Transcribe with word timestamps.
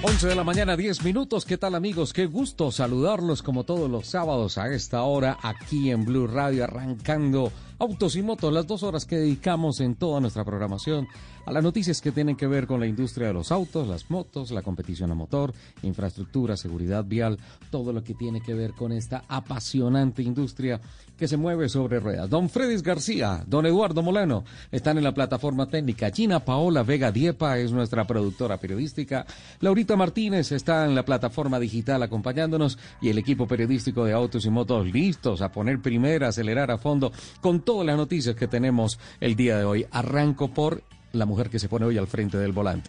Once 0.00 0.28
de 0.28 0.36
la 0.36 0.44
mañana, 0.44 0.76
10 0.76 1.02
minutos. 1.02 1.44
¿Qué 1.44 1.58
tal 1.58 1.74
amigos? 1.74 2.12
Qué 2.12 2.26
gusto 2.26 2.70
saludarlos 2.70 3.42
como 3.42 3.64
todos 3.64 3.90
los 3.90 4.06
sábados 4.06 4.56
a 4.56 4.72
esta 4.72 5.02
hora 5.02 5.36
aquí 5.42 5.90
en 5.90 6.04
Blue 6.04 6.28
Radio, 6.28 6.62
arrancando 6.62 7.50
Autos 7.80 8.16
y 8.16 8.22
Motos, 8.22 8.52
las 8.52 8.66
dos 8.66 8.82
horas 8.82 9.06
que 9.06 9.18
dedicamos 9.18 9.78
en 9.78 9.94
toda 9.94 10.20
nuestra 10.20 10.44
programación 10.44 11.06
a 11.46 11.52
las 11.52 11.62
noticias 11.62 12.00
que 12.00 12.10
tienen 12.10 12.36
que 12.36 12.48
ver 12.48 12.66
con 12.66 12.80
la 12.80 12.88
industria 12.88 13.28
de 13.28 13.34
los 13.34 13.52
autos, 13.52 13.86
las 13.86 14.10
motos, 14.10 14.50
la 14.50 14.62
competición 14.62 15.12
a 15.12 15.14
motor, 15.14 15.54
infraestructura, 15.82 16.56
seguridad 16.56 17.04
vial, 17.04 17.38
todo 17.70 17.92
lo 17.92 18.02
que 18.02 18.14
tiene 18.14 18.40
que 18.40 18.52
ver 18.52 18.72
con 18.72 18.90
esta 18.90 19.22
apasionante 19.28 20.22
industria 20.22 20.80
que 21.16 21.28
se 21.28 21.36
mueve 21.36 21.68
sobre 21.68 22.00
ruedas. 22.00 22.28
Don 22.28 22.48
Fredis 22.48 22.82
García, 22.82 23.44
don 23.46 23.64
Eduardo 23.64 24.02
Molano 24.02 24.44
están 24.70 24.98
en 24.98 25.04
la 25.04 25.14
plataforma 25.14 25.66
técnica. 25.66 26.10
Gina 26.10 26.40
Paola 26.40 26.82
Vega 26.82 27.10
Diepa 27.12 27.58
es 27.58 27.72
nuestra 27.72 28.06
productora 28.06 28.58
periodística. 28.58 29.24
Laurita 29.60 29.96
Martínez 29.96 30.52
está 30.52 30.84
en 30.84 30.94
la 30.94 31.04
plataforma 31.04 31.58
digital 31.58 32.02
acompañándonos 32.02 32.78
y 33.00 33.08
el 33.08 33.18
equipo 33.18 33.46
periodístico 33.46 34.04
de 34.04 34.12
Autos 34.12 34.44
y 34.46 34.50
Motos 34.50 34.86
listos 34.86 35.42
a 35.42 35.50
poner 35.50 35.80
primera, 35.80 36.28
acelerar 36.28 36.70
a 36.70 36.78
fondo 36.78 37.10
con 37.40 37.62
todas 37.68 37.86
las 37.86 37.98
noticias 37.98 38.34
que 38.34 38.48
tenemos 38.48 38.98
el 39.20 39.36
día 39.36 39.58
de 39.58 39.64
hoy. 39.64 39.84
Arranco 39.90 40.48
por 40.48 40.80
la 41.12 41.26
mujer 41.26 41.50
que 41.50 41.58
se 41.58 41.68
pone 41.68 41.84
hoy 41.84 41.98
al 41.98 42.06
frente 42.06 42.38
del 42.38 42.52
volante. 42.52 42.88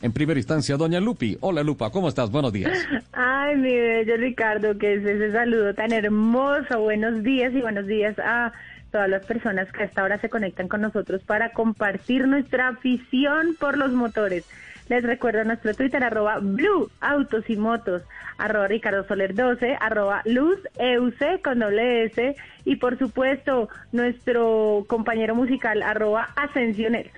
En 0.00 0.12
primera 0.12 0.40
instancia, 0.40 0.78
doña 0.78 0.98
Lupi. 0.98 1.36
Hola, 1.42 1.62
Lupa, 1.62 1.90
¿cómo 1.90 2.08
estás? 2.08 2.30
Buenos 2.30 2.50
días. 2.50 2.72
Ay, 3.12 3.56
mi 3.56 3.76
bello 3.76 4.16
Ricardo, 4.16 4.78
que 4.78 4.94
es 4.94 5.04
ese 5.04 5.30
saludo 5.30 5.74
tan 5.74 5.92
hermoso. 5.92 6.80
Buenos 6.80 7.22
días 7.22 7.52
y 7.52 7.60
buenos 7.60 7.86
días 7.86 8.18
a 8.18 8.54
todas 8.90 9.10
las 9.10 9.26
personas 9.26 9.70
que 9.70 9.82
a 9.82 9.86
esta 9.86 10.02
hora 10.02 10.18
se 10.18 10.30
conectan 10.30 10.68
con 10.68 10.80
nosotros 10.80 11.22
para 11.22 11.52
compartir 11.52 12.26
nuestra 12.26 12.68
afición 12.68 13.54
por 13.60 13.76
los 13.76 13.92
motores. 13.92 14.46
Les 14.88 15.02
recuerdo 15.02 15.44
nuestro 15.44 15.74
Twitter, 15.74 16.02
arroba 16.04 16.38
Blue 16.40 16.90
Autos 17.00 17.44
y 17.48 17.56
Motos, 17.56 18.02
arroba 18.36 18.68
Ricardo 18.68 19.06
Soler 19.06 19.34
12, 19.34 19.78
arroba 19.80 20.20
Luz 20.26 20.58
EUC 20.78 21.42
con 21.42 21.60
doble 21.60 22.04
S 22.04 22.36
y 22.64 22.76
por 22.76 22.98
supuesto 22.98 23.68
nuestro 23.92 24.84
compañero 24.86 25.34
musical, 25.34 25.82
arroba 25.82 26.28
Ascensionero. 26.36 27.10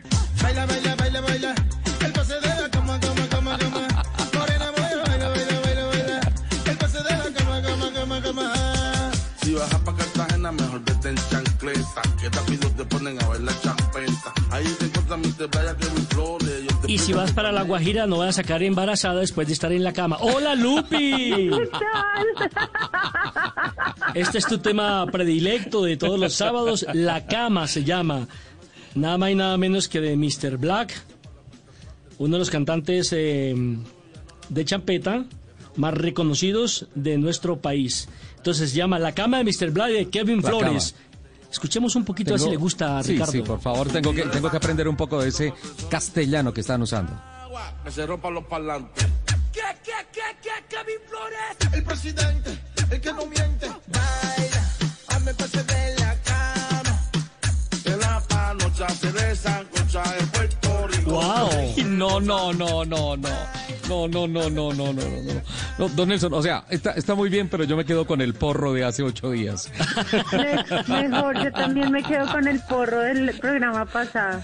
Baila, 0.43 0.65
baila, 0.66 0.94
baila, 0.94 1.21
baila. 1.22 1.54
El 2.04 2.12
pase 2.12 2.34
de 2.34 2.62
la 2.62 2.71
cama, 2.71 3.00
cama, 3.00 3.28
cama, 3.31 3.59
cama. 3.59 3.88
Morena, 4.34 4.71
baila, 4.71 5.03
baila, 5.03 5.28
baila, 5.28 5.60
baila, 5.60 5.87
baila. 5.87 6.21
El 6.71 6.77
pase 6.78 6.98
de 6.98 7.10
la 7.10 7.38
cama, 7.38 7.62
cama, 7.62 7.93
cama, 7.93 8.22
cama. 8.22 8.53
Si 9.43 9.54
bajas 9.54 9.81
pa' 9.81 9.97
Cartagena, 9.97 10.53
mejor 10.53 10.84
vete 10.84 11.09
en 11.09 11.16
chancleta. 11.16 12.03
Que 12.21 12.28
rápido 12.28 12.71
te 12.71 12.84
ponen 12.84 13.21
a 13.22 13.28
ver 13.28 13.41
la 13.41 13.53
champeta. 13.60 14.33
Ahí 14.53 14.66
te 14.78 14.84
encuentran 14.84 15.21
mis 15.21 15.37
te 15.37 15.47
vaya 15.47 15.77
que 15.77 15.91
mis 15.91 16.09
flores. 16.09 16.46
Y 16.88 16.98
si 16.98 17.12
vas 17.12 17.32
para 17.32 17.50
La 17.50 17.62
Guajira, 17.62 18.06
no 18.06 18.19
vas 18.19 18.30
a 18.30 18.42
sacar 18.42 18.62
embarazada 18.62 19.20
después 19.20 19.47
de 19.48 19.54
estar 19.54 19.72
en 19.72 19.82
la 19.82 19.92
cama. 19.92 20.19
¡Hola, 20.20 20.54
Lupi! 20.54 21.50
Este 24.14 24.38
es 24.38 24.47
tu 24.47 24.58
tema 24.58 25.04
predilecto 25.06 25.82
de 25.82 25.97
todos 25.97 26.19
los 26.19 26.34
sábados. 26.34 26.86
La 26.92 27.26
cama 27.26 27.66
se 27.66 27.82
llama. 27.84 28.28
Nada 28.94 29.19
más 29.19 29.30
y 29.30 29.34
nada 29.34 29.58
menos 29.58 29.88
que 29.88 30.00
de 30.00 30.16
Mr. 30.16 30.56
Black, 30.58 30.94
uno 32.19 32.36
de 32.36 32.38
los 32.38 32.50
cantantes 32.50 33.12
eh, 33.12 33.54
de 34.48 34.64
champeta 34.64 35.24
más 35.76 35.94
reconocidos 35.94 36.86
de 36.94 37.18
nuestro 37.18 37.60
país. 37.60 38.08
Entonces 38.36 38.70
se 38.70 38.76
llama 38.76 38.98
La 38.98 39.12
cama 39.12 39.42
de 39.42 39.44
Mr. 39.44 39.70
Black 39.70 39.91
de 39.91 40.08
Kevin 40.08 40.41
La 40.41 40.48
Flores. 40.48 40.94
Escuchemos 41.56 41.97
un 41.97 42.05
poquito 42.05 42.33
a 42.33 42.33
ver 42.34 42.41
si 42.41 42.50
le 42.50 42.56
gusta 42.56 42.99
a 42.99 43.03
sí, 43.03 43.12
Ricardo. 43.12 43.33
Sí, 43.33 43.41
por 43.41 43.59
favor, 43.59 43.89
tengo 43.89 44.12
que, 44.12 44.25
tengo 44.25 44.50
que 44.50 44.59
aprender 44.59 44.87
un 44.87 44.94
poco 44.94 45.22
de 45.22 45.31
ese 45.31 45.55
castellano 45.89 46.53
que 46.53 46.61
están 46.61 46.83
usando. 46.83 47.15
agua, 47.44 47.72
que 47.83 47.91
se 47.91 48.05
rompan 48.06 48.34
los 48.34 48.44
parlantes. 48.44 49.06
¿Qué, 49.55 49.62
qué, 49.83 49.93
qué, 50.12 50.21
qué, 50.43 50.50
Kevin 50.69 51.00
Flores? 51.09 51.72
El 51.72 51.83
presidente, 51.83 52.59
el 52.91 53.00
que 53.00 53.11
no 53.11 53.25
miente. 53.25 53.69
Baila, 53.87 54.69
hazme 55.09 55.33
pase 55.33 55.62
de 55.65 55.95
la 55.99 56.15
cama. 56.25 57.11
De 57.84 57.97
la 57.97 58.21
panocha 58.28 58.89
se 58.91 59.12
desancocha 59.12 60.03
en 60.19 60.27
Puerto 60.28 60.87
Rico. 60.89 61.11
¡Wow! 61.11 61.84
No, 61.87 62.21
no, 62.21 62.53
no, 62.53 62.84
no, 62.84 63.16
no. 63.16 63.28
No, 63.88 64.08
no, 64.08 64.26
no, 64.26 64.50
no, 64.50 64.72
no, 64.72 64.92
no, 64.92 64.92
no, 64.92 65.32
no. 65.34 65.42
No, 65.78 65.88
don 65.91 66.08
Nelson, 66.08 66.32
o 66.34 66.42
sea, 66.42 66.64
está, 66.70 66.92
está 66.92 67.14
muy 67.14 67.28
bien, 67.28 67.48
pero 67.48 67.64
yo 67.64 67.76
me 67.76 67.84
quedo 67.84 68.06
con 68.06 68.20
el 68.20 68.34
porro 68.34 68.72
de 68.72 68.84
hace 68.84 69.02
ocho 69.02 69.30
días. 69.30 69.70
Me- 70.88 71.08
Mejor, 71.08 71.42
yo 71.44 71.52
también 71.52 71.91
me 71.92 72.02
quedo 72.02 72.26
con 72.32 72.48
el 72.48 72.60
porro 72.60 73.00
del 73.00 73.30
programa 73.38 73.84
pasado. 73.86 74.42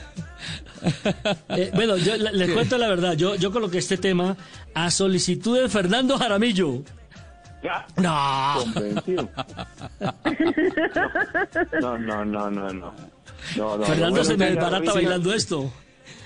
Eh, 1.50 1.70
bueno, 1.75 1.97
yo 1.97 2.16
le- 2.16 2.32
les 2.32 2.50
cuento 2.50 2.76
la 2.78 2.88
verdad. 2.88 3.14
Yo, 3.14 3.34
yo 3.36 3.50
coloqué 3.53 3.78
este 3.78 3.97
tema 3.97 4.36
a 4.75 4.91
solicitud 4.91 5.60
de 5.60 5.69
Fernando 5.69 6.19
Jaramillo. 6.19 6.82
No. 7.97 8.64
No, 11.80 11.98
no, 11.98 12.24
no, 12.24 12.50
no, 12.50 12.72
no. 12.72 12.94
No, 13.56 13.76
no, 13.76 13.84
Fernando 13.84 14.24
se 14.24 14.36
me 14.36 14.47
desbarata 14.50 14.92
bailando 14.92 15.32
esto. 15.34 15.72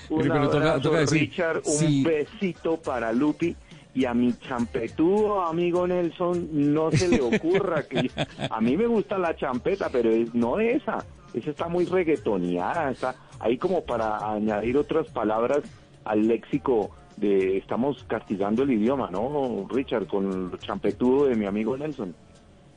Un 0.09 0.21
Pero 0.21 0.49
toca- 0.49 0.57
abrazo, 0.57 0.81
toca 0.81 0.99
decir, 0.99 1.19
Richard, 1.21 1.57
un 1.65 1.71
sí. 1.73 2.03
besito 2.03 2.77
para 2.77 3.11
Lupi 3.11 3.55
y 3.93 4.05
a 4.05 4.13
mi 4.13 4.33
champetudo 4.39 5.41
amigo 5.41 5.87
Nelson 5.87 6.49
no 6.73 6.91
se 6.91 7.07
le 7.09 7.19
ocurra 7.21 7.83
que 7.83 8.09
a 8.49 8.61
mí 8.61 8.77
me 8.77 8.85
gusta 8.87 9.17
la 9.17 9.35
champeta, 9.35 9.89
pero 9.91 10.09
es, 10.11 10.33
no 10.35 10.59
esa. 10.59 11.03
Esa 11.33 11.49
está 11.51 11.67
muy 11.67 11.85
reggaetoneada, 11.85 12.91
está 12.91 13.15
ahí 13.39 13.57
como 13.57 13.83
para 13.83 14.17
añadir 14.33 14.77
otras 14.77 15.07
palabras 15.09 15.59
al 16.05 16.27
léxico 16.27 16.91
de 17.17 17.57
estamos 17.57 18.03
castigando 18.07 18.63
el 18.63 18.71
idioma, 18.71 19.09
¿no, 19.11 19.67
Richard? 19.69 20.07
Con 20.07 20.51
el 20.53 20.59
champetudo 20.59 21.25
de 21.25 21.35
mi 21.35 21.45
amigo 21.45 21.75
Nelson. 21.75 22.15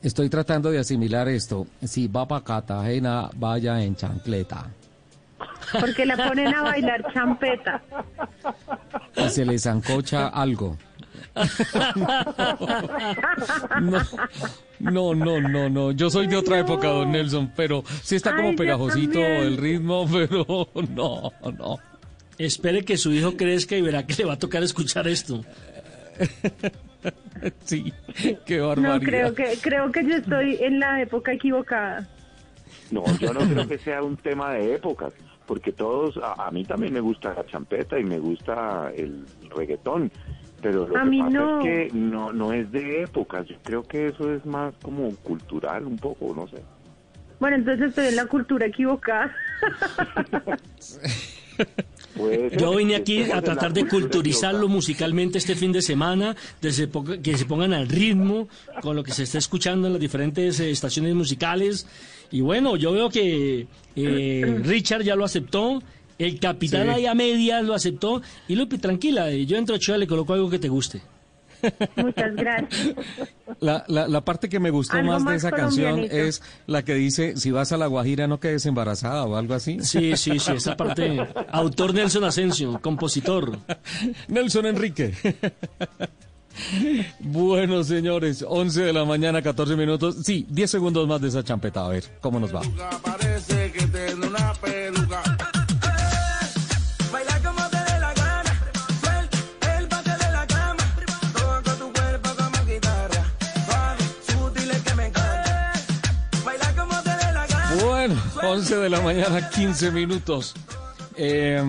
Estoy 0.02 0.30
tratando 0.30 0.70
de 0.70 0.78
asimilar 0.78 1.28
esto. 1.28 1.66
Si 1.82 2.08
va 2.08 2.26
para 2.26 2.42
Cartagena, 2.42 3.28
vaya 3.36 3.82
en 3.84 3.94
chancleta. 3.94 4.70
Porque 5.78 6.06
la 6.06 6.16
ponen 6.16 6.54
a 6.54 6.62
bailar 6.62 7.12
champeta. 7.12 7.82
Y 9.16 9.28
se 9.28 9.44
le 9.44 9.58
zancocha 9.58 10.28
algo. 10.28 10.76
No, 14.80 15.14
no, 15.14 15.40
no, 15.40 15.68
no. 15.68 15.92
Yo 15.92 16.10
soy 16.10 16.26
de 16.26 16.36
otra 16.36 16.58
época, 16.60 16.88
no. 16.88 16.94
don 16.94 17.12
Nelson, 17.12 17.52
pero 17.54 17.84
sí 18.02 18.16
está 18.16 18.34
como 18.34 18.48
Ay, 18.50 18.56
pegajosito 18.56 19.18
el 19.20 19.56
ritmo, 19.56 20.08
pero 20.12 20.68
no, 20.94 21.32
no. 21.58 21.76
Espere 22.38 22.84
que 22.84 22.96
su 22.96 23.12
hijo 23.12 23.36
crezca 23.36 23.76
y 23.76 23.82
verá 23.82 24.06
que 24.06 24.14
le 24.14 24.24
va 24.24 24.32
a 24.34 24.38
tocar 24.38 24.62
escuchar 24.62 25.06
esto. 25.08 25.44
Sí, 27.64 27.90
qué 28.44 28.58
No, 28.58 28.68
barbaridad. 28.68 29.00
creo 29.00 29.34
que, 29.34 29.58
creo 29.62 29.90
que 29.90 30.04
yo 30.04 30.16
estoy 30.16 30.58
en 30.60 30.78
la 30.80 31.00
época 31.00 31.32
equivocada. 31.32 32.06
No, 32.90 33.02
yo 33.18 33.32
no 33.32 33.40
creo 33.40 33.66
que 33.66 33.78
sea 33.78 34.02
un 34.02 34.18
tema 34.18 34.52
de 34.52 34.74
épocas, 34.74 35.14
porque 35.50 35.72
todos, 35.72 36.16
a, 36.18 36.46
a 36.46 36.50
mí 36.52 36.62
también 36.64 36.92
me 36.92 37.00
gusta 37.00 37.34
la 37.34 37.44
champeta 37.44 37.98
y 37.98 38.04
me 38.04 38.20
gusta 38.20 38.92
el 38.96 39.24
reggaetón, 39.56 40.08
Pero 40.62 40.86
lo 40.86 40.96
A 40.96 41.02
que 41.02 41.08
mí 41.10 41.18
pasa 41.18 41.30
no. 41.30 41.58
es 41.58 41.64
que 41.64 41.90
no, 41.92 42.32
no 42.32 42.52
es 42.52 42.70
de 42.70 43.02
épocas. 43.02 43.48
Yo 43.48 43.56
creo 43.64 43.82
que 43.82 44.06
eso 44.06 44.32
es 44.32 44.46
más 44.46 44.72
como 44.80 45.10
cultural, 45.16 45.86
un 45.86 45.96
poco, 45.96 46.32
no 46.36 46.46
sé. 46.46 46.62
Bueno, 47.40 47.56
entonces 47.56 47.88
estoy 47.88 48.06
en 48.06 48.16
la 48.16 48.26
cultura 48.26 48.66
equivocada. 48.66 49.34
Yo 52.58 52.76
vine 52.76 52.96
aquí 52.96 53.22
a 53.30 53.40
tratar 53.42 53.72
de 53.72 53.86
culturizarlo 53.88 54.68
musicalmente 54.68 55.38
este 55.38 55.54
fin 55.56 55.72
de 55.72 55.80
semana, 55.82 56.36
de 56.60 56.70
se 56.72 56.86
po- 56.88 57.04
que 57.04 57.36
se 57.36 57.44
pongan 57.46 57.72
al 57.72 57.88
ritmo 57.88 58.48
con 58.82 58.94
lo 58.94 59.02
que 59.02 59.12
se 59.12 59.22
está 59.24 59.38
escuchando 59.38 59.86
en 59.86 59.94
las 59.94 60.00
diferentes 60.00 60.60
eh, 60.60 60.70
estaciones 60.70 61.14
musicales. 61.14 61.86
Y 62.30 62.40
bueno, 62.42 62.76
yo 62.76 62.92
veo 62.92 63.10
que 63.10 63.66
eh, 63.96 64.58
Richard 64.64 65.02
ya 65.02 65.16
lo 65.16 65.24
aceptó, 65.24 65.82
el 66.18 66.38
capitán 66.38 66.84
Sí. 66.86 66.92
ahí 66.94 67.06
a 67.06 67.14
medias 67.14 67.64
lo 67.64 67.74
aceptó. 67.74 68.22
Y 68.48 68.54
Lupi, 68.56 68.78
tranquila, 68.78 69.30
eh, 69.30 69.46
yo 69.46 69.56
entro 69.56 69.74
a 69.74 69.78
Ochoa 69.78 69.96
le 69.98 70.06
coloco 70.06 70.32
algo 70.34 70.48
que 70.50 70.58
te 70.58 70.68
guste. 70.68 71.00
Muchas 71.96 72.34
gracias. 72.36 72.94
La, 73.60 73.84
la, 73.88 74.08
la 74.08 74.24
parte 74.24 74.48
que 74.48 74.58
me 74.58 74.70
gustó 74.70 74.96
Algo 74.96 75.12
más 75.12 75.20
de 75.20 75.24
más 75.26 75.34
esa 75.36 75.50
canción 75.50 76.06
es 76.10 76.42
la 76.66 76.82
que 76.84 76.94
dice, 76.94 77.36
si 77.36 77.50
vas 77.50 77.70
a 77.72 77.76
La 77.76 77.86
Guajira 77.86 78.26
no 78.26 78.40
quedes 78.40 78.64
embarazada 78.64 79.24
o 79.24 79.36
algo 79.36 79.52
así. 79.54 79.78
Sí, 79.82 80.16
sí, 80.16 80.38
sí, 80.38 80.52
esa 80.52 80.74
parte. 80.76 81.20
Autor 81.52 81.92
Nelson 81.92 82.24
Asensio, 82.24 82.80
compositor. 82.80 83.58
Nelson 84.28 84.66
Enrique. 84.66 85.12
Bueno, 87.20 87.84
señores, 87.84 88.44
11 88.46 88.82
de 88.82 88.92
la 88.92 89.04
mañana, 89.04 89.42
14 89.42 89.76
minutos. 89.76 90.16
Sí, 90.24 90.46
10 90.48 90.70
segundos 90.70 91.06
más 91.08 91.20
de 91.20 91.28
esa 91.28 91.42
champeta. 91.44 91.84
A 91.84 91.88
ver, 91.88 92.04
¿cómo 92.20 92.40
nos 92.40 92.54
va? 92.54 92.62
Parece 93.02 93.72
que 93.72 93.86
tiene 93.86 94.26
una 94.26 94.52
peluca. 94.54 95.22
Baila 97.12 97.40
como 97.42 97.68
te 97.68 97.76
dé 97.76 98.00
la 98.00 98.14
gana, 98.14 98.60
suelta 99.02 99.78
el 99.78 99.86
bate 99.88 100.10
de 100.10 100.32
la 100.32 100.46
cama, 100.46 100.84
toca 101.32 101.74
tu 101.74 101.92
cuerpo 101.92 102.28
como 102.36 102.66
guitarra, 102.66 103.24
suave, 103.66 104.04
sutil 104.28 104.70
es 104.70 104.82
que 104.82 104.94
me 104.94 105.06
encanta. 105.06 105.72
Baila 106.44 106.74
como 106.76 107.02
te 107.02 107.10
dé 107.10 107.32
la 107.32 107.46
gana. 107.46 107.84
Bueno, 107.84 108.22
11 108.42 108.76
de 108.76 108.90
la 108.90 109.00
mañana, 109.00 109.50
15 109.50 109.90
minutos. 109.90 110.54
Eh, 111.22 111.62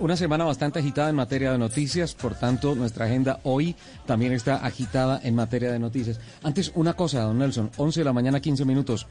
una 0.00 0.16
semana 0.16 0.42
bastante 0.42 0.80
agitada 0.80 1.10
en 1.10 1.14
materia 1.14 1.52
de 1.52 1.58
noticias, 1.58 2.12
por 2.12 2.34
tanto, 2.34 2.74
nuestra 2.74 3.04
agenda 3.04 3.38
hoy 3.44 3.76
también 4.04 4.32
está 4.32 4.66
agitada 4.66 5.20
en 5.22 5.36
materia 5.36 5.70
de 5.70 5.78
noticias. 5.78 6.18
Antes, 6.42 6.72
una 6.74 6.94
cosa, 6.94 7.22
don 7.22 7.38
Nelson, 7.38 7.70
11 7.76 8.00
de 8.00 8.04
la 8.04 8.12
mañana, 8.12 8.40
15 8.40 8.64
minutos. 8.64 9.06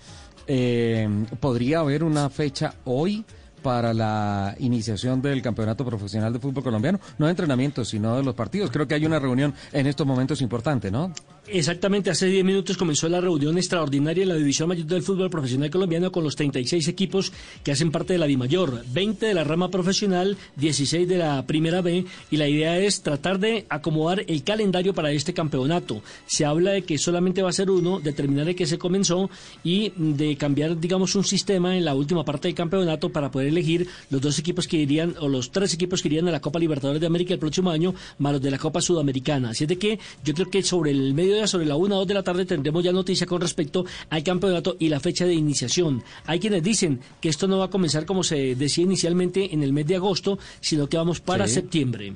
Eh, 0.48 1.08
¿Podría 1.40 1.80
haber 1.80 2.04
una 2.04 2.30
fecha 2.30 2.74
hoy 2.84 3.24
para 3.64 3.94
la 3.94 4.54
iniciación 4.60 5.22
del 5.22 5.42
Campeonato 5.42 5.86
Profesional 5.86 6.34
de 6.34 6.40
Fútbol 6.40 6.62
Colombiano? 6.62 7.00
No 7.18 7.28
de 7.28 7.31
entrenamiento, 7.31 7.86
sino 7.86 8.18
de 8.18 8.24
los 8.24 8.36
partidos. 8.36 8.72
Creo 8.72 8.86
que 8.86 8.96
hay 8.96 9.06
una 9.06 9.18
reunión 9.18 9.54
en 9.72 9.88
estos 9.88 10.06
momentos 10.06 10.42
importante, 10.42 10.92
¿no? 10.92 11.14
Exactamente, 11.51 12.12
hace 12.12 12.28
10 12.28 12.46
minutos 12.46 12.78
comenzó 12.78 13.10
la 13.10 13.22
reunión 13.22 13.57
extraordinaria 13.57 14.22
en 14.22 14.30
la 14.30 14.36
División 14.36 14.69
Mayor 14.69 14.86
del 14.86 15.01
Fútbol 15.01 15.31
Profesional 15.31 15.72
Colombiano 15.72 16.12
con 16.12 16.24
los 16.24 16.36
36 16.36 16.88
equipos 16.88 17.31
que 17.63 17.72
hacen 17.72 17.92
parte 17.92 18.13
de 18.13 18.19
la 18.19 18.28
Dimayor, 18.28 18.84
20 18.94 19.25
de 19.25 19.34
la 19.34 19.44
rama 19.44 19.72
profesional, 19.72 20.38
16 20.57 21.07
de 21.07 21.18
la 21.18 21.48
Primera 21.48 21.81
B, 21.81 22.06
y 22.30 22.38
la 22.38 22.48
idea 22.48 22.78
es 22.78 23.01
tratar 23.01 23.40
de 23.40 23.66
acomodar 23.69 24.24
el 24.28 24.44
calendario 24.44 24.94
para 24.94 25.12
este 25.12 25.34
campeonato. 25.34 26.04
Se 26.28 26.46
habla 26.46 26.72
de 26.72 26.84
que 26.84 27.00
solamente 27.00 27.42
va 27.42 27.50
a 27.50 27.54
ser 27.54 27.72
uno, 27.72 28.00
determinar 28.00 28.45
de 28.45 28.56
qué 28.56 28.68
se 28.68 28.78
comenzó 28.78 29.30
y 29.63 29.92
de 29.95 30.36
cambiar, 30.36 30.80
digamos, 30.80 31.16
un 31.16 31.24
sistema 31.24 31.75
en 31.75 31.84
la 31.84 31.95
última 31.95 32.24
parte 32.24 32.48
del 32.48 32.56
campeonato 32.56 33.12
para 33.12 33.31
poder 33.31 33.48
elegir 33.48 33.88
los 34.12 34.22
dos 34.22 34.38
equipos 34.38 34.68
que 34.68 34.78
irían, 34.78 35.16
o 35.19 35.28
los 35.28 35.52
tres 35.52 35.74
equipos 35.74 36.04
que 36.04 36.10
irían 36.10 36.28
a 36.28 36.31
la 36.31 36.42
Copa 36.42 36.60
Libertadores 36.60 37.02
de 37.02 37.07
América 37.07 37.34
el 37.34 37.40
próximo 37.40 37.72
año, 37.72 37.95
más 38.19 38.34
los 38.34 38.42
de 38.42 38.52
la 38.52 38.60
Copa 38.60 38.81
Sudamericana. 38.81 39.50
Así 39.50 39.63
es 39.63 39.68
de 39.68 39.80
que 39.80 40.00
yo 40.24 40.34
creo 40.36 40.50
que 40.50 40.62
sobre 40.62 40.92
el 40.92 41.13
mediodía, 41.40 41.48
sobre 41.48 41.66
la 41.66 41.76
una 41.76 41.96
o 41.96 42.00
dos 42.00 42.08
de 42.08 42.14
la 42.14 42.24
tarde, 42.24 42.46
tendremos 42.46 42.84
ya 42.84 42.92
noticia 42.92 43.26
con 43.26 43.42
respecto 43.42 43.86
al 44.10 44.24
campeonato 44.24 44.76
y 44.80 44.90
la 44.90 45.00
fecha 45.00 45.26
de 45.26 45.34
iniciación. 45.34 46.04
Hay 46.26 46.40
quienes 46.40 46.64
dicen 46.64 47.00
que 47.22 47.30
esto 47.30 47.48
no 47.48 47.58
va 47.60 47.66
a 47.66 47.70
comenzar 47.70 48.06
como 48.06 48.24
se 48.24 48.56
decía 48.56 48.84
inicialmente 48.84 49.54
en 49.54 49.64
el 49.64 49.74
mes 49.74 49.88
de 49.88 49.96
agosto, 49.96 50.38
sino 50.60 50.88
que 50.88 50.98
vamos 50.98 51.20
para 51.22 51.48
Sí. 51.48 51.56
septiembre. 51.56 52.14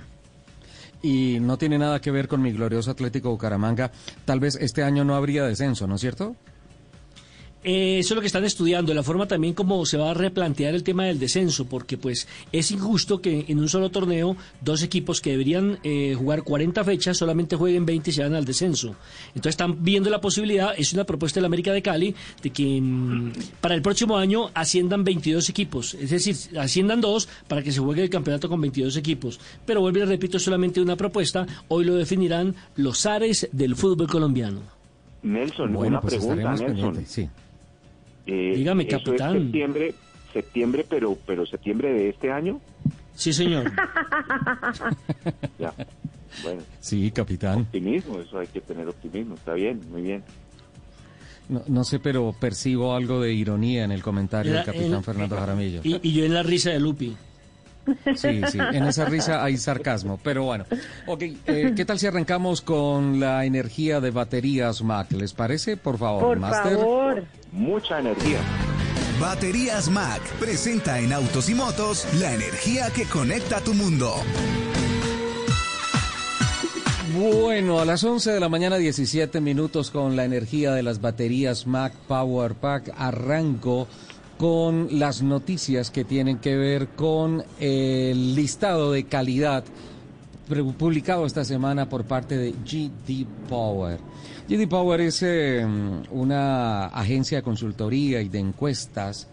Y 1.01 1.37
no 1.41 1.57
tiene 1.57 1.77
nada 1.77 1.99
que 1.99 2.11
ver 2.11 2.27
con 2.27 2.41
mi 2.41 2.51
glorioso 2.51 2.91
Atlético 2.91 3.29
Bucaramanga. 3.29 3.91
Tal 4.25 4.39
vez 4.39 4.55
este 4.55 4.83
año 4.83 5.03
no 5.03 5.15
habría 5.15 5.43
descenso, 5.43 5.85
¿no 5.87 5.95
es 5.95 6.01
cierto? 6.01 6.35
Eh, 7.63 7.99
eso 7.99 8.13
es 8.13 8.15
lo 8.15 8.21
que 8.21 8.27
están 8.27 8.43
estudiando, 8.43 8.93
la 8.93 9.03
forma 9.03 9.27
también 9.27 9.53
como 9.53 9.85
se 9.85 9.97
va 9.97 10.11
a 10.11 10.13
replantear 10.13 10.75
el 10.75 10.83
tema 10.83 11.05
del 11.05 11.19
descenso, 11.19 11.65
porque 11.65 11.97
pues 11.97 12.27
es 12.51 12.71
injusto 12.71 13.21
que 13.21 13.45
en 13.47 13.59
un 13.59 13.69
solo 13.69 13.89
torneo 13.89 14.35
dos 14.61 14.83
equipos 14.83 15.21
que 15.21 15.31
deberían 15.31 15.79
eh, 15.83 16.15
jugar 16.17 16.43
40 16.43 16.83
fechas 16.83 17.17
solamente 17.17 17.55
jueguen 17.55 17.85
20 17.85 18.09
y 18.09 18.13
se 18.13 18.23
van 18.23 18.35
al 18.35 18.45
descenso. 18.45 18.95
Entonces 19.27 19.51
están 19.51 19.83
viendo 19.83 20.09
la 20.09 20.19
posibilidad, 20.19 20.73
es 20.77 20.93
una 20.93 21.05
propuesta 21.05 21.37
de 21.37 21.41
la 21.41 21.47
América 21.47 21.71
de 21.71 21.81
Cali, 21.81 22.15
de 22.41 22.49
que 22.49 22.81
mm, 22.81 23.31
para 23.61 23.75
el 23.75 23.81
próximo 23.81 24.17
año 24.17 24.49
asciendan 24.53 25.03
22 25.03 25.49
equipos, 25.49 25.93
es 25.93 26.09
decir, 26.09 26.35
asciendan 26.57 26.99
dos 26.99 27.29
para 27.47 27.63
que 27.63 27.71
se 27.71 27.79
juegue 27.79 28.03
el 28.03 28.09
campeonato 28.09 28.49
con 28.49 28.59
22 28.59 28.97
equipos. 28.97 29.39
Pero 29.65 29.81
vuelvo 29.81 29.99
y 29.99 30.05
repito, 30.05 30.37
es 30.37 30.43
solamente 30.43 30.81
una 30.81 30.97
propuesta, 30.97 31.47
hoy 31.69 31.85
lo 31.85 31.95
definirán 31.95 32.55
los 32.75 33.05
ares 33.05 33.47
del 33.51 33.75
fútbol 33.75 34.07
colombiano. 34.07 34.61
Nelson, 35.23 35.73
Bueno, 35.73 35.99
una 35.99 36.01
pues 36.01 36.15
pregunta, 36.15 36.55
Nelson. 36.55 37.05
Sí. 37.05 37.29
Eh, 38.25 38.53
Dígame, 38.55 38.83
eso 38.83 38.97
es 38.97 39.03
capitán. 39.03 39.33
septiembre, 39.33 39.93
septiembre, 40.31 40.85
pero, 40.89 41.17
pero 41.25 41.45
septiembre 41.45 41.91
de 41.93 42.09
este 42.09 42.31
año. 42.31 42.59
Sí, 43.15 43.31
señor. 43.33 43.71
Ya. 45.59 45.73
Bueno, 46.43 46.61
Sí, 46.79 47.11
capitán. 47.11 47.61
optimismo, 47.61 48.19
eso 48.19 48.39
hay 48.39 48.47
que 48.47 48.61
tener 48.61 48.87
optimismo. 48.87 49.35
Está 49.35 49.53
bien, 49.53 49.81
muy 49.91 50.01
bien. 50.01 50.23
No, 51.49 51.61
no 51.67 51.83
sé, 51.83 51.99
pero 51.99 52.33
percibo 52.39 52.95
algo 52.95 53.21
de 53.21 53.33
ironía 53.33 53.83
en 53.83 53.91
el 53.91 54.01
comentario 54.01 54.53
del 54.53 54.63
capitán 54.65 54.93
el- 54.93 55.03
Fernando 55.03 55.37
Jaramillo. 55.37 55.81
Y, 55.83 55.99
y 56.01 56.13
yo 56.13 56.25
en 56.25 56.33
la 56.33 56.41
risa 56.43 56.71
de 56.71 56.79
Lupi. 56.79 57.15
Sí, 58.15 58.41
sí, 58.49 58.57
en 58.59 58.83
esa 58.85 59.05
risa 59.05 59.43
hay 59.43 59.57
sarcasmo, 59.57 60.19
pero 60.23 60.43
bueno. 60.43 60.65
Ok, 61.05 61.21
eh, 61.47 61.73
¿qué 61.75 61.85
tal 61.85 61.99
si 61.99 62.07
arrancamos 62.07 62.61
con 62.61 63.19
la 63.19 63.43
energía 63.45 63.99
de 63.99 64.11
baterías 64.11 64.81
Mac? 64.81 65.11
¿Les 65.11 65.33
parece? 65.33 65.75
Por 65.77 65.97
favor, 65.97 66.23
Por 66.23 66.39
Master. 66.39 66.77
favor. 66.77 67.23
Mucha 67.51 67.99
energía. 67.99 68.39
Baterías 69.19 69.89
Mac 69.89 70.21
presenta 70.39 70.99
en 70.99 71.13
Autos 71.13 71.49
y 71.49 71.55
Motos 71.55 72.07
la 72.19 72.33
energía 72.33 72.89
que 72.89 73.05
conecta 73.05 73.59
tu 73.61 73.73
mundo. 73.73 74.13
Bueno, 77.15 77.79
a 77.79 77.85
las 77.85 78.03
11 78.03 78.31
de 78.31 78.39
la 78.39 78.49
mañana 78.49 78.77
17 78.77 79.39
minutos 79.39 79.91
con 79.91 80.15
la 80.15 80.25
energía 80.25 80.71
de 80.71 80.81
las 80.81 80.99
baterías 80.99 81.67
Mac 81.67 81.93
Power 82.07 82.55
Pack 82.55 82.91
arranco 82.97 83.87
con 84.37 84.99
las 84.99 85.21
noticias 85.21 85.91
que 85.91 86.03
tienen 86.03 86.39
que 86.39 86.55
ver 86.55 86.89
con 86.89 87.43
el 87.59 88.35
listado 88.35 88.91
de 88.91 89.05
calidad 89.05 89.63
publicado 90.77 91.25
esta 91.25 91.45
semana 91.45 91.87
por 91.87 92.03
parte 92.03 92.37
de 92.37 92.51
GD 92.51 93.25
Power. 93.47 93.99
GD 94.47 94.67
Power 94.67 95.01
es 95.01 95.23
eh, 95.23 95.65
una 96.11 96.87
agencia 96.87 97.37
de 97.37 97.43
consultoría 97.43 98.21
y 98.21 98.29
de 98.29 98.39
encuestas 98.39 99.27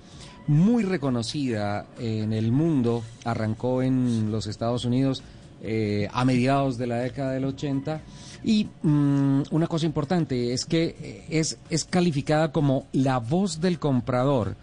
muy 0.47 0.83
reconocida 0.83 1.87
en 1.99 2.33
el 2.33 2.53
mundo, 2.53 3.03
arrancó 3.25 3.83
en 3.83 4.31
los 4.31 4.47
Estados 4.47 4.85
Unidos 4.85 5.23
eh, 5.63 6.09
a 6.13 6.25
mediados 6.25 6.79
de 6.79 6.87
la 6.87 6.97
década 6.97 7.33
del 7.33 7.45
80 7.45 8.01
y 8.43 8.69
mm, 8.83 9.43
una 9.51 9.67
cosa 9.67 9.87
importante 9.87 10.53
es 10.53 10.65
que 10.65 10.97
eh, 11.01 11.27
es, 11.29 11.59
es 11.69 11.85
calificada 11.85 12.51
como 12.51 12.87
la 12.93 13.19
voz 13.19 13.61
del 13.61 13.79
comprador, 13.79 14.57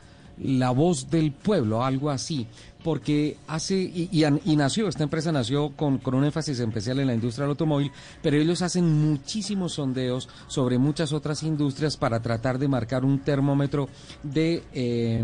la 0.43 0.71
voz 0.71 1.09
del 1.09 1.31
pueblo, 1.31 1.83
algo 1.83 2.09
así, 2.09 2.47
porque 2.83 3.37
hace, 3.47 3.75
y, 3.75 4.09
y 4.45 4.55
nació, 4.55 4.87
esta 4.87 5.03
empresa 5.03 5.31
nació 5.31 5.71
con, 5.71 5.97
con 5.97 6.13
un 6.15 6.25
énfasis 6.25 6.59
especial 6.59 6.99
en 6.99 7.07
la 7.07 7.13
industria 7.13 7.43
del 7.43 7.51
automóvil, 7.51 7.91
pero 8.21 8.37
ellos 8.37 8.61
hacen 8.61 8.85
muchísimos 9.09 9.73
sondeos 9.73 10.29
sobre 10.47 10.77
muchas 10.77 11.11
otras 11.11 11.43
industrias 11.43 11.97
para 11.97 12.21
tratar 12.21 12.59
de 12.59 12.67
marcar 12.67 13.03
un 13.03 13.19
termómetro 13.19 13.89
de, 14.23 14.63
eh, 14.73 15.23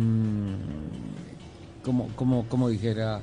como, 1.84 2.08
como, 2.15 2.48
como 2.48 2.70
dijera, 2.70 3.22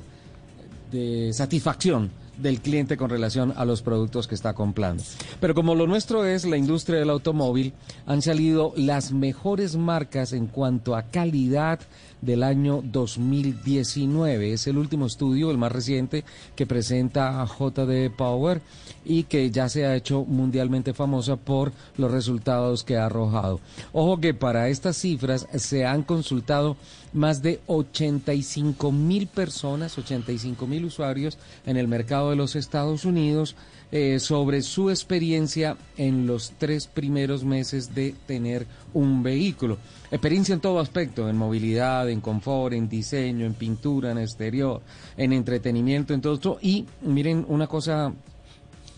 de 0.91 1.31
satisfacción 1.33 2.20
del 2.37 2.61
cliente 2.61 2.97
con 2.97 3.09
relación 3.09 3.53
a 3.55 3.65
los 3.65 3.81
productos 3.81 4.27
que 4.27 4.35
está 4.35 4.53
comprando. 4.53 5.03
Pero 5.39 5.53
como 5.53 5.75
lo 5.75 5.87
nuestro 5.87 6.25
es 6.25 6.45
la 6.45 6.57
industria 6.57 6.99
del 6.99 7.09
automóvil, 7.09 7.73
han 8.05 8.21
salido 8.21 8.73
las 8.75 9.11
mejores 9.11 9.75
marcas 9.75 10.33
en 10.33 10.47
cuanto 10.47 10.95
a 10.95 11.03
calidad 11.03 11.79
del 12.21 12.43
año 12.43 12.81
2019. 12.83 14.53
Es 14.53 14.67
el 14.67 14.77
último 14.77 15.07
estudio, 15.07 15.51
el 15.51 15.57
más 15.57 15.71
reciente, 15.71 16.23
que 16.55 16.65
presenta 16.65 17.45
JD 17.45 18.11
Power 18.15 18.61
y 19.03 19.23
que 19.23 19.49
ya 19.49 19.67
se 19.69 19.85
ha 19.85 19.95
hecho 19.95 20.23
mundialmente 20.25 20.93
famosa 20.93 21.35
por 21.35 21.71
los 21.97 22.11
resultados 22.11 22.83
que 22.83 22.97
ha 22.97 23.07
arrojado. 23.07 23.59
Ojo 23.91 24.19
que 24.19 24.33
para 24.33 24.69
estas 24.69 24.97
cifras 24.97 25.47
se 25.55 25.85
han 25.85 26.03
consultado 26.03 26.77
más 27.13 27.41
de 27.41 27.59
85 27.67 28.91
mil 28.91 29.27
personas, 29.27 29.97
85 29.97 30.67
mil 30.67 30.85
usuarios 30.85 31.37
en 31.65 31.77
el 31.77 31.87
mercado 31.87 32.29
de 32.29 32.35
los 32.35 32.55
Estados 32.55 33.05
Unidos 33.05 33.55
eh, 33.91 34.19
sobre 34.19 34.61
su 34.61 34.89
experiencia 34.89 35.75
en 35.97 36.25
los 36.25 36.53
tres 36.57 36.87
primeros 36.87 37.43
meses 37.43 37.93
de 37.93 38.15
tener 38.25 38.65
un 38.93 39.21
vehículo. 39.21 39.77
Experiencia 40.09 40.53
en 40.53 40.61
todo 40.61 40.79
aspecto, 40.79 41.27
en 41.27 41.37
movilidad, 41.37 42.09
en 42.09 42.21
confort, 42.21 42.73
en 42.73 42.87
diseño, 42.87 43.45
en 43.45 43.53
pintura, 43.53 44.11
en 44.11 44.19
exterior, 44.19 44.81
en 45.17 45.33
entretenimiento, 45.33 46.13
en 46.13 46.21
todo 46.21 46.35
esto. 46.35 46.59
Y 46.61 46.85
miren 47.01 47.45
una 47.49 47.67
cosa 47.67 48.13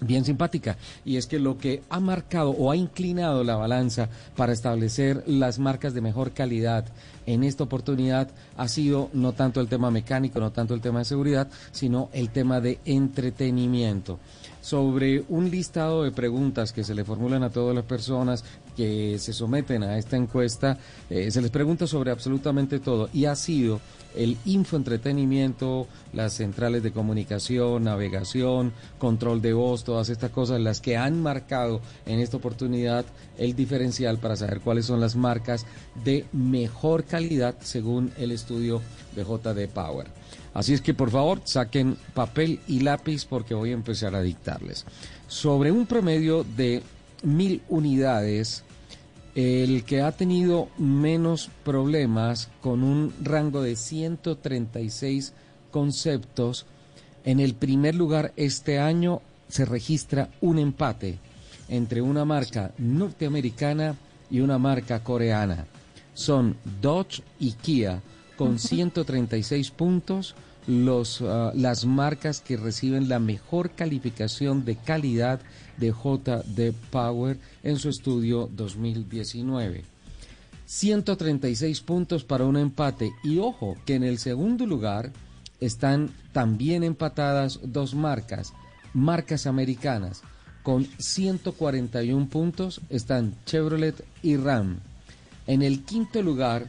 bien 0.04 0.26
simpática. 0.26 0.78
Y 1.06 1.18
es 1.18 1.28
que 1.28 1.40
lo 1.40 1.58
que 1.58 1.82
ha 1.90 2.00
marcado 2.00 2.52
o 2.52 2.72
ha 2.72 2.76
inclinado 2.76 3.44
la 3.44 3.56
balanza 3.56 4.10
para 4.36 4.54
establecer 4.54 5.24
las 5.28 5.60
marcas 5.60 5.94
de 5.94 6.02
mejor 6.02 6.32
calidad 6.32 6.86
en 7.26 7.44
esta 7.44 7.64
oportunidad 7.64 8.30
ha 8.58 8.68
sido 8.68 9.10
no 9.14 9.34
tanto 9.34 9.62
el 9.62 9.68
tema 9.68 9.92
mecánico, 9.92 10.40
no 10.40 10.52
tanto 10.52 10.74
el 10.74 10.82
tema 10.82 11.00
de 11.00 11.06
seguridad, 11.06 11.48
sino 11.72 12.10
el 12.14 12.30
tema 12.30 12.60
de 12.60 12.80
entretenimiento 12.86 14.20
sobre 14.64 15.26
un 15.28 15.52
listado 15.52 16.04
de 16.04 16.12
preguntas 16.12 16.72
que 16.72 16.86
se 16.86 16.96
le 16.96 17.04
formulan 17.04 17.44
a 17.44 17.50
todas 17.50 17.76
las 17.76 17.84
personas 17.84 18.46
que 18.78 19.20
se 19.20 19.34
someten 19.34 19.84
a 19.84 19.98
esta 19.98 20.16
encuesta. 20.16 20.78
Eh, 21.10 21.30
se 21.32 21.42
les 21.42 21.52
pregunta 21.52 21.86
sobre 21.86 22.12
absolutamente 22.12 22.80
todo 22.80 23.10
y 23.14 23.26
ha 23.26 23.36
sido 23.36 23.82
el 24.16 24.38
infoentretenimiento, 24.46 25.86
las 26.14 26.34
centrales 26.34 26.82
de 26.82 26.94
comunicación, 26.94 27.84
navegación, 27.84 28.72
control 29.00 29.42
de 29.42 29.52
voz, 29.52 29.84
todas 29.84 30.08
estas 30.08 30.32
cosas 30.32 30.62
las 30.62 30.80
que 30.80 30.96
han 30.96 31.22
marcado 31.22 31.82
en 32.06 32.20
esta 32.20 32.38
oportunidad 32.38 33.04
el 33.38 33.58
diferencial 33.58 34.18
para 34.18 34.38
saber 34.38 34.62
cuáles 34.62 34.86
son 34.86 35.02
las 35.02 35.18
marcas 35.18 35.66
de 36.06 36.26
mejor 36.32 37.04
calidad 37.04 37.56
según 37.60 38.14
el 38.18 38.32
estudio 38.32 38.82
de 39.14 39.26
JD 39.26 39.68
Power. 39.74 40.23
Así 40.54 40.74
es 40.74 40.82
que 40.82 40.94
por 40.94 41.10
favor 41.10 41.42
saquen 41.46 41.98
papel 42.14 42.60
y 42.68 42.82
lápiz 42.82 43.26
porque 43.26 43.56
voy 43.56 43.72
a 43.72 43.74
empezar 43.74 44.16
a 44.16 44.22
dictarles. 44.22 44.86
Sobre 45.28 45.72
un 45.72 45.86
promedio 45.88 46.44
de 46.44 46.84
mil 47.24 47.62
unidades, 47.70 48.64
el 49.36 49.84
que 49.84 50.02
ha 50.02 50.12
tenido 50.12 50.70
menos 50.78 51.50
problemas 51.64 52.50
con 52.62 52.84
un 52.84 53.14
rango 53.22 53.64
de 53.64 53.76
136 53.76 55.34
conceptos, 55.72 56.68
en 57.26 57.40
el 57.40 57.56
primer 57.56 57.96
lugar 57.96 58.32
este 58.36 58.80
año 58.80 59.22
se 59.48 59.66
registra 59.66 60.30
un 60.42 60.60
empate 60.60 61.18
entre 61.68 62.02
una 62.02 62.26
marca 62.26 62.74
norteamericana 62.78 63.96
y 64.30 64.42
una 64.42 64.60
marca 64.60 65.04
coreana. 65.04 65.66
Son 66.14 66.56
Dodge 66.82 67.24
y 67.40 67.54
Kia 67.54 68.02
con 68.44 68.60
136 68.60 69.72
puntos 69.72 70.36
los, 70.68 71.22
ah, 71.22 71.54
las 71.56 71.86
marcas 71.86 72.42
que 72.42 72.58
reciben 72.58 73.08
la 73.08 73.20
mejor 73.20 73.72
calificación 73.72 74.66
de 74.66 74.76
calidad 74.76 75.40
de 75.78 75.92
JD 75.92 76.76
Power 76.92 77.40
en 77.64 77.78
su 77.78 77.88
estudio 77.88 78.50
2019. 78.52 79.86
136 80.66 81.80
puntos 81.82 82.26
para 82.26 82.44
un 82.44 82.58
empate 82.58 83.14
y 83.24 83.38
ojo 83.38 83.78
que 83.86 83.96
en 83.96 84.04
el 84.04 84.20
segundo 84.20 84.66
lugar 84.66 85.14
están 85.62 86.10
también 86.34 86.84
empatadas 86.84 87.62
dos 87.64 87.96
marcas, 87.96 88.52
marcas 88.94 89.48
americanas. 89.48 90.22
Con 90.64 90.86
141 90.98 92.28
puntos 92.28 92.82
están 92.90 93.36
Chevrolet 93.46 94.04
y 94.22 94.36
Ram. 94.36 94.80
En 95.48 95.62
el 95.62 95.86
quinto 95.86 96.22
lugar 96.22 96.68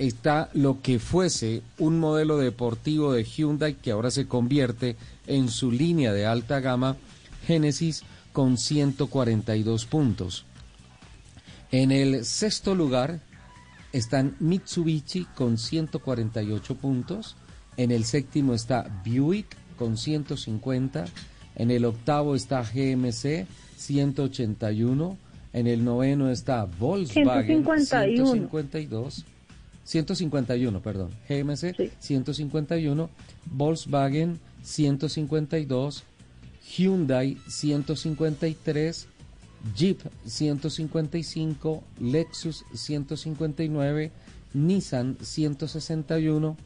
está 0.00 0.48
lo 0.54 0.80
que 0.80 0.98
fuese 0.98 1.62
un 1.78 2.00
modelo 2.00 2.38
deportivo 2.38 3.12
de 3.12 3.22
Hyundai 3.22 3.74
que 3.74 3.90
ahora 3.90 4.10
se 4.10 4.26
convierte 4.26 4.96
en 5.26 5.50
su 5.50 5.70
línea 5.70 6.14
de 6.14 6.24
alta 6.24 6.60
gama 6.60 6.96
Genesis 7.46 8.02
con 8.32 8.56
142 8.56 9.84
puntos. 9.84 10.46
En 11.70 11.92
el 11.92 12.24
sexto 12.24 12.74
lugar 12.74 13.20
están 13.92 14.36
Mitsubishi 14.40 15.26
con 15.34 15.58
148 15.58 16.74
puntos. 16.76 17.36
En 17.76 17.90
el 17.90 18.06
séptimo 18.06 18.54
está 18.54 19.02
Buick 19.04 19.54
con 19.76 19.98
150. 19.98 21.04
En 21.56 21.70
el 21.70 21.84
octavo 21.84 22.34
está 22.34 22.62
GMC 22.62 23.46
181. 23.76 25.18
En 25.52 25.66
el 25.66 25.84
noveno 25.84 26.30
está 26.30 26.64
Volkswagen 26.64 27.64
151. 27.64 28.32
152. 28.32 29.26
151, 29.84 30.82
perdón. 30.82 31.10
GMC 31.28 31.90
151, 31.98 33.10
Volkswagen 33.46 34.38
152, 34.62 36.04
Hyundai 36.76 37.36
153, 37.48 39.06
Jeep 39.74 40.00
155, 40.26 41.84
Lexus 42.00 42.64
159, 42.74 44.12
Nissan 44.54 45.16
161, 45.20 46.56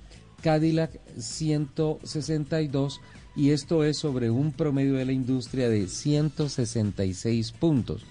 Cadillac 0.42 1.00
162 1.18 3.00
y 3.36 3.50
esto 3.50 3.84
es 3.84 3.96
sobre 3.96 4.30
un 4.30 4.52
promedio 4.52 4.94
de 4.94 5.04
la 5.04 5.12
industria 5.12 5.68
de 5.68 5.88
166 5.88 7.52
puntos. 7.52 8.02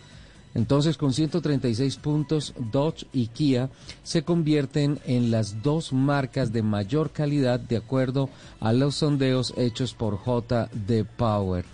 Entonces, 0.55 0.98
con 0.98 1.13
136 1.13 1.98
puntos, 1.98 2.53
Dodge 2.72 3.07
y 3.12 3.27
Kia 3.27 3.69
se 4.03 4.24
convierten 4.24 5.00
en 5.05 5.31
las 5.31 5.63
dos 5.63 5.93
marcas 5.93 6.53
de 6.53 6.62
mayor 6.62 7.12
calidad 7.12 7.60
de 7.60 7.77
acuerdo 7.77 8.29
a 8.60 8.72
los 8.72 8.95
sondeos 8.95 9.53
hechos 9.57 9.93
por 9.93 10.19
JD 10.19 11.05
Power. 11.17 11.65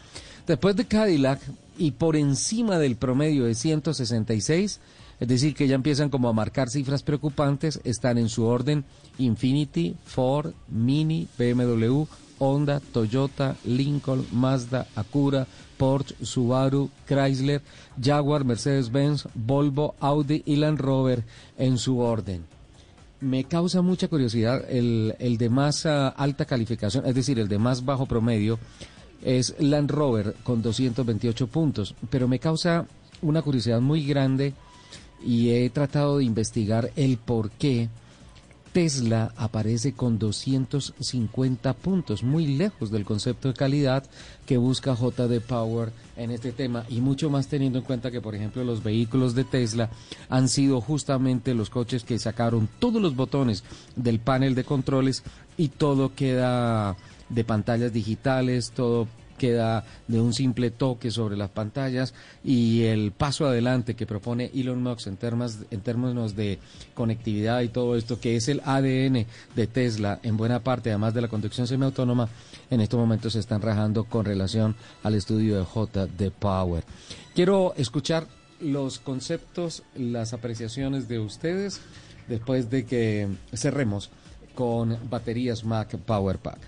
Después 0.47 0.75
de 0.75 0.85
Cadillac 0.85 1.41
y 1.77 1.91
por 1.91 2.15
encima 2.15 2.79
del 2.79 2.95
promedio 2.95 3.45
de 3.45 3.55
166, 3.55 4.79
es 5.19 5.27
decir, 5.27 5.53
que 5.53 5.67
ya 5.67 5.75
empiezan 5.75 6.09
como 6.09 6.29
a 6.29 6.33
marcar 6.33 6.69
cifras 6.69 7.03
preocupantes, 7.03 7.81
están 7.83 8.17
en 8.17 8.29
su 8.29 8.45
orden 8.45 8.85
Infinity, 9.17 9.95
Ford, 10.05 10.53
Mini, 10.69 11.27
BMW, 11.37 12.03
Honda, 12.39 12.79
Toyota, 12.79 13.57
Lincoln, 13.65 14.25
Mazda, 14.31 14.87
Acura, 14.95 15.45
Porsche, 15.79 16.13
Subaru, 16.21 16.89
Chrysler, 17.07 17.61
Jaguar, 17.99 18.43
Mercedes-Benz, 18.43 19.27
Volvo, 19.33 19.95
Audi 20.01 20.43
y 20.45 20.57
Land 20.57 20.79
Rover 20.79 21.23
en 21.57 21.77
su 21.77 21.99
orden. 21.99 22.43
Me 23.21 23.45
causa 23.45 23.81
mucha 23.81 24.09
curiosidad 24.09 24.65
el, 24.69 25.15
el 25.19 25.37
de 25.37 25.49
más 25.49 25.85
ah, 25.85 26.09
alta 26.09 26.45
calificación, 26.45 27.05
es 27.05 27.15
decir, 27.15 27.39
el 27.39 27.47
de 27.47 27.57
más 27.57 27.85
bajo 27.85 28.05
promedio, 28.05 28.59
es 29.23 29.55
Land 29.59 29.89
Rover 29.91 30.35
con 30.43 30.61
228 30.61 31.47
puntos, 31.47 31.95
pero 32.09 32.27
me 32.27 32.39
causa 32.39 32.85
una 33.21 33.41
curiosidad 33.41 33.81
muy 33.81 34.05
grande 34.05 34.53
y 35.25 35.49
he 35.49 35.69
tratado 35.69 36.17
de 36.17 36.25
investigar 36.25 36.91
el 36.95 37.17
por 37.17 37.51
qué 37.51 37.89
Tesla 38.71 39.33
aparece 39.35 39.93
con 39.93 40.19
250 40.19 41.73
puntos, 41.73 42.23
muy 42.23 42.45
lejos 42.45 42.91
del 42.91 43.03
concepto 43.03 43.47
de 43.47 43.53
calidad 43.55 44.03
que 44.45 44.57
busca 44.57 44.95
JD 44.95 45.41
Power 45.47 45.91
en 46.15 46.31
este 46.31 46.51
tema 46.51 46.85
y 46.87 47.01
mucho 47.01 47.29
más 47.29 47.47
teniendo 47.47 47.79
en 47.79 47.85
cuenta 47.85 48.11
que, 48.11 48.21
por 48.21 48.35
ejemplo, 48.35 48.63
los 48.63 48.83
vehículos 48.83 49.33
de 49.33 49.43
Tesla 49.43 49.89
han 50.29 50.49
sido 50.49 50.81
justamente 50.81 51.53
los 51.53 51.69
coches 51.69 52.03
que 52.03 52.19
sacaron 52.19 52.69
todos 52.79 53.01
los 53.01 53.15
botones 53.15 53.63
del 53.95 54.19
panel 54.19 54.55
de 54.55 54.63
controles 54.63 55.23
y 55.57 55.69
todo 55.69 56.13
queda 56.13 56.95
de 57.29 57.43
pantallas 57.43 57.91
digitales, 57.91 58.71
todo 58.71 59.07
queda 59.39 59.83
de 60.07 60.21
un 60.21 60.33
simple 60.33 60.69
toque 60.69 61.09
sobre 61.09 61.35
las 61.35 61.49
pantallas 61.49 62.13
y 62.43 62.83
el 62.83 63.11
paso 63.11 63.47
adelante 63.47 63.95
que 63.95 64.05
propone 64.05 64.51
Elon 64.53 64.83
Musk 64.83 65.07
en, 65.07 65.17
en 65.71 65.81
términos 65.81 66.35
de 66.35 66.59
conectividad 66.93 67.61
y 67.61 67.69
todo 67.69 67.95
esto, 67.95 68.19
que 68.19 68.35
es 68.35 68.47
el 68.49 68.61
ADN 68.63 69.25
de 69.55 69.67
Tesla 69.67 70.19
en 70.21 70.37
buena 70.37 70.59
parte, 70.59 70.91
además 70.91 71.15
de 71.15 71.21
la 71.21 71.27
conducción 71.27 71.65
semiautónoma, 71.65 72.29
en 72.69 72.81
estos 72.81 72.99
momentos 72.99 73.33
se 73.33 73.39
están 73.39 73.63
rajando 73.63 74.03
con 74.03 74.25
relación 74.25 74.75
al 75.01 75.15
estudio 75.15 75.57
de 75.57 75.63
JD 75.65 76.31
Power. 76.37 76.83
Quiero 77.33 77.73
escuchar 77.75 78.27
los 78.59 78.99
conceptos, 78.99 79.83
las 79.95 80.33
apreciaciones 80.33 81.07
de 81.07 81.19
ustedes 81.19 81.81
después 82.27 82.69
de 82.69 82.85
que 82.85 83.27
cerremos 83.53 84.11
con 84.53 84.97
baterías 85.09 85.63
Mac 85.63 85.97
Power 85.97 86.37
Pack. 86.37 86.59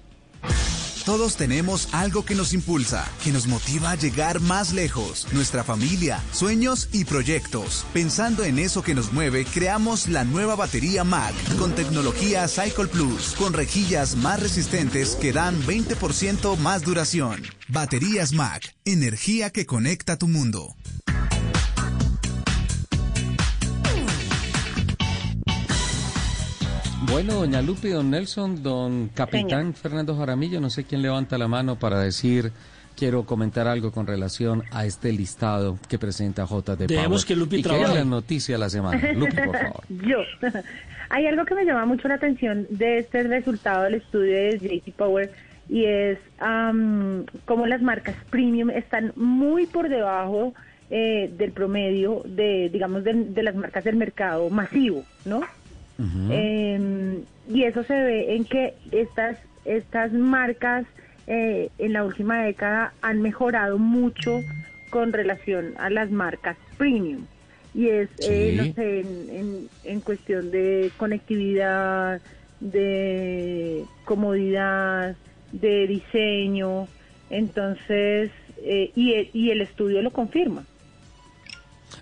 Todos 1.05 1.35
tenemos 1.35 1.89
algo 1.93 2.23
que 2.23 2.35
nos 2.35 2.53
impulsa, 2.53 3.09
que 3.23 3.31
nos 3.31 3.47
motiva 3.47 3.89
a 3.89 3.95
llegar 3.95 4.39
más 4.39 4.71
lejos. 4.71 5.27
Nuestra 5.31 5.63
familia, 5.63 6.23
sueños 6.31 6.89
y 6.91 7.05
proyectos. 7.05 7.85
Pensando 7.91 8.43
en 8.43 8.59
eso 8.59 8.83
que 8.83 8.93
nos 8.93 9.11
mueve, 9.11 9.45
creamos 9.45 10.07
la 10.07 10.25
nueva 10.25 10.55
batería 10.55 11.03
Mac 11.03 11.33
con 11.57 11.73
tecnología 11.73 12.47
Cycle 12.47 12.87
Plus, 12.87 13.33
con 13.37 13.53
rejillas 13.53 14.15
más 14.15 14.39
resistentes 14.39 15.15
que 15.15 15.33
dan 15.33 15.59
20% 15.63 16.55
más 16.57 16.83
duración. 16.83 17.41
Baterías 17.67 18.33
Mac, 18.33 18.75
energía 18.85 19.49
que 19.49 19.65
conecta 19.65 20.17
tu 20.17 20.27
mundo. 20.27 20.75
Bueno, 27.11 27.33
doña 27.35 27.61
Lupi, 27.61 27.89
don 27.89 28.09
Nelson, 28.09 28.63
don 28.63 29.09
capitán 29.09 29.73
Fernando 29.73 30.15
Jaramillo, 30.15 30.61
no 30.61 30.69
sé 30.69 30.85
quién 30.85 31.01
levanta 31.01 31.37
la 31.37 31.47
mano 31.47 31.77
para 31.77 31.99
decir 31.99 32.51
quiero 32.97 33.25
comentar 33.25 33.67
algo 33.67 33.91
con 33.91 34.07
relación 34.07 34.63
a 34.71 34.85
este 34.85 35.11
listado 35.11 35.77
que 35.89 35.99
presenta 35.99 36.45
JD 36.45 36.87
Dejemos 36.87 37.25
Power. 37.25 37.27
que 37.27 37.35
Lupi 37.35 37.55
y 37.57 37.63
que 37.63 37.69
es 37.69 37.75
trabaje. 37.75 37.99
la 37.99 38.05
noticia 38.05 38.55
de 38.55 38.59
la 38.59 38.69
semana. 38.69 39.11
Lupi, 39.13 39.35
por 39.35 39.57
favor. 39.57 39.83
Yo. 39.89 40.19
Hay 41.09 41.25
algo 41.27 41.43
que 41.43 41.55
me 41.55 41.65
llama 41.65 41.85
mucho 41.85 42.07
la 42.07 42.15
atención 42.15 42.65
de 42.69 42.99
este 42.99 43.23
resultado 43.23 43.83
del 43.83 43.95
estudio 43.95 44.33
de 44.33 44.57
JT 44.59 44.93
Power 44.95 45.31
y 45.67 45.85
es 45.85 46.17
am, 46.39 47.25
cómo 47.45 47.67
las 47.67 47.81
marcas 47.81 48.15
premium 48.29 48.69
están 48.69 49.11
muy 49.17 49.65
por 49.65 49.89
debajo 49.89 50.53
eh, 50.89 51.29
del 51.37 51.51
promedio 51.51 52.21
de, 52.25 52.69
digamos, 52.71 53.03
de, 53.03 53.13
de 53.13 53.43
las 53.43 53.55
marcas 53.55 53.83
del 53.83 53.97
mercado 53.97 54.49
masivo, 54.49 55.03
¿no? 55.25 55.41
Eh, 56.29 57.23
y 57.49 57.63
eso 57.63 57.83
se 57.83 57.93
ve 57.93 58.35
en 58.35 58.45
que 58.45 58.73
estas, 58.91 59.37
estas 59.65 60.11
marcas 60.13 60.85
eh, 61.27 61.69
en 61.77 61.93
la 61.93 62.03
última 62.03 62.43
década 62.43 62.93
han 63.01 63.21
mejorado 63.21 63.77
mucho 63.77 64.41
con 64.89 65.13
relación 65.13 65.73
a 65.77 65.89
las 65.89 66.11
marcas 66.11 66.57
premium. 66.77 67.25
Y 67.73 67.87
es, 67.87 68.09
eh, 68.19 68.53
no 68.57 68.73
sé, 68.73 68.99
en, 68.99 69.29
en, 69.29 69.69
en 69.83 70.01
cuestión 70.01 70.51
de 70.51 70.91
conectividad, 70.97 72.21
de 72.59 73.85
comodidad, 74.05 75.15
de 75.51 75.87
diseño. 75.87 76.87
Entonces, 77.29 78.29
eh, 78.63 78.91
y, 78.95 79.29
y 79.33 79.51
el 79.51 79.61
estudio 79.61 80.01
lo 80.01 80.11
confirma. 80.11 80.65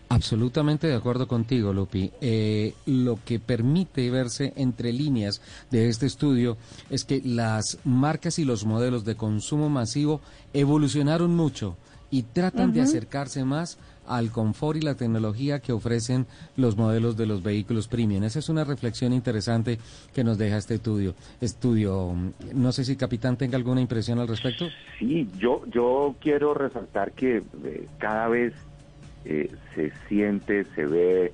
Absolutamente 0.10 0.88
de 0.88 0.96
acuerdo 0.96 1.28
contigo, 1.28 1.72
Lupi. 1.72 2.12
Eh, 2.20 2.74
lo 2.88 3.20
que 3.24 3.40
permite 3.40 4.10
verse 4.10 4.54
entre 4.56 4.92
líneas 4.92 5.40
de 5.70 5.88
este 5.88 6.08
estudio 6.08 6.58
es 6.90 7.06
que 7.06 7.22
las 7.24 7.78
marcas 7.86 8.40
y 8.40 8.44
los 8.44 8.66
modelos 8.66 9.06
de 9.06 9.16
consumo 9.16 9.70
masivo 9.70 10.20
evolucionaron 10.54 11.36
mucho 11.36 11.78
y 12.10 12.24
tratan 12.24 12.74
de 12.74 12.82
acercarse 12.82 13.44
más 13.44 13.78
al 14.08 14.32
confort 14.32 14.78
y 14.78 14.82
la 14.82 14.96
tecnología 14.96 15.60
que 15.60 15.72
ofrecen 15.72 16.26
los 16.58 16.76
modelos 16.76 17.16
de 17.16 17.28
los 17.28 17.44
vehículos 17.44 17.88
premium. 17.88 18.24
Esa 18.24 18.40
es 18.40 18.50
una 18.50 18.64
reflexión 18.64 19.14
interesante 19.14 19.78
que 20.14 20.24
nos 20.24 20.40
deja 20.40 20.58
este 20.58 20.76
estudio. 20.76 21.14
Estudio, 21.40 22.16
no 22.56 22.72
sé 22.72 22.84
si 22.84 22.96
capitán 22.96 23.38
tenga 23.38 23.56
alguna 23.56 23.82
impresión 23.82 24.18
al 24.18 24.28
respecto. 24.28 24.66
Sí, 24.98 25.30
yo, 25.38 25.62
yo 25.68 26.16
quiero 26.20 26.56
resaltar 26.56 27.12
que 27.12 27.44
eh, 27.64 27.88
cada 28.00 28.28
vez 28.28 28.54
eh, 29.26 29.52
se 29.76 29.92
siente, 30.08 30.66
se 30.76 30.86
ve 30.86 31.32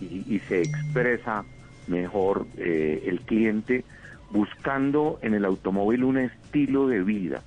y, 0.00 0.34
y 0.34 0.38
se 0.48 0.62
expresa 0.62 1.44
mejor 1.86 2.46
eh, 2.56 3.04
el 3.06 3.20
cliente 3.20 3.84
buscando 4.30 5.18
en 5.22 5.34
el 5.34 5.44
automóvil 5.44 6.04
un 6.04 6.18
estilo 6.18 6.88
de 6.88 7.02
vida 7.02 7.42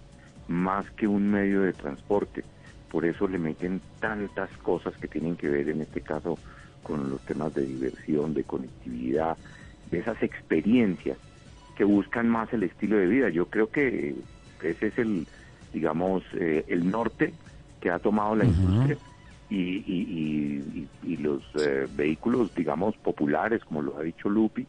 más 0.48 0.90
que 0.92 1.08
un 1.08 1.30
medio 1.30 1.62
de 1.62 1.74
transporte. 1.74 2.44
Por 2.90 3.06
eso 3.06 3.28
le 3.28 3.38
meten 3.38 3.82
tantas 4.00 4.50
cosas 4.64 4.96
que 4.98 5.08
tienen 5.08 5.36
que 5.36 5.50
ver 5.50 5.70
en 5.70 5.82
este 5.82 6.02
caso 6.02 6.40
con 6.82 7.10
los 7.10 7.22
temas 7.22 7.54
de 7.54 7.66
diversión, 7.66 8.34
de 8.34 8.44
conectividad, 8.44 9.38
de 9.92 10.00
esas 10.00 10.22
experiencias 10.24 11.18
que 11.76 11.84
buscan 11.84 12.28
más 12.28 12.52
el 12.54 12.64
estilo 12.64 12.98
de 12.98 13.08
vida. 13.08 13.30
Yo 13.30 13.46
creo 13.48 13.70
que 13.70 14.16
ese 14.64 14.88
es 14.88 14.98
el, 14.98 15.28
digamos, 15.74 16.24
eh, 16.34 16.66
el 16.68 16.90
norte 16.90 17.34
que 17.80 17.92
ha 17.92 18.00
tomado 18.00 18.36
la 18.36 18.46
industria 18.46 18.98
y, 19.50 19.56
y- 19.56 20.64
y- 20.76 20.88
y- 21.14 21.18
los 21.18 21.42
eh, 21.56 21.88
vehículos, 21.96 22.54
digamos, 22.56 22.96
populares, 22.98 23.64
como 23.66 23.82
lo 23.82 23.98
ha 23.98 24.04
dicho 24.04 24.30
Lupi, 24.30 24.66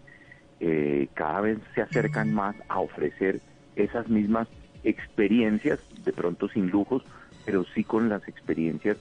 eh, 0.60 1.08
cada 1.14 1.40
vez 1.40 1.58
se 1.74 1.82
acercan 1.82 2.32
más 2.32 2.56
a 2.68 2.80
ofrecer 2.80 3.40
esas 3.76 4.08
mismas 4.08 4.48
experiencias, 4.84 5.78
de 6.04 6.12
pronto 6.12 6.48
sin 6.48 6.70
lujos, 6.70 7.02
pero 7.44 7.64
sí 7.74 7.84
con 7.84 8.08
las 8.08 8.26
experiencias 8.28 8.96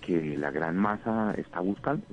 que 0.00 0.36
la 0.36 0.50
gran 0.50 0.76
masa 0.76 1.34
está 1.36 1.60
buscando. 1.60 2.04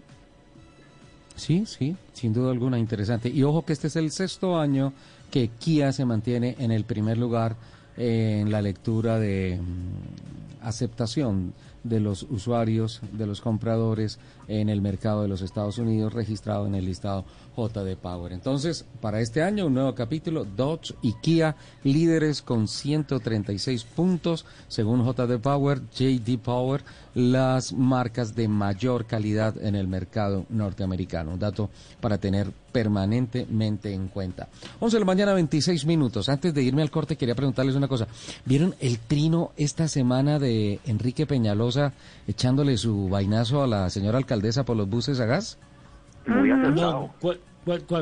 Sí, 1.35 1.65
sí, 1.65 1.95
sin 2.13 2.33
duda 2.33 2.51
alguna 2.51 2.77
interesante. 2.77 3.29
Y 3.29 3.43
ojo 3.43 3.65
que 3.65 3.73
este 3.73 3.87
es 3.87 3.95
el 3.95 4.11
sexto 4.11 4.59
año 4.59 4.93
que 5.31 5.47
Kia 5.47 5.91
se 5.91 6.05
mantiene 6.05 6.55
en 6.59 6.71
el 6.71 6.83
primer 6.83 7.17
lugar 7.17 7.55
eh, 7.97 8.39
en 8.41 8.51
la 8.51 8.61
lectura 8.61 9.17
de 9.19 9.59
mm, 9.59 10.65
aceptación 10.65 11.53
de 11.83 11.99
los 11.99 12.23
usuarios, 12.23 13.01
de 13.11 13.25
los 13.27 13.41
compradores 13.41 14.19
en 14.59 14.67
el 14.67 14.81
mercado 14.81 15.21
de 15.21 15.29
los 15.29 15.41
Estados 15.41 15.77
Unidos 15.77 16.13
registrado 16.13 16.67
en 16.67 16.75
el 16.75 16.85
listado 16.85 17.23
JD 17.55 17.95
Power. 17.95 18.33
Entonces, 18.33 18.85
para 18.99 19.21
este 19.21 19.41
año 19.41 19.67
un 19.67 19.73
nuevo 19.73 19.95
capítulo, 19.95 20.43
Dodge 20.45 20.93
y 21.01 21.13
Kia 21.21 21.55
líderes 21.83 22.41
con 22.41 22.67
136 22.67 23.83
puntos, 23.85 24.45
según 24.67 25.05
JD 25.05 25.39
Power, 25.39 25.81
JD 25.93 26.37
Power, 26.39 26.83
las 27.13 27.71
marcas 27.73 28.35
de 28.35 28.47
mayor 28.47 29.05
calidad 29.05 29.55
en 29.61 29.75
el 29.75 29.87
mercado 29.87 30.45
norteamericano. 30.49 31.31
Un 31.31 31.39
dato 31.39 31.69
para 32.01 32.17
tener 32.17 32.51
permanentemente 32.71 33.93
en 33.93 34.07
cuenta. 34.07 34.47
11 34.79 34.95
de 34.95 34.99
la 34.99 35.05
mañana, 35.05 35.33
26 35.33 35.85
minutos. 35.85 36.29
Antes 36.29 36.53
de 36.53 36.63
irme 36.63 36.81
al 36.81 36.91
corte, 36.91 37.17
quería 37.17 37.35
preguntarles 37.35 37.75
una 37.75 37.89
cosa. 37.89 38.07
¿Vieron 38.45 38.75
el 38.79 38.99
trino 38.99 39.51
esta 39.57 39.87
semana 39.89 40.39
de 40.39 40.79
Enrique 40.85 41.25
Peñalosa 41.25 41.93
echándole 42.27 42.77
su 42.77 43.09
vainazo 43.09 43.61
a 43.61 43.67
la 43.67 43.89
señora 43.89 44.17
alcaldesa 44.17 44.40
por 44.65 44.75
los 44.77 44.89
buses 44.89 45.19
a 45.19 45.25
gas? 45.25 45.57
Muy 46.27 46.51
acertado. 46.51 46.91
No, 46.91 47.13
¿cuál, 47.19 47.39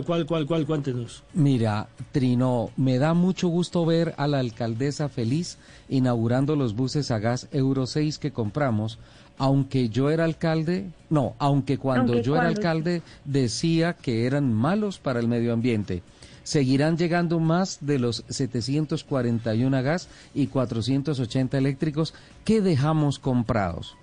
cuál, 0.06 0.26
cuál, 0.26 0.46
cuál? 0.46 0.66
Cuéntenos. 0.66 1.24
Mira, 1.34 1.88
Trino, 2.12 2.70
me 2.78 2.98
da 2.98 3.14
mucho 3.14 3.48
gusto 3.50 3.86
ver 3.86 4.14
a 4.18 4.28
la 4.28 4.40
alcaldesa 4.40 5.10
feliz 5.10 5.58
inaugurando 5.90 6.56
los 6.56 6.76
buses 6.76 7.12
a 7.12 7.20
gas 7.20 7.48
Euro 7.52 7.86
6 7.86 8.20
que 8.20 8.32
compramos, 8.32 9.00
aunque 9.38 9.90
yo 9.90 10.10
era 10.10 10.26
alcalde, 10.26 10.92
no, 11.10 11.34
aunque 11.40 11.78
cuando 11.78 12.14
Aunque 12.14 12.26
yo 12.26 12.36
era 12.36 12.48
alcalde 12.48 13.02
decía 13.26 13.94
que 13.94 14.26
eran 14.26 14.54
malos 14.54 15.00
para 15.00 15.20
el 15.20 15.28
medio 15.28 15.54
ambiente. 15.54 16.04
Seguirán 16.44 16.98
llegando 16.98 17.40
más 17.40 17.78
de 17.82 18.00
los 18.00 18.24
741 18.28 19.78
a 19.78 19.82
gas 19.82 20.10
y 20.34 20.48
480 20.48 21.58
eléctricos 21.58 22.14
que 22.44 22.60
dejamos 22.62 23.20
comprados. 23.20 23.96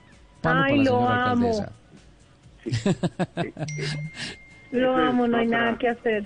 Palo 0.43 0.63
Ay, 0.63 0.71
para 0.71 0.77
la 0.77 0.77
lo 0.77 0.85
señora 0.99 1.31
amo. 1.33 1.47
alcaldesa. 1.49 1.73
Sí. 2.71 3.53
Lo 4.73 4.97
amo, 4.97 5.27
no 5.29 5.37
hay 5.39 5.47
otra- 5.47 5.59
nada 5.61 5.79
que 5.79 5.89
hacer. 5.89 6.25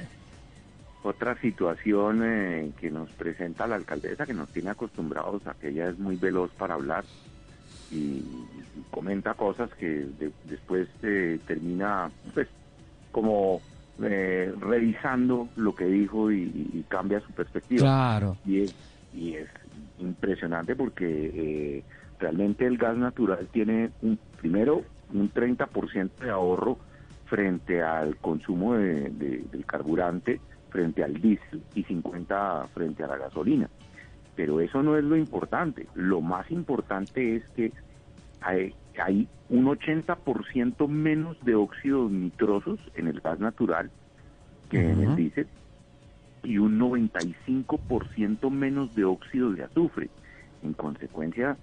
Otra 1.03 1.35
situación 1.41 2.21
eh, 2.25 2.71
que 2.79 2.91
nos 2.91 3.09
presenta 3.11 3.67
la 3.67 3.77
alcaldesa, 3.77 4.27
que 4.27 4.35
nos 4.35 4.51
tiene 4.51 4.71
acostumbrados 4.71 5.47
a 5.47 5.55
que 5.55 5.69
ella 5.69 5.89
es 5.89 5.99
muy 5.99 6.17
veloz 6.17 6.51
para 6.53 6.75
hablar 6.75 7.05
y, 7.91 7.97
y 7.97 8.85
comenta 8.91 9.35
cosas 9.35 9.71
que 9.79 9.87
de- 9.89 10.33
después 10.45 10.89
eh, 11.03 11.39
termina 11.47 12.11
pues 12.35 12.49
como 13.13 13.61
eh, 14.03 14.53
revisando 14.61 15.49
lo 15.57 15.75
que 15.75 15.87
dijo 15.87 16.31
y, 16.31 16.43
y 16.73 16.85
cambia 16.89 17.21
su 17.21 17.33
perspectiva. 17.33 17.81
Claro. 17.83 18.37
Y 18.45 18.63
es, 18.63 18.75
y 19.15 19.35
es 19.37 19.49
impresionante 19.99 20.77
porque 20.77 21.05
eh, 21.35 21.85
realmente 22.19 22.67
el 22.67 22.77
gas 22.77 22.97
natural 22.97 23.49
tiene 23.53 23.91
un, 24.03 24.19
primero 24.41 24.83
un 25.13 25.31
30% 25.31 26.25
de 26.25 26.31
ahorro 26.31 26.79
frente 27.27 27.83
al 27.83 28.17
consumo 28.17 28.75
de- 28.75 29.11
de- 29.11 29.45
del 29.51 29.65
carburante, 29.67 30.41
frente 30.69 31.03
al 31.05 31.15
diésel 31.21 31.63
y 31.75 31.85
50 31.85 32.69
frente 32.75 33.03
a 33.05 33.09
la 33.09 33.19
gasolina. 33.19 33.69
Pero 34.35 34.61
eso 34.61 34.83
no 34.83 34.97
es 34.97 35.05
lo 35.05 35.17
importante. 35.17 35.87
Lo 35.95 36.21
más 36.21 36.51
importante 36.51 37.37
es 37.37 37.49
que 37.51 37.73
hay, 38.41 38.75
hay 38.99 39.29
un 39.49 39.67
80% 39.67 40.89
menos 40.89 41.39
de 41.45 41.55
óxidos 41.55 42.11
nitrosos 42.11 42.81
en 42.95 43.09
el 43.09 43.21
gas 43.21 43.39
natural 43.41 43.91
que 44.69 44.79
en 44.79 45.01
el 45.01 45.17
diésel 45.17 45.49
y 46.43 46.59
un 46.59 46.79
95% 46.79 48.51
menos 48.51 48.95
de 48.95 49.05
óxido 49.05 49.53
de 49.53 49.65
azufre. 49.65 50.11
En 50.63 50.75
consecuencia, 50.75 51.59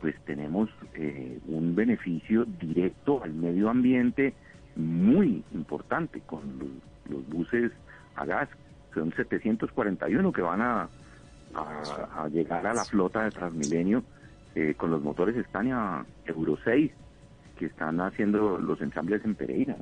pues 0.00 0.14
tenemos 0.24 0.70
eh, 0.94 1.38
un 1.46 1.74
beneficio 1.74 2.44
directo 2.44 3.22
al 3.22 3.34
medio 3.34 3.68
ambiente 3.68 4.34
muy 4.76 5.44
importante 5.52 6.20
con 6.20 6.42
los, 7.08 7.28
buses 7.28 7.72
a 8.16 8.24
gas. 8.24 8.48
Son 8.94 9.12
741 9.14 10.32
que 10.32 10.42
van 10.42 10.62
a, 10.62 10.88
llegar 12.32 12.66
a 12.66 12.74
la 12.74 12.84
flota 12.84 13.24
de 13.24 13.30
Transmilenio 13.30 14.04
eh, 14.54 14.74
con 14.76 14.90
los 14.90 15.02
motores 15.02 15.34
Scania 15.46 16.04
Euro 16.24 16.56
6 16.64 16.92
que 17.58 17.66
están 17.66 18.00
haciendo 18.00 18.58
los 18.58 18.80
ensambles 18.80 19.24
en 19.24 19.34
Pereira. 19.34 19.76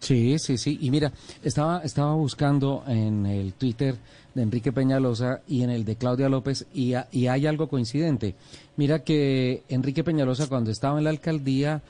Sí, 0.00 0.38
sí, 0.38 0.58
sí. 0.58 0.78
Y 0.80 0.90
mira, 0.90 1.12
estaba, 1.42 1.80
estaba 1.82 2.14
buscando 2.14 2.84
en 2.86 3.26
el 3.26 3.52
Twitter 3.54 3.96
de 4.34 4.42
Enrique 4.42 4.72
Peñalosa 4.72 5.40
y 5.48 5.62
en 5.62 5.70
el 5.70 5.84
de 5.84 5.96
Claudia 5.96 6.28
López 6.28 6.66
y, 6.72 6.92
y 7.12 7.26
hay 7.26 7.46
algo 7.46 7.68
coincidente. 7.68 8.34
Mira 8.76 9.02
que 9.02 9.64
Enrique 9.68 10.04
Peñalosa 10.04 10.46
cuando 10.46 10.70
estaba 10.70 10.98
en 10.98 11.04
la 11.04 11.10
alcaldía 11.10 11.82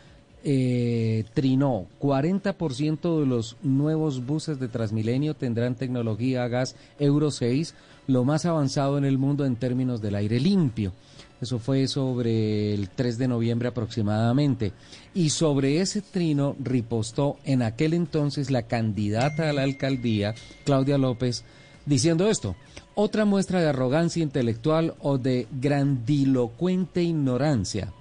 eh, 0.44 1.24
trinó 1.34 1.86
40% 2.00 3.20
de 3.20 3.26
los 3.26 3.56
nuevos 3.62 4.24
buses 4.24 4.60
de 4.60 4.68
Transmilenio 4.68 5.34
tendrán 5.34 5.74
tecnología 5.74 6.46
gas 6.46 6.76
Euro 7.00 7.32
6, 7.32 7.74
lo 8.06 8.24
más 8.24 8.46
avanzado 8.46 8.98
en 8.98 9.04
el 9.04 9.18
mundo 9.18 9.44
en 9.44 9.56
términos 9.56 10.00
del 10.00 10.14
aire 10.14 10.38
limpio. 10.38 10.92
Eso 11.40 11.58
fue 11.58 11.86
sobre 11.86 12.74
el 12.74 12.88
3 12.90 13.18
de 13.18 13.28
noviembre 13.28 13.68
aproximadamente. 13.68 14.72
Y 15.14 15.30
sobre 15.30 15.80
ese 15.80 16.02
trino 16.02 16.56
ripostó 16.58 17.36
en 17.44 17.62
aquel 17.62 17.94
entonces 17.94 18.50
la 18.50 18.62
candidata 18.62 19.48
a 19.48 19.52
la 19.52 19.62
alcaldía, 19.62 20.34
Claudia 20.64 20.98
López, 20.98 21.44
diciendo 21.86 22.28
esto. 22.28 22.56
Otra 22.94 23.24
muestra 23.24 23.60
de 23.60 23.68
arrogancia 23.68 24.22
intelectual 24.22 24.94
o 25.00 25.18
de 25.18 25.46
grandilocuente 25.52 27.02
ignorancia. 27.02 27.92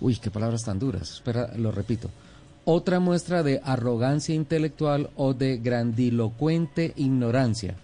Uy, 0.00 0.16
qué 0.16 0.30
palabras 0.30 0.64
tan 0.64 0.78
duras. 0.78 1.12
Espera, 1.12 1.52
lo 1.56 1.70
repito. 1.70 2.10
Otra 2.64 2.98
muestra 2.98 3.44
de 3.44 3.60
arrogancia 3.62 4.34
intelectual 4.34 5.10
o 5.14 5.34
de 5.34 5.58
grandilocuente 5.58 6.92
ignorancia. 6.96 7.76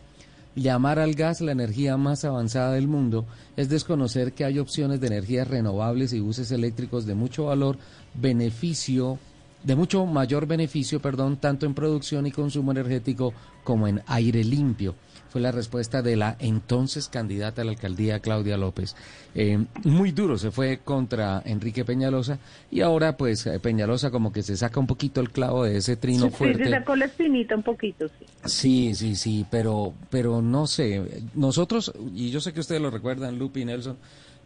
Llamar 0.55 0.99
al 0.99 1.15
gas 1.15 1.41
la 1.41 1.53
energía 1.53 1.97
más 1.97 2.27
avanzada 2.27 2.73
del 2.73 2.87
mundo 2.87 3.25
es 3.57 3.71
desconocer 3.71 4.35
que 4.35 4.45
hay 4.45 4.59
opciones 4.59 5.01
de 5.01 5.07
energías 5.07 5.49
renovables 5.49 6.13
y 6.13 6.21
buses 6.21 6.51
eléctricos 6.53 7.07
de 7.07 7.15
mucho 7.15 7.47
valor, 7.47 7.79
beneficio, 8.13 9.19
de 9.65 9.75
mucho 9.75 10.05
mayor 10.05 10.47
beneficio, 10.47 11.01
perdón, 11.01 11.39
tanto 11.39 11.65
en 11.65 11.73
producción 11.73 12.27
y 12.27 12.33
consumo 12.33 12.71
energético 12.73 13.33
como 13.65 13.89
en 13.89 14.03
aire 14.07 14.45
limpio. 14.45 14.95
Fue 15.33 15.41
la 15.41 15.51
respuesta 15.51 16.03
de 16.03 16.15
la 16.15 16.37
entonces 16.41 17.09
candidata 17.09 17.63
a 17.63 17.65
la 17.65 17.71
alcaldía 17.71 18.21
Claudia 18.21 18.59
López. 18.59 18.95
Eh, 19.35 19.65
muy 19.85 20.13
duro 20.13 20.37
se 20.37 20.51
fue 20.51 20.81
contra 20.85 21.41
Enrique 21.47 21.87
Peñalosa 21.87 22.39
y 22.71 22.83
ahora 22.83 23.17
pues 23.17 23.47
eh, 23.47 23.59
Peñalosa 23.59 24.11
como 24.11 24.31
que 24.31 24.43
se 24.43 24.59
saca 24.59 24.79
un 24.79 24.87
poquito 24.87 25.23
el 25.23 25.31
clavo 25.31 25.65
de 25.65 25.79
ese 25.79 25.97
trino 25.97 26.27
Sí, 26.27 26.31
fuerte. 26.33 26.65
se 26.65 26.71
sacó 26.71 26.97
la 26.97 27.07
espinita 27.07 27.57
un 27.57 27.63
poquito, 27.63 28.09
sí. 28.09 28.27
Sí, 28.45 28.95
sí, 28.95 29.17
sí, 29.17 29.47
pero, 29.51 29.95
pero 30.11 30.43
no 30.43 30.67
sé. 30.67 31.23
Nosotros, 31.35 31.93
y 32.15 32.31
yo 32.31 32.41
sé 32.43 32.53
que 32.53 32.61
ustedes 32.61 32.83
lo 32.83 32.91
recuerdan, 32.91 33.39
Lupi 33.39 33.63
y 33.63 33.65
Nelson, 33.65 33.97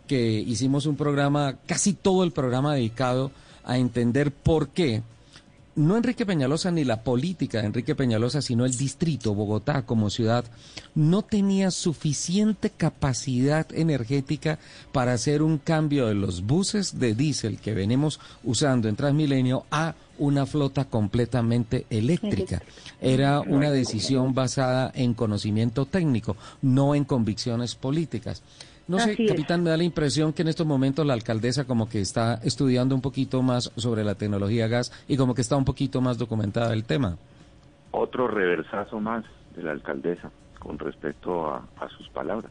que 0.06 0.30
hicimos 0.34 0.86
un 0.86 0.94
programa, 0.96 1.56
casi 1.66 1.94
todo 1.94 2.22
el 2.22 2.30
programa 2.30 2.74
dedicado 2.76 3.32
a 3.64 3.76
entender 3.78 4.30
por 4.30 4.68
qué 4.68 5.02
no 5.76 5.96
Enrique 5.96 6.26
Peñalosa 6.26 6.70
ni 6.70 6.84
la 6.84 7.02
política 7.02 7.60
de 7.60 7.66
Enrique 7.66 7.94
Peñalosa, 7.94 8.42
sino 8.42 8.64
el 8.64 8.76
distrito, 8.76 9.34
Bogotá 9.34 9.82
como 9.82 10.10
ciudad, 10.10 10.44
no 10.94 11.22
tenía 11.22 11.70
suficiente 11.70 12.70
capacidad 12.70 13.66
energética 13.74 14.58
para 14.92 15.12
hacer 15.12 15.42
un 15.42 15.58
cambio 15.58 16.06
de 16.06 16.14
los 16.14 16.42
buses 16.42 16.98
de 16.98 17.14
diésel 17.14 17.58
que 17.58 17.74
venimos 17.74 18.20
usando 18.42 18.88
en 18.88 18.96
Transmilenio 18.96 19.66
a 19.70 19.94
una 20.18 20.46
flota 20.46 20.86
completamente 20.86 21.84
eléctrica. 21.90 22.62
Era 23.00 23.40
una 23.40 23.70
decisión 23.70 24.34
basada 24.34 24.90
en 24.94 25.12
conocimiento 25.12 25.84
técnico, 25.84 26.36
no 26.62 26.94
en 26.94 27.04
convicciones 27.04 27.74
políticas. 27.74 28.42
No 28.88 28.98
sé, 28.98 29.16
es. 29.18 29.30
capitán, 29.30 29.62
me 29.62 29.70
da 29.70 29.76
la 29.76 29.84
impresión 29.84 30.32
que 30.32 30.42
en 30.42 30.48
estos 30.48 30.66
momentos 30.66 31.04
la 31.04 31.14
alcaldesa 31.14 31.64
como 31.64 31.88
que 31.88 32.00
está 32.00 32.40
estudiando 32.44 32.94
un 32.94 33.00
poquito 33.00 33.42
más 33.42 33.72
sobre 33.76 34.04
la 34.04 34.14
tecnología 34.14 34.68
gas 34.68 34.92
y 35.08 35.16
como 35.16 35.34
que 35.34 35.40
está 35.42 35.56
un 35.56 35.64
poquito 35.64 36.00
más 36.00 36.18
documentada 36.18 36.72
el 36.72 36.84
tema. 36.84 37.16
Otro 37.90 38.28
reversazo 38.28 39.00
más 39.00 39.24
de 39.56 39.62
la 39.62 39.72
alcaldesa 39.72 40.30
con 40.58 40.78
respecto 40.78 41.46
a, 41.46 41.66
a 41.80 41.88
sus 41.96 42.08
palabras. 42.10 42.50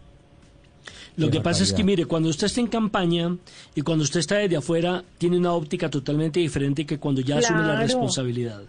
Lo 1.18 1.30
que 1.30 1.40
pasa 1.40 1.64
es 1.64 1.74
que, 1.74 1.84
mire, 1.84 2.06
cuando 2.06 2.30
usted 2.30 2.48
está 2.48 2.60
en 2.60 2.68
campaña 2.68 3.36
y 3.74 3.82
cuando 3.82 4.04
usted 4.04 4.20
está 4.20 4.36
desde 4.36 4.58
afuera, 4.58 5.04
tiene 5.18 5.38
una 5.38 5.54
óptica 5.54 5.90
totalmente 5.90 6.40
diferente 6.40 6.86
que 6.86 7.00
cuando 7.00 7.22
ya 7.22 7.38
asume 7.38 7.64
la 7.64 7.80
responsabilidad. 7.80 8.62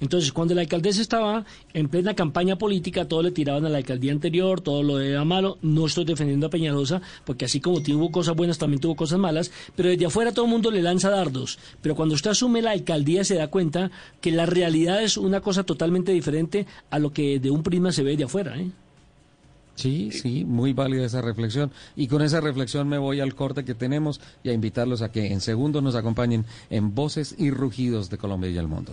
Entonces, 0.00 0.32
cuando 0.32 0.54
la 0.54 0.62
alcaldesa 0.62 1.00
estaba 1.00 1.44
en 1.74 1.88
plena 1.88 2.14
campaña 2.14 2.56
política, 2.56 3.06
todo 3.06 3.22
le 3.22 3.30
tiraban 3.30 3.64
a 3.66 3.68
la 3.68 3.78
alcaldía 3.78 4.12
anterior, 4.12 4.60
todo 4.60 4.82
lo 4.82 5.00
era 5.00 5.24
malo. 5.24 5.58
No 5.62 5.86
estoy 5.86 6.04
defendiendo 6.04 6.46
a 6.46 6.50
Peñalosa, 6.50 7.00
porque 7.24 7.44
así 7.44 7.60
como 7.60 7.82
tuvo 7.82 8.10
cosas 8.10 8.36
buenas, 8.36 8.58
también 8.58 8.80
tuvo 8.80 8.96
cosas 8.96 9.18
malas. 9.18 9.50
Pero 9.76 9.88
desde 9.88 10.06
afuera 10.06 10.32
todo 10.32 10.44
el 10.44 10.50
mundo 10.50 10.70
le 10.70 10.82
lanza 10.82 11.10
dardos. 11.10 11.58
Pero 11.80 11.94
cuando 11.94 12.14
usted 12.14 12.30
asume 12.30 12.62
la 12.62 12.72
alcaldía, 12.72 13.24
se 13.24 13.36
da 13.36 13.48
cuenta 13.48 13.90
que 14.20 14.32
la 14.32 14.46
realidad 14.46 15.02
es 15.02 15.16
una 15.16 15.40
cosa 15.40 15.64
totalmente 15.64 16.12
diferente 16.12 16.66
a 16.90 16.98
lo 16.98 17.12
que 17.12 17.38
de 17.38 17.50
un 17.50 17.62
prisma 17.62 17.92
se 17.92 18.02
ve 18.02 18.16
de 18.16 18.24
afuera. 18.24 18.58
¿eh? 18.58 18.70
Sí, 19.74 20.10
sí, 20.12 20.44
muy 20.44 20.72
válida 20.72 21.04
esa 21.04 21.22
reflexión. 21.22 21.70
Y 21.96 22.06
con 22.06 22.22
esa 22.22 22.40
reflexión 22.40 22.88
me 22.88 22.98
voy 22.98 23.20
al 23.20 23.34
corte 23.34 23.64
que 23.64 23.74
tenemos 23.74 24.20
y 24.42 24.50
a 24.50 24.52
invitarlos 24.52 25.02
a 25.02 25.10
que 25.10 25.32
en 25.32 25.40
segundos 25.40 25.82
nos 25.82 25.94
acompañen 25.94 26.44
en 26.70 26.94
Voces 26.94 27.34
y 27.38 27.50
Rugidos 27.50 28.10
de 28.10 28.18
Colombia 28.18 28.50
y 28.50 28.58
el 28.58 28.68
Mundo. 28.68 28.92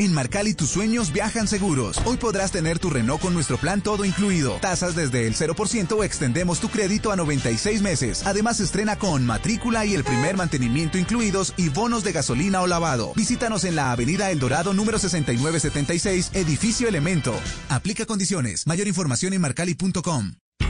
En 0.00 0.14
Marcali 0.14 0.54
tus 0.54 0.70
sueños 0.70 1.12
viajan 1.12 1.48
seguros. 1.48 2.00
Hoy 2.04 2.18
podrás 2.18 2.52
tener 2.52 2.78
tu 2.78 2.88
Renault 2.88 3.20
con 3.20 3.34
nuestro 3.34 3.56
plan 3.58 3.82
todo 3.82 4.04
incluido. 4.04 4.52
Tasas 4.60 4.94
desde 4.94 5.26
el 5.26 5.34
0% 5.34 5.92
o 5.92 6.04
extendemos 6.04 6.60
tu 6.60 6.68
crédito 6.68 7.10
a 7.10 7.16
96 7.16 7.82
meses. 7.82 8.24
Además 8.24 8.60
estrena 8.60 8.96
con 8.96 9.26
matrícula 9.26 9.84
y 9.86 9.96
el 9.96 10.04
primer 10.04 10.36
mantenimiento 10.36 10.98
incluidos 10.98 11.52
y 11.56 11.68
bonos 11.68 12.04
de 12.04 12.12
gasolina 12.12 12.62
o 12.62 12.68
lavado. 12.68 13.12
Visítanos 13.16 13.64
en 13.64 13.74
la 13.74 13.90
Avenida 13.90 14.30
El 14.30 14.38
Dorado 14.38 14.72
número 14.72 15.00
6976, 15.00 16.30
edificio 16.32 16.86
Elemento. 16.86 17.34
Aplica 17.68 18.06
condiciones. 18.06 18.68
Mayor 18.68 18.86
información 18.86 19.32
en 19.32 19.40
marcali.com. 19.40 20.34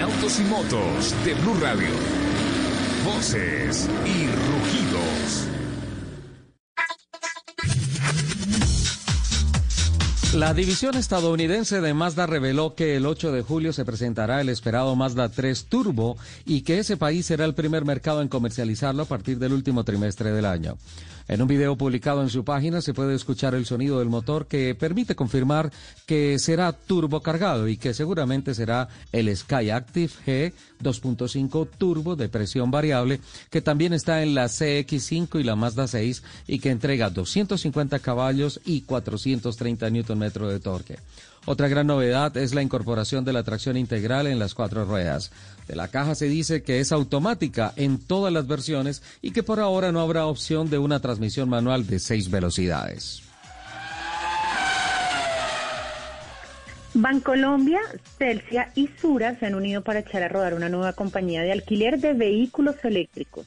Autos 0.00 0.40
y 0.40 0.44
motos 0.44 1.14
de 1.24 1.34
Blue 1.34 1.54
Radio. 1.60 1.88
Voces 3.04 3.88
y 4.06 4.26
rugidos. 4.26 5.46
La 10.34 10.54
división 10.54 10.96
estadounidense 10.96 11.80
de 11.80 11.92
Mazda 11.92 12.26
reveló 12.26 12.74
que 12.74 12.96
el 12.96 13.04
8 13.04 13.32
de 13.32 13.42
julio 13.42 13.72
se 13.72 13.84
presentará 13.84 14.40
el 14.40 14.48
esperado 14.48 14.94
Mazda 14.94 15.28
3 15.28 15.64
Turbo 15.64 16.16
y 16.46 16.62
que 16.62 16.78
ese 16.78 16.96
país 16.96 17.26
será 17.26 17.44
el 17.44 17.54
primer 17.54 17.84
mercado 17.84 18.22
en 18.22 18.28
comercializarlo 18.28 19.02
a 19.02 19.06
partir 19.06 19.38
del 19.38 19.52
último 19.52 19.84
trimestre 19.84 20.30
del 20.30 20.46
año. 20.46 20.78
En 21.30 21.40
un 21.40 21.46
video 21.46 21.76
publicado 21.76 22.22
en 22.22 22.28
su 22.28 22.44
página 22.44 22.80
se 22.80 22.92
puede 22.92 23.14
escuchar 23.14 23.54
el 23.54 23.64
sonido 23.64 24.00
del 24.00 24.08
motor 24.08 24.48
que 24.48 24.74
permite 24.74 25.14
confirmar 25.14 25.70
que 26.04 26.40
será 26.40 26.72
turbo 26.72 27.22
cargado 27.22 27.68
y 27.68 27.76
que 27.76 27.94
seguramente 27.94 28.52
será 28.52 28.88
el 29.12 29.34
Skyactiv 29.36 30.10
G 30.26 30.52
2.5 30.82 31.68
turbo 31.78 32.16
de 32.16 32.28
presión 32.28 32.72
variable 32.72 33.20
que 33.48 33.62
también 33.62 33.92
está 33.92 34.24
en 34.24 34.34
la 34.34 34.46
CX5 34.46 35.38
y 35.38 35.44
la 35.44 35.54
Mazda 35.54 35.86
6 35.86 36.24
y 36.48 36.58
que 36.58 36.70
entrega 36.70 37.10
250 37.10 38.00
caballos 38.00 38.60
y 38.64 38.80
430 38.80 39.88
Nm 39.88 40.30
de 40.48 40.58
torque. 40.58 40.98
Otra 41.46 41.68
gran 41.68 41.86
novedad 41.86 42.36
es 42.36 42.54
la 42.54 42.62
incorporación 42.62 43.24
de 43.24 43.32
la 43.32 43.44
tracción 43.44 43.76
integral 43.76 44.26
en 44.26 44.38
las 44.38 44.54
cuatro 44.54 44.84
ruedas. 44.84 45.30
De 45.70 45.76
la 45.76 45.86
caja 45.86 46.16
se 46.16 46.26
dice 46.26 46.64
que 46.64 46.80
es 46.80 46.90
automática 46.90 47.72
en 47.76 48.04
todas 48.04 48.32
las 48.32 48.48
versiones 48.48 49.04
y 49.22 49.30
que 49.30 49.44
por 49.44 49.60
ahora 49.60 49.92
no 49.92 50.00
habrá 50.00 50.26
opción 50.26 50.68
de 50.68 50.78
una 50.78 50.98
transmisión 50.98 51.48
manual 51.48 51.86
de 51.86 52.00
seis 52.00 52.28
velocidades. 52.28 53.22
Bancolombia, 56.92 57.78
Celsia 58.18 58.72
y 58.74 58.88
Sura 59.00 59.38
se 59.38 59.46
han 59.46 59.54
unido 59.54 59.82
para 59.82 60.00
echar 60.00 60.24
a 60.24 60.28
rodar 60.28 60.54
una 60.54 60.68
nueva 60.68 60.92
compañía 60.94 61.42
de 61.42 61.52
alquiler 61.52 62.00
de 62.00 62.14
vehículos 62.14 62.74
eléctricos. 62.82 63.46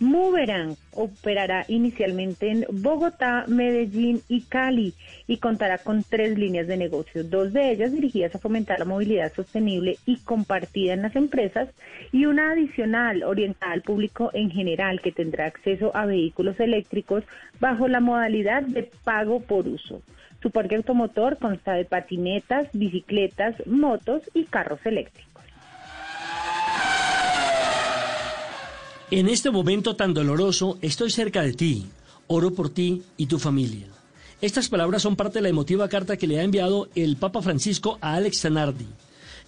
Moverán 0.00 0.76
operará 0.92 1.64
inicialmente 1.68 2.50
en 2.50 2.66
Bogotá, 2.68 3.44
Medellín 3.46 4.22
y 4.28 4.42
Cali 4.42 4.92
y 5.28 5.36
contará 5.36 5.78
con 5.78 6.02
tres 6.02 6.36
líneas 6.36 6.66
de 6.66 6.76
negocio, 6.76 7.22
dos 7.22 7.52
de 7.52 7.70
ellas 7.70 7.92
dirigidas 7.92 8.34
a 8.34 8.40
fomentar 8.40 8.80
la 8.80 8.86
movilidad 8.86 9.32
sostenible 9.32 9.98
y 10.04 10.16
compartida 10.18 10.94
en 10.94 11.02
las 11.02 11.14
empresas 11.14 11.68
y 12.10 12.26
una 12.26 12.50
adicional 12.52 13.22
orientada 13.22 13.72
al 13.72 13.82
público 13.82 14.30
en 14.34 14.50
general 14.50 15.00
que 15.00 15.12
tendrá 15.12 15.46
acceso 15.46 15.94
a 15.94 16.06
vehículos 16.06 16.58
eléctricos 16.58 17.22
bajo 17.60 17.86
la 17.86 18.00
modalidad 18.00 18.62
de 18.64 18.90
pago 19.04 19.40
por 19.40 19.68
uso. 19.68 20.02
Su 20.42 20.50
parque 20.50 20.74
automotor 20.74 21.38
consta 21.38 21.74
de 21.74 21.84
patinetas, 21.84 22.68
bicicletas, 22.72 23.54
motos 23.66 24.22
y 24.34 24.44
carros 24.44 24.84
eléctricos. 24.84 25.33
En 29.16 29.28
este 29.28 29.52
momento 29.52 29.94
tan 29.94 30.12
doloroso, 30.12 30.76
estoy 30.82 31.08
cerca 31.08 31.42
de 31.42 31.52
ti, 31.52 31.86
oro 32.26 32.50
por 32.50 32.68
ti 32.68 33.02
y 33.16 33.26
tu 33.26 33.38
familia. 33.38 33.86
Estas 34.40 34.68
palabras 34.68 35.02
son 35.02 35.14
parte 35.14 35.38
de 35.38 35.42
la 35.42 35.50
emotiva 35.50 35.88
carta 35.88 36.16
que 36.16 36.26
le 36.26 36.40
ha 36.40 36.42
enviado 36.42 36.88
el 36.96 37.14
Papa 37.14 37.40
Francisco 37.40 37.96
a 38.00 38.14
Alex 38.14 38.40
Zanardi. 38.40 38.88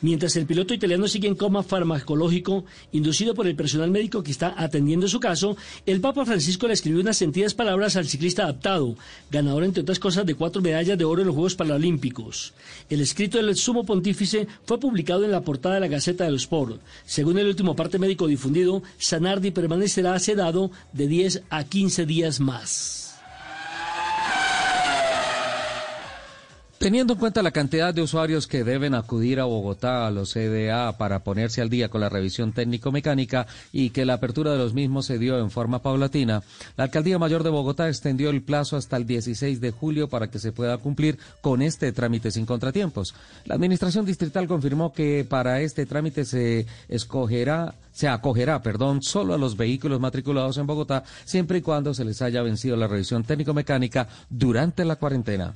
Mientras 0.03 0.37
el 0.37 0.47
piloto 0.47 0.75
italiano 0.75 1.09
sigue 1.09 1.27
en 1.27 1.35
coma 1.35 1.63
farmacológico, 1.63 2.65
inducido 2.93 3.35
por 3.35 3.47
el 3.47 3.57
personal 3.57 3.91
médico 3.91 4.23
que 4.23 4.31
está 4.31 4.55
atendiendo 4.57 5.09
su 5.09 5.21
caso, 5.21 5.57
el 5.87 6.01
Papa 6.01 6.27
Francisco 6.27 6.67
le 6.67 6.75
escribió 6.75 7.01
unas 7.01 7.17
sentidas 7.17 7.55
palabras 7.55 7.97
al 7.97 8.07
ciclista 8.07 8.43
adaptado, 8.43 8.97
ganador 9.31 9.65
entre 9.65 9.83
otras 9.83 9.99
cosas 9.99 10.27
de 10.27 10.35
cuatro 10.35 10.61
medallas 10.61 10.99
de 10.99 11.05
oro 11.05 11.23
en 11.23 11.29
los 11.29 11.35
Juegos 11.35 11.55
Paralímpicos. 11.55 12.53
El 12.91 13.01
escrito 13.01 13.39
del 13.39 13.57
sumo 13.57 13.85
pontífice 13.85 14.47
fue 14.65 14.79
publicado 14.79 15.25
en 15.25 15.33
la 15.33 15.41
portada 15.41 15.77
de 15.77 15.81
la 15.81 15.89
Gaceta 15.89 16.25
de 16.25 16.33
los 16.33 16.43
Sport. 16.43 16.81
Según 17.07 17.39
el 17.39 17.49
último 17.49 17.75
parte 17.75 17.99
médico 17.99 18.27
difundido, 18.27 18.83
Sanardi 18.99 19.51
permanecerá 19.51 20.19
sedado 20.19 20.71
de 20.93 21.09
10 21.09 21.43
a 21.51 21.65
15 21.65 22.07
días 22.07 22.39
más. 22.41 23.06
Teniendo 26.79 27.15
en 27.15 27.19
cuenta 27.19 27.43
la 27.43 27.53
cantidad 27.53 27.95
de 27.95 28.03
usuarios 28.03 28.47
que 28.47 28.63
deben 28.63 28.95
acudir 28.95 29.41
a 29.41 29.45
Bogotá 29.45 30.07
a 30.07 30.11
los 30.11 30.35
CDA 30.35 30.97
para 30.99 31.25
ponerse 31.25 31.63
al 31.63 31.71
día 31.71 31.89
con 31.89 32.03
la 32.03 32.11
revisión 32.11 32.53
técnico-mecánica 32.53 33.47
y 33.73 33.91
que 33.91 34.05
la 34.05 34.15
apertura 34.15 34.53
de 34.53 34.59
los 34.59 34.75
mismos 34.75 35.07
se 35.07 35.19
dio 35.19 35.39
en 35.39 35.51
forma 35.51 35.81
paulatina, 35.81 36.43
la 36.77 36.85
Alcaldía 36.85 37.19
Mayor 37.19 37.43
de 37.45 37.51
Bogotá 37.51 37.89
extendió 37.89 38.29
el 38.29 38.43
plazo 38.43 38.77
hasta 38.77 38.99
el 38.99 39.07
16 39.07 39.61
de 39.61 39.71
julio 39.71 40.09
para 40.09 40.31
que 40.31 40.39
se 40.39 40.53
pueda 40.53 40.77
cumplir 40.77 41.19
con 41.41 41.63
este 41.63 41.93
trámite 41.93 42.31
sin 42.31 42.45
contratiempos. 42.45 43.15
La 43.47 43.55
Administración 43.55 44.05
Distrital 44.05 44.47
confirmó 44.47 44.93
que 44.93 45.27
para 45.29 45.63
este 45.63 45.87
trámite 45.87 46.27
se 46.27 46.67
escogerá 46.89 47.75
se 47.93 48.09
acogerá, 48.09 48.61
perdón, 48.61 49.01
solo 49.01 49.33
a 49.33 49.39
los 49.39 49.57
vehículos 49.57 49.99
matriculados 49.99 50.59
en 50.59 50.67
Bogotá, 50.67 51.03
siempre 51.25 51.59
y 51.59 51.63
cuando 51.63 51.95
se 51.95 52.05
les 52.05 52.21
haya 52.21 52.43
vencido 52.43 52.77
la 52.77 52.87
revisión 52.87 53.25
técnico-mecánica 53.25 54.07
durante 54.29 54.85
la 54.85 54.97
cuarentena. 54.97 55.55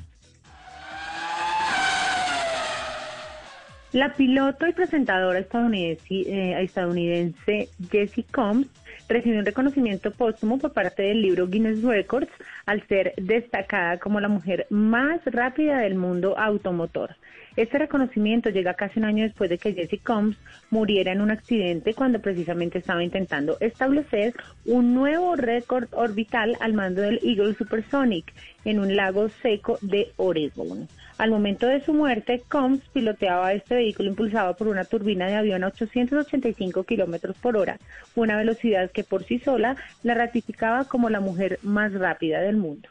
La 3.92 4.14
piloto 4.14 4.68
y 4.68 4.72
presentadora 4.72 5.40
estadounidense, 5.40 6.14
eh, 6.14 6.62
estadounidense 6.62 7.68
Jessie 7.90 8.24
Combs 8.30 8.68
recibió 9.08 9.40
un 9.40 9.44
reconocimiento 9.44 10.12
póstumo 10.12 10.58
por 10.58 10.72
parte 10.72 11.02
del 11.02 11.20
libro 11.20 11.48
Guinness 11.48 11.82
Records 11.82 12.30
al 12.66 12.86
ser 12.86 13.14
destacada 13.16 13.98
como 13.98 14.20
la 14.20 14.28
mujer 14.28 14.68
más 14.70 15.20
rápida 15.24 15.80
del 15.80 15.96
mundo 15.96 16.38
automotor. 16.38 17.16
Este 17.56 17.78
reconocimiento 17.78 18.50
llega 18.50 18.74
casi 18.74 19.00
un 19.00 19.06
año 19.06 19.24
después 19.24 19.50
de 19.50 19.58
que 19.58 19.72
Jessie 19.72 19.98
Combs 19.98 20.38
muriera 20.70 21.10
en 21.10 21.20
un 21.20 21.32
accidente 21.32 21.92
cuando 21.92 22.20
precisamente 22.20 22.78
estaba 22.78 23.02
intentando 23.02 23.56
establecer 23.58 24.34
un 24.66 24.94
nuevo 24.94 25.34
récord 25.34 25.88
orbital 25.92 26.56
al 26.60 26.74
mando 26.74 27.02
del 27.02 27.18
Eagle 27.24 27.56
Supersonic 27.56 28.32
en 28.64 28.78
un 28.78 28.94
lago 28.94 29.28
seco 29.42 29.78
de 29.82 30.12
Oregon. 30.16 30.86
Al 31.20 31.30
momento 31.30 31.66
de 31.66 31.84
su 31.84 31.92
muerte, 31.92 32.42
Combs 32.48 32.80
piloteaba 32.94 33.52
este 33.52 33.74
vehículo 33.74 34.08
impulsado 34.08 34.56
por 34.56 34.68
una 34.68 34.86
turbina 34.86 35.26
de 35.26 35.34
avión 35.34 35.62
a 35.62 35.66
885 35.66 36.84
kilómetros 36.84 37.36
por 37.36 37.58
hora, 37.58 37.78
una 38.14 38.38
velocidad 38.38 38.90
que 38.90 39.04
por 39.04 39.24
sí 39.24 39.38
sola 39.38 39.76
la 40.02 40.14
ratificaba 40.14 40.86
como 40.86 41.10
la 41.10 41.20
mujer 41.20 41.58
más 41.62 41.92
rápida 41.92 42.40
del 42.40 42.56
mundo. 42.56 42.88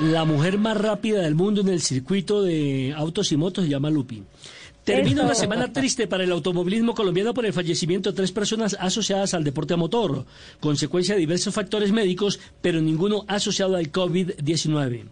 La 0.00 0.26
mujer 0.26 0.58
más 0.58 0.76
rápida 0.76 1.22
del 1.22 1.34
mundo 1.34 1.62
en 1.62 1.68
el 1.68 1.80
circuito 1.80 2.42
de 2.42 2.92
autos 2.94 3.32
y 3.32 3.38
motos 3.38 3.64
se 3.64 3.70
llama 3.70 3.88
Lupi. 3.88 4.22
Termina 4.84 5.22
una 5.22 5.34
semana 5.34 5.72
triste 5.72 6.06
para 6.06 6.24
el 6.24 6.32
automovilismo 6.32 6.94
colombiano 6.94 7.32
por 7.32 7.46
el 7.46 7.54
fallecimiento 7.54 8.10
de 8.10 8.16
tres 8.16 8.32
personas 8.32 8.76
asociadas 8.78 9.32
al 9.32 9.42
deporte 9.42 9.72
a 9.72 9.78
motor, 9.78 10.26
consecuencia 10.60 11.14
de 11.14 11.20
diversos 11.20 11.54
factores 11.54 11.90
médicos, 11.90 12.38
pero 12.60 12.82
ninguno 12.82 13.24
asociado 13.26 13.76
al 13.76 13.90
COVID-19. 13.90 15.04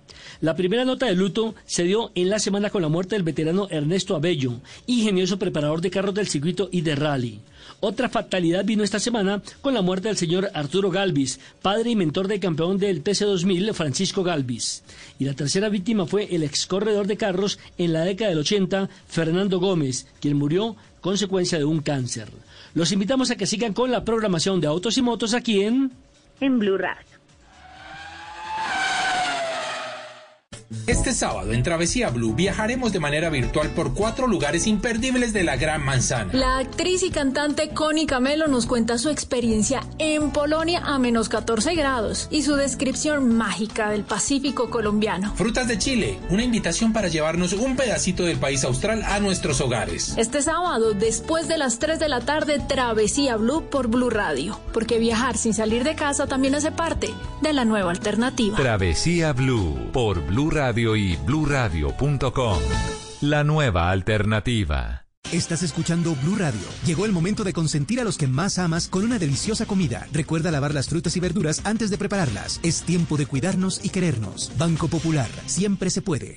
La 0.43 0.57
primera 0.57 0.85
nota 0.85 1.07
de 1.07 1.15
luto 1.15 1.55
se 1.65 1.85
dio 1.85 2.13
en 2.15 2.29
la 2.29 2.39
semana 2.39 2.69
con 2.69 2.83
la 2.83 2.89
muerte 2.89 3.15
del 3.15 3.23
veterano 3.23 3.67
Ernesto 3.71 4.15
Abello, 4.15 4.61
ingenioso 4.87 5.39
preparador 5.39 5.81
de 5.81 5.91
carros 5.91 6.15
del 6.15 6.29
circuito 6.29 6.69
y 6.71 6.83
de 6.83 6.95
rally. 6.95 7.41
Otra 7.85 8.09
fatalidad 8.09 8.65
vino 8.65 8.85
esta 8.85 9.01
semana 9.01 9.43
con 9.61 9.75
la 9.75 9.83
muerte 9.83 10.07
del 10.07 10.17
señor 10.17 10.53
Arturo 10.55 10.89
Galvis, 10.89 11.41
padre 11.63 11.91
y 11.91 11.97
mentor 11.97 12.29
del 12.29 12.39
campeón 12.39 12.79
del 12.79 13.03
TC2000 13.03 13.75
Francisco 13.75 14.23
Galvis. 14.23 14.85
Y 15.19 15.25
la 15.25 15.35
tercera 15.35 15.69
víctima 15.69 16.07
fue 16.07 16.33
el 16.33 16.45
ex 16.45 16.69
corredor 16.69 17.09
de 17.09 17.17
carros 17.17 17.59
en 17.79 17.93
la 17.93 18.05
década 18.05 18.31
del 18.31 18.39
80, 18.39 18.89
Fernando 19.09 19.59
Gómez, 19.59 20.07
quien 20.21 20.37
murió 20.37 20.77
consecuencia 21.01 21.59
de 21.59 21.65
un 21.65 21.81
cáncer. 21.81 22.29
Los 22.75 22.93
invitamos 22.93 23.33
a 23.33 23.37
que 23.37 23.47
sigan 23.47 23.73
con 23.73 23.91
la 23.91 24.05
programación 24.05 24.61
de 24.61 24.69
Autos 24.69 24.97
y 24.97 25.03
Motos 25.03 25.35
aquí 25.35 25.63
en... 25.63 25.91
En 26.39 26.61
Blue 26.61 26.79
Radio. 26.79 27.12
Este 30.87 31.13
sábado 31.13 31.53
en 31.53 31.63
Travesía 31.63 32.11
Blue 32.11 32.35
viajaremos 32.35 32.93
de 32.93 32.99
manera 32.99 33.31
virtual 33.31 33.71
por 33.71 33.95
cuatro 33.95 34.27
lugares 34.27 34.67
imperdibles 34.67 35.33
de 35.33 35.45
la 35.45 35.57
Gran 35.57 35.85
Manzana. 35.85 36.33
La 36.33 36.59
actriz 36.59 37.03
y 37.03 37.11
cantante 37.11 37.69
Connie 37.69 38.07
Camelo 38.07 38.49
nos 38.49 38.67
cuenta 38.67 38.99
su 38.99 39.11
experiencia 39.11 39.83
en 39.99 40.31
Polonia 40.31 40.81
a 40.85 40.99
menos 40.99 41.29
14 41.29 41.75
grados 41.75 42.27
y 42.31 42.43
su 42.43 42.57
descripción 42.57 43.37
mágica 43.37 43.91
del 43.91 44.05
Pacífico 44.05 44.71
colombiano. 44.71 45.35
Frutas 45.37 45.69
de 45.69 45.79
Chile, 45.79 46.19
una 46.31 46.43
invitación 46.43 46.93
para 46.93 47.09
llevarnos 47.09 47.53
un 47.53 47.77
pedacito 47.77 48.25
del 48.25 48.39
país 48.39 48.65
austral 48.65 49.03
a 49.05 49.21
nuestros 49.21 49.61
hogares. 49.61 50.15
Este 50.17 50.43
sábado, 50.43 50.95
después 50.95 51.49
de 51.49 51.59
las 51.59 51.79
3 51.79 51.99
de 51.99 52.09
la 52.09 52.21
tarde, 52.21 52.61
Travesía 52.67 53.37
Blue 53.37 53.69
por 53.71 53.89
Blue 53.89 54.11
Radio, 54.11 54.59
porque 54.73 54.99
viajar 54.99 55.37
sin 55.37 55.55
salir 55.55 55.85
de 55.85 55.95
casa 55.95 56.27
también 56.27 56.55
hace 56.55 56.73
parte 56.73 57.11
de 57.43 57.53
la 57.53 57.65
nueva 57.65 57.91
alternativa. 57.91 58.57
Travesía 58.57 59.33
Blue 59.33 59.77
por 59.93 60.25
Blue 60.27 60.51
Radio 60.51 60.62
y 60.71 61.17
bluradio.com. 61.17 62.59
La 63.21 63.43
nueva 63.43 63.91
alternativa. 63.91 65.07
Estás 65.33 65.63
escuchando 65.63 66.15
Blue 66.23 66.37
Radio. 66.37 66.61
Llegó 66.85 67.05
el 67.05 67.13
momento 67.13 67.43
de 67.43 67.53
consentir 67.53 68.01
a 68.01 68.05
los 68.05 68.17
que 68.17 68.29
más 68.29 68.59
amas 68.59 68.87
con 68.87 69.05
una 69.05 69.19
deliciosa 69.19 69.67
comida. 69.67 70.07
Recuerda 70.13 70.51
lavar 70.51 70.75
las 70.75 70.89
frutas 70.89 71.17
y 71.17 71.21
verduras 71.21 71.63
antes 71.65 71.91
de 71.91 71.99
prepararlas. 71.99 72.61
Es 72.63 72.83
tiempo 72.83 73.17
de 73.17 73.27
cuidarnos 73.27 73.85
y 73.85 73.89
querernos. 73.89 74.53
Banco 74.57 74.89
Popular. 74.89 75.31
Siempre 75.47 75.91
se 75.91 76.03
puede. 76.03 76.37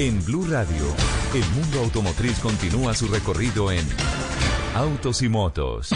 En 0.00 0.24
Blue 0.24 0.46
Radio, 0.48 0.86
el 1.34 1.44
mundo 1.50 1.80
automotriz 1.80 2.38
continúa 2.38 2.94
su 2.94 3.06
recorrido 3.06 3.70
en 3.70 3.86
Autos 4.74 5.20
y 5.20 5.28
Motos. 5.28 5.90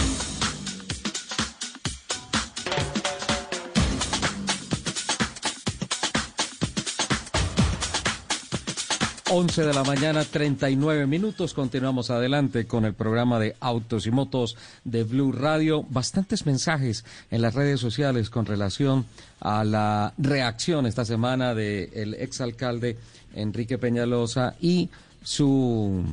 Once 9.30 9.62
de 9.62 9.72
la 9.72 9.82
mañana, 9.84 10.22
39 10.22 11.06
minutos. 11.06 11.54
Continuamos 11.54 12.10
adelante 12.10 12.66
con 12.66 12.84
el 12.84 12.92
programa 12.92 13.38
de 13.38 13.56
Autos 13.58 14.06
y 14.06 14.10
Motos 14.10 14.58
de 14.84 15.04
Blue 15.04 15.32
Radio. 15.32 15.82
Bastantes 15.82 16.44
mensajes 16.44 17.06
en 17.30 17.40
las 17.40 17.54
redes 17.54 17.80
sociales 17.80 18.28
con 18.28 18.44
relación 18.44 19.06
a 19.40 19.64
la 19.64 20.12
reacción 20.18 20.84
esta 20.84 21.06
semana 21.06 21.54
del 21.54 21.90
de 21.90 22.22
exalcalde 22.22 22.98
Enrique 23.34 23.78
Peñalosa 23.78 24.54
y 24.60 24.88
su 25.22 26.04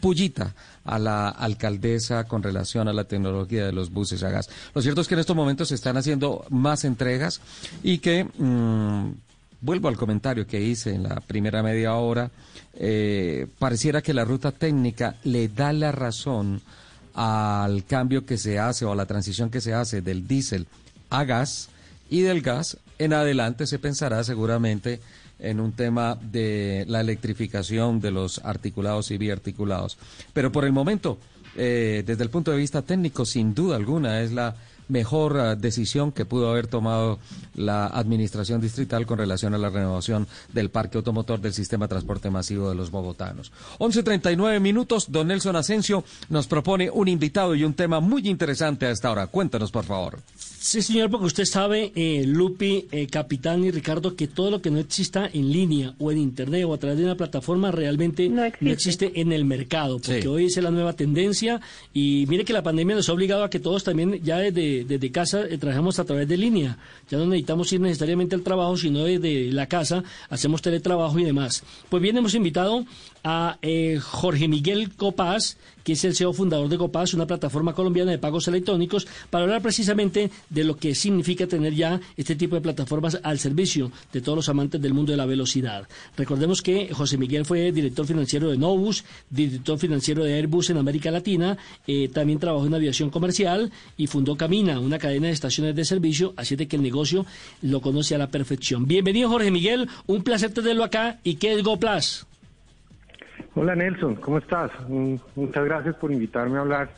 pullita 0.00 0.54
a 0.84 0.98
la 0.98 1.28
alcaldesa 1.28 2.24
con 2.24 2.42
relación 2.42 2.88
a 2.88 2.92
la 2.92 3.04
tecnología 3.04 3.66
de 3.66 3.72
los 3.72 3.90
buses 3.90 4.22
a 4.22 4.30
gas. 4.30 4.48
Lo 4.74 4.82
cierto 4.82 5.00
es 5.00 5.08
que 5.08 5.14
en 5.14 5.20
estos 5.20 5.36
momentos 5.36 5.68
se 5.68 5.74
están 5.74 5.96
haciendo 5.96 6.44
más 6.50 6.84
entregas 6.84 7.40
y 7.82 7.98
que, 7.98 8.24
mm, 8.24 9.10
vuelvo 9.60 9.88
al 9.88 9.96
comentario 9.96 10.46
que 10.46 10.60
hice 10.60 10.94
en 10.94 11.02
la 11.02 11.20
primera 11.20 11.62
media 11.62 11.94
hora, 11.94 12.30
eh, 12.74 13.46
pareciera 13.58 14.02
que 14.02 14.14
la 14.14 14.24
ruta 14.24 14.52
técnica 14.52 15.16
le 15.24 15.48
da 15.48 15.72
la 15.72 15.92
razón 15.92 16.62
al 17.14 17.84
cambio 17.84 18.24
que 18.24 18.38
se 18.38 18.58
hace 18.58 18.84
o 18.84 18.92
a 18.92 18.96
la 18.96 19.06
transición 19.06 19.50
que 19.50 19.60
se 19.60 19.74
hace 19.74 20.00
del 20.00 20.28
diésel 20.28 20.68
a 21.10 21.24
gas 21.24 21.68
y 22.08 22.20
del 22.20 22.42
gas 22.42 22.78
en 22.98 23.12
adelante 23.12 23.66
se 23.66 23.78
pensará 23.78 24.22
seguramente 24.24 25.00
en 25.38 25.60
un 25.60 25.72
tema 25.72 26.18
de 26.20 26.84
la 26.88 27.00
electrificación 27.00 28.00
de 28.00 28.10
los 28.10 28.38
articulados 28.44 29.10
y 29.10 29.18
biarticulados. 29.18 29.98
Pero 30.32 30.52
por 30.52 30.64
el 30.64 30.72
momento, 30.72 31.18
eh, 31.56 32.02
desde 32.06 32.24
el 32.24 32.30
punto 32.30 32.50
de 32.50 32.58
vista 32.58 32.82
técnico, 32.82 33.24
sin 33.24 33.54
duda 33.54 33.76
alguna, 33.76 34.20
es 34.20 34.32
la 34.32 34.54
mejor 34.88 35.36
uh, 35.36 35.56
decisión 35.56 36.12
que 36.12 36.24
pudo 36.24 36.50
haber 36.50 36.66
tomado 36.66 37.18
la 37.54 37.86
administración 37.86 38.60
distrital 38.60 39.06
con 39.06 39.18
relación 39.18 39.54
a 39.54 39.58
la 39.58 39.70
renovación 39.70 40.26
del 40.52 40.70
parque 40.70 40.98
automotor 40.98 41.40
del 41.40 41.52
sistema 41.52 41.84
de 41.86 41.90
transporte 41.90 42.30
masivo 42.30 42.68
de 42.68 42.74
los 42.74 42.90
bogotanos. 42.90 43.52
11.39 43.78 44.60
minutos, 44.60 45.10
don 45.10 45.28
Nelson 45.28 45.56
Asensio 45.56 46.04
nos 46.28 46.46
propone 46.46 46.90
un 46.90 47.08
invitado 47.08 47.54
y 47.54 47.64
un 47.64 47.74
tema 47.74 48.00
muy 48.00 48.28
interesante 48.28 48.86
a 48.86 48.90
esta 48.90 49.10
hora. 49.10 49.26
Cuéntanos, 49.26 49.70
por 49.70 49.84
favor. 49.84 50.18
Sí, 50.60 50.82
señor, 50.82 51.08
porque 51.08 51.26
usted 51.26 51.44
sabe, 51.44 51.92
eh, 51.94 52.24
Lupi, 52.26 52.86
eh, 52.90 53.06
Capitán 53.06 53.62
y 53.64 53.70
Ricardo, 53.70 54.16
que 54.16 54.26
todo 54.26 54.50
lo 54.50 54.60
que 54.60 54.72
no 54.72 54.80
exista 54.80 55.30
en 55.32 55.52
línea 55.52 55.94
o 56.00 56.10
en 56.10 56.18
Internet 56.18 56.64
o 56.66 56.74
a 56.74 56.78
través 56.78 56.98
de 56.98 57.04
una 57.04 57.14
plataforma 57.14 57.70
realmente 57.70 58.28
no 58.28 58.42
existe, 58.44 59.20
en 59.20 59.30
el 59.30 59.44
mercado, 59.44 60.00
porque 60.00 60.26
hoy 60.26 60.46
es 60.46 60.56
la 60.56 60.72
nueva 60.72 60.94
tendencia 60.94 61.60
y 61.94 62.26
mire 62.28 62.44
que 62.44 62.52
la 62.52 62.64
pandemia 62.64 62.96
nos 62.96 63.08
ha 63.08 63.12
obligado 63.12 63.44
a 63.44 63.50
que 63.50 63.60
todos 63.60 63.84
también 63.84 64.20
ya 64.24 64.38
desde, 64.38 64.84
desde 64.84 65.12
casa 65.12 65.42
eh, 65.48 65.58
trabajemos 65.58 66.00
a 66.00 66.04
través 66.04 66.26
de 66.26 66.36
línea. 66.36 66.76
Ya 67.08 67.18
no 67.18 67.26
necesitamos 67.26 67.72
ir 67.72 67.80
necesariamente 67.80 68.34
al 68.34 68.42
trabajo, 68.42 68.76
sino 68.76 69.04
desde 69.04 69.52
la 69.52 69.66
casa 69.66 70.02
hacemos 70.28 70.60
teletrabajo 70.60 71.20
y 71.20 71.24
demás. 71.24 71.62
Pues 71.88 72.02
bien, 72.02 72.16
hemos 72.16 72.34
invitado 72.34 72.84
a 73.30 73.58
eh, 73.60 73.98
Jorge 74.00 74.48
Miguel 74.48 74.94
Copaz, 74.96 75.58
que 75.84 75.92
es 75.92 76.04
el 76.04 76.16
CEO 76.16 76.32
fundador 76.32 76.70
de 76.70 76.78
Copaz, 76.78 77.12
una 77.12 77.26
plataforma 77.26 77.74
colombiana 77.74 78.10
de 78.10 78.16
pagos 78.16 78.48
electrónicos, 78.48 79.06
para 79.28 79.44
hablar 79.44 79.60
precisamente 79.60 80.30
de 80.48 80.64
lo 80.64 80.78
que 80.78 80.94
significa 80.94 81.46
tener 81.46 81.74
ya 81.74 82.00
este 82.16 82.36
tipo 82.36 82.54
de 82.54 82.62
plataformas 82.62 83.20
al 83.22 83.38
servicio 83.38 83.92
de 84.14 84.22
todos 84.22 84.36
los 84.36 84.48
amantes 84.48 84.80
del 84.80 84.94
mundo 84.94 85.12
de 85.12 85.18
la 85.18 85.26
velocidad. 85.26 85.86
Recordemos 86.16 86.62
que 86.62 86.88
José 86.94 87.18
Miguel 87.18 87.44
fue 87.44 87.70
director 87.70 88.06
financiero 88.06 88.48
de 88.48 88.56
Novus, 88.56 89.04
director 89.28 89.78
financiero 89.78 90.24
de 90.24 90.32
Airbus 90.32 90.70
en 90.70 90.78
América 90.78 91.10
Latina, 91.10 91.58
eh, 91.86 92.08
también 92.08 92.38
trabajó 92.38 92.64
en 92.64 92.72
aviación 92.72 93.10
comercial 93.10 93.70
y 93.98 94.06
fundó 94.06 94.38
Camina, 94.38 94.80
una 94.80 94.98
cadena 94.98 95.26
de 95.26 95.34
estaciones 95.34 95.76
de 95.76 95.84
servicio, 95.84 96.32
así 96.38 96.56
de 96.56 96.66
que 96.66 96.76
el 96.76 96.82
negocio 96.82 97.26
lo 97.60 97.82
conoce 97.82 98.14
a 98.14 98.18
la 98.18 98.30
perfección. 98.30 98.86
Bienvenido 98.86 99.28
Jorge 99.28 99.50
Miguel, 99.50 99.86
un 100.06 100.22
placer 100.22 100.50
tenerlo 100.50 100.82
acá. 100.82 101.20
¿Y 101.24 101.34
qué 101.34 101.52
es 101.52 101.62
GoPlus? 101.62 102.27
Hola 103.60 103.74
Nelson, 103.74 104.14
¿cómo 104.20 104.38
estás? 104.38 104.70
Mm, 104.88 105.16
Muchas 105.34 105.64
gracias 105.64 105.96
por 105.96 106.12
invitarme 106.12 106.58
a 106.58 106.60
hablar 106.60 106.96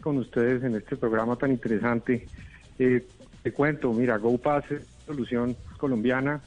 con 0.00 0.16
ustedes 0.16 0.62
en 0.64 0.74
este 0.74 0.96
programa 0.96 1.36
tan 1.36 1.50
interesante. 1.50 2.30
Eh, 2.78 3.06
te 3.42 3.52
cuento, 3.52 3.92
mira, 3.92 4.16
GoPass 4.16 4.64
es 4.70 4.80
una 4.80 4.86
solución 5.04 5.58
colombiana 5.76 6.42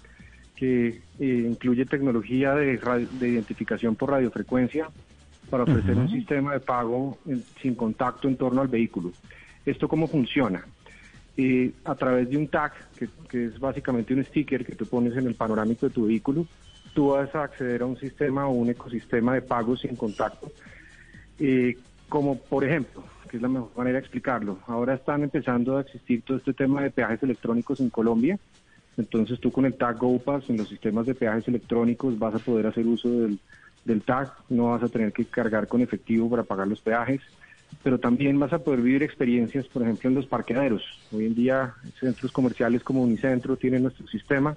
que 0.55 0.87
eh, 0.87 1.45
incluye 1.47 1.85
tecnología 1.85 2.55
de, 2.55 2.79
de 3.11 3.29
identificación 3.29 3.95
por 3.95 4.09
radiofrecuencia 4.09 4.89
para 5.51 5.65
ofrecer 5.65 5.91
Ujú. 5.91 6.01
un 6.01 6.09
sistema 6.09 6.53
de 6.53 6.61
pago 6.61 7.19
en- 7.27 7.45
sin 7.61 7.75
contacto 7.75 8.27
en 8.27 8.37
torno 8.37 8.61
al 8.61 8.67
vehículo. 8.67 9.13
¿Esto 9.63 9.87
cómo 9.87 10.07
funciona? 10.09 10.65
Eh, 11.37 11.71
a 11.85 11.93
través 11.93 12.27
de 12.31 12.37
un 12.37 12.47
tag, 12.47 12.73
que, 12.95 13.09
que 13.29 13.45
es 13.45 13.59
básicamente 13.59 14.11
un 14.11 14.25
sticker 14.25 14.65
que 14.65 14.73
tú 14.75 14.87
pones 14.87 15.15
en 15.15 15.27
el 15.27 15.35
panorámico 15.35 15.85
de 15.85 15.91
tu 15.91 16.07
vehículo, 16.07 16.47
tú 16.95 17.09
vas 17.09 17.35
a 17.35 17.43
acceder 17.43 17.81
a 17.81 17.85
un 17.85 17.99
sistema 17.99 18.47
o 18.47 18.51
un 18.51 18.69
ecosistema 18.69 19.33
de 19.35 19.41
pagos 19.41 19.81
sin 19.81 19.95
contacto, 19.97 20.49
eh, 21.37 21.77
como 22.07 22.39
por 22.39 22.63
ejemplo, 22.63 23.03
que 23.29 23.35
es 23.35 23.43
la 23.43 23.49
mejor 23.49 23.69
manera 23.75 23.95
de 23.95 23.99
explicarlo, 23.99 24.59
ahora 24.65 24.95
están 24.95 25.21
empezando 25.21 25.77
a 25.77 25.81
existir 25.81 26.21
todo 26.21 26.37
este 26.37 26.53
tema 26.53 26.81
de 26.81 26.91
peajes 26.91 27.21
electrónicos 27.21 27.81
en 27.81 27.89
Colombia, 27.89 28.39
entonces 28.97 29.41
tú 29.41 29.51
con 29.51 29.65
el 29.65 29.73
tag 29.73 29.97
GoPass 29.97 30.49
en 30.49 30.57
los 30.57 30.69
sistemas 30.69 31.05
de 31.05 31.15
peajes 31.15 31.47
electrónicos 31.49 32.17
vas 32.17 32.33
a 32.33 32.39
poder 32.39 32.65
hacer 32.67 32.87
uso 32.87 33.09
del, 33.09 33.39
del 33.83 34.01
tag, 34.01 34.31
no 34.49 34.71
vas 34.71 34.83
a 34.83 34.89
tener 34.89 35.11
que 35.11 35.25
cargar 35.25 35.67
con 35.67 35.81
efectivo 35.81 36.29
para 36.29 36.43
pagar 36.43 36.69
los 36.69 36.79
peajes, 36.79 37.19
pero 37.83 37.99
también 37.99 38.39
vas 38.39 38.53
a 38.53 38.59
poder 38.59 38.79
vivir 38.79 39.03
experiencias, 39.03 39.65
por 39.67 39.81
ejemplo, 39.81 40.09
en 40.09 40.15
los 40.15 40.27
parqueaderos. 40.27 40.81
Hoy 41.11 41.25
en 41.25 41.35
día 41.35 41.73
centros 41.99 42.31
comerciales 42.31 42.83
como 42.83 43.03
Unicentro 43.03 43.57
tienen 43.57 43.83
nuestro 43.83 44.07
sistema 44.07 44.55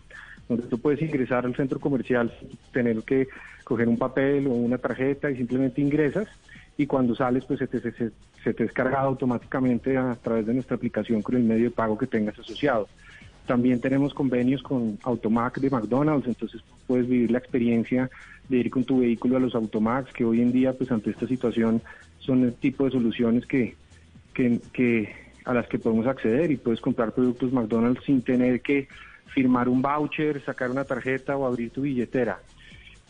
donde 0.49 0.67
tú 0.69 0.79
puedes 0.79 1.01
ingresar 1.03 1.45
al 1.45 1.55
centro 1.57 1.79
comercial 1.79 2.33
tener 2.73 3.03
que 3.03 3.29
coger 3.65 3.89
un 3.89 3.99
papel 3.99 4.47
o 4.47 4.51
una 4.51 4.79
tarjeta 4.79 5.31
y 5.31 5.37
simplemente 5.37 5.81
ingresas 5.81 6.27
y 6.77 6.87
cuando 6.87 7.15
sales 7.15 7.45
pues 7.45 7.59
se 7.59 7.67
te, 7.67 7.81
se, 7.81 8.11
se- 8.43 8.69
cargado 8.69 9.09
automáticamente 9.09 9.97
a 9.97 10.17
través 10.23 10.47
de 10.47 10.55
nuestra 10.55 10.77
aplicación 10.77 11.23
con 11.23 11.37
el 11.37 11.43
medio 11.43 11.65
de 11.65 11.71
pago 11.71 11.99
que 11.99 12.07
tengas 12.07 12.39
asociado. 12.39 12.89
También 13.47 13.81
tenemos 13.81 14.15
convenios 14.15 14.63
con 14.63 14.99
Automac 15.03 15.59
de 15.59 15.71
McDonald's, 15.71 16.29
entonces 16.29 16.63
puedes 16.87 17.09
vivir 17.09 17.31
la 17.31 17.39
experiencia 17.39 18.11
de 18.49 18.57
ir 18.59 18.71
con 18.71 18.85
tu 18.85 19.01
vehículo 19.01 19.37
a 19.37 19.41
los 19.41 19.55
Automacs, 19.55 20.13
que 20.13 20.25
hoy 20.25 20.41
en 20.41 20.53
día, 20.53 20.73
pues 20.75 20.91
ante 20.91 21.11
esta 21.11 21.27
situación, 21.27 21.83
son 22.19 22.45
el 22.45 22.55
tipo 22.55 22.85
de 22.85 22.91
soluciones 22.93 23.47
que 23.47 23.77
a 25.45 25.55
las 25.55 25.67
que 25.69 25.79
podemos 25.79 26.07
acceder 26.07 26.51
y 26.51 26.57
puedes 26.57 26.81
comprar 26.81 27.13
productos 27.13 27.53
McDonald's 27.53 28.05
sin 28.05 28.23
tener 28.23 28.61
que 28.61 28.87
firmar 29.35 29.69
un 29.69 29.81
voucher, 29.83 30.43
sacar 30.45 30.71
una 30.71 30.85
tarjeta 30.85 31.37
o 31.37 31.47
abrir 31.47 31.71
tu 31.71 31.83
billetera. 31.83 32.41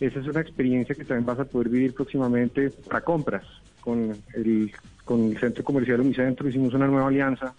Esa 0.00 0.20
es 0.20 0.26
una 0.26 0.40
experiencia 0.40 0.94
que 0.94 1.04
también 1.04 1.26
vas 1.26 1.40
a 1.40 1.44
poder 1.44 1.68
vivir 1.68 1.94
próximamente 1.94 2.70
para 2.70 3.00
compras. 3.02 3.44
Con 3.80 4.14
el, 4.34 4.72
con 5.04 5.24
el 5.30 5.38
centro 5.38 5.64
comercial 5.64 6.00
Unicentro 6.00 6.48
hicimos 6.48 6.74
una 6.74 6.86
nueva 6.86 7.08
alianza 7.08 7.54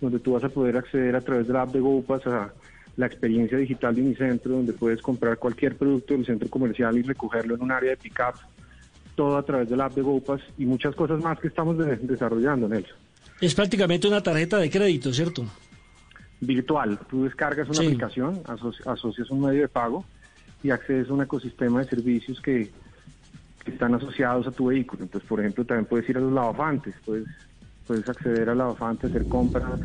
donde 0.00 0.18
tú 0.18 0.32
vas 0.32 0.44
a 0.44 0.48
poder 0.48 0.76
acceder 0.76 1.16
a 1.16 1.20
través 1.20 1.46
de 1.46 1.52
la 1.52 1.62
app 1.62 1.72
de 1.72 1.80
GoPass 1.80 2.26
a 2.26 2.52
la 2.96 3.06
experiencia 3.06 3.56
digital 3.56 3.94
de 3.94 4.02
Unicentro, 4.02 4.52
donde 4.52 4.72
puedes 4.74 5.00
comprar 5.00 5.38
cualquier 5.38 5.76
producto 5.76 6.12
del 6.14 6.26
centro 6.26 6.50
comercial 6.50 6.98
y 6.98 7.02
recogerlo 7.02 7.54
en 7.54 7.62
un 7.62 7.72
área 7.72 7.90
de 7.90 7.96
pick-up, 7.96 8.34
todo 9.14 9.36
a 9.38 9.42
través 9.44 9.70
de 9.70 9.76
la 9.76 9.86
app 9.86 9.94
de 9.94 10.02
GoPass 10.02 10.42
y 10.58 10.66
muchas 10.66 10.94
cosas 10.94 11.22
más 11.22 11.38
que 11.40 11.48
estamos 11.48 11.78
de- 11.78 11.96
desarrollando, 11.96 12.68
Nelson. 12.68 12.96
Es 13.40 13.54
prácticamente 13.54 14.06
una 14.08 14.22
tarjeta 14.22 14.58
de 14.58 14.68
crédito, 14.68 15.12
¿cierto? 15.12 15.46
Virtual. 16.42 16.98
Tú 17.08 17.24
descargas 17.24 17.68
una 17.68 17.80
Sí. 17.80 17.86
aplicación, 17.86 18.42
aso- 18.46 18.72
asocias 18.86 19.30
un 19.30 19.42
medio 19.42 19.62
de 19.62 19.68
pago 19.68 20.04
y 20.62 20.70
accedes 20.70 21.08
a 21.08 21.14
un 21.14 21.22
ecosistema 21.22 21.80
de 21.80 21.88
servicios 21.88 22.40
que, 22.40 22.70
que 23.64 23.70
están 23.70 23.94
asociados 23.94 24.46
a 24.46 24.50
tu 24.52 24.66
vehículo. 24.66 25.02
Entonces, 25.04 25.28
por 25.28 25.40
ejemplo, 25.40 25.64
también 25.64 25.86
puedes 25.86 26.08
ir 26.08 26.16
a 26.16 26.20
los 26.20 26.32
lavafantes, 26.32 26.94
puedes, 27.04 27.26
puedes 27.86 28.08
acceder 28.08 28.48
al 28.48 28.58
lavafante, 28.58 29.06
hacer 29.06 29.26
compra 29.26 29.78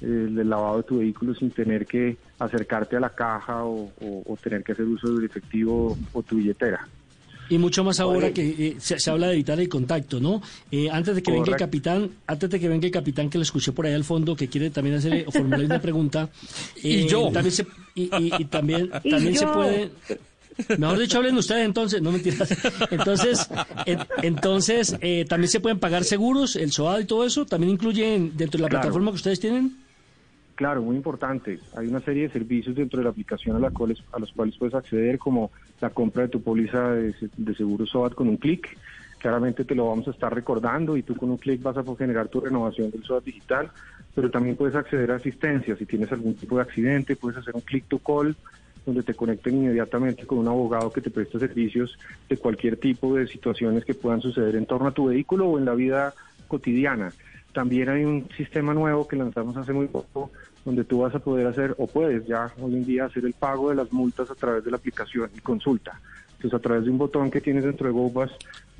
eh, 0.00 0.06
del 0.06 0.48
lavado 0.50 0.78
de 0.78 0.82
tu 0.84 0.98
vehículo 0.98 1.34
sin 1.34 1.50
tener 1.50 1.86
que 1.86 2.16
acercarte 2.38 2.96
a 2.96 3.00
la 3.00 3.10
caja 3.10 3.64
o, 3.64 3.92
o- 4.00 4.22
o 4.26 4.36
tener 4.36 4.62
que 4.62 4.72
hacer 4.72 4.84
uso 4.86 5.14
del 5.14 5.24
efectivo 5.24 5.96
o 6.12 6.22
tu 6.22 6.36
billetera. 6.36 6.88
Y 7.50 7.58
mucho 7.58 7.84
más 7.84 8.00
ahora 8.00 8.32
que 8.32 8.42
eh, 8.48 8.76
se, 8.78 8.98
se 8.98 9.10
habla 9.10 9.26
de 9.28 9.34
evitar 9.34 9.60
el 9.60 9.68
contacto, 9.68 10.18
¿no? 10.20 10.40
Eh, 10.70 10.88
antes 10.90 11.14
de 11.14 11.22
que 11.22 11.30
venga 11.30 11.50
el 11.52 11.56
capitán, 11.56 12.10
antes 12.26 12.48
de 12.48 12.58
que 12.58 12.68
venga 12.68 12.86
el 12.86 12.92
capitán 12.92 13.28
que 13.28 13.36
lo 13.38 13.42
escuché 13.42 13.72
por 13.72 13.84
ahí 13.86 13.92
al 13.92 14.04
fondo, 14.04 14.34
que 14.34 14.48
quiere 14.48 14.70
también 14.70 14.96
hacer 14.96 15.24
o 15.26 15.30
formularle 15.32 15.66
una 15.66 15.80
pregunta. 15.80 16.28
Y 16.82 17.00
eh, 17.00 17.06
yo. 17.08 17.30
También 17.30 17.52
se, 17.52 17.66
y, 17.94 18.02
y- 18.04 18.32
y 18.38 18.44
también, 18.46 18.90
Y 19.02 19.10
también 19.10 19.36
se 19.36 19.46
puede. 19.46 19.90
Mejor 20.78 20.98
dicho, 21.00 21.18
hablen 21.18 21.36
ustedes 21.36 21.64
entonces, 21.64 22.00
no 22.00 22.12
mentiras. 22.12 22.48
Entonces, 22.90 23.48
en- 23.86 23.98
entonces 24.22 24.96
eh, 25.00 25.24
también 25.28 25.48
se 25.50 25.60
pueden 25.60 25.78
pagar 25.80 26.04
seguros, 26.04 26.54
el 26.56 26.70
SOAD 26.72 27.00
y 27.00 27.04
todo 27.06 27.24
eso, 27.26 27.44
también 27.44 27.72
incluyen 27.72 28.32
dentro 28.36 28.58
de 28.58 28.62
la 28.62 28.68
Claro. 28.68 28.82
plataforma 28.82 29.10
que 29.10 29.16
ustedes 29.16 29.40
tienen. 29.40 29.76
Claro, 30.54 30.82
muy 30.82 30.94
importante. 30.96 31.62
Hay 31.72 31.88
una 31.88 32.00
serie 32.02 32.24
de 32.24 32.32
servicios 32.32 32.76
dentro 32.76 32.98
de 32.98 33.04
la 33.04 33.10
aplicación 33.10 33.56
a, 33.56 33.58
la 33.58 33.72
cuales, 33.72 33.98
a 34.12 34.20
los 34.20 34.32
cuales 34.32 34.56
puedes 34.56 34.74
acceder, 34.74 35.18
como 35.18 35.50
la 35.80 35.90
compra 35.90 36.22
de 36.22 36.28
tu 36.28 36.42
póliza 36.44 36.90
de, 36.92 37.12
se- 37.14 37.30
de 37.36 37.54
seguro 37.56 37.86
SOAT 37.86 38.14
con 38.14 38.28
un 38.28 38.36
clic. 38.36 38.64
Claramente 39.18 39.64
te 39.64 39.74
lo 39.74 39.88
vamos 39.88 40.06
a 40.06 40.12
estar 40.12 40.32
recordando 40.32 40.96
y 40.96 41.02
tú 41.02 41.16
con 41.16 41.30
un 41.30 41.38
clic 41.38 41.60
vas 41.60 41.76
a 41.76 41.84
generar 41.98 42.28
tu 42.28 42.40
renovación 42.40 42.90
del 42.92 43.02
SOAT 43.02 43.24
digital, 43.24 43.72
pero 44.14 44.30
también 44.30 44.56
puedes 44.56 44.76
acceder 44.76 45.10
a 45.10 45.16
asistencia. 45.16 45.76
Si 45.76 45.86
tienes 45.86 46.12
algún 46.12 46.36
tipo 46.38 46.56
de 46.56 46.62
accidente, 46.62 47.16
puedes 47.16 47.38
hacer 47.38 47.54
un 47.56 47.62
click 47.62 47.88
to 47.88 47.98
call 47.98 48.36
donde 48.84 49.02
te 49.02 49.14
conecten 49.16 49.56
inmediatamente 49.56 50.24
con 50.26 50.38
un 50.38 50.46
abogado 50.48 50.92
que 50.92 51.00
te 51.00 51.10
presta 51.10 51.38
servicios 51.40 51.98
de 52.28 52.38
cualquier 52.38 52.76
tipo 52.78 53.16
de 53.16 53.26
situaciones 53.26 53.84
que 53.84 53.94
puedan 53.94 54.20
suceder 54.20 54.54
en 54.56 54.66
torno 54.66 54.88
a 54.88 54.94
tu 54.94 55.06
vehículo 55.06 55.48
o 55.48 55.58
en 55.58 55.64
la 55.64 55.74
vida 55.74 56.14
cotidiana. 56.46 57.14
También 57.54 57.88
hay 57.88 58.04
un 58.04 58.28
sistema 58.36 58.74
nuevo 58.74 59.06
que 59.06 59.14
lanzamos 59.14 59.56
hace 59.56 59.72
muy 59.72 59.86
poco, 59.86 60.32
donde 60.64 60.82
tú 60.82 60.98
vas 60.98 61.14
a 61.14 61.20
poder 61.20 61.46
hacer, 61.46 61.72
o 61.78 61.86
puedes 61.86 62.26
ya 62.26 62.52
hoy 62.60 62.74
en 62.74 62.84
día 62.84 63.04
hacer 63.04 63.24
el 63.24 63.32
pago 63.32 63.70
de 63.70 63.76
las 63.76 63.92
multas 63.92 64.28
a 64.28 64.34
través 64.34 64.64
de 64.64 64.72
la 64.72 64.76
aplicación 64.76 65.30
y 65.36 65.38
consulta. 65.38 66.00
Entonces, 66.32 66.52
a 66.52 66.58
través 66.58 66.84
de 66.84 66.90
un 66.90 66.98
botón 66.98 67.30
que 67.30 67.40
tienes 67.40 67.62
dentro 67.62 67.86
de 67.86 67.92
GoBus, 67.92 68.32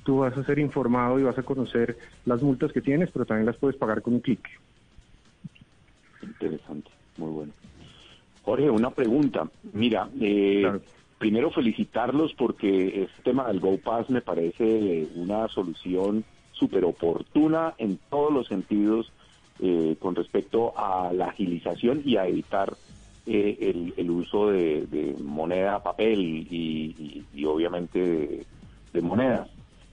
tú 0.03 0.19
vas 0.19 0.37
a 0.37 0.45
ser 0.45 0.59
informado 0.59 1.21
y 1.21 1.23
vas 1.23 1.39
a 1.39 1.45
conocer 1.45 1.97
las 2.27 2.43
multas 2.43 2.73
que 2.73 2.81
tienes, 2.81 3.11
pero 3.13 3.25
también 3.25 3.47
las 3.47 3.57
puedes 3.57 3.77
pagar 3.77 4.03
con 4.03 4.15
un 4.15 4.21
clic. 4.21 4.45
Interesante, 6.21 6.91
muy 7.17 7.31
bueno. 7.31 7.53
Jorge, 8.43 8.69
una 8.71 8.91
pregunta. 8.91 9.49
Mira, 9.73 10.09
eh, 10.21 10.81
primero 11.19 11.53
felicitarlos 11.53 12.35
porque 12.35 13.05
este 13.05 13.23
tema 13.23 13.47
del 13.47 13.61
Go 13.61 13.79
Pass 13.79 14.11
me 14.11 14.21
parece 14.21 15.07
una 15.15 15.47
solución 15.47 16.25
súper 16.65 16.85
oportuna 16.87 17.75
en 17.77 17.99
todos 18.09 18.33
los 18.33 18.47
sentidos 18.49 19.13
eh, 19.59 19.97
con 20.01 20.15
respecto 20.15 20.73
a 20.77 21.13
la 21.13 21.27
agilización 21.27 22.03
y 22.07 22.17
a 22.17 22.27
evitar 22.27 22.79
eh, 23.27 23.57
el, 23.61 23.93
el 23.99 24.11
uso 24.11 24.49
de, 24.49 25.15
moneda, 25.21 25.83
papel 25.83 26.21
y, 26.21 27.27
y- 27.35 27.45
obviamente 27.45 27.99
de, 27.99 28.47
de 28.95 29.01
monedas. 29.03 29.51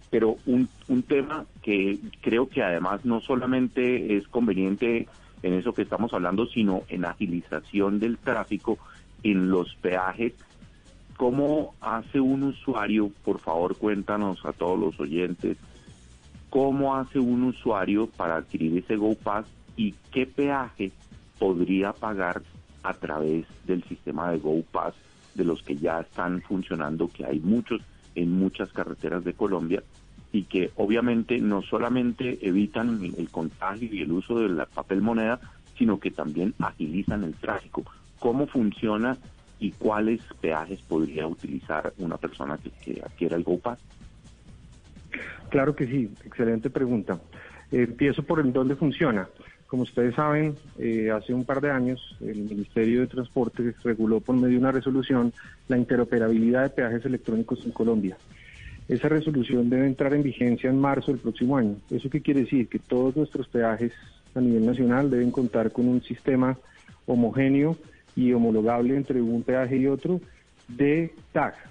Pero 0.10 0.38
un, 0.46 0.70
un 0.88 1.04
tema 1.04 1.46
que 1.62 2.00
creo 2.22 2.48
que 2.48 2.64
además 2.64 3.04
no 3.04 3.20
solamente 3.22 4.16
es 4.18 4.28
conveniente 4.30 5.08
en 5.44 5.54
eso 5.54 5.74
que 5.74 5.82
estamos 5.84 6.14
hablando, 6.14 6.46
sino 6.48 6.84
en 6.88 7.04
agilización 7.06 8.00
del 8.00 8.18
tráfico 8.18 8.80
en 9.24 9.50
los 9.50 9.76
peajes. 9.82 10.34
¿Cómo 11.18 11.76
hace 11.82 12.20
un 12.20 12.44
usuario, 12.44 13.12
por 13.24 13.40
favor 13.42 13.78
cuéntanos 13.78 14.40
a 14.46 14.54
todos 14.54 14.80
los 14.80 15.00
oyentes, 15.00 15.58
cómo 16.52 16.96
hace 16.96 17.18
un 17.18 17.46
usuario 17.46 18.08
para 18.08 18.36
adquirir 18.36 18.78
ese 18.78 18.98
Go 18.98 19.16
Pass 19.16 19.46
y 19.78 19.96
qué 20.12 20.28
peaje 20.28 20.92
podría 21.40 21.94
pagar 21.94 22.44
a 22.84 22.94
través 22.94 23.46
del 23.66 23.84
sistema 23.86 24.30
de 24.30 24.38
Go 24.38 24.62
Pass 24.70 24.94
de 25.34 25.46
los 25.46 25.64
que 25.64 25.78
ya 25.78 26.02
están 26.02 26.42
funcionando, 26.42 27.08
que 27.08 27.26
hay 27.26 27.40
muchos 27.40 27.82
en 28.16 28.38
muchas 28.38 28.70
carreteras 28.74 29.24
de 29.24 29.34
Colombia 29.34 29.82
y 30.34 30.44
que 30.44 30.72
obviamente 30.76 31.40
no 31.40 31.62
solamente 31.62 32.38
evitan 32.42 33.02
el 33.18 33.30
contagio 33.30 33.88
y 33.90 34.02
el 34.02 34.12
uso 34.12 34.40
de 34.40 34.50
la 34.50 34.66
papel 34.66 35.02
moneda, 35.02 35.40
sino 35.78 36.02
que 36.02 36.12
también 36.12 36.54
agilizan 36.60 37.24
el 37.24 37.34
tráfico. 37.34 37.86
¿Cómo 38.20 38.46
funciona 38.46 39.18
y 39.58 39.72
cuáles 39.72 40.22
peajes 40.42 40.82
podría 40.82 41.28
utilizar 41.28 41.94
una 41.98 42.18
persona 42.18 42.58
que, 42.58 42.72
que 42.72 43.02
adquiera 43.02 43.38
el 43.38 43.44
Go 43.44 43.58
Pass? 43.58 43.80
Claro 45.52 45.76
que 45.76 45.86
sí, 45.86 46.10
excelente 46.26 46.70
pregunta. 46.70 47.20
Empiezo 47.72 48.24
por 48.24 48.40
el 48.40 48.54
dónde 48.54 48.76
funciona. 48.76 49.28
Como 49.68 49.84
ustedes 49.84 50.16
saben, 50.16 50.56
eh, 50.80 51.12
hace 51.12 51.34
un 51.34 51.44
par 51.44 51.60
de 51.60 51.70
años 51.70 52.18
el 52.22 52.44
Ministerio 52.44 53.02
de 53.02 53.08
Transporte 53.08 53.74
reguló 53.84 54.22
por 54.22 54.36
medio 54.36 54.54
de 54.54 54.60
una 54.60 54.72
resolución 54.72 55.34
la 55.68 55.78
interoperabilidad 55.78 56.64
de 56.64 56.70
peajes 56.70 57.06
electrónicos 57.06 57.66
en 57.66 57.72
Colombia. 57.72 58.18
Esa 58.88 59.10
resolución 59.10 59.70
debe 59.70 59.88
entrar 59.88 60.14
en 60.14 60.24
vigencia 60.24 60.70
en 60.70 60.80
marzo 60.80 61.12
del 61.12 61.20
próximo 61.20 61.58
año. 61.58 61.76
¿Eso 61.90 62.10
qué 62.10 62.22
quiere 62.22 62.42
decir? 62.42 62.70
Que 62.70 62.80
todos 62.80 63.18
nuestros 63.18 63.50
peajes 63.50 63.92
a 64.34 64.40
nivel 64.40 64.66
nacional 64.66 65.10
deben 65.10 65.32
contar 65.32 65.72
con 65.74 65.88
un 65.88 66.02
sistema 66.02 66.58
homogéneo 67.06 67.78
y 68.16 68.32
homologable 68.32 68.96
entre 68.96 69.22
un 69.22 69.44
peaje 69.44 69.76
y 69.76 69.88
otro 69.88 70.22
de 70.70 71.14
tag. 71.34 71.71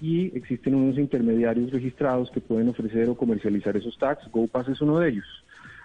Y 0.00 0.36
existen 0.36 0.74
unos 0.74 0.98
intermediarios 0.98 1.70
registrados 1.70 2.30
que 2.30 2.40
pueden 2.40 2.68
ofrecer 2.68 3.08
o 3.08 3.16
comercializar 3.16 3.76
esos 3.76 3.96
tags. 3.98 4.26
GoPass 4.30 4.68
es 4.68 4.80
uno 4.80 4.98
de 4.98 5.10
ellos. 5.10 5.26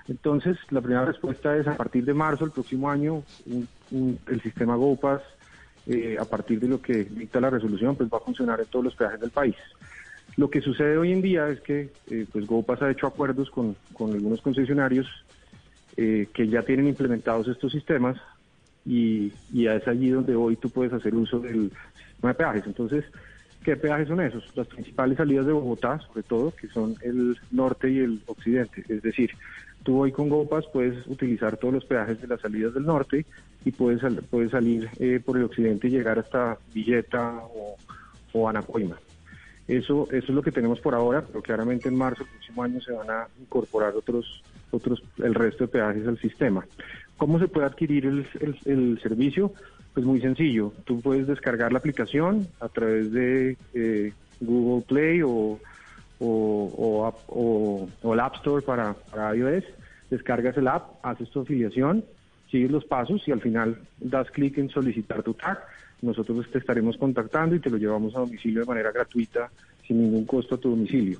Entonces, 0.08 0.58
la 0.72 0.82
primera 0.82 1.06
respuesta 1.06 1.56
es 1.56 1.68
a 1.68 1.78
partir 1.78 2.04
de 2.04 2.14
marzo 2.14 2.44
del 2.44 2.52
próximo 2.52 2.90
año, 2.90 3.24
un- 3.46 3.68
un- 3.92 4.20
el 4.28 4.42
sistema 4.42 4.76
GoPass, 4.76 5.22
eh, 5.86 6.18
a 6.20 6.26
partir 6.26 6.60
de 6.60 6.68
lo 6.68 6.82
que 6.82 7.06
dicta 7.06 7.40
la 7.40 7.50
resolución, 7.50 7.96
pues 7.96 8.10
va 8.10 8.18
a 8.18 8.22
funcionar 8.22 8.60
en 8.60 8.66
todos 8.68 8.86
los 8.86 8.96
peajes 8.96 9.20
del 9.20 9.32
país. 9.32 9.56
Lo 10.36 10.50
que 10.50 10.62
sucede 10.62 10.98
hoy 10.98 11.12
en 11.12 11.22
día 11.22 11.50
es 11.50 11.62
que 11.62 11.92
eh, 12.10 12.26
pues 12.32 12.46
GoPass 12.46 12.82
ha 12.82 12.92
hecho 12.92 13.08
acuerdos 13.08 13.50
con, 13.52 13.76
con 13.94 14.14
algunos 14.14 14.42
concesionarios 14.42 15.08
eh, 15.98 16.30
que 16.34 16.48
ya 16.48 16.64
tienen 16.64 16.88
implementados 16.88 17.48
estos 17.48 17.72
sistemas 17.72 18.18
y, 18.86 19.34
y 19.52 19.68
es 19.68 19.88
allí 19.88 20.10
donde 20.10 20.36
hoy 20.36 20.56
tú 20.56 20.70
puedes 20.70 20.94
hacer 20.94 21.14
uso 21.14 21.40
del 21.40 21.72
sistema 22.08 22.30
de 22.30 22.36
peajes. 22.36 22.64
Entonces, 22.68 23.04
¿qué 23.64 23.76
peajes 23.76 24.08
son 24.08 24.22
esos? 24.22 24.44
Las 24.56 24.68
principales 24.68 25.18
salidas 25.18 25.46
de 25.46 25.54
Bogotá, 25.54 26.00
sobre 26.08 26.24
todo, 26.24 26.52
que 26.60 26.68
son 26.70 26.96
el 27.02 27.38
norte 27.52 27.90
y 27.90 28.00
el 28.00 28.22
occidente. 28.26 28.84
Es 28.88 29.02
decir, 29.02 29.30
tú 29.84 30.00
hoy 30.00 30.12
con 30.12 30.30
GoPass 30.30 30.66
puedes 30.74 31.06
utilizar 31.08 31.58
todos 31.58 31.74
los 31.74 31.86
peajes 31.86 32.22
de 32.22 32.28
las 32.28 32.42
salidas 32.42 32.74
del 32.74 32.86
norte 32.86 33.26
y 33.66 33.72
puedes, 33.72 34.02
puedes 34.30 34.52
salir 34.52 34.90
eh, 35.00 35.20
por 35.24 35.38
el 35.38 35.44
occidente 35.44 35.88
y 35.88 35.92
llegar 35.92 36.20
hasta 36.20 36.58
Villeta 36.74 37.42
o, 37.54 37.76
o 38.34 38.50
Anapoima. 38.50 38.98
Eso, 39.68 40.08
eso 40.12 40.26
es 40.28 40.30
lo 40.30 40.42
que 40.42 40.52
tenemos 40.52 40.80
por 40.80 40.96
ahora, 40.96 41.22
pero 41.28 41.44
claramente 41.44 41.90
en 41.90 41.96
marzo 41.96 42.24
del 42.24 42.32
próximo 42.34 42.64
año 42.64 42.82
se 42.82 42.92
van 42.92 43.10
a 43.12 43.28
incorporar 43.40 43.94
otros, 43.96 44.44
otros, 44.72 45.04
el 45.18 45.36
resto 45.36 45.66
de 45.66 45.68
peajes 45.68 46.08
al 46.08 46.18
sistema. 46.20 46.66
¿Cómo 47.18 47.38
se 47.38 47.48
puede 47.48 47.68
adquirir 47.68 48.06
el- 48.08 48.26
el 48.66 49.00
servicio? 49.04 49.54
Pues 49.94 50.06
muy 50.06 50.22
sencillo. 50.22 50.74
Tú 50.86 51.02
puedes 51.02 51.28
descargar 51.28 51.72
la 51.74 51.80
aplicación 51.80 52.48
a 52.60 52.70
través 52.70 53.12
de 53.12 53.58
eh, 53.74 54.14
Google 54.40 54.86
Play 54.88 55.22
o, 55.24 55.60
o, 56.20 56.20
o 56.20 57.24
o- 57.28 57.90
o 58.02 58.14
el 58.14 58.20
App 58.20 58.36
Store 58.36 58.62
para, 58.66 58.94
para 58.94 59.36
iOS. 59.36 59.64
Descargas 60.10 60.58
el 60.58 60.68
app, 60.68 61.06
haces 61.06 61.30
tu 61.30 61.42
afiliación, 61.42 62.04
sigues 62.50 62.72
los 62.72 62.84
pasos 62.86 63.22
y 63.28 63.32
al 63.32 63.42
final 63.42 63.88
das 63.98 64.30
clic 64.32 64.58
en 64.58 64.70
solicitar 64.70 65.22
tu 65.22 65.34
tag. 65.36 65.60
Nosotros 66.02 66.50
te 66.52 66.58
estaremos 66.60 66.98
contactando 66.98 67.56
y 67.56 67.60
te 67.60 67.70
lo 67.70 67.78
llevamos 67.78 68.16
a 68.16 68.20
domicilio 68.20 68.62
de 68.62 68.66
manera 68.66 68.92
gratuita, 68.92 69.52
sin 69.86 70.02
ningún 70.02 70.26
costo 70.26 70.56
a 70.56 70.58
tu 70.58 70.70
domicilio. 70.72 71.20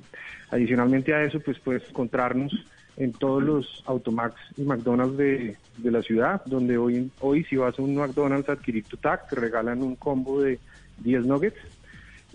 Adicionalmente 0.50 1.14
a 1.14 1.22
eso, 1.22 1.38
pues 1.40 1.58
puedes 1.60 1.88
encontrarnos 1.88 2.52
en 3.00 3.12
todos 3.12 3.42
los 3.42 3.82
Automax 3.86 4.34
y 4.58 4.62
McDonald's 4.62 5.16
de, 5.16 5.56
de 5.78 5.90
la 5.90 6.02
ciudad, 6.02 6.42
donde 6.44 6.76
hoy, 6.76 7.10
hoy 7.20 7.44
si 7.44 7.56
vas 7.56 7.78
a 7.78 7.82
un 7.82 7.94
McDonald's 7.96 8.48
a 8.48 8.52
adquirir 8.52 8.84
tu 8.84 8.96
tag, 8.98 9.26
te 9.28 9.36
regalan 9.36 9.82
un 9.82 9.96
combo 9.96 10.42
de 10.42 10.58
10 10.98 11.24
nuggets. 11.24 11.56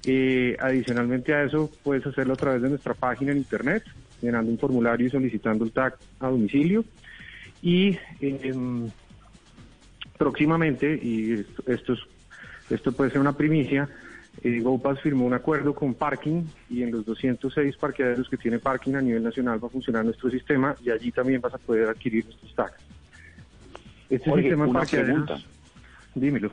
Eh, 0.07 0.57
adicionalmente 0.59 1.33
a 1.35 1.43
eso, 1.43 1.69
puedes 1.83 2.05
hacerlo 2.07 2.33
a 2.33 2.37
través 2.37 2.61
de 2.63 2.69
nuestra 2.69 2.93
página 2.95 3.31
en 3.31 3.37
internet, 3.37 3.83
llenando 4.21 4.51
un 4.51 4.57
formulario 4.57 5.05
y 5.07 5.11
solicitando 5.11 5.65
el 5.65 5.71
tag 5.71 5.95
a 6.19 6.27
domicilio. 6.29 6.83
Y 7.61 7.97
em, 8.19 8.89
próximamente, 10.17 10.99
y 11.01 11.45
esto, 11.67 11.93
es- 11.93 11.99
esto 12.69 12.91
puede 12.91 13.11
ser 13.11 13.19
una 13.21 13.37
primicia, 13.37 13.87
eh, 14.43 14.59
GoPass 14.59 14.99
firmó 15.01 15.25
un 15.25 15.33
acuerdo 15.33 15.73
con 15.73 15.93
Parking 15.93 16.43
y 16.69 16.83
en 16.83 16.91
los 16.91 17.05
206 17.05 17.77
parqueaderos 17.77 18.29
que 18.29 18.37
tiene 18.37 18.59
Parking 18.59 18.95
a 18.95 19.01
nivel 19.01 19.23
nacional 19.23 19.63
va 19.63 19.67
a 19.67 19.71
funcionar 19.71 20.05
nuestro 20.05 20.29
sistema 20.29 20.75
y 20.83 20.89
allí 20.91 21.11
también 21.11 21.41
vas 21.41 21.53
a 21.53 21.57
poder 21.57 21.89
adquirir 21.89 22.25
nuestros 22.25 22.53
tags. 22.53 22.75
Este 24.09 24.29
Oye, 24.29 24.43
sistema 24.43 24.67
una 24.67 24.81
pregunta. 24.81 25.37
dímelo. 26.13 26.51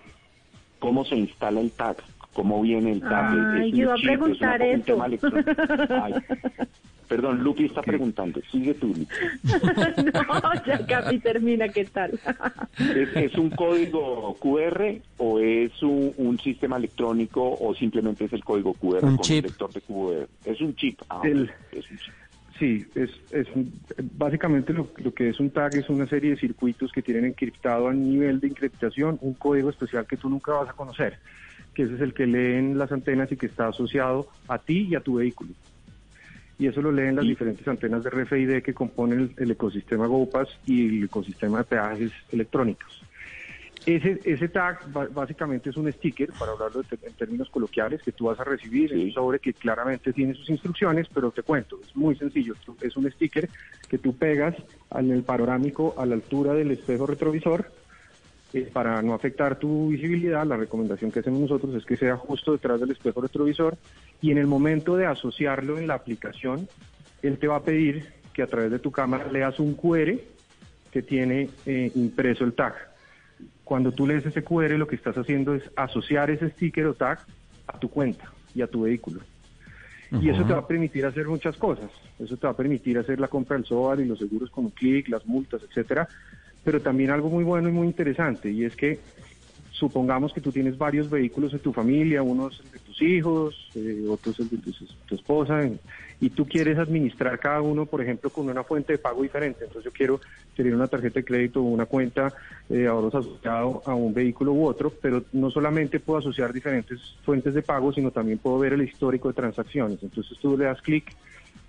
¿Cómo 0.79 1.05
se 1.05 1.17
instala 1.17 1.61
el 1.61 1.71
tag? 1.73 1.97
¿Cómo 2.33 2.63
viene 2.63 2.93
el 2.93 3.01
tag? 3.01 3.31
Ay, 3.55 3.69
¿Es 3.69 3.73
un 3.73 3.79
yo 3.79 3.83
iba 3.83 3.95
a 3.95 3.97
preguntar 3.97 4.63
eso. 4.63 4.99
Ay, 6.03 6.15
Perdón, 7.09 7.43
Lupi 7.43 7.67
está 7.67 7.83
preguntando. 7.83 8.41
Sigue 8.51 8.75
tú, 8.75 8.89
Lupi. 8.89 9.07
no, 10.15 10.65
ya 10.67 10.87
casi 10.87 11.19
termina, 11.19 11.69
¿qué 11.69 11.85
tal? 11.85 12.19
¿Es, 12.79 13.09
es 13.17 13.35
un 13.37 13.51
código 13.51 14.37
QR 14.41 14.97
o 15.19 15.39
es 15.39 15.83
un, 15.83 16.15
un 16.17 16.39
sistema 16.41 16.77
electrónico 16.79 17.57
o 17.61 17.75
simplemente 17.75 18.25
es 18.25 18.33
el 18.33 18.43
código 18.45 18.73
QR 18.75 19.05
Un 19.05 19.17
con 19.17 19.25
chip. 19.27 19.45
un 19.45 19.51
lector 19.51 19.73
de 19.73 19.81
QR? 19.83 20.29
Es 20.45 20.61
un 20.61 20.75
chip. 20.77 21.01
Ah, 21.11 21.21
El- 21.25 21.51
es 21.73 21.91
un 21.91 21.99
chip. 21.99 22.15
Sí, 22.59 22.85
es, 22.95 23.11
es 23.31 23.47
un- 23.57 23.73
básicamente 24.17 24.73
lo, 24.73 24.89
lo 24.99 25.13
que 25.13 25.31
es 25.31 25.41
un 25.41 25.51
tag 25.51 25.75
es 25.77 25.89
una 25.89 26.07
serie 26.07 26.31
de 26.31 26.37
circuitos 26.37 26.93
que 26.93 27.03
tienen 27.03 27.25
encriptado 27.25 27.89
a 27.89 27.93
nivel 27.95 28.41
de 28.41 28.49
encriptación 28.49 29.19
un 29.23 29.35
código 29.35 29.71
especial 29.71 30.07
que 30.07 30.17
tú 30.17 30.29
nunca 30.31 30.53
vas 30.53 30.69
a 30.69 30.75
conocer, 30.75 31.19
que 31.75 31.83
ese 31.85 31.95
es 31.95 32.01
el 32.01 32.15
que 32.15 32.27
leen 32.27 32.79
las 32.79 32.93
antenas 32.93 33.33
y 33.33 33.37
que 33.37 33.47
está 33.47 33.69
asociado 33.69 34.29
a 34.49 34.59
ti 34.59 34.87
y 34.91 34.95
a 34.95 35.01
tu 35.01 35.15
vehículo. 35.15 35.51
Y 36.63 36.69
eso 36.69 36.81
lo 36.81 36.93
leen 36.93 37.17
las 37.17 37.25
diferentes 37.25 37.67
antenas 37.67 38.05
de 38.05 38.11
RFID 38.11 38.63
que 38.63 38.73
componen 38.73 39.35
el, 39.37 39.51
ecosistema 39.51 40.07
GoPass 40.07 40.49
y 40.65 40.99
el 40.99 41.05
ecosistema 41.07 41.59
de 41.59 41.65
peajes 41.65 42.13
electrónicos. 42.31 43.03
Ese, 43.85 44.21
ese 44.23 44.49
tag 44.49 44.79
básicamente 45.13 45.71
es 45.71 45.77
un 45.77 45.93
sticker, 45.93 46.31
para 46.39 46.53
hablarlo 46.53 46.85
en 46.89 47.15
términos 47.15 47.51
coloquiales, 47.51 48.01
que 48.03 48.13
tú 48.13 48.27
vas 48.27 48.39
a 48.39 48.45
recibir 48.45 48.93
en 48.93 49.01
un 49.01 49.11
sobre 49.13 49.41
que 49.41 49.55
claramente 49.55 50.13
tiene 50.13 50.35
sus 50.35 50.49
instrucciones, 50.51 51.09
pero 51.13 51.33
te 51.33 51.43
cuento, 51.43 51.81
es 51.85 51.97
muy 51.97 52.15
sencillo. 52.15 52.55
Es 52.81 52.97
un 52.97 53.11
sticker 53.11 53.49
que 53.89 53.99
tú 53.99 54.17
pegas 54.17 54.55
en 54.97 55.11
el 55.11 55.25
panorámico 55.25 55.97
a 55.99 56.07
la 56.07 56.15
altura 56.15 56.55
del 56.55 56.71
espejo 56.71 57.09
retrovisor 57.09 57.73
eh, 58.53 58.69
para 58.73 59.01
no 59.03 59.15
afectar 59.15 59.59
tu 59.59 59.89
visibilidad, 59.89 60.45
la 60.47 60.57
recomendación 60.57 61.11
que 61.11 61.21
hacemos 61.21 61.41
nosotros 61.41 61.75
es 61.75 61.85
que 61.85 61.97
sea 61.97 62.17
justo 62.17 62.53
detrás 62.53 62.81
del 62.81 62.91
espejo 62.91 63.21
retrovisor 63.21 63.77
y 64.21 64.31
en 64.31 64.39
el 64.39 64.47
momento 64.47 64.97
de 64.97 65.07
asociarlo 65.07 65.79
en 65.79 65.87
la 65.87 65.95
aplicación, 65.95 66.69
él 67.23 67.39
te 67.39 67.49
va 67.49 67.57
a 67.57 67.63
pedir 67.63 68.13
que 68.33 68.43
a 68.43 68.47
través 68.47 68.71
de 68.71 68.79
tu 68.79 68.91
cámara 68.91 69.31
leas 69.31 69.59
un 69.59 69.75
QR 69.75 70.19
que 70.91 71.03
tiene 71.03 71.49
eh, 71.67 71.91
impreso 71.95 72.45
el 72.45 72.53
tag. 72.53 72.75
Cuando 73.65 73.93
tú 73.93 74.07
lees 74.07 74.27
ese 74.27 74.45
QR, 74.45 74.73
lo 74.73 74.87
que 74.87 74.97
estás 74.97 75.17
haciendo 75.17 75.55
es 75.55 75.63
asociar 75.77 76.31
ese 76.31 76.51
sticker 76.51 76.87
o 76.87 76.95
tag 76.95 77.21
a 77.67 77.79
tu 77.79 77.89
cuenta 77.89 78.31
y 78.55 78.61
a 78.61 78.67
tu 78.67 78.83
vehículo. 78.83 79.21
Y 80.21 80.29
eso 80.29 80.45
te 80.45 80.53
va 80.53 80.59
a 80.59 80.67
permitir 80.67 81.07
hacer 81.07 81.27
muchas 81.27 81.57
cosas. 81.57 81.91
Eso 82.19 82.37
te 82.37 82.47
va 82.47 82.53
a 82.53 82.57
permitir 82.57 82.99
hacer 82.99 83.19
la 83.19 83.29
compra 83.29 83.57
del 83.57 83.65
SOAR 83.65 83.99
y 84.01 84.05
los 84.05 84.19
seguros 84.19 84.51
con 84.51 84.67
un 84.67 84.71
clic, 84.71 85.09
las 85.09 85.25
multas, 85.25 85.63
etcétera. 85.63 86.07
Pero 86.65 86.81
también 86.81 87.11
algo 87.11 87.29
muy 87.29 87.45
bueno 87.45 87.69
y 87.69 87.73
muy 87.73 87.87
interesante, 87.87 88.51
y 88.51 88.65
es 88.65 88.77
que 88.77 89.01
supongamos 89.71 90.33
que 90.33 90.41
tú 90.41 90.53
tienes 90.53 90.79
varios 90.79 91.11
vehículos 91.11 91.53
en 91.53 91.59
tu 91.59 91.73
familia, 91.73 92.23
unos 92.23 92.61
el 92.61 92.71
de 92.71 92.79
tus 92.79 93.03
hijos, 93.03 93.71
eh, 93.75 94.05
otros 94.09 94.39
el 94.39 94.49
de 94.49 94.59
tu, 94.59 94.71
tu 95.07 95.15
esposa, 95.17 95.69
y 96.21 96.31
tú 96.31 96.47
quieres 96.47 96.79
administrar 96.79 97.37
cada 97.41 97.61
uno, 97.61 97.85
por 97.85 98.01
ejemplo, 98.01 98.31
con 98.31 98.49
una 98.49 98.63
fuente 98.63 98.93
de 98.93 98.99
pago 99.01 99.25
diferente. 99.25 99.65
Entonces 99.65 99.85
yo 99.87 99.91
quiero 99.93 100.21
tener 100.55 100.73
una 100.73 100.87
tarjeta 100.87 101.19
de 101.19 101.25
crédito 101.25 101.61
o 101.61 101.65
una 101.65 101.87
cuenta 101.87 102.33
eh, 102.71 102.87
ahorros 102.87 103.17
asociado 103.17 103.83
a 103.85 103.93
un 103.93 104.15
vehículo 104.15 104.53
u 104.53 104.65
otro, 104.67 104.93
pero 105.03 105.25
no 105.33 105.51
solamente 105.51 105.99
puedo 105.99 106.21
asociar 106.21 106.53
diferentes 106.53 107.01
fuentes 107.25 107.55
de 107.55 107.63
pago, 107.63 107.93
sino 107.93 108.13
también 108.13 108.39
puedo 108.39 108.61
ver 108.61 108.75
el 108.75 108.83
histórico 108.83 109.27
de 109.27 109.35
transacciones. 109.35 110.01
Entonces 110.01 110.39
tú 110.39 110.57
le 110.57 110.67
das 110.67 110.81
clic 110.81 111.13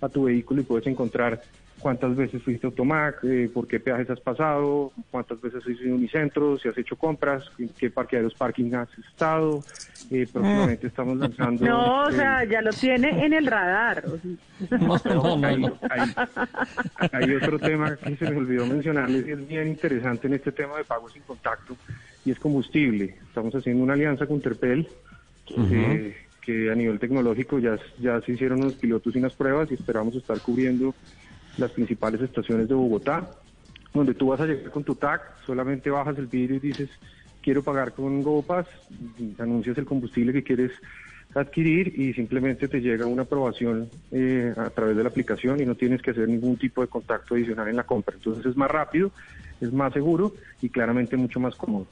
a 0.00 0.08
tu 0.08 0.24
vehículo 0.24 0.60
y 0.60 0.64
puedes 0.64 0.86
encontrar 0.86 1.42
cuántas 1.78 2.16
veces 2.16 2.42
fuiste 2.42 2.66
a 2.66 2.70
Automac, 2.70 3.22
eh, 3.24 3.50
por 3.52 3.66
qué 3.66 3.78
peajes 3.80 4.08
has 4.08 4.20
pasado, 4.20 4.92
cuántas 5.10 5.40
veces 5.40 5.62
has 5.62 5.68
ido 5.68 5.92
a 5.92 5.96
Unicentro, 5.96 6.58
si 6.58 6.68
has 6.68 6.78
hecho 6.78 6.96
compras, 6.96 7.44
en 7.58 7.68
qué 7.70 7.90
parqueaderos 7.90 8.34
parking 8.34 8.72
has 8.74 8.88
estado. 8.98 9.62
Eh, 10.10 10.26
próximamente 10.32 10.86
estamos 10.86 11.16
lanzando... 11.18 11.64
No, 11.66 12.04
o 12.04 12.08
eh, 12.08 12.12
sea, 12.12 12.44
ya 12.44 12.60
lo 12.62 12.70
tiene 12.70 13.24
en 13.24 13.32
el 13.32 13.46
radar. 13.46 14.04
o 14.06 14.98
sea. 14.98 15.12
hay, 15.48 15.64
hay- 15.90 17.10
hay 17.12 17.34
otro 17.34 17.58
tema 17.58 17.96
que 17.96 18.16
se 18.16 18.30
me 18.30 18.36
olvidó 18.38 18.66
mencionarles 18.66 19.26
y 19.26 19.32
es 19.32 19.48
bien 19.48 19.68
interesante 19.68 20.26
en 20.26 20.34
este 20.34 20.52
tema 20.52 20.76
de 20.78 20.84
pago 20.84 21.08
sin 21.08 21.22
contacto 21.22 21.76
y 22.24 22.30
es 22.30 22.38
combustible. 22.38 23.16
Estamos 23.28 23.54
haciendo 23.54 23.82
una 23.82 23.94
alianza 23.94 24.26
con 24.26 24.40
Terpel 24.40 24.88
eh, 25.56 26.16
que 26.40 26.70
a 26.70 26.74
nivel 26.74 26.98
tecnológico 26.98 27.58
ya, 27.58 27.78
ya 28.00 28.20
se 28.20 28.32
hicieron 28.32 28.60
unos 28.60 28.74
pilotos 28.74 29.14
y 29.14 29.18
unas 29.18 29.34
pruebas 29.34 29.70
y 29.70 29.74
esperamos 29.74 30.14
estar 30.14 30.38
cubriendo 30.40 30.94
las 31.58 31.70
principales 31.72 32.20
estaciones 32.20 32.68
de 32.68 32.74
Bogotá, 32.74 33.30
donde 33.92 34.14
tú 34.14 34.28
vas 34.28 34.40
a 34.40 34.46
llegar 34.46 34.70
con 34.70 34.84
tu 34.84 34.94
TAC, 34.94 35.22
solamente 35.46 35.90
bajas 35.90 36.18
el 36.18 36.26
vidrio 36.26 36.56
y 36.56 36.60
dices 36.60 36.90
quiero 37.42 37.62
pagar 37.62 37.92
con 37.92 38.22
GoPass, 38.22 38.66
anuncias 39.38 39.76
el 39.78 39.84
combustible 39.84 40.32
que 40.32 40.42
quieres 40.42 40.72
adquirir 41.34 41.98
y 42.00 42.12
simplemente 42.14 42.68
te 42.68 42.80
llega 42.80 43.06
una 43.06 43.22
aprobación 43.22 43.88
eh, 44.12 44.52
a 44.56 44.70
través 44.70 44.96
de 44.96 45.02
la 45.02 45.08
aplicación 45.08 45.60
y 45.60 45.66
no 45.66 45.74
tienes 45.74 46.00
que 46.00 46.12
hacer 46.12 46.28
ningún 46.28 46.56
tipo 46.56 46.80
de 46.80 46.88
contacto 46.88 47.34
adicional 47.34 47.68
en 47.68 47.76
la 47.76 47.82
compra. 47.82 48.14
Entonces 48.16 48.46
es 48.46 48.56
más 48.56 48.70
rápido, 48.70 49.10
es 49.60 49.72
más 49.72 49.92
seguro 49.92 50.34
y 50.62 50.68
claramente 50.68 51.16
mucho 51.16 51.40
más 51.40 51.54
cómodo. 51.56 51.86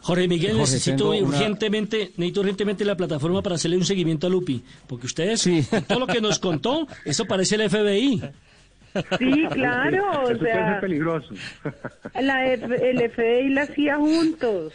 Jorge 0.00 0.28
Miguel, 0.28 0.52
Jorge, 0.56 0.60
necesito 0.74 1.10
una- 1.10 1.28
urgentemente, 1.28 2.12
necesito 2.16 2.40
urgentemente 2.40 2.84
la 2.84 2.96
plataforma 2.96 3.42
para 3.42 3.56
hacerle 3.56 3.76
un 3.76 3.84
seguimiento 3.84 4.28
a 4.28 4.30
Lupi, 4.30 4.62
porque 4.86 5.06
ustedes, 5.06 5.48
todo 5.88 5.98
lo 5.98 6.06
que 6.06 6.20
nos 6.20 6.38
contó, 6.38 6.86
eso 7.04 7.24
parece 7.24 7.56
el 7.56 7.68
FBI. 7.68 8.22
Sí, 9.18 9.44
claro, 9.52 10.10
o 10.22 10.30
Eso 10.30 10.38
puede 10.38 10.52
sea, 10.52 10.72
ser 10.72 10.80
peligroso. 10.80 11.34
la 12.20 12.46
F- 12.52 12.90
el 12.90 13.10
FDI 13.10 13.46
y 13.46 13.48
la 13.50 13.66
CIA 13.66 13.96
juntos. 13.96 14.72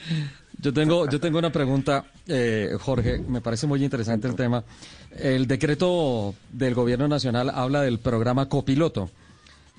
Yo 0.60 0.72
tengo, 0.74 1.10
yo 1.10 1.20
tengo 1.20 1.40
una 1.40 1.52
pregunta, 1.52 2.06
eh, 2.28 2.70
Jorge, 2.80 3.18
me 3.18 3.42
parece 3.42 3.66
muy 3.66 3.84
interesante 3.84 4.28
el 4.28 4.36
tema. 4.36 4.64
El 5.18 5.48
decreto 5.48 6.36
del 6.52 6.76
Gobierno 6.76 7.08
Nacional 7.08 7.50
habla 7.50 7.82
del 7.82 7.98
programa 8.00 8.48
copiloto, 8.48 9.10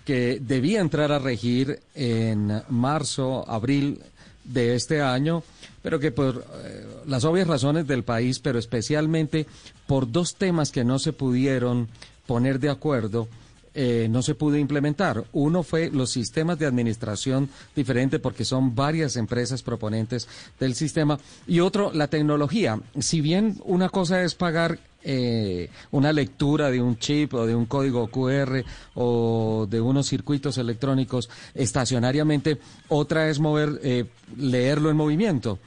que 0.05 0.39
debía 0.41 0.81
entrar 0.81 1.13
a 1.13 1.21
regir 1.21 1.79
en 1.95 2.63
marzo, 2.69 3.49
abril 3.49 4.01
de 4.43 4.75
este 4.75 5.01
año, 5.01 5.45
pero 5.83 6.01
que 6.01 6.11
por 6.11 6.45
eh, 6.65 6.85
las 7.07 7.25
obvias 7.25 7.47
razones 7.47 7.87
del 7.87 8.03
país, 8.03 8.41
pero 8.41 8.59
especialmente 8.59 9.47
por 9.87 10.11
dos 10.11 10.35
temas 10.35 10.73
que 10.73 10.83
no 10.83 10.99
se 10.99 11.13
pudieron 11.13 11.87
poner 12.27 12.59
de 12.59 12.71
acuerdo, 12.71 13.29
eh, 13.75 14.07
no 14.11 14.23
se 14.23 14.35
pudo 14.35 14.57
implementar. 14.57 15.25
Uno 15.33 15.63
fue 15.63 15.91
los 15.91 16.11
sistemas 16.11 16.59
de 16.59 16.67
administración 16.67 17.49
diferente 17.75 18.19
porque 18.19 18.45
son 18.45 18.75
varias 18.75 19.17
empresas 19.17 19.63
proponentes 19.63 20.29
del 20.61 20.75
sistema 20.75 21.19
y 21.47 21.61
otro 21.61 21.93
la 21.93 22.09
tecnología. 22.09 22.79
Si 22.99 23.21
bien 23.21 23.57
una 23.65 23.89
cosa 23.89 24.23
es 24.23 24.35
pagar 24.35 24.79
eh, 25.05 25.69
una 25.91 26.13
lectura 26.13 26.71
de 26.71 26.81
un 26.81 26.97
chip 26.97 27.35
o 27.35 27.45
de 27.45 27.55
un 27.57 27.67
código 27.67 28.07
QR 28.07 28.63
o 28.95 29.67
de 29.69 29.81
unos 29.81 30.07
circuitos 30.07 30.59
electrónicos 30.59 31.29
estacionariamente, 31.55 32.59
otra 32.89 33.29
es 33.29 33.41
mover, 33.41 33.81
eh, 33.83 34.05
leerlo 34.37 34.91
en 34.91 34.97
movimiento. 34.97 35.59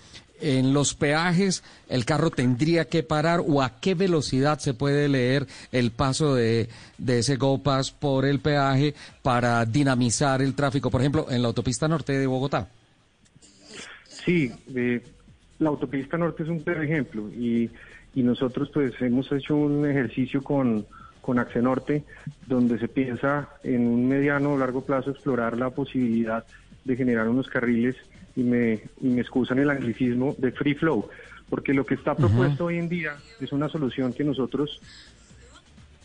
En 0.42 0.74
los 0.74 0.94
peajes, 0.94 1.64
el 1.88 2.06
carro 2.06 2.30
tendría 2.30 2.86
que 2.86 3.04
parar 3.04 3.42
o 3.46 3.62
a 3.62 3.80
qué 3.80 3.96
velocidad 3.96 4.60
se 4.60 4.74
puede 4.74 5.08
leer 5.08 5.48
el 5.72 5.92
paso 5.92 6.36
de, 6.36 6.68
de 6.98 7.20
ese 7.20 7.38
Go 7.38 7.64
Pass 7.64 7.92
por 7.92 8.26
el 8.26 8.40
peaje 8.40 8.94
para 9.22 9.66
dinamizar 9.66 10.42
el 10.42 10.54
tráfico, 10.54 10.92
por 10.92 11.02
ejemplo, 11.02 11.28
en 11.30 11.42
la 11.42 11.48
autopista 11.48 11.88
norte 11.88 12.14
de 12.14 12.28
Bogotá. 12.28 12.68
Sí, 14.26 14.52
eh, 14.76 15.02
la 15.60 15.70
autopista 15.70 16.18
norte 16.18 16.44
es 16.44 16.50
un 16.50 16.60
claro 16.60 16.82
ejemplo 16.82 17.30
y, 17.30 17.70
y 18.14 18.24
nosotros 18.24 18.70
pues 18.74 18.94
hemos 19.02 19.32
hecho 19.32 19.56
un 19.56 19.90
ejercicio 19.90 20.42
con, 20.44 20.86
con 21.22 21.44
Norte 21.62 22.04
donde 22.46 22.78
se 22.78 22.88
piensa 22.88 23.50
en 23.64 23.88
un 23.88 24.08
mediano 24.08 24.54
o 24.54 24.58
largo 24.58 24.82
plazo 24.82 25.10
explorar 25.12 25.58
la 25.58 25.72
posibilidad 25.72 26.46
de 26.84 26.96
generar 26.96 27.28
unos 27.28 27.48
carriles 27.48 27.96
y 28.36 28.44
me, 28.44 28.82
y 29.02 29.08
me 29.08 29.22
excusan 29.22 29.60
el 29.60 29.70
anglicismo 29.70 30.36
de 30.38 30.52
free 30.52 30.76
flow, 30.76 31.10
porque 31.50 31.74
lo 31.74 31.86
que 31.86 31.96
está 31.96 32.16
propuesto 32.18 32.66
hoy 32.66 32.78
en 32.78 32.90
día 32.90 33.22
es 33.40 33.52
una 33.52 33.70
solución 33.70 34.14
que 34.14 34.24
nosotros 34.24 34.82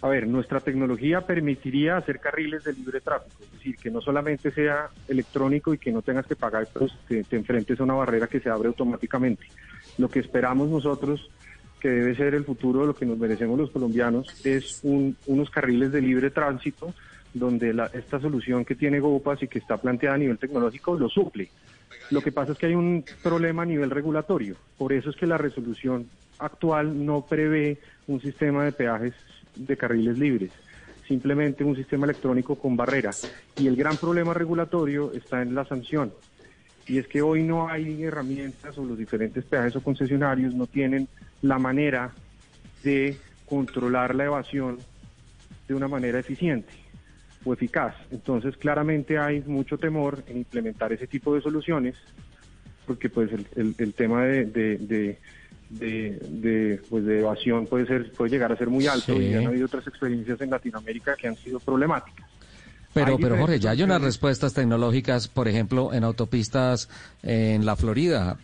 a 0.02 0.08
ver, 0.08 0.26
nuestra 0.26 0.60
tecnología 0.62 1.26
permitiría 1.26 1.98
hacer 1.98 2.20
carriles 2.20 2.64
de 2.64 2.72
libre 2.72 3.02
tráfico, 3.02 3.44
es 3.44 3.52
decir, 3.52 3.76
que 3.76 3.90
no 3.90 4.00
solamente 4.00 4.50
sea 4.52 4.88
electrónico 5.06 5.74
y 5.74 5.78
que 5.78 5.92
no 5.92 6.00
tengas 6.00 6.26
que 6.26 6.36
pagar, 6.36 6.68
pero 6.72 6.86
te, 7.06 7.24
te 7.24 7.36
enfrentes 7.36 7.78
a 7.78 7.82
una 7.82 7.92
barrera 7.92 8.26
que 8.26 8.40
se 8.40 8.48
abre 8.48 8.68
automáticamente. 8.68 9.44
Lo 9.98 10.10
que 10.10 10.20
esperamos 10.20 10.70
nosotros, 10.70 11.30
que 11.78 11.90
debe 11.90 12.16
ser 12.16 12.34
el 12.34 12.46
futuro 12.46 12.80
de 12.80 12.86
lo 12.86 12.96
que 12.96 13.04
nos 13.04 13.18
merecemos 13.18 13.58
los 13.58 13.70
colombianos, 13.72 14.26
es 14.42 14.80
un- 14.84 15.18
unos 15.26 15.50
carriles 15.50 15.92
de 15.92 16.00
libre 16.00 16.30
tránsito 16.30 16.94
donde 17.34 17.74
la- 17.74 17.90
esta 17.92 18.18
solución 18.20 18.64
que 18.64 18.76
tiene 18.76 19.00
GoPass 19.00 19.42
y 19.42 19.48
que 19.48 19.58
está 19.58 19.76
planteada 19.76 20.14
a 20.14 20.18
nivel 20.18 20.38
tecnológico 20.38 20.98
lo 20.98 21.10
suple. 21.10 21.50
Lo 22.10 22.20
que 22.20 22.32
pasa 22.32 22.52
es 22.52 22.58
que 22.58 22.66
hay 22.66 22.74
un 22.74 23.04
problema 23.22 23.62
a 23.62 23.66
nivel 23.66 23.90
regulatorio. 23.90 24.56
Por 24.76 24.92
eso 24.92 25.10
es 25.10 25.16
que 25.16 25.26
la 25.26 25.38
resolución 25.38 26.08
actual 26.38 27.04
no 27.04 27.26
prevé 27.26 27.78
un 28.06 28.20
sistema 28.20 28.64
de 28.64 28.72
peajes 28.72 29.14
de 29.54 29.76
carriles 29.76 30.18
libres, 30.18 30.50
simplemente 31.06 31.64
un 31.64 31.76
sistema 31.76 32.06
electrónico 32.06 32.56
con 32.56 32.76
barrera. 32.76 33.10
Y 33.56 33.66
el 33.66 33.76
gran 33.76 33.96
problema 33.96 34.34
regulatorio 34.34 35.12
está 35.12 35.42
en 35.42 35.54
la 35.54 35.64
sanción. 35.64 36.12
Y 36.86 36.98
es 36.98 37.06
que 37.06 37.22
hoy 37.22 37.42
no 37.42 37.68
hay 37.68 38.02
herramientas 38.02 38.76
o 38.78 38.84
los 38.84 38.98
diferentes 38.98 39.44
peajes 39.44 39.76
o 39.76 39.82
concesionarios 39.82 40.54
no 40.54 40.66
tienen 40.66 41.08
la 41.42 41.58
manera 41.58 42.10
de 42.82 43.16
controlar 43.46 44.14
la 44.14 44.24
evasión 44.24 44.78
de 45.68 45.74
una 45.74 45.86
manera 45.86 46.18
eficiente 46.18 46.89
o 47.44 47.52
eficaz. 47.54 47.94
Entonces, 48.10 48.56
claramente 48.56 49.18
hay 49.18 49.40
mucho 49.42 49.78
temor 49.78 50.22
en 50.26 50.38
implementar 50.38 50.92
ese 50.92 51.06
tipo 51.06 51.34
de 51.34 51.40
soluciones, 51.40 51.96
porque 52.86 53.08
pues 53.08 53.30
el, 53.32 53.46
el- 53.56 53.74
el 53.78 53.94
tema 53.94 54.24
de, 54.24 54.44
de, 54.46 55.18
de, 55.70 56.80
pues, 56.90 57.04
de 57.04 57.20
evasión 57.20 57.66
puede 57.66 57.86
ser 57.86 58.12
puede 58.12 58.30
llegar 58.30 58.50
a 58.52 58.56
ser 58.56 58.68
muy 58.68 58.86
alto 58.86 59.14
Sí. 59.16 59.22
y 59.22 59.34
han 59.34 59.46
habido 59.46 59.66
otras 59.66 59.86
experiencias 59.86 60.40
en 60.40 60.50
Latinoamérica 60.50 61.14
que 61.16 61.28
han 61.28 61.36
sido 61.36 61.60
problemáticas. 61.60 62.26
Pero, 62.92 63.16
pero 63.18 63.36
Jorge, 63.36 63.60
ya 63.60 63.70
hay 63.70 63.84
unas 63.84 64.02
respuestas 64.02 64.52
tecnológicas, 64.52 65.28
por 65.28 65.46
ejemplo, 65.46 65.94
en 65.94 66.02
autopistas 66.02 66.88
en 67.22 67.64
la 67.64 67.76
Florida, 67.76 68.36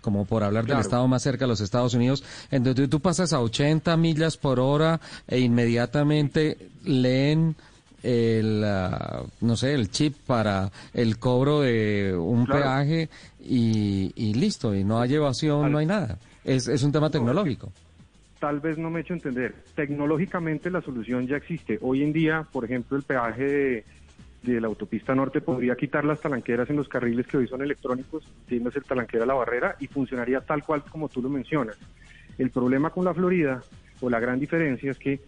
como 0.00 0.24
por 0.24 0.42
hablar 0.44 0.64
del 0.64 0.78
estado 0.78 1.06
más 1.08 1.22
cerca 1.22 1.44
de 1.44 1.48
los 1.50 1.60
Estados 1.60 1.92
Unidos, 1.92 2.24
en 2.50 2.64
donde 2.64 2.88
tú 2.88 3.00
pasas 3.00 3.34
a 3.34 3.40
80 3.40 3.94
millas 3.98 4.38
por 4.38 4.58
hora 4.60 4.98
e 5.28 5.40
inmediatamente 5.40 6.56
leen 6.84 7.54
el, 8.02 8.62
ah, 8.64 9.22
no 9.40 9.56
sé, 9.56 9.74
el 9.74 9.90
chip 9.90 10.14
para 10.26 10.70
el 10.94 11.18
cobro 11.18 11.60
de 11.60 12.14
un 12.16 12.44
Claro. 12.46 12.62
peaje 12.62 13.08
y, 13.40 14.12
y 14.16 14.34
listo, 14.34 14.74
y 14.74 14.84
no 14.84 15.00
hay 15.00 15.14
evasión, 15.14 15.70
no 15.72 15.78
hay 15.78 15.86
nada. 15.86 16.18
Es, 16.44 16.68
es 16.68 16.82
un 16.82 16.92
tema 16.92 17.10
tecnológico. 17.10 17.72
Tal 18.40 18.58
vez 18.60 18.76
no 18.76 18.90
me 18.90 18.98
he 18.98 19.02
hecho 19.02 19.14
entender. 19.14 19.54
Tecnológicamente 19.76 20.70
la 20.70 20.80
solución 20.80 21.26
ya 21.28 21.36
existe. 21.36 21.78
Hoy 21.80 22.02
en 22.02 22.12
día, 22.12 22.44
por 22.50 22.64
ejemplo, 22.64 22.96
el 22.96 23.04
peaje 23.04 23.44
de, 23.44 23.84
de 24.42 24.60
la 24.60 24.66
autopista 24.66 25.14
norte 25.14 25.40
podría 25.40 25.76
quitar 25.76 26.04
las 26.04 26.20
talanqueras 26.20 26.68
en 26.68 26.74
los 26.76 26.88
carriles 26.88 27.28
que 27.28 27.36
hoy 27.36 27.46
son 27.46 27.62
electrónicos, 27.62 28.24
tiene 28.48 28.68
ser 28.72 28.82
talanquera 28.82 29.22
a 29.22 29.26
la 29.28 29.34
barrera 29.34 29.76
y 29.78 29.86
funcionaría 29.86 30.40
tal 30.40 30.64
cual 30.64 30.82
como 30.82 31.08
tú 31.08 31.22
lo 31.22 31.28
mencionas. 31.28 31.76
El 32.36 32.50
problema 32.50 32.90
con 32.90 33.04
la 33.04 33.14
Florida, 33.14 33.62
o 34.00 34.10
la 34.10 34.18
gran 34.18 34.40
diferencia, 34.40 34.90
es 34.90 34.98
que, 34.98 35.20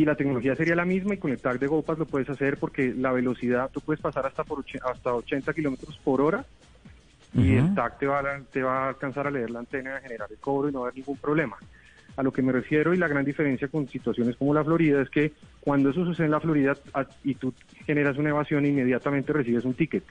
y 0.00 0.04
la 0.06 0.14
tecnología 0.14 0.56
sería 0.56 0.74
la 0.74 0.86
misma 0.86 1.12
y 1.12 1.18
con 1.18 1.30
el 1.30 1.38
tag 1.38 1.58
de 1.58 1.66
GoPass 1.66 1.98
lo 1.98 2.06
puedes 2.06 2.30
hacer 2.30 2.56
porque 2.56 2.94
la 2.96 3.12
velocidad, 3.12 3.70
tú 3.70 3.82
puedes 3.82 4.00
pasar 4.00 4.24
hasta, 4.24 4.44
por 4.44 4.64
hasta 4.82 5.14
80 5.14 5.52
kilómetros 5.52 5.98
por 6.02 6.22
hora 6.22 6.42
y 7.34 7.54
el 7.56 7.74
tag 7.74 7.98
te 7.98 8.06
va, 8.06 8.20
a, 8.20 8.40
te 8.50 8.62
va 8.62 8.86
a 8.86 8.88
alcanzar 8.88 9.26
a 9.26 9.30
leer 9.30 9.50
la 9.50 9.58
antena, 9.58 9.96
a 9.96 10.00
generar 10.00 10.28
el 10.30 10.38
cobro 10.38 10.70
y 10.70 10.72
no 10.72 10.80
va 10.80 10.86
a 10.86 10.88
haber 10.88 10.96
ningún 10.98 11.18
problema. 11.18 11.58
A 12.16 12.22
lo 12.22 12.32
que 12.32 12.40
me 12.40 12.50
refiero 12.50 12.94
y 12.94 12.96
la 12.96 13.08
gran 13.08 13.26
diferencia 13.26 13.68
con 13.68 13.88
situaciones 13.88 14.36
como 14.36 14.54
la 14.54 14.64
Florida 14.64 15.02
es 15.02 15.10
que 15.10 15.32
cuando 15.60 15.90
eso 15.90 16.02
sucede 16.06 16.24
en 16.26 16.32
la 16.32 16.40
Florida 16.40 16.74
a- 16.94 17.04
y 17.22 17.34
tú 17.34 17.52
generas 17.84 18.16
una 18.16 18.30
evasión, 18.30 18.64
inmediatamente 18.64 19.34
recibes 19.34 19.66
un 19.66 19.74
ticket. 19.74 20.04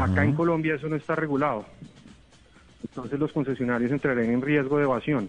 Acá 0.00 0.24
en 0.24 0.32
Colombia 0.32 0.74
eso 0.76 0.88
no 0.88 0.96
está 0.96 1.14
regulado. 1.14 1.66
Entonces 2.82 3.18
los 3.18 3.32
concesionarios 3.32 3.90
entrarán 3.90 4.24
en 4.24 4.42
riesgo 4.42 4.78
de 4.78 4.84
evasión. 4.84 5.28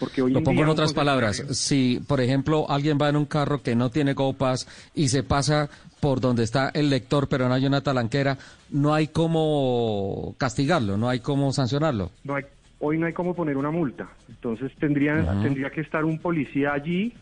Porque 0.00 0.22
hoy 0.22 0.32
Lo 0.32 0.38
en 0.38 0.44
pongo 0.44 0.56
día 0.56 0.64
en 0.64 0.70
otras 0.70 0.92
palabras. 0.92 1.36
Si, 1.50 2.00
por 2.06 2.20
ejemplo, 2.20 2.66
alguien 2.68 2.98
va 3.00 3.08
en 3.08 3.16
un 3.16 3.26
carro 3.26 3.62
que 3.62 3.74
no 3.74 3.90
tiene 3.90 4.14
GoPass 4.14 4.66
y 4.94 5.08
se 5.08 5.22
pasa 5.22 5.68
por 6.00 6.20
donde 6.20 6.44
está 6.44 6.70
el 6.74 6.90
lector, 6.90 7.28
pero 7.28 7.48
no 7.48 7.54
hay 7.54 7.66
una 7.66 7.82
talanquera, 7.82 8.38
no 8.70 8.94
hay 8.94 9.08
cómo 9.08 10.34
castigarlo, 10.38 10.96
no 10.96 11.08
hay 11.08 11.20
cómo 11.20 11.52
sancionarlo. 11.52 12.10
no 12.24 12.36
hay, 12.36 12.44
hoy 12.80 12.98
no 12.98 13.06
hay 13.06 13.12
cómo 13.12 13.34
poner 13.34 13.56
una 13.56 13.70
multa. 13.70 14.08
Entonces 14.28 14.72
tendría, 14.78 15.24
tendría 15.42 15.70
que 15.70 15.80
estar 15.80 16.04
un 16.04 16.18
policía 16.18 16.72
allí 16.72 17.12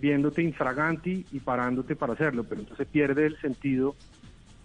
viéndote 0.00 0.42
infraganti 0.42 1.26
y 1.32 1.40
parándote 1.40 1.94
para 1.94 2.14
hacerlo, 2.14 2.44
pero 2.44 2.62
entonces 2.62 2.86
pierde 2.90 3.26
el 3.26 3.38
sentido 3.40 3.94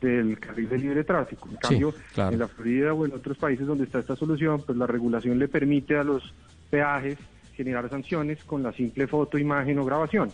del 0.06 0.40
carril 0.40 0.70
de 0.70 0.78
libre 0.78 1.04
tráfico. 1.04 1.48
En 1.50 1.56
Sí, 1.56 1.60
cambio, 1.62 1.94
claro. 2.14 2.34
en 2.34 2.40
la 2.40 2.48
Florida 2.48 2.94
o 2.94 3.06
en 3.06 3.14
otros 3.14 3.38
países 3.38 3.66
donde 3.66 3.86
está 3.86 4.00
esta 4.00 4.16
solución, 4.16 4.62
pues 4.66 4.78
la 4.78 4.88
regulación 4.88 5.40
le 5.40 5.48
permite 5.48 5.98
a 5.98 6.04
los 6.04 6.34
peajes 6.70 7.18
generar 7.56 7.90
sanciones 7.90 8.44
con 8.44 8.62
la 8.64 8.72
simple 8.74 9.08
foto, 9.08 9.38
imagen 9.38 9.80
o 9.80 9.86
grabación. 9.86 10.32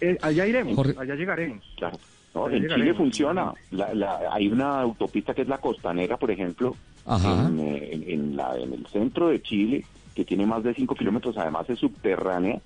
Eh, 0.00 0.16
allá 0.22 0.46
iremos, 0.46 0.74
Jorge- 0.74 0.94
allá 0.98 1.14
llegaremos. 1.14 1.64
Claro. 1.76 1.98
No, 2.34 2.46
Allá 2.46 2.56
en 2.56 2.68
Chile 2.68 2.94
funciona. 2.94 3.52
La- 3.72 3.92
la- 3.92 4.20
hay 4.32 4.48
una 4.48 4.80
autopista 4.80 5.34
que 5.34 5.42
es 5.42 5.48
la 5.48 5.58
costanera, 5.58 6.16
por 6.16 6.30
ejemplo, 6.30 6.74
Ajá. 7.04 7.46
en, 7.48 7.60
eh, 7.60 7.90
en- 7.92 8.10
en 8.10 8.36
la- 8.36 8.56
en 8.58 8.72
el 8.72 8.86
centro 8.86 9.28
de 9.28 9.42
Chile, 9.42 9.84
que 10.14 10.24
tiene 10.24 10.46
más 10.46 10.62
de 10.62 10.72
5 10.72 10.94
kilómetros, 10.94 11.36
además 11.36 11.68
es 11.68 11.78
subterránea, 11.78 12.58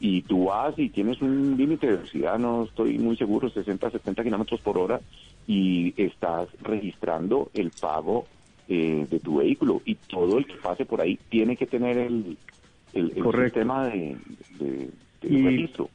y 0.00 0.22
tú 0.22 0.44
vas 0.46 0.78
y 0.78 0.88
tienes 0.90 1.20
un 1.22 1.56
límite 1.56 1.86
de 1.86 1.96
velocidad, 1.96 2.38
no 2.38 2.64
estoy 2.64 2.98
muy 2.98 3.16
seguro, 3.16 3.50
60, 3.50 3.90
70 3.90 4.22
kilómetros 4.24 4.60
por 4.60 4.78
hora, 4.78 5.00
y 5.46 5.94
estás 6.00 6.48
registrando 6.62 7.50
el 7.54 7.70
pago 7.70 8.26
eh, 8.68 9.06
de 9.10 9.18
tu 9.20 9.38
vehículo, 9.38 9.82
y 9.84 9.94
todo 9.96 10.38
el 10.38 10.46
que 10.46 10.54
pase 10.62 10.84
por 10.84 11.00
ahí 11.00 11.18
tiene 11.30 11.56
que 11.56 11.66
tener 11.66 11.96
el, 11.98 12.36
el, 12.92 13.12
el 13.16 13.22
sistema 13.44 13.86
de, 13.88 14.16
de- 14.58 14.90
de 15.22 15.28
Y- 15.28 15.42
registro. 15.44 15.88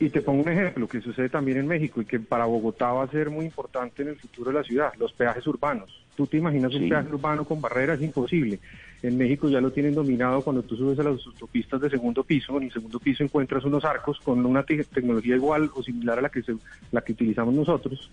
Y 0.00 0.10
te 0.10 0.22
pongo 0.22 0.42
un 0.42 0.48
ejemplo 0.48 0.88
que 0.88 1.00
sucede 1.00 1.28
también 1.28 1.56
en 1.56 1.68
México 1.68 2.02
y 2.02 2.04
que 2.04 2.18
para 2.18 2.46
Bogotá 2.46 2.92
va 2.92 3.04
a 3.04 3.08
ser 3.10 3.30
muy 3.30 3.44
importante 3.46 4.02
en 4.02 4.08
el 4.08 4.16
futuro 4.16 4.50
de 4.50 4.58
la 4.58 4.64
ciudad, 4.64 4.92
los 4.98 5.12
peajes 5.12 5.46
urbanos. 5.46 6.03
Tú 6.14 6.26
te 6.26 6.36
imaginas 6.36 6.72
un 6.74 6.82
Sí. 6.82 6.88
peaje 6.88 7.08
urbano 7.08 7.44
con 7.44 7.60
barreras, 7.60 7.98
es 7.98 8.04
imposible. 8.04 8.60
En 9.02 9.18
México 9.18 9.48
ya 9.48 9.60
lo 9.60 9.70
tienen 9.72 9.94
dominado 9.94 10.42
cuando 10.42 10.62
tú 10.62 10.76
subes 10.76 10.98
a 10.98 11.02
las 11.02 11.26
autopistas 11.26 11.80
de 11.80 11.90
segundo 11.90 12.22
piso, 12.24 12.56
en 12.56 12.64
el 12.64 12.72
segundo 12.72 13.00
piso 13.00 13.22
encuentras 13.24 13.64
unos 13.64 13.84
arcos 13.84 14.18
con 14.20 14.44
una 14.46 14.62
te- 14.62 14.84
tecnología 14.84 15.34
igual 15.36 15.70
o 15.74 15.82
similar 15.82 16.18
a 16.18 16.22
la 16.22 16.28
que, 16.28 16.42
se- 16.42 16.56
la 16.92 17.00
que 17.02 17.12
utilizamos 17.12 17.52
nosotros, 17.54 18.10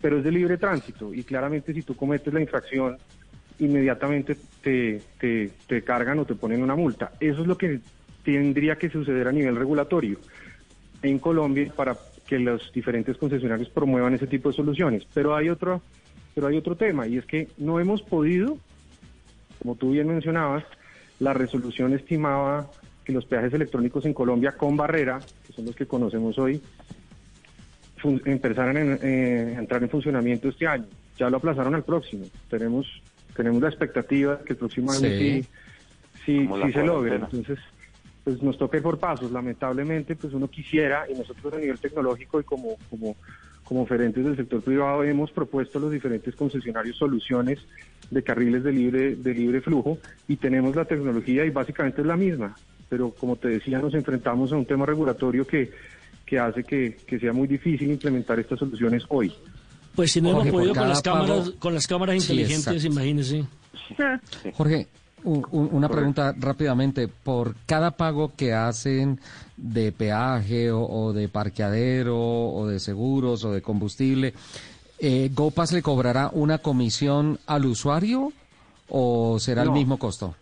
pero 0.00 0.18
es 0.18 0.24
de 0.24 0.30
libre 0.32 0.56
tránsito 0.56 1.12
y 1.12 1.22
claramente 1.24 1.74
si 1.74 1.82
tú 1.82 1.94
cometes 1.96 2.32
la 2.32 2.40
infracción, 2.40 2.96
inmediatamente 3.58 4.36
te, 4.62 5.02
te, 5.18 5.50
te 5.66 5.82
cargan 5.82 6.18
o 6.20 6.24
te 6.24 6.34
ponen 6.34 6.62
una 6.62 6.76
multa. 6.76 7.12
Eso 7.20 7.42
es 7.42 7.46
lo 7.46 7.58
que 7.58 7.80
tendría 8.24 8.76
que 8.76 8.88
suceder 8.88 9.28
a 9.28 9.32
nivel 9.32 9.56
regulatorio 9.56 10.18
en 11.02 11.18
Colombia 11.18 11.72
para 11.76 11.96
que 12.26 12.38
los 12.38 12.72
diferentes 12.72 13.16
concesionarios 13.18 13.68
promuevan 13.68 14.14
ese 14.14 14.26
tipo 14.26 14.48
de 14.48 14.54
soluciones. 14.56 15.04
Pero 15.12 15.34
hay 15.36 15.48
otro, 15.50 15.82
pero 16.34 16.46
hay 16.46 16.56
otro 16.56 16.76
tema 16.76 17.06
y 17.06 17.18
es 17.18 17.26
que 17.26 17.48
no 17.58 17.78
hemos 17.80 18.02
podido, 18.02 18.58
como 19.60 19.74
tú 19.76 19.90
bien 19.92 20.08
mencionabas, 20.08 20.64
la 21.20 21.32
resolución 21.32 21.92
estimaba 21.94 22.70
que 23.04 23.12
los 23.12 23.24
peajes 23.26 23.52
electrónicos 23.52 24.04
en 24.06 24.14
Colombia 24.14 24.52
con 24.52 24.76
barrera, 24.76 25.20
que 25.46 25.52
son 25.52 25.66
los 25.66 25.74
que 25.76 25.86
conocemos 25.86 26.38
hoy, 26.38 26.60
empezaran 28.24 28.76
en- 28.76 28.98
eh, 29.02 29.54
a 29.56 29.60
entrar 29.60 29.82
en 29.82 29.88
funcionamiento 29.90 30.48
este 30.48 30.66
año. 30.66 30.86
Ya 31.18 31.30
lo 31.30 31.36
aplazaron 31.36 31.74
al 31.74 31.84
próximo. 31.84 32.26
Tenemos 32.48 32.86
tenemos 33.36 33.62
la 33.62 33.68
expectativa 33.68 34.36
de 34.36 34.44
que 34.44 34.52
el 34.52 34.58
próximo 34.58 34.92
año 34.92 35.08
Sí. 35.08 35.42
sí, 36.26 36.46
sí, 36.66 36.72
se 36.72 36.84
logre. 36.84 37.14
Entonces, 37.14 37.58
pues 38.24 38.42
nos 38.42 38.58
toca 38.58 38.76
ir 38.76 38.82
por 38.82 38.98
pasos. 38.98 39.32
Lamentablemente, 39.32 40.16
pues 40.16 40.34
uno 40.34 40.48
quisiera, 40.48 41.06
y 41.10 41.14
nosotros 41.14 41.54
a 41.54 41.58
nivel 41.58 41.78
tecnológico 41.78 42.40
y 42.40 42.44
como, 42.44 42.76
como, 42.90 43.16
como 43.64 43.82
oferentes 43.82 44.24
del 44.24 44.36
sector 44.36 44.62
privado 44.62 45.02
hemos 45.04 45.30
propuesto 45.30 45.78
a 45.78 45.82
los 45.82 45.92
diferentes 45.92 46.34
concesionarios 46.34 46.96
soluciones 46.96 47.58
de 48.10 48.22
carriles 48.22 48.62
de 48.64 48.72
libre, 48.72 49.14
de 49.16 49.34
libre 49.34 49.60
flujo 49.60 49.98
y 50.28 50.36
tenemos 50.36 50.74
la 50.76 50.84
tecnología 50.84 51.44
y 51.44 51.50
básicamente 51.50 52.00
es 52.02 52.06
la 52.06 52.16
misma. 52.16 52.54
Pero 52.88 53.10
como 53.10 53.36
te 53.36 53.48
decía, 53.48 53.78
nos 53.78 53.94
enfrentamos 53.94 54.52
a 54.52 54.56
un 54.56 54.66
tema 54.66 54.84
regulatorio 54.84 55.46
que, 55.46 55.70
que 56.26 56.38
hace 56.38 56.62
que, 56.64 56.96
que 57.06 57.18
sea 57.18 57.32
muy 57.32 57.48
difícil 57.48 57.90
implementar 57.90 58.38
estas 58.38 58.58
soluciones 58.58 59.04
hoy. 59.08 59.32
Pues 59.94 60.12
si 60.12 60.20
no 60.20 60.32
Jorge, 60.32 60.48
hemos 60.48 60.60
podido 60.60 60.74
con 60.74 60.88
las 60.88 61.02
cámaras, 61.02 61.28
pago- 61.50 61.58
con 61.58 61.74
las 61.74 61.86
cámaras 61.86 62.22
Sí, 62.22 62.32
inteligentes, 62.32 62.66
exacto. 62.84 62.92
imagínese. 62.92 63.44
Jorge, 64.54 64.86
un- 65.24 65.46
un- 65.50 65.68
una 65.72 65.88
pregunta 65.88 66.34
rápidamente. 66.38 67.08
Por 67.08 67.54
cada 67.66 67.92
pago 67.92 68.32
que 68.36 68.52
hacen 68.54 69.20
de 69.56 69.92
peaje 69.92 70.70
o, 70.70 70.82
o 70.84 71.12
de 71.12 71.28
parqueadero 71.28 72.18
o 72.18 72.66
de 72.66 72.80
seguros 72.80 73.44
o 73.44 73.52
de 73.52 73.62
combustible, 73.62 74.34
eh, 74.98 75.30
¿GoPass 75.34 75.72
le 75.72 75.82
cobrará 75.82 76.30
una 76.32 76.58
comisión 76.58 77.38
al 77.46 77.66
usuario 77.66 78.32
o 78.88 79.38
será 79.38 79.62
el 79.62 79.70
mismo 79.72 79.98
costo? 79.98 80.34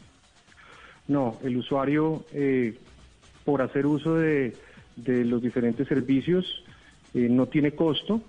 No, 1.08 1.38
el 1.42 1.56
usuario, 1.56 2.24
eh, 2.32 2.78
por 3.44 3.62
hacer 3.62 3.86
uso 3.86 4.14
de, 4.16 4.56
de 4.96 5.24
los 5.24 5.42
diferentes 5.42 5.88
servicios, 5.88 6.44
eh, 7.14 7.26
no 7.30 7.46
tiene 7.46 7.72
costo 7.72 8.20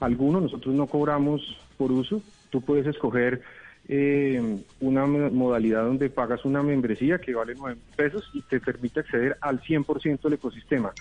alguno. 0.00 0.40
Nosotros 0.40 0.74
no 0.74 0.86
cobramos 0.86 1.42
por 1.76 1.92
uso. 1.92 2.22
Tú 2.50 2.60
puedes 2.62 2.86
escoger 2.86 3.42
eh, 3.88 4.58
una 4.80 5.06
mo- 5.06 5.30
modalidad 5.30 5.84
donde 5.84 6.10
pagas 6.10 6.44
una 6.44 6.62
membresía 6.62 7.18
que 7.18 7.34
vale 7.34 7.54
9 7.56 7.80
pesos 7.96 8.28
y 8.34 8.42
te 8.42 8.60
permite 8.60 9.00
acceder 9.00 9.36
al 9.40 9.60
100% 9.62 10.20
del 10.22 10.34
ecosistema. 10.34 10.92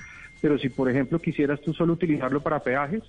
Pero 0.42 0.58
si, 0.58 0.70
por 0.70 0.90
ejemplo, 0.90 1.20
quisieras 1.20 1.60
tú 1.62 1.74
solo 1.74 1.94
utilizarlo 1.94 2.42
para 2.42 2.64
peajes, 2.64 3.04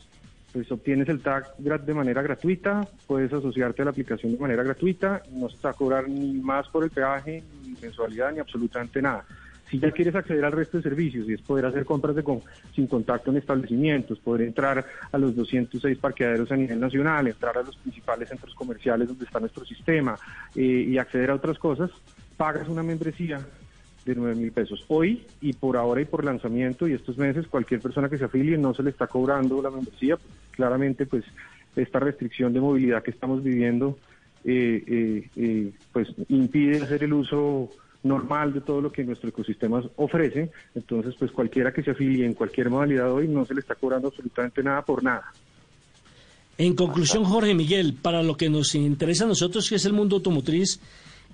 pues 0.52 0.70
obtienes 0.72 1.08
el 1.08 1.20
tag 1.20 1.46
de 1.58 1.94
manera 1.94 2.22
gratuita, 2.22 2.88
puedes 3.06 3.32
asociarte 3.32 3.82
a 3.82 3.84
la 3.84 3.90
aplicación 3.92 4.32
de 4.32 4.38
manera 4.38 4.62
gratuita, 4.62 5.22
no 5.30 5.48
se 5.48 5.58
va 5.62 5.70
a 5.70 5.74
cobrar 5.74 6.08
ni 6.08 6.32
más 6.40 6.66
por 6.70 6.84
el 6.84 6.90
peaje, 6.90 7.44
ni 7.64 7.76
mensualidad, 7.80 8.32
ni 8.32 8.40
absolutamente 8.40 9.00
nada. 9.02 9.24
Si 9.70 9.78
ya 9.78 9.90
quieres 9.90 10.14
acceder 10.14 10.44
al 10.44 10.52
resto 10.52 10.78
de 10.78 10.82
servicios 10.82 11.28
y 11.28 11.34
es 11.34 11.42
poder 11.42 11.66
hacer 11.66 11.84
compras 11.84 12.16
de 12.16 12.22
con- 12.22 12.40
sin 12.74 12.86
contacto 12.86 13.30
en 13.30 13.36
establecimientos, 13.36 14.18
poder 14.18 14.46
entrar 14.48 14.84
a 15.12 15.18
los 15.18 15.36
206 15.36 15.98
parqueaderos 15.98 16.50
a 16.50 16.56
nivel 16.56 16.80
nacional, 16.80 17.26
entrar 17.26 17.58
a 17.58 17.62
los 17.62 17.76
principales 17.76 18.28
centros 18.28 18.54
comerciales 18.54 19.08
donde 19.08 19.24
está 19.26 19.40
nuestro 19.40 19.64
sistema 19.64 20.18
eh, 20.54 20.62
y 20.88 20.96
acceder 20.98 21.30
a 21.30 21.34
otras 21.34 21.58
cosas, 21.58 21.90
pagas 22.36 22.68
una 22.68 22.82
membresía 22.82 23.40
de 24.06 24.14
9 24.14 24.34
mil 24.36 24.52
pesos. 24.52 24.84
Hoy 24.88 25.26
y 25.42 25.52
por 25.52 25.76
ahora 25.76 26.00
y 26.00 26.06
por 26.06 26.24
lanzamiento 26.24 26.88
y 26.88 26.94
estos 26.94 27.18
meses, 27.18 27.46
cualquier 27.46 27.80
persona 27.80 28.08
que 28.08 28.16
se 28.16 28.24
afilie 28.24 28.56
no 28.56 28.72
se 28.72 28.82
le 28.82 28.90
está 28.90 29.06
cobrando 29.06 29.60
la 29.60 29.70
membresía. 29.70 30.16
Claramente, 30.52 31.04
pues 31.04 31.24
esta 31.76 32.00
restricción 32.00 32.54
de 32.54 32.60
movilidad 32.60 33.02
que 33.02 33.10
estamos 33.10 33.42
viviendo 33.44 33.98
eh, 34.44 35.28
eh, 35.36 35.72
pues 35.92 36.08
impide 36.28 36.82
hacer 36.82 37.04
el 37.04 37.12
uso 37.12 37.70
normal 38.02 38.52
de 38.52 38.60
todo 38.60 38.80
lo 38.80 38.92
que 38.92 39.04
nuestro 39.04 39.28
ecosistema 39.28 39.82
ofrece. 39.96 40.50
Entonces, 40.74 41.14
pues 41.18 41.30
cualquiera 41.32 41.72
que 41.72 41.82
se 41.82 41.90
afilie 41.90 42.24
en 42.24 42.34
cualquier 42.34 42.70
modalidad 42.70 43.12
hoy 43.12 43.28
no 43.28 43.44
se 43.44 43.54
le 43.54 43.60
está 43.60 43.74
cobrando 43.74 44.08
absolutamente 44.08 44.62
nada 44.62 44.82
por 44.82 45.02
nada. 45.02 45.32
En 46.56 46.74
conclusión, 46.74 47.24
Jorge 47.24 47.54
Miguel, 47.54 47.94
para 47.94 48.22
lo 48.22 48.36
que 48.36 48.50
nos 48.50 48.74
interesa 48.74 49.24
a 49.24 49.28
nosotros, 49.28 49.68
que 49.68 49.76
es 49.76 49.84
el 49.84 49.92
mundo 49.92 50.16
automotriz, 50.16 50.80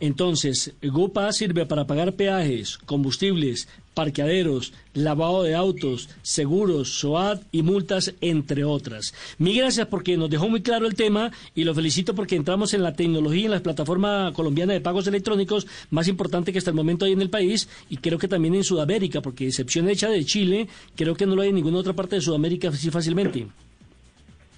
entonces, 0.01 0.75
GoPass 0.83 1.37
sirve 1.37 1.67
para 1.67 1.87
pagar 1.87 2.15
peajes, 2.15 2.79
combustibles, 2.79 3.69
parqueaderos, 3.95 4.73
lavado 4.93 5.45
de 5.45 5.55
autos, 5.55 6.09
seguros, 6.23 6.99
SOAT 6.99 7.43
y 7.53 7.63
multas, 7.63 8.13
entre 8.21 8.65
otras. 8.65 9.15
Mil 9.39 9.57
gracias 9.57 9.87
porque 9.87 10.17
nos 10.17 10.31
dejó 10.31 10.49
muy 10.49 10.63
claro 10.63 10.87
el 10.87 10.97
tema 10.97 11.31
y 11.55 11.63
lo 11.63 11.75
felicito 11.75 12.15
porque 12.15 12.35
entramos 12.37 12.75
en 12.75 12.83
la 12.83 12.95
tecnología 12.95 13.45
en 13.45 13.53
la 13.53 13.63
plataforma 13.63 14.33
colombiana 14.35 14.73
de 14.73 14.81
pagos 14.81 15.07
electrónicos 15.07 15.67
más 15.91 16.09
importante 16.09 16.53
que 16.53 16.59
hasta 16.59 16.71
el 16.71 16.77
momento 16.77 17.05
hay 17.05 17.13
en 17.13 17.23
el 17.23 17.31
país 17.31 17.69
y 17.89 17.99
creo 17.99 18.19
que 18.19 18.29
también 18.29 18.57
en 18.57 18.65
Sudamérica, 18.65 19.23
porque 19.23 19.47
excepción 19.47 19.89
hecha 19.89 20.09
de 20.09 20.25
Chile, 20.25 20.69
creo 20.97 21.15
que 21.15 21.27
no 21.27 21.37
lo 21.37 21.43
hay 21.43 21.51
en 21.51 21.55
ninguna 21.55 21.79
otra 21.79 21.93
parte 21.93 22.17
de 22.17 22.23
Sudamérica 22.23 22.69
así 22.69 22.91
fácilmente. 22.91 23.47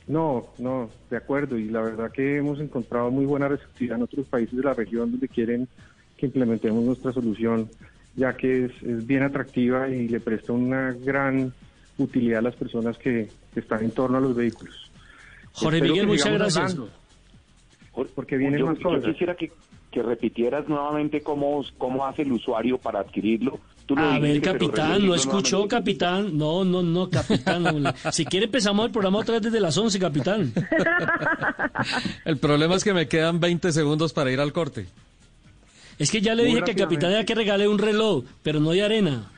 No, 0.08 0.46
no, 0.58 0.90
de 1.10 1.16
acuerdo. 1.16 1.58
Y 1.58 1.68
la 1.68 1.82
verdad 1.82 2.12
que 2.12 2.36
hemos 2.36 2.60
encontrado 2.60 3.10
muy 3.10 3.26
buena 3.26 3.48
receptividad 3.48 3.96
en 3.96 4.04
otros 4.04 4.26
países 4.26 4.56
de 4.56 4.62
la 4.62 4.74
región 4.74 5.10
donde 5.10 5.28
quieren 5.28 5.68
que 6.16 6.26
implementemos 6.26 6.82
nuestra 6.84 7.12
solución, 7.12 7.68
ya 8.14 8.36
que 8.36 8.66
es, 8.66 8.82
es 8.82 9.06
bien 9.06 9.22
atractiva 9.22 9.88
y 9.88 10.08
le 10.08 10.20
presta 10.20 10.52
una 10.52 10.92
gran 10.92 11.52
utilidad 11.98 12.38
a 12.38 12.42
las 12.42 12.56
personas 12.56 12.96
que, 12.98 13.28
que 13.52 13.60
están 13.60 13.84
en 13.84 13.90
torno 13.90 14.18
a 14.18 14.20
los 14.20 14.34
vehículos. 14.34 14.90
Jorge 15.52 15.78
Espero 15.78 15.92
Miguel, 15.92 16.06
muchas 16.06 16.32
gracias. 16.32 16.76
porque 18.14 18.36
vienen 18.36 18.60
yo, 18.60 18.66
más 18.66 18.78
yo 18.78 19.02
quisiera 19.02 19.34
que, 19.34 19.50
que 19.90 20.02
repitieras 20.02 20.68
nuevamente 20.68 21.22
cómo, 21.22 21.64
cómo 21.78 22.06
hace 22.06 22.22
el 22.22 22.32
usuario 22.32 22.78
para 22.78 23.00
adquirirlo. 23.00 23.58
Tú 23.86 23.94
lo 23.94 24.02
A 24.02 24.18
ver, 24.18 24.40
capitán, 24.42 25.06
¿no 25.06 25.14
escuchó, 25.14 25.58
nuevamente. 25.58 25.76
capitán? 25.76 26.36
No, 26.36 26.64
no, 26.64 26.82
no, 26.82 27.08
capitán. 27.08 27.94
Si 28.12 28.24
quiere 28.24 28.46
empezamos 28.46 28.84
el 28.84 28.90
programa 28.90 29.18
otra 29.18 29.34
vez 29.34 29.42
desde 29.44 29.60
las 29.60 29.78
11, 29.78 29.98
capitán. 30.00 30.52
El 32.24 32.38
problema 32.38 32.74
es 32.74 32.82
que 32.82 32.92
me 32.92 33.06
quedan 33.06 33.38
20 33.38 33.70
segundos 33.72 34.12
para 34.12 34.32
ir 34.32 34.40
al 34.40 34.52
corte. 34.52 34.86
Es 35.98 36.10
que 36.10 36.20
ya 36.20 36.34
le 36.34 36.42
Muy 36.42 36.52
dije 36.52 36.64
que 36.64 36.70
el 36.72 36.76
capitán 36.76 37.12
era 37.12 37.24
que 37.24 37.34
regale 37.34 37.68
un 37.68 37.78
reloj, 37.78 38.24
pero 38.42 38.60
no 38.60 38.70
de 38.72 38.82
arena. 38.82 39.30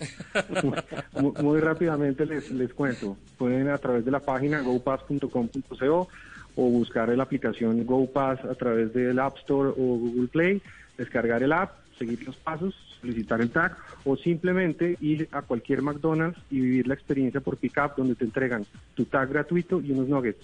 Muy, 1.20 1.32
muy 1.42 1.60
rápidamente 1.60 2.26
les, 2.26 2.50
les 2.50 2.72
cuento. 2.74 3.16
Pueden 3.38 3.68
a 3.68 3.78
través 3.78 4.04
de 4.04 4.10
la 4.10 4.18
página 4.18 4.60
gopass.com.co 4.60 6.08
o 6.56 6.62
buscar 6.70 7.08
la 7.08 7.22
aplicación 7.22 7.86
GoPass 7.86 8.44
a 8.44 8.54
través 8.54 8.92
del 8.92 9.18
App 9.18 9.38
Store 9.38 9.70
o 9.70 9.74
Google 9.74 10.28
Play, 10.28 10.62
descargar 10.98 11.42
el 11.42 11.52
app, 11.52 11.72
seguir 11.98 12.22
los 12.24 12.36
pasos, 12.36 12.74
solicitar 13.02 13.40
el 13.42 13.50
tag 13.50 13.76
o 14.04 14.16
simplemente 14.16 14.96
ir 15.00 15.28
a 15.32 15.42
cualquier 15.42 15.82
McDonald's 15.82 16.40
y 16.50 16.60
vivir 16.60 16.86
la 16.86 16.94
experiencia 16.94 17.40
por 17.40 17.58
pickup 17.58 17.96
donde 17.96 18.14
te 18.14 18.24
entregan 18.24 18.64
tu 18.94 19.04
tag 19.04 19.28
gratuito 19.28 19.80
y 19.80 19.90
unos 19.90 20.08
nuggets. 20.08 20.42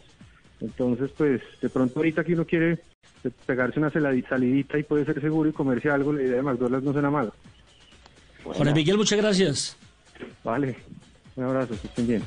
Entonces, 0.60 1.10
pues, 1.16 1.40
de 1.62 1.68
pronto 1.70 2.00
ahorita 2.00 2.24
que 2.24 2.34
uno 2.34 2.44
quiere 2.44 2.80
pegarse 3.46 3.78
una 3.78 3.90
salidita 3.90 4.78
y 4.78 4.82
puede 4.82 5.04
ser 5.04 5.20
seguro 5.20 5.48
y 5.48 5.52
comerse 5.52 5.88
algo, 5.88 6.12
la 6.12 6.22
idea 6.22 6.36
de 6.36 6.42
McDonald's 6.42 6.84
no 6.84 6.92
suena 6.92 7.10
mal. 7.10 7.32
Jorge 8.42 8.74
Miguel, 8.74 8.96
muchas 8.98 9.18
gracias. 9.18 9.76
Vale, 10.42 10.76
un 11.36 11.44
abrazo, 11.44 11.74
que 11.80 11.86
estén 11.86 12.06
bien. 12.06 12.22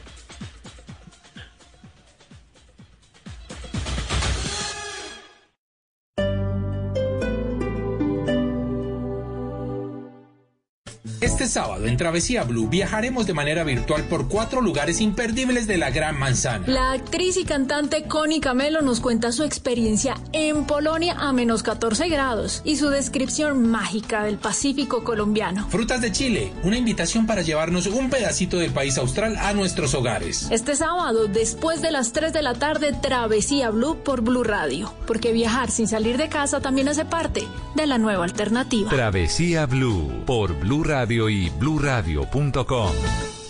Este 11.42 11.60
sábado 11.60 11.88
en 11.88 11.98
Travesía 11.98 12.44
Blue 12.44 12.70
viajaremos 12.70 13.26
de 13.26 13.34
manera 13.34 13.64
virtual 13.64 14.04
por 14.04 14.28
cuatro 14.28 14.62
lugares 14.62 15.02
imperdibles 15.02 15.66
de 15.66 15.78
la 15.78 15.90
Gran 15.90 16.20
Manzana. 16.20 16.68
La 16.68 16.92
actriz 16.92 17.36
y 17.36 17.46
cantante 17.46 18.04
Connie 18.04 18.40
Camelo 18.40 18.84
nos 18.84 19.00
cuenta 19.00 19.32
su 19.32 19.44
experiencia 19.44 20.14
en 20.34 20.66
Polonia 20.66 21.16
a 21.18 21.34
menos 21.34 21.64
14 21.64 22.10
grados 22.10 22.62
y 22.64 22.76
su 22.76 22.90
descripción 22.90 23.72
mágica 23.72 24.24
del 24.24 24.38
Pacífico 24.38 25.04
colombiano. 25.04 25.68
Frutas 25.70 26.00
de 26.02 26.12
Chile, 26.12 26.54
una 26.62 26.78
invitación 26.78 27.26
para 27.26 27.42
llevarnos 27.42 27.88
un 27.88 28.12
pedacito 28.12 28.58
del 28.58 28.70
país 28.70 29.00
austral 29.00 29.36
a 29.38 29.52
nuestros 29.54 29.96
hogares. 29.96 30.48
Este 30.52 30.76
sábado, 30.76 31.26
después 31.26 31.82
de 31.82 31.90
las 31.90 32.14
3 32.14 32.34
de 32.34 32.44
la 32.44 32.54
tarde, 32.54 32.94
Travesía 32.94 33.72
Blue 33.72 33.98
por 34.04 34.22
Blue 34.22 34.44
Radio, 34.44 34.94
porque 35.08 35.34
viajar 35.34 35.72
sin 35.72 35.88
salir 35.88 36.18
de 36.18 36.30
casa 36.30 36.62
también 36.62 36.88
hace 36.88 37.04
parte 37.04 37.48
de 37.74 37.88
la 37.88 37.98
nueva 37.98 38.26
alternativa. 38.26 38.92
Travesía 38.92 39.66
Blue 39.66 40.22
por 40.28 40.54
Blue 40.60 40.84
Radio 40.84 41.32
y 41.32 41.41
bluradio.com. 41.50 42.92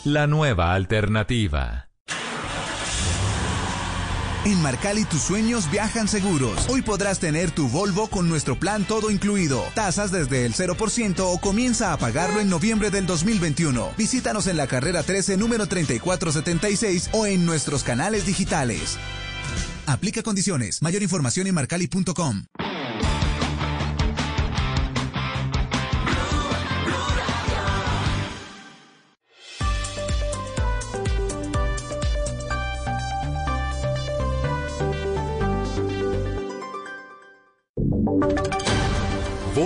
La 0.06 0.28
nueva 0.28 0.74
alternativa. 0.74 1.88
En 4.44 4.60
Marcali 4.60 5.06
tus 5.06 5.22
sueños 5.22 5.70
viajan 5.70 6.08
seguros. 6.08 6.68
Hoy 6.68 6.82
podrás 6.82 7.20
tener 7.20 7.52
tu 7.52 7.68
Volvo 7.68 8.08
con 8.08 8.28
nuestro 8.28 8.58
plan 8.58 8.86
todo 8.86 9.12
incluido. 9.12 9.64
Tasas 9.76 10.12
desde 10.12 10.48
el 10.48 10.56
0% 10.56 11.20
o 11.20 11.38
comienza 11.40 11.94
a 11.94 11.98
pagarlo 11.98 12.40
en 12.40 12.50
noviembre 12.50 12.90
del 12.90 13.06
2021. 13.06 13.92
Visítanos 13.98 14.48
en 14.48 14.58
la 14.58 14.66
carrera 14.66 15.04
13 15.04 15.38
número 15.38 15.68
3476 15.68 17.12
o 17.14 17.28
en 17.28 17.46
nuestros 17.46 17.84
canales 17.84 18.26
digitales. 18.26 18.98
Aplica 19.86 20.24
condiciones. 20.24 20.82
Mayor 20.82 21.04
información 21.04 21.46
en 21.46 21.54
marcali.com. 21.54 22.46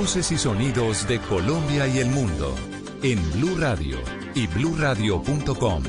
Y 0.05 0.37
sonidos 0.37 1.07
de 1.07 1.19
Colombia 1.19 1.87
y 1.87 1.97
el 1.97 2.09
mundo 2.09 2.53
en 3.01 3.19
Blue 3.31 3.57
Radio 3.57 3.97
y 4.35 4.45
bluradio.com, 4.45 5.83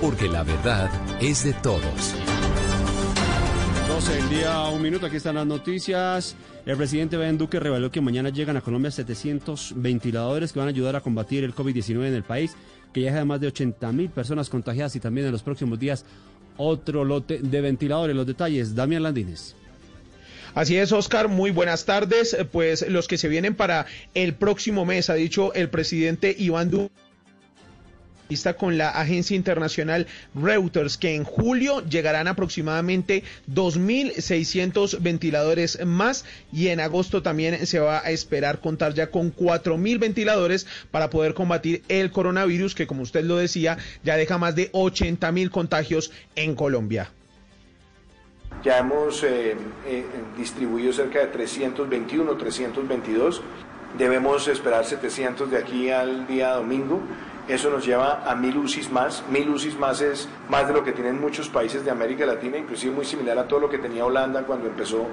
porque 0.00 0.28
la 0.28 0.44
verdad 0.44 0.88
es 1.20 1.42
de 1.42 1.52
todos. 1.54 2.14
12 3.88 4.14
del 4.14 4.28
día, 4.30 4.68
un 4.68 4.80
minuto, 4.80 5.06
aquí 5.06 5.16
están 5.16 5.34
las 5.34 5.46
noticias. 5.48 6.36
El 6.64 6.76
presidente 6.76 7.16
Ben 7.16 7.36
Duque 7.36 7.58
reveló 7.58 7.90
que 7.90 8.00
mañana 8.00 8.28
llegan 8.28 8.56
a 8.56 8.60
Colombia 8.60 8.92
700 8.92 9.74
ventiladores 9.76 10.52
que 10.52 10.60
van 10.60 10.68
a 10.68 10.70
ayudar 10.70 10.94
a 10.94 11.00
combatir 11.00 11.42
el 11.42 11.52
COVID-19 11.52 12.06
en 12.06 12.14
el 12.14 12.22
país, 12.22 12.54
que 12.92 13.00
ya 13.00 13.18
hay 13.18 13.24
más 13.24 13.40
de 13.40 13.48
80 13.48 13.90
mil 13.90 14.10
personas 14.10 14.48
contagiadas 14.48 14.94
y 14.94 15.00
también 15.00 15.26
en 15.26 15.32
los 15.32 15.42
próximos 15.42 15.76
días 15.76 16.04
otro 16.56 17.04
lote 17.04 17.40
de 17.40 17.60
ventiladores. 17.60 18.14
Los 18.14 18.28
detalles, 18.28 18.76
Damián 18.76 19.02
Landines. 19.02 19.56
Así 20.54 20.76
es, 20.76 20.92
Oscar, 20.92 21.28
muy 21.28 21.50
buenas 21.50 21.84
tardes. 21.84 22.34
Eh, 22.34 22.44
Pues 22.44 22.86
los 22.88 23.08
que 23.08 23.18
se 23.18 23.28
vienen 23.28 23.54
para 23.54 23.86
el 24.14 24.34
próximo 24.34 24.84
mes, 24.84 25.10
ha 25.10 25.14
dicho 25.14 25.52
el 25.54 25.68
presidente 25.68 26.34
Iván 26.38 26.70
Duque 26.70 26.90
con 28.58 28.78
la 28.78 28.90
agencia 28.90 29.34
internacional 29.34 30.06
Reuters 30.34 30.96
que 30.96 31.16
en 31.16 31.24
julio 31.24 31.84
llegarán 31.84 32.28
aproximadamente 32.28 33.24
2.600 33.52 35.00
ventiladores 35.00 35.84
más 35.84 36.24
y 36.52 36.68
en 36.68 36.78
agosto 36.78 37.22
también 37.22 37.66
se 37.66 37.80
va 37.80 37.98
a 37.98 38.10
esperar 38.12 38.60
contar 38.60 38.94
ya 38.94 39.10
con 39.10 39.34
4.000 39.34 39.98
ventiladores 39.98 40.68
para 40.92 41.10
poder 41.10 41.34
combatir 41.34 41.82
el 41.88 42.12
coronavirus 42.12 42.76
que 42.76 42.86
como 42.86 43.02
usted 43.02 43.24
lo 43.24 43.36
decía 43.36 43.78
ya 44.04 44.16
deja 44.16 44.38
más 44.38 44.54
de 44.54 44.70
80.000 44.70 45.50
contagios 45.50 46.12
en 46.36 46.54
Colombia. 46.54 47.10
Ya 48.62 48.76
hemos 48.76 49.22
eh, 49.24 49.56
eh, 49.86 50.04
distribuido 50.36 50.92
cerca 50.92 51.20
de 51.20 51.28
321, 51.28 52.36
322. 52.36 53.40
Debemos 53.96 54.48
esperar 54.48 54.84
700 54.84 55.50
de 55.50 55.56
aquí 55.56 55.90
al 55.90 56.26
día 56.26 56.50
domingo. 56.50 57.00
Eso 57.48 57.70
nos 57.70 57.86
lleva 57.86 58.22
a 58.30 58.34
mil 58.34 58.58
UCIs 58.58 58.92
más. 58.92 59.24
Mil 59.30 59.48
UCIs 59.48 59.78
más 59.78 60.02
es 60.02 60.28
más 60.50 60.68
de 60.68 60.74
lo 60.74 60.84
que 60.84 60.92
tienen 60.92 61.18
muchos 61.18 61.48
países 61.48 61.86
de 61.86 61.90
América 61.90 62.26
Latina, 62.26 62.58
inclusive 62.58 62.94
muy 62.94 63.06
similar 63.06 63.38
a 63.38 63.48
todo 63.48 63.60
lo 63.60 63.70
que 63.70 63.78
tenía 63.78 64.04
Holanda 64.04 64.42
cuando 64.42 64.66
empezó 64.66 65.06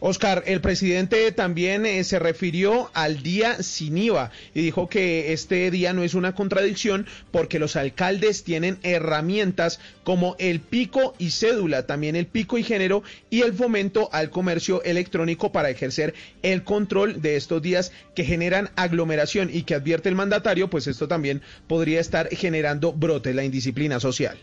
Oscar, 0.00 0.42
el 0.46 0.60
presidente 0.60 1.32
también 1.32 1.86
eh, 1.86 2.04
se 2.04 2.18
refirió 2.18 2.90
al 2.94 3.22
día 3.22 3.62
sin 3.62 3.96
IVA 3.96 4.30
y 4.54 4.62
dijo 4.62 4.88
que 4.88 5.32
este 5.32 5.70
día 5.70 5.92
no 5.92 6.02
es 6.02 6.14
una 6.14 6.34
contradicción 6.34 7.06
porque 7.30 7.58
los 7.58 7.76
alcaldes 7.76 8.44
tienen 8.44 8.78
herramientas 8.82 9.80
como 10.04 10.36
el 10.38 10.60
pico 10.60 11.14
y 11.18 11.30
cédula, 11.30 11.86
también 11.86 12.16
el 12.16 12.26
pico 12.26 12.58
y 12.58 12.62
género 12.62 13.02
y 13.30 13.42
el 13.42 13.54
fomento 13.54 14.08
al 14.12 14.30
comercio 14.30 14.82
electrónico 14.82 15.52
para 15.52 15.70
ejercer 15.70 16.14
el 16.42 16.62
control 16.62 17.22
de 17.22 17.36
estos 17.36 17.62
días 17.62 17.92
que 18.14 18.24
generan 18.24 18.70
aglomeración 18.76 19.50
y 19.52 19.62
que 19.62 19.74
advierte 19.74 20.08
el 20.08 20.14
mandatario, 20.14 20.68
pues 20.68 20.86
esto 20.86 21.08
también 21.08 21.42
podría 21.66 22.00
estar 22.00 22.28
generando 22.28 22.92
brotes, 22.92 23.34
la 23.34 23.44
indisciplina 23.44 24.00
social. 24.00 24.36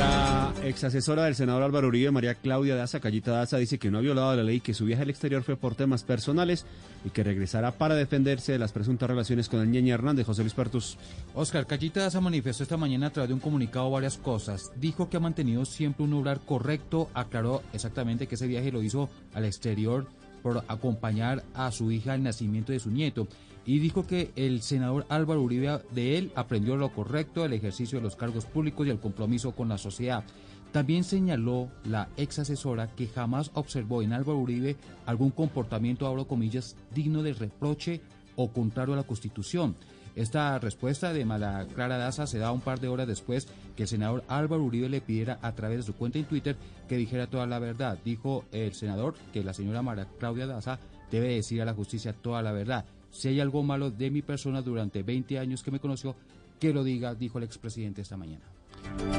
La 0.00 0.54
ex 0.62 0.82
asesora 0.82 1.24
del 1.24 1.34
senador 1.34 1.62
Álvaro 1.62 1.88
Uribe, 1.88 2.10
María 2.10 2.34
Claudia 2.34 2.74
Daza, 2.74 3.00
Callita 3.00 3.32
Daza, 3.32 3.58
dice 3.58 3.78
que 3.78 3.90
no 3.90 3.98
ha 3.98 4.00
violado 4.00 4.34
la 4.34 4.42
ley, 4.42 4.60
que 4.60 4.72
su 4.72 4.86
viaje 4.86 5.02
al 5.02 5.10
exterior 5.10 5.42
fue 5.42 5.58
por 5.58 5.74
temas 5.74 6.04
personales 6.04 6.64
y 7.04 7.10
que 7.10 7.22
regresará 7.22 7.72
para 7.72 7.94
defenderse 7.94 8.52
de 8.52 8.58
las 8.58 8.72
presuntas 8.72 9.10
relaciones 9.10 9.50
con 9.50 9.60
el 9.60 9.70
Ñeña 9.70 9.92
Hernández, 9.92 10.24
José 10.24 10.40
Luis 10.40 10.54
Pertus. 10.54 10.96
Oscar 11.34 11.66
Callita 11.66 12.00
Daza 12.00 12.22
manifestó 12.22 12.62
esta 12.62 12.78
mañana 12.78 13.08
a 13.08 13.10
través 13.10 13.28
de 13.28 13.34
un 13.34 13.40
comunicado 13.40 13.90
varias 13.90 14.16
cosas. 14.16 14.72
Dijo 14.76 15.10
que 15.10 15.18
ha 15.18 15.20
mantenido 15.20 15.66
siempre 15.66 16.04
un 16.04 16.14
obrar 16.14 16.40
correcto, 16.40 17.10
aclaró 17.12 17.62
exactamente 17.74 18.26
que 18.26 18.36
ese 18.36 18.46
viaje 18.46 18.72
lo 18.72 18.82
hizo 18.82 19.10
al 19.34 19.44
exterior 19.44 20.06
por 20.42 20.64
acompañar 20.68 21.44
a 21.52 21.70
su 21.72 21.92
hija 21.92 22.14
al 22.14 22.22
nacimiento 22.22 22.72
de 22.72 22.80
su 22.80 22.90
nieto 22.90 23.28
y 23.66 23.78
dijo 23.78 24.06
que 24.06 24.32
el 24.36 24.62
senador 24.62 25.06
Álvaro 25.08 25.42
Uribe 25.42 25.80
de 25.92 26.18
él 26.18 26.32
aprendió 26.34 26.76
lo 26.76 26.92
correcto, 26.92 27.44
el 27.44 27.52
ejercicio 27.52 27.98
de 27.98 28.04
los 28.04 28.16
cargos 28.16 28.46
públicos 28.46 28.86
y 28.86 28.90
el 28.90 29.00
compromiso 29.00 29.52
con 29.52 29.68
la 29.68 29.78
sociedad. 29.78 30.24
También 30.72 31.02
señaló 31.02 31.68
la 31.84 32.08
ex 32.16 32.38
asesora 32.38 32.94
que 32.94 33.08
jamás 33.08 33.50
observó 33.54 34.02
en 34.02 34.12
Álvaro 34.12 34.38
Uribe 34.38 34.76
algún 35.04 35.30
comportamiento, 35.30 36.06
abro 36.06 36.28
comillas, 36.28 36.76
digno 36.94 37.22
de 37.22 37.34
reproche 37.34 38.00
o 38.36 38.52
contrario 38.52 38.94
a 38.94 38.98
la 38.98 39.02
Constitución. 39.02 39.74
Esta 40.16 40.58
respuesta 40.58 41.12
de 41.12 41.24
Mala 41.24 41.66
Clara 41.74 41.96
Daza 41.96 42.26
se 42.26 42.38
da 42.38 42.52
un 42.52 42.60
par 42.60 42.80
de 42.80 42.88
horas 42.88 43.06
después 43.06 43.48
que 43.76 43.84
el 43.84 43.88
senador 43.88 44.24
Álvaro 44.28 44.64
Uribe 44.64 44.88
le 44.88 45.00
pidiera 45.00 45.38
a 45.42 45.52
través 45.54 45.78
de 45.78 45.82
su 45.84 45.94
cuenta 45.94 46.18
en 46.18 46.24
Twitter 46.24 46.56
que 46.88 46.96
dijera 46.96 47.28
toda 47.28 47.46
la 47.46 47.58
verdad. 47.58 47.98
Dijo 48.04 48.44
el 48.52 48.72
senador 48.74 49.14
que 49.32 49.44
la 49.44 49.54
señora 49.54 49.82
Mara 49.82 50.06
Claudia 50.18 50.46
Daza 50.46 50.78
debe 51.10 51.34
decir 51.34 51.62
a 51.62 51.64
la 51.64 51.74
justicia 51.74 52.12
toda 52.12 52.42
la 52.42 52.52
verdad. 52.52 52.84
Si 53.10 53.28
hay 53.28 53.40
algo 53.40 53.62
malo 53.62 53.90
de 53.90 54.10
mi 54.10 54.22
persona 54.22 54.62
durante 54.62 55.02
20 55.02 55.38
años 55.38 55.62
que 55.62 55.70
me 55.70 55.80
conoció, 55.80 56.14
que 56.58 56.72
lo 56.72 56.84
diga, 56.84 57.14
dijo 57.14 57.38
el 57.38 57.44
expresidente 57.44 58.02
esta 58.02 58.16
mañana. 58.16 58.44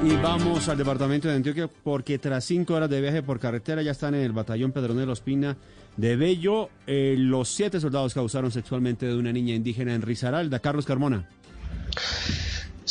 Y 0.03 0.15
vamos 0.21 0.67
al 0.69 0.77
departamento 0.77 1.27
de 1.27 1.35
Antioquia 1.35 1.67
porque 1.67 2.17
tras 2.17 2.45
cinco 2.45 2.73
horas 2.73 2.89
de 2.89 3.01
viaje 3.01 3.21
por 3.21 3.39
carretera 3.39 3.81
ya 3.81 3.91
están 3.91 4.15
en 4.15 4.21
el 4.21 4.31
batallón 4.31 4.71
Pedronero 4.71 5.11
Ospina 5.11 5.55
de 5.97 6.15
Bello 6.15 6.69
eh, 6.87 7.15
los 7.17 7.49
siete 7.49 7.79
soldados 7.79 8.13
que 8.13 8.19
abusaron 8.19 8.51
sexualmente 8.51 9.05
de 9.05 9.15
una 9.15 9.31
niña 9.31 9.53
indígena 9.53 9.93
en 9.93 10.01
Risaralda. 10.01 10.59
Carlos 10.59 10.85
Carmona. 10.85 11.27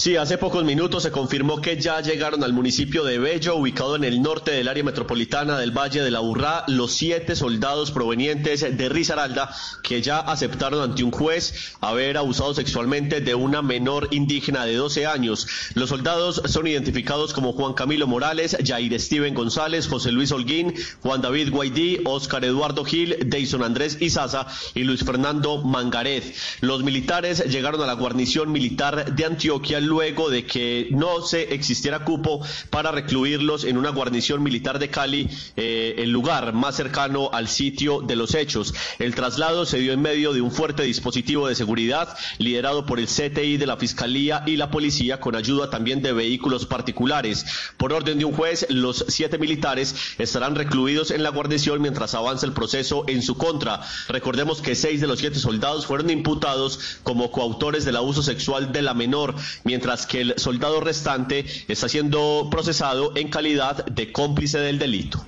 Sí, 0.01 0.17
hace 0.17 0.39
pocos 0.39 0.65
minutos 0.65 1.03
se 1.03 1.11
confirmó 1.11 1.61
que 1.61 1.79
ya 1.79 2.01
llegaron 2.01 2.43
al 2.43 2.55
municipio 2.55 3.05
de 3.05 3.19
Bello, 3.19 3.57
ubicado 3.57 3.97
en 3.97 4.05
el 4.05 4.23
norte 4.23 4.51
del 4.51 4.69
área 4.69 4.83
metropolitana 4.83 5.59
del 5.59 5.77
Valle 5.77 6.03
de 6.03 6.11
la 6.11 6.21
Burrá, 6.21 6.65
los 6.69 6.93
siete 6.93 7.37
soldados 7.37 7.91
provenientes 7.91 8.63
de 8.63 8.89
Risaralda 8.89 9.55
que 9.83 10.01
ya 10.01 10.19
aceptaron 10.19 10.81
ante 10.81 11.05
un 11.05 11.11
juez 11.11 11.75
haber 11.83 12.17
abusado 12.17 12.55
sexualmente 12.55 13.21
de 13.21 13.35
una 13.35 13.61
menor 13.61 14.09
indígena 14.11 14.65
de 14.65 14.75
12 14.77 15.05
años. 15.05 15.47
Los 15.75 15.91
soldados 15.91 16.41
son 16.47 16.67
identificados 16.67 17.35
como 17.35 17.53
Juan 17.53 17.75
Camilo 17.75 18.07
Morales, 18.07 18.57
Jair 18.65 18.99
Steven 18.99 19.35
González, 19.35 19.87
José 19.87 20.13
Luis 20.13 20.33
Holguín, 20.33 20.73
Juan 21.03 21.21
David 21.21 21.53
Guaidí, 21.53 21.99
Óscar 22.07 22.47
Eduardo 22.47 22.87
Gil, 22.87 23.19
Deison 23.27 23.63
Andrés 23.63 23.99
Izaza 24.01 24.47
y 24.75 24.85
Luis 24.85 25.05
Fernando 25.05 25.59
Mangaret. 25.59 26.25
Los 26.63 26.85
militares 26.85 27.45
llegaron 27.51 27.83
a 27.83 27.87
la 27.87 27.93
guarnición 27.93 28.51
militar 28.51 29.15
de 29.15 29.27
Antioquia 29.27 29.90
luego 29.91 30.31
de 30.31 30.47
que 30.47 30.87
no 30.93 31.21
se 31.21 31.53
existiera 31.53 32.05
cupo 32.05 32.41
para 32.71 32.93
recluirlos 32.93 33.65
en 33.65 33.77
una 33.77 33.91
guarnición 33.91 34.41
militar 34.41 34.79
de 34.79 34.89
Cali, 34.89 35.29
eh, 35.57 35.97
el 35.99 36.11
lugar 36.11 36.53
más 36.53 36.77
cercano 36.77 37.31
al 37.33 37.49
sitio 37.49 38.01
de 38.01 38.15
los 38.15 38.37
hechos. 38.37 38.73
El 39.01 39.17
traslado 39.17 39.67
se 39.67 39.79
dio 39.79 39.93
en 39.93 40.01
medio 40.01 40.33
de 40.33 40.41
un 40.41 40.53
fuerte 40.53 40.85
dispositivo 40.85 41.49
de 41.49 41.57
seguridad 41.57 42.17
liderado 42.39 42.87
por 42.87 43.01
el 43.01 43.09
CTI 43.09 43.57
de 43.57 43.67
la 43.67 43.77
Fiscalía 43.77 44.45
y 44.47 44.57
la 44.57 44.71
Policía 44.71 45.19
con 45.19 45.35
ayuda 45.35 45.71
también 45.71 46.03
de 46.03 46.13
vehículos 46.13 46.67
particulares. 46.67 47.45
Por 47.77 47.93
orden 47.93 48.21
de 48.21 48.25
un 48.27 48.33
juez, 48.33 48.67
los 48.71 49.05
siete 49.09 49.39
militares 49.39 49.97
estarán 50.19 50.55
recluidos 50.55 51.11
en 51.11 51.25
la 51.25 51.31
guarnición 51.31 51.83
mientras 51.83 52.15
avanza 52.15 52.47
el 52.47 52.53
proceso 52.53 53.03
en 53.09 53.23
su 53.23 53.37
contra. 53.37 53.81
Recordemos 54.09 54.61
que 54.61 54.77
seis 54.77 55.01
de 55.01 55.09
los 55.09 55.19
siete 55.19 55.41
soldados 55.41 55.87
fueron 55.87 56.11
imputados 56.11 56.79
como 57.03 57.33
coautores 57.33 57.85
del 57.85 57.97
abuso 57.97 58.23
sexual 58.23 58.71
de 58.73 58.83
la 58.83 58.95
menor, 58.95 59.35
mientras 59.71 60.05
que 60.05 60.21
el 60.21 60.35
soldado 60.37 60.81
restante 60.81 61.45
está 61.69 61.89
siendo 61.89 62.49
procesado 62.51 63.17
en 63.17 63.29
calidad 63.29 63.87
de 63.87 64.11
cómplice 64.11 64.59
del 64.59 64.81
delito. 64.81 65.25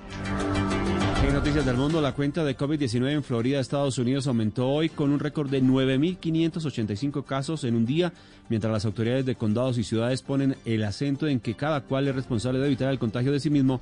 En 1.25 1.33
noticias 1.33 1.65
del 1.65 1.77
mundo, 1.77 2.01
la 2.01 2.13
cuenta 2.13 2.43
de 2.43 2.57
COVID-19 2.57 3.13
en 3.13 3.23
Florida, 3.23 3.61
Estados 3.61 3.99
Unidos, 3.99 4.27
aumentó 4.27 4.69
hoy 4.69 4.89
con 4.89 5.13
un 5.13 5.21
récord 5.21 5.49
de 5.49 5.63
9.585 5.63 7.25
casos 7.25 7.63
en 7.63 7.77
un 7.77 7.87
día, 7.87 8.13
mientras 8.49 8.73
las 8.73 8.85
autoridades 8.85 9.25
de 9.27 9.37
condados 9.37 9.79
y 9.79 9.85
ciudades 9.85 10.23
ponen 10.23 10.57
el 10.65 10.83
acento 10.83 11.29
en 11.29 11.39
que 11.39 11.55
cada 11.55 11.83
cual 11.83 12.09
es 12.09 12.17
responsable 12.17 12.59
de 12.59 12.67
evitar 12.67 12.91
el 12.91 12.99
contagio 12.99 13.31
de 13.31 13.39
sí 13.39 13.49
mismo 13.49 13.81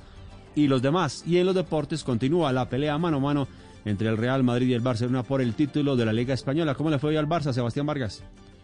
y 0.53 0.67
los 0.67 0.83
demás. 0.83 1.23
Y 1.25 1.37
en 1.37 1.47
los 1.47 1.55
deportes 1.55 2.03
continúa 2.03 2.53
la 2.53 2.69
pelea 2.69 2.99
mano 2.99 3.17
a 3.17 3.21
mano 3.21 3.47
entre 3.83 4.09
el 4.09 4.17
Real 4.17 4.43
Madrid 4.43 4.67
y 4.67 4.73
el 4.75 4.81
Barcelona 4.81 5.23
por 5.23 5.41
el 5.41 5.55
título 5.55 5.95
de 5.95 6.05
la 6.05 6.13
Liga 6.13 6.35
Española. 6.35 6.75
¿Cómo 6.75 6.91
le 6.91 6.99
fue 6.99 7.09
hoy 7.09 7.17
al 7.17 7.27
Barça, 7.27 7.51
Sebastián 7.51 7.87
Vargas? 7.87 8.23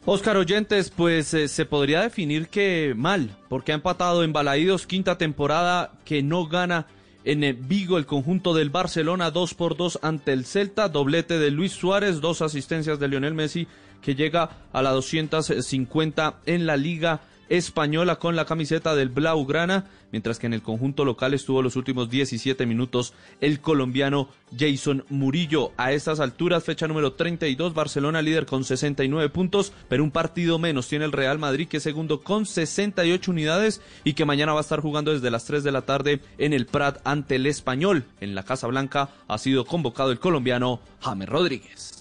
Oscar 0.09 0.37
Oyentes, 0.37 0.89
pues 0.89 1.33
eh, 1.33 1.49
se 1.49 1.65
podría 1.65 1.99
definir 1.99 2.47
que 2.47 2.93
mal, 2.95 3.35
porque 3.49 3.73
ha 3.73 3.75
empatado 3.75 4.23
en 4.23 4.31
Balaídos, 4.31 4.87
quinta 4.87 5.17
temporada 5.17 5.91
que 6.05 6.23
no 6.23 6.47
gana 6.47 6.87
en 7.25 7.43
eh, 7.43 7.51
Vigo 7.51 7.97
el 7.97 8.05
conjunto 8.05 8.53
del 8.53 8.69
Barcelona, 8.69 9.31
2 9.31 9.53
por 9.55 9.75
2 9.75 9.99
ante 10.01 10.31
el 10.31 10.45
Celta, 10.45 10.87
doblete 10.87 11.39
de 11.39 11.51
Luis 11.51 11.73
Suárez, 11.73 12.21
dos 12.21 12.41
asistencias 12.41 12.99
de 12.99 13.09
Lionel 13.09 13.33
Messi, 13.33 13.67
que 14.01 14.15
llega 14.15 14.51
a 14.71 14.81
la 14.81 14.91
250 14.91 16.35
en 16.45 16.65
la 16.65 16.77
Liga 16.77 17.19
Española 17.49 18.17
con 18.17 18.35
la 18.35 18.45
camiseta 18.45 18.95
del 18.95 19.09
Blaugrana, 19.09 19.85
mientras 20.11 20.39
que 20.39 20.47
en 20.47 20.53
el 20.53 20.61
conjunto 20.61 21.05
local 21.05 21.33
estuvo 21.33 21.61
los 21.61 21.75
últimos 21.75 22.09
17 22.09 22.65
minutos 22.65 23.13
el 23.41 23.59
colombiano 23.59 24.29
Jason 24.57 25.05
Murillo. 25.09 25.71
A 25.77 25.91
estas 25.91 26.19
alturas, 26.19 26.63
fecha 26.63 26.87
número 26.87 27.13
32, 27.13 27.73
Barcelona 27.73 28.21
líder 28.21 28.45
con 28.45 28.63
69 28.63 29.29
puntos, 29.29 29.73
pero 29.89 30.03
un 30.03 30.11
partido 30.11 30.59
menos 30.59 30.87
tiene 30.87 31.05
el 31.05 31.11
Real 31.11 31.39
Madrid 31.39 31.67
que 31.67 31.77
es 31.77 31.83
segundo 31.83 32.21
con 32.21 32.45
68 32.45 33.31
unidades 33.31 33.81
y 34.03 34.13
que 34.13 34.25
mañana 34.25 34.53
va 34.53 34.59
a 34.59 34.61
estar 34.61 34.81
jugando 34.81 35.13
desde 35.13 35.31
las 35.31 35.45
3 35.45 35.63
de 35.63 35.71
la 35.71 35.83
tarde 35.83 36.21
en 36.37 36.53
el 36.53 36.65
Prat 36.65 36.99
ante 37.03 37.35
el 37.35 37.45
Español. 37.45 38.05
En 38.21 38.35
la 38.35 38.43
Casa 38.43 38.67
Blanca 38.67 39.09
ha 39.27 39.37
sido 39.37 39.65
convocado 39.65 40.11
el 40.11 40.19
colombiano 40.19 40.79
James 41.01 41.29
Rodríguez. 41.29 41.96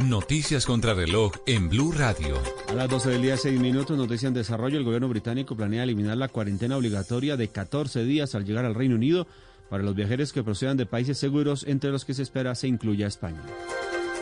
Noticias 0.00 0.66
contra 0.66 0.92
reloj 0.92 1.32
en 1.46 1.68
Blue 1.68 1.92
Radio. 1.92 2.36
A 2.68 2.72
las 2.74 2.90
12 2.90 3.10
del 3.10 3.22
día, 3.22 3.36
6 3.36 3.60
minutos, 3.60 3.96
noticia 3.96 4.26
en 4.26 4.34
desarrollo. 4.34 4.76
El 4.76 4.84
gobierno 4.84 5.08
británico 5.08 5.56
planea 5.56 5.84
eliminar 5.84 6.16
la 6.16 6.28
cuarentena 6.28 6.76
obligatoria 6.76 7.36
de 7.36 7.48
14 7.48 8.04
días 8.04 8.34
al 8.34 8.44
llegar 8.44 8.64
al 8.64 8.74
Reino 8.74 8.96
Unido 8.96 9.28
para 9.70 9.84
los 9.84 9.94
viajeros 9.94 10.32
que 10.32 10.42
procedan 10.42 10.76
de 10.76 10.86
países 10.86 11.16
seguros, 11.16 11.64
entre 11.66 11.90
los 11.90 12.04
que 12.04 12.12
se 12.12 12.22
espera 12.22 12.54
se 12.56 12.66
incluya 12.66 13.06
España. 13.06 13.40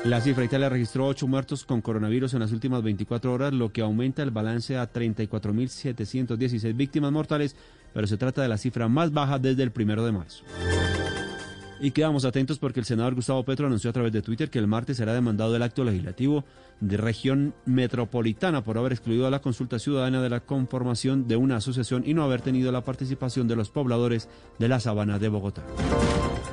La 0.04 0.20
cifra 0.20 0.44
Italia 0.44 0.68
registró 0.68 1.06
8 1.06 1.26
muertos 1.26 1.64
con 1.64 1.80
coronavirus 1.80 2.34
en 2.34 2.40
las 2.40 2.52
últimas 2.52 2.82
24 2.82 3.32
horas, 3.32 3.52
lo 3.52 3.72
que 3.72 3.80
aumenta 3.80 4.22
el 4.22 4.30
balance 4.30 4.76
a 4.76 4.92
34.716 4.92 6.76
víctimas 6.76 7.12
mortales, 7.12 7.56
pero 7.94 8.06
se 8.06 8.18
trata 8.18 8.42
de 8.42 8.48
la 8.48 8.58
cifra 8.58 8.88
más 8.88 9.12
baja 9.12 9.38
desde 9.38 9.62
el 9.62 9.70
primero 9.70 10.04
de 10.04 10.12
marzo. 10.12 10.44
Y 11.82 11.90
quedamos 11.90 12.24
atentos 12.24 12.60
porque 12.60 12.78
el 12.78 12.86
senador 12.86 13.16
Gustavo 13.16 13.42
Petro 13.42 13.66
anunció 13.66 13.90
a 13.90 13.92
través 13.92 14.12
de 14.12 14.22
Twitter 14.22 14.48
que 14.48 14.60
el 14.60 14.68
martes 14.68 14.98
será 14.98 15.14
demandado 15.14 15.56
el 15.56 15.62
acto 15.62 15.82
legislativo 15.82 16.44
de 16.78 16.96
región 16.96 17.54
metropolitana 17.66 18.62
por 18.62 18.78
haber 18.78 18.92
excluido 18.92 19.26
a 19.26 19.30
la 19.30 19.40
consulta 19.40 19.80
ciudadana 19.80 20.22
de 20.22 20.30
la 20.30 20.38
conformación 20.38 21.26
de 21.26 21.34
una 21.34 21.56
asociación 21.56 22.04
y 22.06 22.14
no 22.14 22.22
haber 22.22 22.40
tenido 22.40 22.70
la 22.70 22.84
participación 22.84 23.48
de 23.48 23.56
los 23.56 23.70
pobladores 23.70 24.28
de 24.60 24.68
la 24.68 24.78
sabana 24.78 25.18
de 25.18 25.28
Bogotá. 25.28 25.64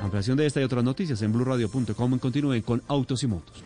Ampliación 0.02 0.36
de 0.36 0.46
esta 0.46 0.60
y 0.60 0.64
otras 0.64 0.82
noticias 0.82 1.22
en 1.22 1.32
blurradio.com. 1.32 2.18
Continúen 2.18 2.62
con 2.62 2.82
Autos 2.88 3.22
y 3.22 3.28
Motos. 3.28 3.62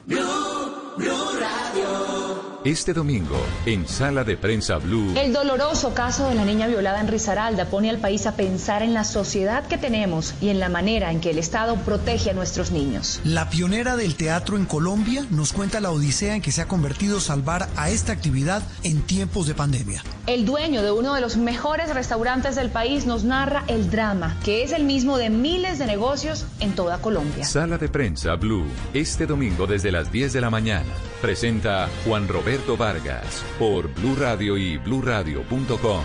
Este 2.65 2.95
domingo, 2.95 3.37
en 3.67 3.87
Sala 3.87 4.25
de 4.25 4.39
Prensa 4.39 4.79
Blue. 4.79 5.13
El 5.19 5.35
doloroso 5.35 5.93
caso 5.93 6.31
de 6.31 6.35
la 6.35 6.47
niña 6.47 6.67
violada 6.67 6.99
en 6.99 7.09
Risaralda 7.09 7.67
pone 7.67 7.91
al 7.91 7.99
país 7.99 8.27
a 8.27 8.37
pensar 8.37 8.83
en 8.83 8.95
la 8.95 9.05
sociedad 9.05 9.67
que 9.67 9.77
tenemos 9.77 10.33
y 10.41 10.49
en 10.49 10.61
la 10.61 10.71
manera 10.71 11.11
en 11.11 11.21
que 11.21 11.29
el 11.29 11.37
Estado 11.37 11.77
protege 11.77 12.31
a 12.31 12.33
nuestros 12.33 12.71
niños. 12.71 13.21
La 13.23 13.51
pionera 13.51 13.97
del 13.97 14.15
teatro 14.15 14.57
en 14.57 14.65
Colombia 14.65 15.27
nos 15.29 15.53
cuenta 15.53 15.79
la 15.79 15.91
odisea 15.91 16.37
en 16.37 16.41
que 16.41 16.53
se 16.53 16.63
ha 16.63 16.67
convertido 16.67 17.21
salvar 17.21 17.69
a 17.77 17.91
esta 17.91 18.13
actividad 18.13 18.63
en 18.83 19.03
tiempos 19.03 19.47
de 19.47 19.55
pandemia. 19.55 20.03
El 20.27 20.47
dueño 20.47 20.83
de 20.83 20.91
uno 20.91 21.13
de 21.13 21.21
los 21.21 21.37
mejores 21.37 21.95
restaurantes 21.95 22.57
del 22.57 22.71
país 22.71 23.05
nos 23.05 23.25
narra 23.25 23.65
el 23.69 23.91
drama, 23.91 24.39
que 24.43 24.63
es 24.63 24.73
el 24.73 24.85
mismo 24.85 25.19
de 25.19 25.29
miles 25.29 25.79
de 25.79 25.85
negocios 25.85 26.47
en 26.61 26.73
toda 26.75 26.97
Colombia. 27.03 27.45
Sala 27.45 27.77
de 27.77 27.91
Prensa 27.91 28.37
Blue. 28.37 28.65
Este 28.95 29.27
domingo 29.27 29.67
desde 29.67 29.93
las 29.93 30.11
10 30.11 30.33
de 30.33 30.41
la 30.41 30.49
mañana. 30.49 30.89
Presenta 31.25 31.89
Juan 32.05 32.29
Roberto 32.29 32.77
Vargas 32.77 33.43
por 33.59 33.89
Blue 33.95 34.15
Radio 34.15 34.59
y 34.59 34.77
bluradio.com. 34.77 36.05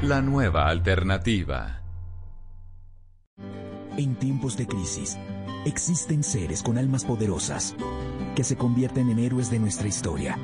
La 0.00 0.22
nueva 0.22 0.66
alternativa. 0.66 1.82
En 3.98 4.14
tiempos 4.14 4.56
de 4.56 4.66
crisis, 4.66 5.18
existen 5.66 6.24
seres 6.24 6.62
con 6.62 6.78
almas 6.78 7.04
poderosas 7.04 7.74
que 8.34 8.42
se 8.42 8.56
convierten 8.56 9.10
en 9.10 9.18
héroes 9.18 9.50
de 9.50 9.58
nuestra 9.58 9.88
historia. 9.88 10.38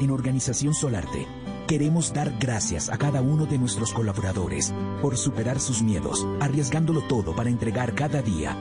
En 0.00 0.12
Organización 0.12 0.72
Solarte, 0.72 1.26
queremos 1.66 2.14
dar 2.14 2.32
gracias 2.38 2.88
a 2.88 2.98
cada 2.98 3.20
uno 3.20 3.46
de 3.46 3.58
nuestros 3.58 3.92
colaboradores 3.92 4.72
por 5.02 5.16
superar 5.16 5.58
sus 5.58 5.82
miedos, 5.82 6.24
arriesgándolo 6.38 7.00
todo 7.00 7.34
para 7.34 7.50
entregar 7.50 7.96
cada 7.96 8.22
día 8.22 8.56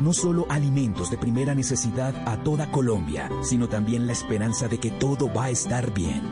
no 0.00 0.12
solo 0.12 0.46
alimentos 0.48 1.10
de 1.10 1.18
primera 1.18 1.54
necesidad 1.54 2.14
a 2.26 2.42
toda 2.42 2.70
Colombia, 2.70 3.28
sino 3.42 3.68
también 3.68 4.06
la 4.06 4.12
esperanza 4.12 4.68
de 4.68 4.78
que 4.78 4.90
todo 4.90 5.32
va 5.32 5.44
a 5.44 5.50
estar 5.50 5.92
bien. 5.92 6.22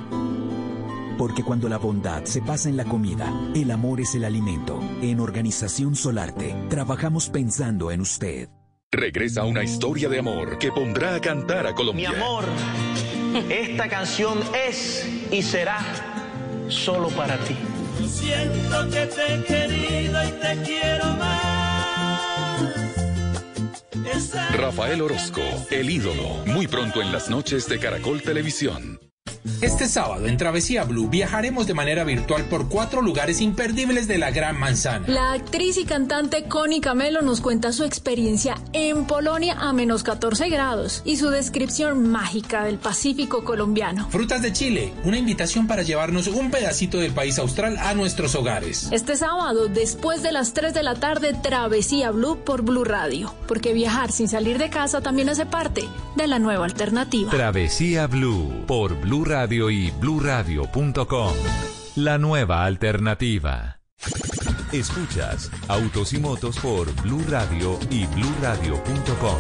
Porque 1.19 1.45
cuando 1.45 1.69
la 1.69 1.79
bondad 1.79 2.25
se 2.25 2.43
pasa 2.43 2.69
en 2.69 2.77
la 2.77 2.85
comida, 2.85 3.33
el 3.55 3.71
amor 3.71 4.01
es 4.01 4.15
el 4.15 4.25
alimento. 4.25 4.81
En 5.01 5.21
Organización 5.21 5.95
Solarte, 5.95 6.55
trabajamos 6.69 7.29
pensando 7.29 7.91
en 7.91 8.01
usted. 8.01 8.49
Regresa 8.91 9.45
una 9.45 9.63
historia 9.63 10.09
de 10.09 10.19
amor 10.19 10.59
que 10.59 10.71
pondrá 10.71 11.15
a 11.17 11.21
cantar 11.21 11.67
a 11.67 11.75
Colombia. 11.75 12.11
Mi 12.11 12.17
amor, 12.17 12.45
esta 13.49 13.89
canción 13.89 14.39
es 14.67 15.09
y 15.31 15.43
será 15.43 15.79
solo 16.69 17.09
para 17.11 17.37
ti. 17.39 17.57
Siento 18.07 18.91
que 18.91 19.07
te 19.07 19.35
he 19.35 19.45
querido 19.45 20.25
y 20.25 20.33
te 20.33 20.63
quiero 20.65 21.07
más. 21.17 21.54
Rafael 24.57 25.03
Orozco, 25.03 25.43
el 25.71 25.91
ídolo, 25.91 26.45
muy 26.47 26.67
pronto 26.67 27.03
en 27.03 27.13
las 27.13 27.29
noches 27.31 27.69
de 27.69 27.79
Caracol 27.79 28.23
Televisión. 28.23 29.04
Este 29.61 29.89
sábado 29.89 30.27
en 30.27 30.37
Travesía 30.37 30.85
Blue 30.85 31.09
viajaremos 31.09 31.67
de 31.67 31.75
manera 31.75 32.05
virtual 32.05 32.45
por 32.45 32.69
cuatro 32.69 33.01
lugares 33.01 33.41
imperdibles 33.41 34.07
de 34.07 34.19
la 34.19 34.31
Gran 34.31 34.59
Manzana. 34.59 35.07
La 35.09 35.33
actriz 35.33 35.79
y 35.79 35.85
cantante 35.85 36.45
Connie 36.45 36.81
Camelo 36.81 37.23
nos 37.23 37.41
cuenta 37.41 37.73
su 37.73 37.85
experiencia 37.85 38.57
en 38.73 39.07
Polonia 39.07 39.57
a 39.59 39.73
menos 39.73 40.03
14 40.03 40.49
grados 40.51 41.03
y 41.05 41.17
su 41.17 41.31
descripción 41.31 42.11
mágica 42.11 42.65
del 42.65 42.79
Pacífico 42.79 43.45
colombiano. 43.45 44.09
Frutas 44.11 44.43
de 44.43 44.53
Chile, 44.53 44.93
una 45.05 45.19
invitación 45.19 45.67
para 45.67 45.83
llevarnos 45.83 46.27
un 46.27 46.51
pedacito 46.51 46.99
del 46.99 47.13
país 47.13 47.39
austral 47.39 47.79
a 47.79 47.95
nuestros 47.95 48.35
hogares. 48.35 48.89
Este 48.93 49.17
sábado, 49.17 49.69
después 49.69 50.23
de 50.23 50.33
las 50.33 50.53
3 50.53 50.75
de 50.75 50.83
la 50.83 50.95
tarde, 50.97 51.35
Travesía 51.43 52.11
Blue 52.11 52.45
por 52.45 52.63
Blue 52.63 52.85
Radio, 52.85 53.35
porque 53.47 53.73
viajar 53.73 54.13
sin 54.13 54.29
salir 54.29 54.59
de 54.59 54.69
casa 54.69 55.01
también 55.01 55.31
hace 55.31 55.47
parte 55.47 55.85
de 56.17 56.27
la 56.27 56.39
nueva 56.39 56.65
alternativa. 56.65 57.31
Travesía 57.31 58.07
Blue 58.07 58.53
por 58.67 59.01
Blue 59.01 59.14
Radio 59.23 59.71
y 59.71 59.91
bluradio.com. 59.93 61.35
La 61.97 62.19
nueva 62.19 62.65
alternativa. 62.65 63.79
Escuchas 64.73 65.51
Autos 65.69 66.13
y 66.15 66.19
Motos 66.19 66.59
por 66.59 66.91
Blue 67.03 67.23
Radio 67.29 67.79
y 67.91 68.07
bluradio.com. 68.07 69.39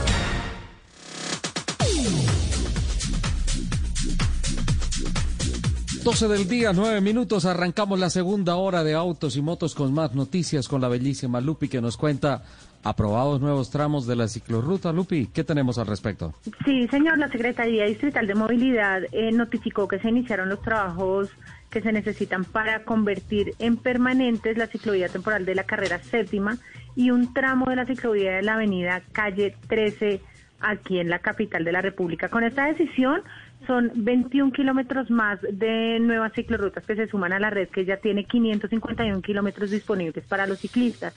Doce 6.04 6.28
del 6.28 6.46
día, 6.46 6.74
nueve 6.74 7.00
minutos, 7.00 7.46
arrancamos 7.46 7.98
la 7.98 8.10
segunda 8.10 8.56
hora 8.56 8.84
de 8.84 8.92
Autos 8.92 9.36
y 9.36 9.42
Motos 9.42 9.74
con 9.74 9.94
más 9.94 10.14
noticias 10.14 10.68
con 10.68 10.82
la 10.82 10.88
bellísima 10.88 11.40
Lupi 11.40 11.66
que 11.66 11.80
nos 11.80 11.96
cuenta 11.96 12.44
aprobados 12.84 13.40
nuevos 13.40 13.70
tramos 13.70 14.06
de 14.06 14.14
la 14.14 14.28
ciclorruta. 14.28 14.92
Lupi, 14.92 15.26
¿qué 15.26 15.42
tenemos 15.42 15.78
al 15.78 15.86
respecto? 15.86 16.34
Sí, 16.64 16.86
señor, 16.88 17.18
la 17.18 17.28
Secretaría 17.28 17.86
Distrital 17.86 18.26
de 18.26 18.34
Movilidad 18.34 19.02
eh, 19.10 19.32
notificó 19.32 19.88
que 19.88 19.98
se 19.98 20.10
iniciaron 20.10 20.48
los 20.50 20.60
trabajos 20.60 21.30
que 21.70 21.80
se 21.80 21.90
necesitan 21.90 22.44
para 22.44 22.84
convertir 22.84 23.54
en 23.58 23.76
permanentes 23.76 24.56
la 24.56 24.68
ciclovía 24.68 25.08
temporal 25.08 25.44
de 25.44 25.54
la 25.54 25.64
carrera 25.64 25.98
séptima 25.98 26.58
y 26.94 27.10
un 27.10 27.34
tramo 27.34 27.66
de 27.66 27.76
la 27.76 27.86
ciclovía 27.86 28.36
de 28.36 28.42
la 28.42 28.54
avenida 28.54 29.02
calle 29.12 29.56
13 29.68 30.20
aquí 30.60 30.98
en 30.98 31.10
la 31.10 31.18
capital 31.18 31.64
de 31.64 31.72
la 31.72 31.80
República. 31.80 32.28
Con 32.28 32.44
esta 32.44 32.66
decisión 32.66 33.22
son 33.66 33.90
21 33.94 34.52
kilómetros 34.52 35.10
más 35.10 35.40
de 35.40 35.98
nuevas 36.00 36.32
ciclorrutas 36.32 36.86
que 36.86 36.96
se 36.96 37.08
suman 37.08 37.32
a 37.32 37.40
la 37.40 37.50
red 37.50 37.68
que 37.68 37.84
ya 37.84 37.96
tiene 37.96 38.24
551 38.24 39.22
kilómetros 39.22 39.70
disponibles 39.70 40.24
para 40.26 40.46
los 40.46 40.58
ciclistas. 40.58 41.14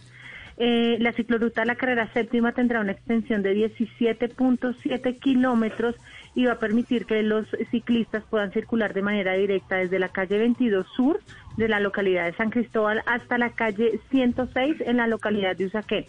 Eh, 0.59 0.97
la 0.99 1.11
cicloruta 1.13 1.61
de 1.61 1.67
la 1.67 1.75
carrera 1.75 2.11
séptima 2.13 2.51
tendrá 2.51 2.79
una 2.79 2.91
extensión 2.91 3.43
de 3.43 3.55
17.7 3.55 5.19
kilómetros 5.19 5.95
y 6.33 6.45
va 6.45 6.53
a 6.53 6.59
permitir 6.59 7.05
que 7.05 7.21
los 7.21 7.45
ciclistas 7.69 8.23
puedan 8.27 8.51
circular 8.51 8.95
de 8.95 9.03
manera 9.03 9.33
directa 9.33 9.75
desde 9.75 9.99
la 9.99 10.09
calle 10.09 10.39
22 10.39 10.87
Sur 10.95 11.19
de 11.57 11.67
la 11.67 11.79
localidad 11.79 12.25
de 12.25 12.33
San 12.33 12.49
Cristóbal 12.49 13.03
hasta 13.05 13.37
la 13.37 13.51
calle 13.51 13.99
106 14.09 14.81
en 14.81 14.97
la 14.97 15.05
localidad 15.05 15.55
de 15.55 15.65
Usaquén. 15.65 16.05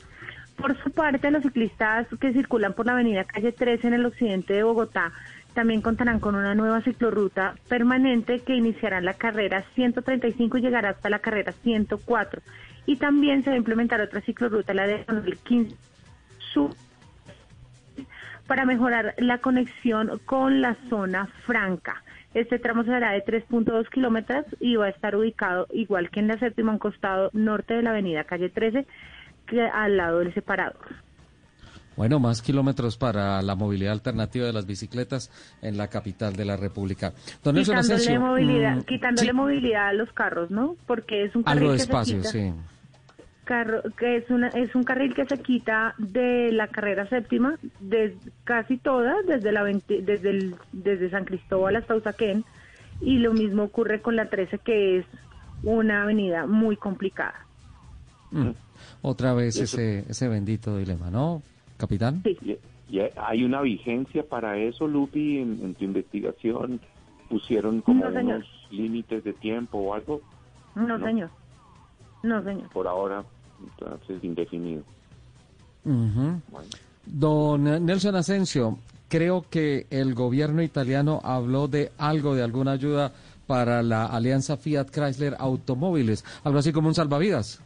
Por 0.57 0.76
su 0.82 0.90
parte, 0.90 1.30
los 1.30 1.42
ciclistas 1.42 2.07
que 2.20 2.32
circulan 2.32 2.72
por 2.72 2.86
la 2.86 2.92
avenida 2.92 3.24
calle 3.24 3.53
13 3.53 3.86
en 3.86 3.94
el 3.94 4.07
occidente 4.07 4.55
de 4.55 4.64
Bogotá 4.64 5.12
también 5.59 5.83
contarán 5.83 6.21
con 6.21 6.37
una 6.37 6.55
nueva 6.55 6.83
ciclorruta 6.83 7.57
permanente 7.69 8.39
que 8.43 8.55
iniciará 8.55 9.01
la 9.01 9.15
carrera 9.15 9.65
135 9.75 10.57
y 10.57 10.61
llegará 10.61 10.91
hasta 10.91 11.11
la 11.11 11.19
carrera 11.19 11.51
104. 11.51 12.41
Y 12.87 12.95
también 12.95 13.43
se 13.43 13.51
va 13.51 13.55
a 13.55 13.59
implementar 13.59 14.01
otra 14.01 14.21
ciclorruta, 14.21 14.73
la 14.73 14.87
de 14.87 15.05
15 15.43 15.75
Sur, 16.53 16.71
para 18.47 18.67
mejorar 18.67 19.17
la 19.19 19.39
conexión 19.39 20.21
con 20.27 20.61
la 20.61 20.77
zona 20.89 21.27
franca. 21.45 22.05
Este 22.35 22.61
tramo 22.61 22.85
será 22.85 23.11
de 23.11 23.25
3.2 23.25 23.89
kilómetros 23.89 24.47
y 24.61 24.77
va 24.77 24.87
a 24.87 24.91
estar 24.91 25.17
ubicado 25.17 25.67
igual 25.73 26.11
que 26.11 26.21
en 26.21 26.29
la 26.29 26.39
séptima, 26.39 26.71
un 26.71 26.79
costado 26.79 27.31
norte 27.33 27.75
de 27.75 27.83
la 27.83 27.91
avenida 27.91 28.23
calle 28.23 28.49
13, 28.49 28.87
que 29.49 29.63
al 29.63 29.97
lado 29.97 30.21
del 30.21 30.33
separador. 30.35 31.08
Bueno, 31.99 32.18
más 32.20 32.40
kilómetros 32.42 32.96
para 32.96 33.42
la 33.42 33.55
movilidad 33.57 33.92
alternativa 33.92 34.46
de 34.46 34.53
las 34.53 34.66
bicicletas 34.66 35.30
en 35.61 35.76
la 35.76 35.88
capital 35.88 36.34
de 36.36 36.44
la 36.44 36.57
República. 36.57 37.12
Don 37.44 37.57
Nelson 37.57 37.74
quitándole 37.74 37.94
Asensio, 37.96 38.20
movilidad, 38.20 38.76
mm, 38.76 38.82
quitándole 38.82 39.28
sí, 39.30 39.34
movilidad 39.36 39.88
a 39.88 39.92
los 39.92 40.12
carros, 40.12 40.51
¿no? 40.51 40.76
Porque 40.86 41.24
es 41.24 41.34
un 41.34 41.42
carril 41.42 41.59
algo 41.59 41.72
de 41.72 41.76
que 41.76 41.82
se 41.82 41.90
espacio, 41.90 42.16
quita- 42.18 42.30
sí. 42.30 42.53
carro- 43.44 43.82
que 43.99 44.16
es 44.18 44.30
una 44.30 44.49
es 44.49 44.74
un 44.76 44.84
carril 44.84 45.12
que 45.14 45.26
se 45.26 45.38
quita 45.38 45.94
de 45.99 46.53
la 46.53 46.68
carrera 46.68 47.09
séptima 47.09 47.57
de 47.80 48.16
casi 48.44 48.76
toda 48.76 49.14
desde 49.26 49.51
la 49.53 49.62
20 49.64 50.01
desde 50.03 50.30
el- 50.30 50.55
desde 50.72 51.11
San 51.11 51.24
Cristóbal 51.24 51.74
hasta 51.76 51.96
Usaquén 51.96 52.44
y 53.01 53.18
lo 53.18 53.32
mismo 53.32 53.64
ocurre 53.64 54.01
con 54.03 54.14
la 54.16 54.26
13 54.30 54.59
que 54.59 54.99
es 54.99 55.07
una 55.64 56.03
avenida 56.03 56.46
muy 56.46 56.76
complicada. 56.76 57.34
Mm, 58.30 58.51
Otra 59.03 59.32
vez 59.34 59.57
ese, 59.57 60.05
ese 60.09 60.28
bendito 60.28 60.76
dilema, 60.76 61.11
¿no, 61.11 61.42
capitán? 61.79 62.22
Y- 62.24 62.59
y 62.91 63.01
hay 63.16 63.45
una 63.45 63.61
vigencia 63.62 64.22
para 64.29 64.57
eso, 64.59 64.87
Lupi, 64.87 65.39
en, 65.39 65.61
en 65.62 65.74
tu 65.74 65.85
investigación 65.85 66.81
pusieron 67.29 67.81
como 67.83 68.09
No, 68.09 68.20
unos 68.20 68.45
límites 68.70 69.22
de 69.24 69.33
tiempo 69.35 69.79
o 69.79 69.95
algo, 69.95 70.20
No, 70.74 70.97
No. 70.99 71.05
señor. 71.07 71.31
No, 72.22 72.43
señor. 72.43 72.68
por 72.70 72.87
ahora, 72.89 73.24
entonces 73.62 74.22
indefinido. 74.24 74.83
Don 77.07 77.64
Nelson 77.87 78.16
Asensio, 78.16 78.79
creo 79.09 79.45
que 79.49 79.87
el 79.91 80.14
gobierno 80.14 80.62
italiano 80.62 81.20
habló 81.24 81.68
de 81.68 81.93
algo, 81.99 82.35
de 82.35 82.43
alguna 82.43 82.72
ayuda 82.72 83.12
para 83.47 83.83
la 83.83 84.07
alianza 84.07 84.57
Fiat 84.57 84.91
Chrysler 84.91 85.35
Automóviles, 85.39 86.24
algo 86.45 86.59
así 86.59 86.72
como 86.72 86.89
un 86.89 86.95
salvavidas. 86.95 87.62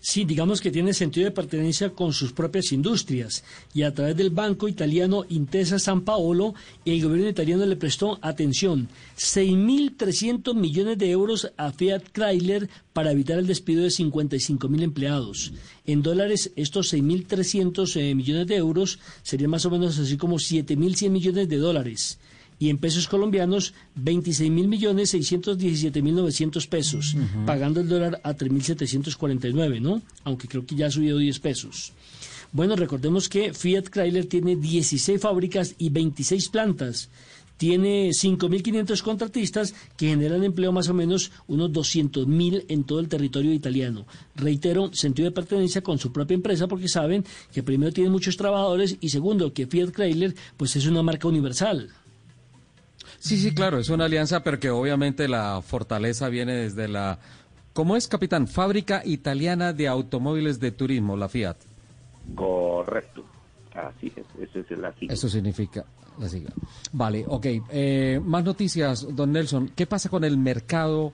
Sí, 0.00 0.24
digamos 0.24 0.60
que 0.60 0.70
tiene 0.70 0.94
sentido 0.94 1.24
de 1.26 1.30
pertenencia 1.30 1.90
con 1.90 2.12
sus 2.12 2.32
propias 2.32 2.72
industrias. 2.72 3.44
Y 3.72 3.82
a 3.82 3.94
través 3.94 4.16
del 4.16 4.30
banco 4.30 4.68
italiano 4.68 5.24
Intesa 5.28 5.78
San 5.78 6.02
Paolo, 6.02 6.54
el 6.84 7.02
gobierno 7.02 7.28
italiano 7.28 7.64
le 7.66 7.76
prestó 7.76 8.18
atención. 8.20 8.88
6.300 9.16 10.54
millones 10.54 10.98
de 10.98 11.10
euros 11.10 11.52
a 11.56 11.72
Fiat 11.72 12.02
Chrysler 12.12 12.68
para 12.92 13.12
evitar 13.12 13.38
el 13.38 13.46
despido 13.46 13.82
de 13.82 13.88
55.000 13.88 14.82
empleados. 14.82 15.52
En 15.86 16.02
dólares, 16.02 16.52
estos 16.56 16.92
6.300 16.92 17.96
eh, 17.96 18.14
millones 18.14 18.46
de 18.46 18.56
euros 18.56 18.98
serían 19.22 19.50
más 19.50 19.64
o 19.66 19.70
menos 19.70 19.98
así 19.98 20.16
como 20.16 20.36
7.100 20.36 21.10
millones 21.10 21.48
de 21.48 21.56
dólares 21.56 22.18
y 22.62 22.70
en 22.70 22.78
pesos 22.78 23.08
colombianos 23.08 23.74
26 23.96 24.48
mil 24.48 24.68
millones 24.68 25.10
617 25.10 26.00
mil 26.00 26.14
900 26.14 26.64
pesos, 26.68 27.16
pagando 27.44 27.80
el 27.80 27.88
dólar 27.88 28.20
a 28.22 28.34
3.749, 28.34 29.80
¿no? 29.80 30.00
Aunque 30.22 30.46
creo 30.46 30.64
que 30.64 30.76
ya 30.76 30.86
ha 30.86 30.90
subido 30.92 31.18
10 31.18 31.40
pesos. 31.40 31.92
Bueno, 32.52 32.76
recordemos 32.76 33.28
que 33.28 33.52
Fiat 33.52 33.88
Chrysler 33.88 34.26
tiene 34.26 34.54
16 34.54 35.20
fábricas 35.20 35.74
y 35.76 35.90
26 35.90 36.50
plantas. 36.50 37.08
Tiene 37.56 38.10
5.500 38.10 39.02
contratistas 39.02 39.74
que 39.96 40.10
generan 40.10 40.44
empleo 40.44 40.70
más 40.70 40.88
o 40.88 40.94
menos 40.94 41.32
unos 41.48 41.72
200.000 41.72 42.66
en 42.68 42.84
todo 42.84 43.00
el 43.00 43.08
territorio 43.08 43.52
italiano. 43.52 44.06
Reitero, 44.36 44.92
sentido 44.92 45.28
de 45.28 45.34
pertenencia 45.34 45.82
con 45.82 45.98
su 45.98 46.12
propia 46.12 46.36
empresa 46.36 46.68
porque 46.68 46.88
saben 46.88 47.24
que 47.52 47.64
primero 47.64 47.92
tiene 47.92 48.10
muchos 48.10 48.36
trabajadores 48.36 48.98
y 49.00 49.08
segundo 49.08 49.52
que 49.52 49.66
Fiat 49.66 49.90
Chrysler 49.90 50.36
pues 50.56 50.76
es 50.76 50.86
una 50.86 51.02
marca 51.02 51.26
universal. 51.26 51.90
Sí, 53.22 53.38
sí, 53.38 53.54
claro, 53.54 53.78
es 53.78 53.88
una 53.88 54.06
alianza, 54.06 54.42
pero 54.42 54.58
que 54.58 54.68
obviamente 54.68 55.28
la 55.28 55.62
fortaleza 55.62 56.28
viene 56.28 56.54
desde 56.54 56.88
la... 56.88 57.20
¿Cómo 57.72 57.94
es, 57.94 58.08
capitán? 58.08 58.48
Fábrica 58.48 59.02
Italiana 59.04 59.72
de 59.72 59.86
Automóviles 59.86 60.58
de 60.58 60.72
Turismo, 60.72 61.16
la 61.16 61.28
Fiat. 61.28 61.56
Correcto. 62.34 63.24
Así 63.74 64.12
es, 64.16 64.26
esa 64.50 64.58
es 64.58 64.76
la 64.76 64.92
sigla. 64.94 65.14
Eso 65.14 65.28
significa 65.28 65.84
la 66.18 66.28
sigla. 66.28 66.50
Vale, 66.90 67.24
ok. 67.28 67.46
Eh, 67.70 68.20
más 68.24 68.42
noticias, 68.42 69.06
don 69.14 69.30
Nelson. 69.30 69.68
¿Qué 69.68 69.86
pasa 69.86 70.08
con 70.08 70.24
el 70.24 70.36
mercado 70.36 71.12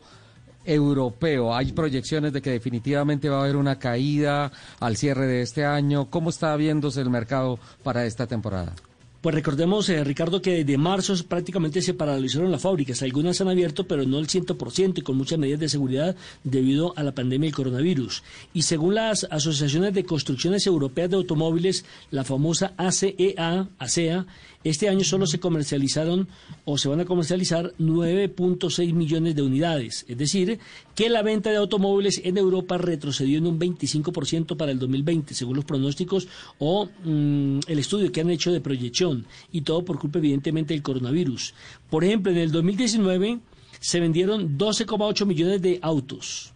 europeo? 0.64 1.54
¿Hay 1.54 1.72
proyecciones 1.72 2.32
de 2.32 2.40
que 2.40 2.52
definitivamente 2.52 3.28
va 3.28 3.36
a 3.36 3.42
haber 3.42 3.56
una 3.56 3.78
caída 3.78 4.50
al 4.80 4.96
cierre 4.96 5.26
de 5.26 5.42
este 5.42 5.66
año? 5.66 6.08
¿Cómo 6.08 6.30
está 6.30 6.56
viéndose 6.56 7.02
el 7.02 7.10
mercado 7.10 7.58
para 7.82 8.06
esta 8.06 8.26
temporada? 8.26 8.74
Pues 9.20 9.34
recordemos, 9.34 9.88
eh, 9.88 10.04
Ricardo, 10.04 10.40
que 10.40 10.62
desde 10.62 10.78
marzo 10.78 11.12
prácticamente 11.26 11.82
se 11.82 11.92
paralizaron 11.92 12.52
las 12.52 12.62
fábricas. 12.62 13.02
Algunas 13.02 13.40
han 13.40 13.48
abierto, 13.48 13.84
pero 13.88 14.04
no 14.04 14.20
el 14.20 14.28
100% 14.28 14.98
y 14.98 15.02
con 15.02 15.16
muchas 15.16 15.40
medidas 15.40 15.58
de 15.58 15.68
seguridad 15.68 16.14
debido 16.44 16.92
a 16.96 17.02
la 17.02 17.10
pandemia 17.10 17.48
del 17.48 17.54
coronavirus. 17.56 18.22
Y 18.54 18.62
según 18.62 18.94
las 18.94 19.24
asociaciones 19.28 19.92
de 19.92 20.04
construcciones 20.04 20.68
europeas 20.68 21.10
de 21.10 21.16
automóviles, 21.16 21.84
la 22.12 22.22
famosa 22.22 22.74
ACEA, 22.76 23.68
ASEA, 23.80 24.24
Este 24.64 24.88
año 24.88 25.04
solo 25.04 25.26
se 25.26 25.38
comercializaron 25.38 26.26
o 26.64 26.78
se 26.78 26.88
van 26.88 27.00
a 27.00 27.04
comercializar 27.04 27.72
9.6 27.78 28.92
millones 28.92 29.36
de 29.36 29.42
unidades. 29.42 30.04
Es 30.08 30.18
decir, 30.18 30.58
que 30.96 31.08
la 31.08 31.22
venta 31.22 31.50
de 31.50 31.56
automóviles 31.56 32.20
en 32.24 32.38
Europa 32.38 32.76
retrocedió 32.76 33.38
en 33.38 33.46
un 33.46 33.58
25% 33.58 34.56
para 34.56 34.72
el 34.72 34.80
2020, 34.80 35.34
según 35.34 35.56
los 35.56 35.64
pronósticos 35.64 36.26
o 36.58 36.86
mm, 37.04 37.60
el 37.68 37.78
estudio 37.78 38.10
que 38.10 38.20
han 38.20 38.30
hecho 38.30 38.50
de 38.50 38.60
proyección. 38.60 39.26
Y 39.52 39.60
todo 39.60 39.84
por 39.84 39.98
culpa, 40.00 40.18
evidentemente, 40.18 40.74
del 40.74 40.82
coronavirus. 40.82 41.54
Por 41.88 42.02
ejemplo, 42.02 42.32
en 42.32 42.38
el 42.38 42.50
2019 42.50 43.38
se 43.78 44.00
vendieron 44.00 44.58
12,8 44.58 45.24
millones 45.24 45.62
de 45.62 45.78
autos. 45.82 46.52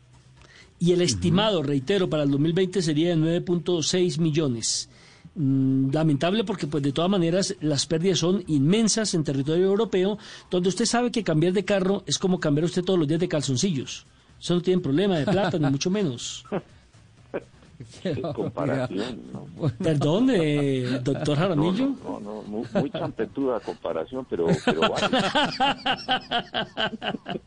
Y 0.81 0.91
el 0.91 1.03
estimado, 1.03 1.63
reitero, 1.63 2.11
para 2.11 2.25
el 2.25 2.31
2020 2.33 2.83
sería 2.83 3.11
de 3.11 3.17
9.6 3.17 4.19
millones. 4.19 4.89
Mm, 5.35 5.91
lamentable 5.93 6.45
porque 6.45 6.67
pues 6.67 6.83
de 6.83 6.93
todas 6.93 7.11
maneras 7.11 7.57
las 7.61 7.87
pérdidas 7.87 8.19
son 8.19 8.45
inmensas 8.49 9.15
en 9.15 9.25
territorio 9.25 9.65
europeo, 9.65 10.19
donde 10.51 10.69
usted 10.69 10.85
sabe 10.85 11.11
que 11.11 11.25
cambiar 11.25 11.55
de 11.55 11.65
carro 11.65 12.03
es 12.07 12.19
como 12.19 12.39
cambiar 12.39 12.67
usted 12.67 12.85
todos 12.85 12.99
los 12.99 13.09
días 13.09 13.21
de 13.21 13.29
calzoncillos. 13.29 14.05
Eso 14.39 14.55
no 14.55 14.61
tiene 14.61 14.83
problema 14.83 15.17
de 15.17 15.25
plata, 15.25 15.59
ni 15.59 15.71
mucho 15.71 15.89
menos. 15.89 16.45
comparación, 18.35 19.23
¿no? 19.33 19.47
Perdón, 19.79 20.29
eh, 20.31 21.01
doctor 21.03 21.37
Jaramillo. 21.37 21.97
No, 22.05 22.21
no, 22.21 22.21
no, 22.21 22.43
muy, 22.43 22.67
muy 22.75 22.91
champetuda 22.91 23.59
comparación, 23.61 24.27
pero, 24.29 24.47
pero 24.65 24.83
vale. 24.83 25.09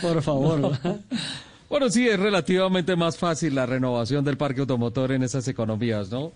Por 0.00 0.22
favor. 0.22 0.78
Bueno, 1.72 1.88
sí, 1.88 2.06
es 2.06 2.20
relativamente 2.20 2.96
más 2.96 3.16
fácil 3.16 3.54
la 3.54 3.64
renovación 3.64 4.22
del 4.26 4.36
parque 4.36 4.60
automotor 4.60 5.10
en 5.12 5.22
esas 5.22 5.48
economías, 5.48 6.10
¿no? 6.10 6.32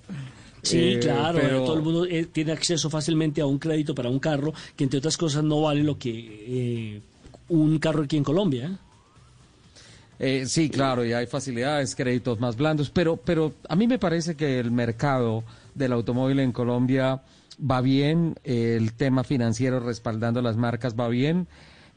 Sí, 0.63 0.95
Eh, 0.95 0.99
claro, 0.99 1.39
pero- 1.39 1.63
todo 1.63 1.77
el 1.77 1.83
mundo 1.83 2.07
eh, 2.07 2.25
tiene 2.33 2.53
acceso 2.53 2.89
fácilmente 2.89 3.43
a 3.43 3.47
un 3.47 3.59
crédito 3.59 3.95
para 3.95 4.09
un 4.09 4.19
carro 4.19 4.55
que 4.75 4.85
entre 4.85 4.97
otras 4.99 5.19
cosas 5.19 5.45
no 5.45 5.61
vale 5.61 5.83
lo 5.83 5.99
que 5.99 6.11
eh, 6.49 7.01
un 7.51 7.79
carro 7.79 8.05
aquí 8.05 8.17
en 8.17 8.25
Colombia. 8.25 8.65
¿eh? 8.65 8.77
Eh, 10.41 10.47
sí, 10.47 10.71
claro, 10.71 11.05
y 11.05 11.13
hay 11.13 11.27
facilidades, 11.27 11.95
créditos 11.95 12.41
más 12.41 12.57
blandos, 12.57 12.89
pero, 12.89 13.19
pero 13.19 13.53
a 13.69 13.77
mí 13.77 13.87
me 13.87 13.99
parece 13.99 14.37
que 14.37 14.59
el 14.59 14.71
mercado 14.71 15.45
del 15.75 15.93
automóvil 15.93 16.41
en 16.41 16.53
Colombia 16.53 17.21
va 17.61 17.83
bien, 17.83 18.37
eh, 18.43 18.79
el 18.81 18.95
tema 18.95 19.23
financiero 19.23 19.81
respaldando 19.81 20.41
las 20.41 20.57
marcas 20.57 20.95
va 20.99 21.09
bien. 21.09 21.47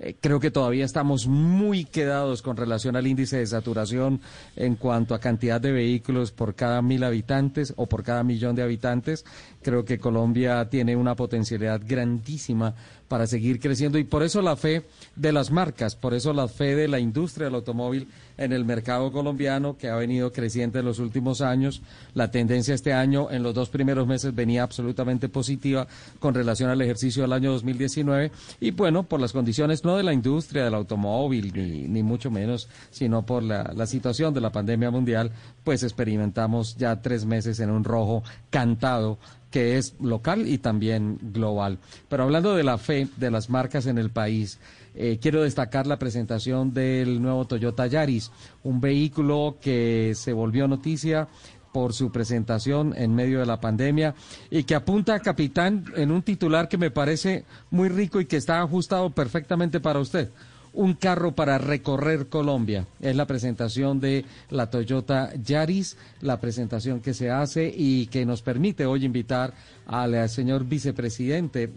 Eh, 0.01 0.15
creo 0.19 0.39
que 0.39 0.49
todavía 0.49 0.85
estamos 0.85 1.27
muy 1.27 1.83
quedados 1.83 2.41
con 2.41 2.55
relación 2.55 2.95
al 2.95 3.05
índice 3.05 3.37
de 3.37 3.45
saturación 3.45 4.21
en 4.55 4.75
cuanto 4.75 5.13
a 5.13 5.19
cantidad 5.19 5.59
de 5.59 5.73
vehículos 5.73 6.31
por 6.31 6.55
cada 6.55 6.81
mil 6.81 7.03
habitantes 7.03 7.73
o 7.75 7.87
por 7.87 8.03
cada 8.03 8.23
millón 8.23 8.55
de 8.55 8.63
habitantes. 8.63 9.25
Creo 9.61 9.83
que 9.83 9.99
Colombia 9.99 10.69
tiene 10.69 10.95
una 10.95 11.15
potencialidad 11.15 11.81
grandísima 11.85 12.73
para 13.09 13.27
seguir 13.27 13.59
creciendo 13.59 13.97
y 13.97 14.05
por 14.05 14.23
eso 14.23 14.41
la 14.41 14.55
fe 14.55 14.83
de 15.15 15.33
las 15.33 15.51
marcas, 15.51 15.95
por 15.95 16.13
eso 16.13 16.31
la 16.31 16.47
fe 16.47 16.75
de 16.75 16.87
la 16.87 16.99
industria 16.99 17.45
del 17.45 17.55
automóvil 17.55 18.07
en 18.39 18.53
el 18.53 18.63
mercado 18.65 19.11
colombiano 19.11 19.77
que 19.77 19.89
ha 19.89 19.95
venido 19.95 20.31
creciendo 20.31 20.79
en 20.79 20.85
los 20.85 20.97
últimos 20.99 21.41
años. 21.41 21.81
La 22.13 22.31
tendencia 22.31 22.73
este 22.73 22.93
año 22.93 23.29
en 23.29 23.43
los 23.43 23.53
dos 23.53 23.69
primeros 23.69 24.07
meses 24.07 24.33
venía 24.33 24.63
absolutamente 24.63 25.27
positiva 25.27 25.87
con 26.19 26.33
relación 26.33 26.69
al 26.69 26.81
ejercicio 26.81 27.21
del 27.21 27.33
año 27.33 27.51
2019 27.51 28.31
y 28.61 28.71
bueno, 28.71 29.03
por 29.03 29.19
las 29.19 29.33
condiciones 29.33 29.83
no 29.83 29.97
de 29.97 30.03
la 30.03 30.13
industria 30.13 30.63
del 30.63 30.73
automóvil 30.73 31.51
ni, 31.53 31.87
ni 31.87 32.01
mucho 32.01 32.31
menos, 32.31 32.69
sino 32.91 33.25
por 33.25 33.43
la 33.43 33.85
situación 33.85 34.33
de 34.33 34.41
la 34.41 34.51
pandemia 34.51 34.89
mundial, 34.89 35.31
pues 35.65 35.83
experimentamos 35.83 36.77
ya 36.77 37.01
tres 37.01 37.25
meses 37.25 37.59
en 37.59 37.69
un 37.69 37.83
rojo 37.83 38.23
cantado 38.49 39.19
que 39.51 39.77
es 39.77 39.95
local 39.99 40.47
y 40.47 40.59
también 40.59 41.17
global. 41.21 41.79
Pero 42.07 42.23
hablando 42.23 42.55
de 42.55 42.63
la 42.63 42.77
fe 42.77 43.07
de 43.17 43.31
las 43.31 43.49
marcas 43.49 43.85
en 43.87 43.97
el 43.97 44.11
país, 44.11 44.59
eh, 45.01 45.17
quiero 45.17 45.43
destacar 45.43 45.87
la 45.87 45.97
presentación 45.97 46.73
del 46.73 47.21
nuevo 47.21 47.45
Toyota 47.45 47.87
Yaris, 47.87 48.31
un 48.63 48.81
vehículo 48.81 49.55
que 49.61 50.11
se 50.13 50.33
volvió 50.33 50.67
noticia 50.67 51.29
por 51.71 51.93
su 51.93 52.11
presentación 52.11 52.93
en 52.97 53.15
medio 53.15 53.39
de 53.39 53.45
la 53.45 53.61
pandemia 53.61 54.13
y 54.51 54.65
que 54.65 54.75
apunta 54.75 55.21
capitán 55.21 55.85
en 55.95 56.11
un 56.11 56.21
titular 56.21 56.67
que 56.67 56.77
me 56.77 56.91
parece 56.91 57.45
muy 57.71 57.87
rico 57.87 58.19
y 58.19 58.25
que 58.25 58.35
está 58.35 58.61
ajustado 58.61 59.09
perfectamente 59.11 59.79
para 59.79 59.99
usted. 59.99 60.31
Un 60.73 60.95
carro 60.95 61.33
para 61.33 61.57
recorrer 61.57 62.27
Colombia. 62.27 62.85
Es 62.99 63.15
la 63.15 63.25
presentación 63.25 64.01
de 64.01 64.25
la 64.49 64.69
Toyota 64.69 65.31
Yaris, 65.41 65.95
la 66.19 66.41
presentación 66.41 66.99
que 66.99 67.13
se 67.13 67.31
hace 67.31 67.73
y 67.73 68.07
que 68.07 68.25
nos 68.25 68.41
permite 68.41 68.85
hoy 68.85 69.05
invitar 69.05 69.53
al 69.87 70.27
señor 70.27 70.65
vicepresidente 70.65 71.71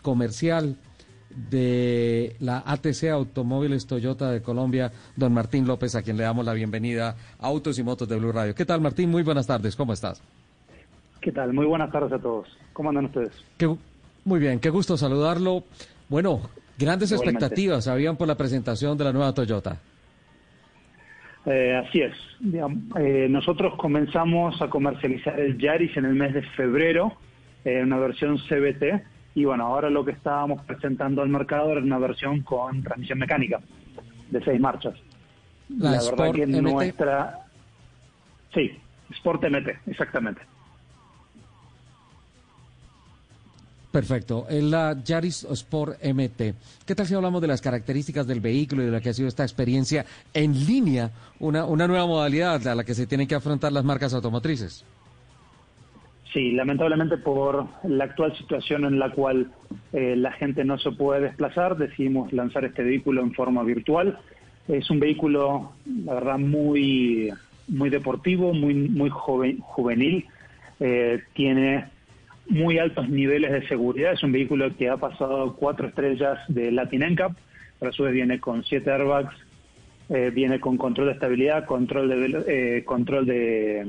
comercial 0.00 0.78
de 1.30 2.36
la 2.40 2.62
ATC 2.66 3.04
Automóviles 3.12 3.86
Toyota 3.86 4.30
de 4.30 4.42
Colombia, 4.42 4.90
don 5.16 5.32
Martín 5.32 5.66
López, 5.66 5.94
a 5.94 6.02
quien 6.02 6.16
le 6.16 6.24
damos 6.24 6.44
la 6.44 6.52
bienvenida 6.54 7.16
a 7.38 7.46
Autos 7.46 7.78
y 7.78 7.82
Motos 7.82 8.08
de 8.08 8.16
Blue 8.16 8.32
Radio. 8.32 8.54
¿Qué 8.54 8.64
tal, 8.64 8.80
Martín? 8.80 9.10
Muy 9.10 9.22
buenas 9.22 9.46
tardes, 9.46 9.76
¿cómo 9.76 9.92
estás? 9.92 10.22
¿Qué 11.20 11.32
tal? 11.32 11.52
Muy 11.52 11.66
buenas 11.66 11.90
tardes 11.92 12.12
a 12.12 12.18
todos. 12.18 12.48
¿Cómo 12.72 12.88
andan 12.90 13.06
ustedes? 13.06 13.32
Qué- 13.56 13.74
muy 14.24 14.40
bien, 14.40 14.58
qué 14.60 14.70
gusto 14.70 14.96
saludarlo. 14.96 15.64
Bueno, 16.08 16.40
grandes 16.78 17.10
Igualmente. 17.12 17.44
expectativas 17.44 17.88
habían 17.88 18.16
por 18.16 18.28
la 18.28 18.36
presentación 18.36 18.96
de 18.96 19.04
la 19.04 19.12
nueva 19.12 19.32
Toyota. 19.34 19.78
Eh, 21.46 21.74
así 21.76 22.00
es. 22.02 22.14
Eh, 22.98 23.26
nosotros 23.30 23.74
comenzamos 23.78 24.60
a 24.60 24.68
comercializar 24.68 25.38
el 25.40 25.56
Yaris 25.58 25.96
en 25.96 26.04
el 26.04 26.14
mes 26.14 26.34
de 26.34 26.42
febrero, 26.42 27.14
en 27.64 27.84
una 27.86 27.98
versión 27.98 28.38
CBT, 28.38 29.02
y 29.34 29.44
bueno, 29.44 29.66
ahora 29.66 29.90
lo 29.90 30.04
que 30.04 30.12
estábamos 30.12 30.62
presentando 30.62 31.22
al 31.22 31.28
mercado 31.28 31.72
era 31.72 31.80
una 31.80 31.98
versión 31.98 32.42
con 32.42 32.82
transmisión 32.82 33.18
mecánica 33.18 33.60
de 34.30 34.44
seis 34.44 34.60
marchas. 34.60 34.94
La 35.68 35.92
verdad 35.92 36.04
Sport 36.04 36.34
que 36.34 36.46
MT. 36.46 36.62
nuestra... 36.62 37.46
Sí, 38.52 38.70
Sport 39.10 39.44
MT, 39.44 39.68
exactamente. 39.90 40.40
Perfecto. 43.90 44.46
Es 44.48 44.62
la 44.62 44.96
Yaris 45.02 45.44
Sport 45.44 46.02
MT. 46.04 46.54
¿Qué 46.84 46.94
tal 46.94 47.06
si 47.06 47.14
hablamos 47.14 47.40
de 47.40 47.48
las 47.48 47.60
características 47.60 48.26
del 48.26 48.40
vehículo 48.40 48.82
y 48.82 48.86
de 48.86 48.92
lo 48.92 49.00
que 49.00 49.08
ha 49.08 49.14
sido 49.14 49.28
esta 49.28 49.44
experiencia 49.44 50.04
en 50.34 50.66
línea, 50.66 51.10
una, 51.40 51.64
una 51.64 51.86
nueva 51.86 52.06
modalidad 52.06 52.66
a 52.66 52.74
la 52.74 52.84
que 52.84 52.94
se 52.94 53.06
tienen 53.06 53.26
que 53.26 53.34
afrontar 53.34 53.72
las 53.72 53.84
marcas 53.84 54.12
automotrices? 54.12 54.84
Sí, 56.32 56.52
lamentablemente 56.52 57.16
por 57.16 57.66
la 57.84 58.04
actual 58.04 58.36
situación 58.36 58.84
en 58.84 58.98
la 58.98 59.10
cual 59.10 59.50
eh, 59.92 60.14
la 60.14 60.30
gente 60.32 60.62
no 60.64 60.78
se 60.78 60.90
puede 60.92 61.22
desplazar, 61.22 61.76
decidimos 61.78 62.32
lanzar 62.34 62.64
este 62.66 62.82
vehículo 62.82 63.22
en 63.22 63.32
forma 63.32 63.62
virtual. 63.62 64.18
Es 64.68 64.90
un 64.90 65.00
vehículo, 65.00 65.72
la 66.04 66.14
verdad, 66.14 66.38
muy, 66.38 67.30
muy 67.68 67.88
deportivo, 67.88 68.52
muy, 68.52 68.74
muy 68.74 69.08
joven- 69.08 69.60
juvenil. 69.60 70.26
Eh, 70.80 71.22
tiene 71.32 71.86
muy 72.50 72.78
altos 72.78 73.08
niveles 73.08 73.50
de 73.50 73.66
seguridad. 73.66 74.12
Es 74.12 74.22
un 74.22 74.32
vehículo 74.32 74.68
que 74.76 74.90
ha 74.90 74.98
pasado 74.98 75.56
cuatro 75.56 75.88
estrellas 75.88 76.38
de 76.48 76.70
Latin 76.70 77.02
NCAP, 77.02 77.32
pero 77.78 77.90
a 77.90 77.92
su 77.94 78.02
vez 78.02 78.12
viene 78.12 78.38
con 78.38 78.62
siete 78.64 78.90
airbags, 78.90 79.34
eh, 80.10 80.30
viene 80.34 80.60
con 80.60 80.76
control 80.76 81.06
de 81.08 81.12
estabilidad, 81.14 81.64
control 81.64 82.08
de, 82.10 82.82
control 82.84 83.24
de 83.24 83.86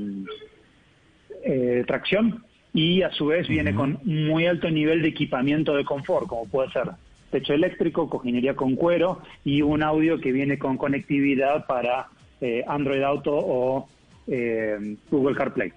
eh, 1.44 1.84
tracción 1.86 2.44
y 2.72 3.02
a 3.02 3.10
su 3.12 3.26
vez 3.26 3.48
viene 3.48 3.74
con 3.74 3.98
muy 4.04 4.46
alto 4.46 4.70
nivel 4.70 5.02
de 5.02 5.08
equipamiento 5.08 5.74
de 5.74 5.84
confort, 5.84 6.26
como 6.26 6.46
puede 6.46 6.70
ser 6.70 6.90
techo 7.30 7.52
eléctrico, 7.52 8.08
cojinería 8.08 8.54
con 8.54 8.76
cuero 8.76 9.22
y 9.44 9.62
un 9.62 9.82
audio 9.82 10.20
que 10.20 10.32
viene 10.32 10.58
con 10.58 10.76
conectividad 10.76 11.66
para 11.66 12.08
eh, 12.40 12.64
Android 12.66 13.02
Auto 13.02 13.32
o 13.34 13.88
eh, 14.26 14.96
Google 15.10 15.36
CarPlay. 15.36 15.72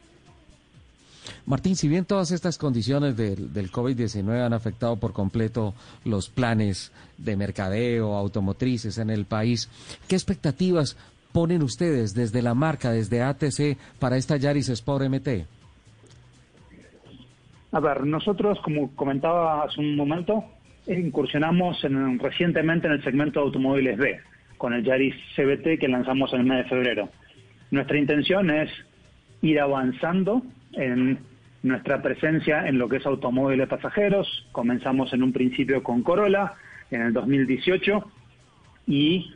Martín, 1.46 1.76
si 1.76 1.88
bien 1.88 2.06
todas 2.06 2.32
estas 2.32 2.58
condiciones 2.58 3.16
del, 3.16 3.54
del 3.54 3.72
COVID-19 3.72 4.46
han 4.46 4.54
afectado 4.54 4.98
por 4.98 5.14
completo 5.14 5.74
los 6.06 6.30
planes 6.30 6.92
de 7.18 7.36
mercadeo 7.36 8.16
automotrices 8.16 8.98
en 8.98 9.10
el 9.10 9.26
país, 9.26 9.70
¿qué 10.08 10.16
expectativas 10.16 10.98
ponen 11.32 11.64
ustedes 11.64 12.14
desde 12.14 12.42
la 12.42 12.54
marca, 12.54 12.92
desde 12.92 13.22
ATC, 13.22 13.78
para 14.00 14.18
esta 14.18 14.38
Yaris 14.38 14.70
Sport 14.70 15.06
MT? 15.10 15.63
A 17.74 17.80
ver, 17.80 18.06
nosotros, 18.06 18.60
como 18.62 18.96
comentaba 18.96 19.64
hace 19.64 19.80
un 19.82 19.96
momento, 19.96 20.44
incursionamos 20.88 21.84
en- 21.84 22.20
recientemente 22.20 22.88
en 22.88 22.94
el 22.94 23.04
segmento 23.04 23.40
de 23.40 23.46
automóviles 23.48 23.98
B, 23.98 24.20
con 24.58 24.74
el 24.74 24.84
Yaris 24.84 25.16
CBT 25.36 25.80
que 25.80 25.88
lanzamos 25.88 26.32
en 26.34 26.42
el 26.42 26.46
mes 26.46 26.58
de 26.64 26.70
febrero. 26.70 27.10
Nuestra 27.72 27.98
intención 27.98 28.50
es 28.52 28.70
ir 29.42 29.60
avanzando 29.60 30.44
en 30.74 31.20
nuestra 31.64 32.02
presencia 32.02 32.68
en 32.68 32.78
lo 32.78 32.88
que 32.88 32.98
es 32.98 33.06
automóviles 33.06 33.68
pasajeros. 33.68 34.48
Comenzamos 34.52 35.12
en 35.14 35.24
un 35.24 35.34
principio 35.34 35.82
con 35.82 36.04
Corolla 36.04 36.54
en 36.92 37.02
el 37.02 37.14
2018 37.14 38.04
y 38.86 39.32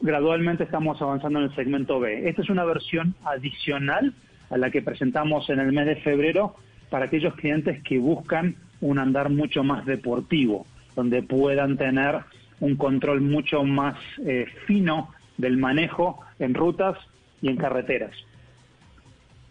gradualmente 0.00 0.64
estamos 0.64 1.00
avanzando 1.02 1.40
en 1.40 1.46
el 1.46 1.54
segmento 1.56 1.98
B. 1.98 2.28
Esta 2.28 2.42
es 2.42 2.50
una 2.50 2.64
versión 2.64 3.14
adicional 3.24 4.12
a 4.50 4.58
la 4.58 4.70
que 4.70 4.82
presentamos 4.82 5.48
en 5.50 5.58
el 5.58 5.72
mes 5.72 5.86
de 5.86 5.96
febrero 5.96 6.54
para 6.94 7.06
aquellos 7.06 7.34
clientes 7.34 7.82
que 7.82 7.98
buscan 7.98 8.54
un 8.80 9.00
andar 9.00 9.28
mucho 9.28 9.64
más 9.64 9.84
deportivo, 9.84 10.64
donde 10.94 11.24
puedan 11.24 11.76
tener 11.76 12.20
un 12.60 12.76
control 12.76 13.20
mucho 13.20 13.64
más 13.64 13.96
eh, 14.24 14.46
fino 14.68 15.10
del 15.36 15.56
manejo 15.56 16.20
en 16.38 16.54
rutas 16.54 16.96
y 17.42 17.48
en 17.48 17.56
carreteras. 17.56 18.12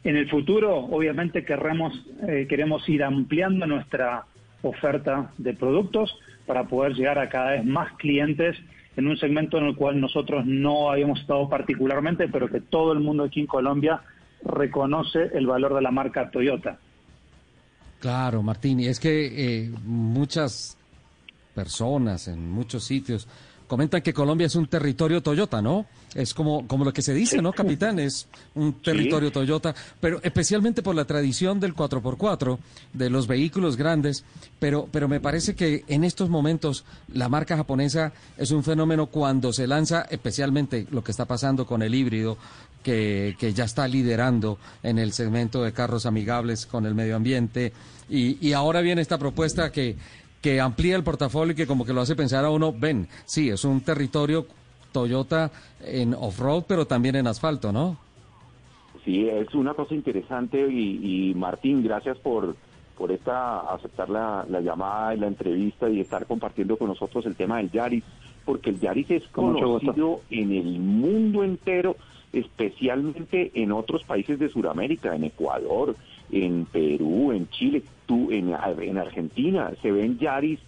En 0.06 0.15
el 0.15 0.30
futuro, 0.30 0.74
obviamente, 0.74 1.44
querremos, 1.44 1.94
eh, 2.30 2.45
queremos 2.48 2.88
ir 2.88 3.03
ampliando 3.03 3.68
nuestra 3.68 4.24
oferta 4.61 5.34
de 5.38 5.53
productos 5.53 6.18
para 6.45 6.64
poder 6.64 6.94
llegar 6.94 7.20
a 7.20 7.28
cada 7.28 7.52
vez 7.52 7.65
más 7.65 7.91
clientes 7.98 8.56
en 8.95 9.06
un 9.06 9.18
segmento 9.18 9.57
en 9.57 9.65
el 9.65 9.76
cual 9.76 9.99
nosotros 9.99 10.45
no 10.45 10.90
habíamos 10.90 11.20
estado 11.20 11.49
particularmente, 11.49 12.30
pero 12.30 12.48
que 12.48 12.61
todo 12.61 12.94
el 12.94 13.02
mundo 13.02 13.26
aquí 13.26 13.41
en 13.41 13.48
Colombia 13.48 13.99
reconoce 14.45 15.30
el 15.34 15.45
valor 15.45 15.76
de 15.76 15.82
la 15.82 15.91
marca 15.91 16.32
Toyota. 16.32 16.80
Claro, 18.04 18.44
Martín, 18.44 18.82
y 18.82 18.88
es 18.88 19.00
que 19.00 19.64
eh, 19.64 19.72
muchas 19.86 20.76
personas 21.56 22.28
en 22.28 22.52
muchos 22.52 22.84
sitios 22.84 23.26
comentan 23.66 24.02
que 24.02 24.14
Colombia 24.14 24.48
es 24.48 24.56
un 24.58 24.68
territorio 24.68 25.24
Toyota, 25.24 25.62
¿no? 25.62 25.86
Es 26.14 26.34
como, 26.34 26.68
como 26.68 26.84
lo 26.84 26.92
que 26.92 27.02
se 27.02 27.14
dice, 27.14 27.42
¿no, 27.42 27.54
capitán? 27.54 28.00
Es 28.00 28.28
un 28.56 28.74
territorio 28.82 29.32
Toyota, 29.32 29.74
pero 30.02 30.20
especialmente 30.22 30.84
por 30.84 30.96
la 30.96 31.06
tradición 31.06 31.62
del 31.62 31.74
4x4, 31.74 32.58
de 32.92 33.10
los 33.10 33.26
vehículos 33.26 33.78
grandes, 33.78 34.26
pero, 34.60 34.90
pero 34.92 35.08
me 35.08 35.22
parece 35.22 35.56
que 35.56 35.86
en 35.88 36.04
estos 36.04 36.30
momentos 36.30 36.84
la 37.08 37.30
marca 37.30 37.56
japonesa 37.56 38.12
es 38.38 38.52
un 38.52 38.66
fenómeno 38.66 39.08
cuando 39.08 39.54
se 39.54 39.66
lanza, 39.66 40.02
especialmente 40.12 40.88
lo 40.92 41.06
que 41.06 41.12
está 41.12 41.24
pasando 41.24 41.66
con 41.66 41.82
el 41.82 41.96
híbrido, 41.96 42.38
que, 42.84 43.36
que 43.40 43.54
ya 43.54 43.64
está 43.64 43.88
liderando 43.88 44.60
en 44.84 45.00
el 45.00 45.14
segmento 45.14 45.64
de 45.64 45.74
carros 45.74 46.06
amigables 46.06 46.66
con 46.66 46.86
el 46.86 46.94
medio 46.94 47.16
ambiente, 47.16 47.74
y, 48.10 48.46
y 48.46 48.54
ahora 48.54 48.82
viene 48.82 49.02
esta 49.02 49.18
propuesta 49.18 49.72
que 49.72 49.96
que 50.44 50.60
amplía 50.60 50.98
el 50.98 51.06
portafolio 51.06 51.54
y 51.54 51.56
que 51.56 51.66
como 51.66 51.86
que 51.86 51.94
lo 51.94 52.02
hace 52.02 52.18
pensar 52.18 52.44
a 52.44 52.50
uno, 52.50 52.74
ven, 52.78 53.08
sí, 53.24 53.50
es 53.50 53.64
un 53.64 53.80
territorio 53.80 54.46
Toyota 54.92 55.50
en 55.82 56.14
off-road, 56.14 56.66
pero 56.68 56.86
también 56.86 57.16
en 57.16 57.28
asfalto, 57.28 57.72
¿no? 57.72 57.98
Sí, 59.06 59.28
es 59.28 59.54
una 59.56 59.74
cosa 59.74 59.96
interesante 59.96 60.66
y, 60.70 61.30
y 61.30 61.34
Martín, 61.34 61.82
gracias 61.82 62.18
por, 62.20 62.58
por 62.98 63.12
esta 63.14 63.62
aceptar 63.74 64.10
la, 64.10 64.46
la, 64.50 64.60
llamada 64.60 65.16
y 65.16 65.20
la 65.20 65.28
entrevista 65.28 65.90
y 65.90 66.02
estar 66.02 66.26
compartiendo 66.26 66.76
con 66.76 66.90
nosotros 66.90 67.26
el 67.26 67.36
tema 67.36 67.58
del 67.58 67.72
Yaris, 67.72 68.04
porque 68.44 68.70
el 68.72 68.82
Yaris 68.82 69.12
es 69.12 69.28
conocido 69.30 70.22
en 70.30 70.52
el 70.52 70.80
mundo 70.80 71.46
entero, 71.46 71.96
especialmente 72.34 73.52
en 73.54 73.72
otros 73.72 74.04
países 74.04 74.40
de 74.40 74.50
Sudamérica, 74.50 75.16
en 75.16 75.24
Ecuador, 75.24 75.96
en 76.32 76.66
Perú, 76.66 77.32
en 77.32 77.48
Chile, 77.50 77.84
tú, 78.08 78.32
en, 78.32 78.54
en 78.82 78.98
Argentina, 78.98 79.72
se 79.82 79.92
ven 79.92 80.18
Yaris, 80.18 80.60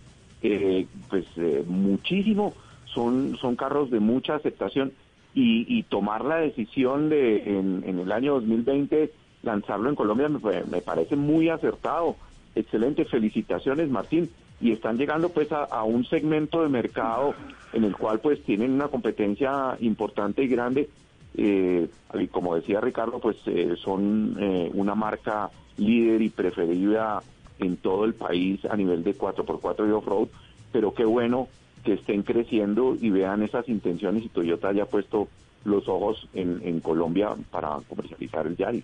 eh, 0.43 0.85
pues 1.09 1.25
eh, 1.37 1.63
muchísimo, 1.67 2.53
son, 2.93 3.35
son 3.37 3.55
carros 3.55 3.89
de 3.89 3.99
mucha 3.99 4.35
aceptación 4.35 4.93
y, 5.33 5.65
y 5.67 5.83
tomar 5.83 6.23
la 6.23 6.37
decisión 6.37 7.09
de 7.09 7.57
en, 7.57 7.83
en, 7.85 7.99
el 7.99 8.11
año 8.11 8.35
2020 8.35 9.11
lanzarlo 9.41 9.89
en 9.89 9.95
Colombia 9.95 10.29
me, 10.29 10.39
me, 10.71 10.81
parece 10.81 11.15
muy 11.15 11.49
acertado. 11.49 12.15
Excelente, 12.55 13.05
felicitaciones 13.05 13.89
Martín. 13.89 14.29
Y 14.61 14.71
están 14.71 14.97
llegando 14.97 15.29
pues 15.29 15.51
a, 15.51 15.65
a 15.65 15.83
un 15.83 16.05
segmento 16.05 16.63
de 16.63 16.69
mercado 16.69 17.33
en 17.73 17.83
el 17.83 17.95
cual 17.97 18.19
pues 18.21 18.41
tienen 18.43 18.71
una 18.71 18.87
competencia 18.87 19.75
importante 19.81 20.43
y 20.43 20.47
grande 20.47 20.89
eh, 21.37 21.89
como 22.31 22.55
decía 22.55 22.81
Ricardo, 22.81 23.19
pues 23.19 23.37
eh, 23.45 23.75
son 23.77 24.37
eh, 24.39 24.71
una 24.73 24.95
marca 24.95 25.49
líder 25.77 26.21
y 26.21 26.29
preferida 26.29 27.21
en 27.59 27.77
todo 27.77 28.05
el 28.05 28.13
país 28.13 28.63
a 28.65 28.75
nivel 28.75 29.03
de 29.03 29.17
4x4 29.17 29.87
y 29.87 29.91
off-road, 29.91 30.27
pero 30.71 30.93
qué 30.93 31.05
bueno 31.05 31.47
que 31.83 31.93
estén 31.93 32.23
creciendo 32.23 32.97
y 32.99 33.09
vean 33.09 33.43
esas 33.43 33.69
intenciones 33.69 34.23
y 34.23 34.29
Toyota 34.29 34.69
haya 34.69 34.85
puesto 34.85 35.27
los 35.63 35.87
ojos 35.87 36.27
en, 36.33 36.61
en 36.63 36.79
Colombia 36.79 37.29
para 37.51 37.77
comercializar 37.87 38.47
el 38.47 38.57
Yaris. 38.57 38.83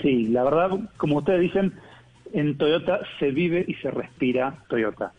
Sí, 0.00 0.28
la 0.28 0.44
verdad, 0.44 0.70
como 0.96 1.18
ustedes 1.18 1.40
dicen, 1.40 1.74
en 2.32 2.56
Toyota 2.56 3.00
se 3.18 3.30
vive 3.30 3.64
y 3.66 3.74
se 3.74 3.90
respira 3.90 4.64
Toyota. 4.68 5.12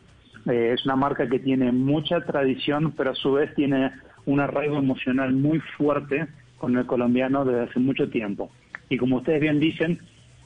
Eh, 0.50 0.72
es 0.74 0.86
una 0.86 0.96
marca 0.96 1.28
que 1.28 1.40
tiene 1.40 1.72
mucha 1.72 2.22
tradición, 2.22 2.92
pero 2.92 3.12
a 3.12 3.16
su 3.16 3.34
vez 3.34 3.54
tiene 3.56 3.92
un 4.26 4.40
arraigo 4.40 4.78
emocional 4.78 5.34
muy 5.34 5.60
fuerte 5.78 6.28
con 6.58 6.78
el 6.78 6.86
colombiano 6.86 7.46
desde 7.46 7.70
hace 7.70 7.80
mucho 7.80 8.10
tiempo. 8.10 8.50
Y 8.90 8.98
como 8.98 9.18
ustedes 9.18 9.42
bien 9.42 9.60
dicen, 9.60 10.00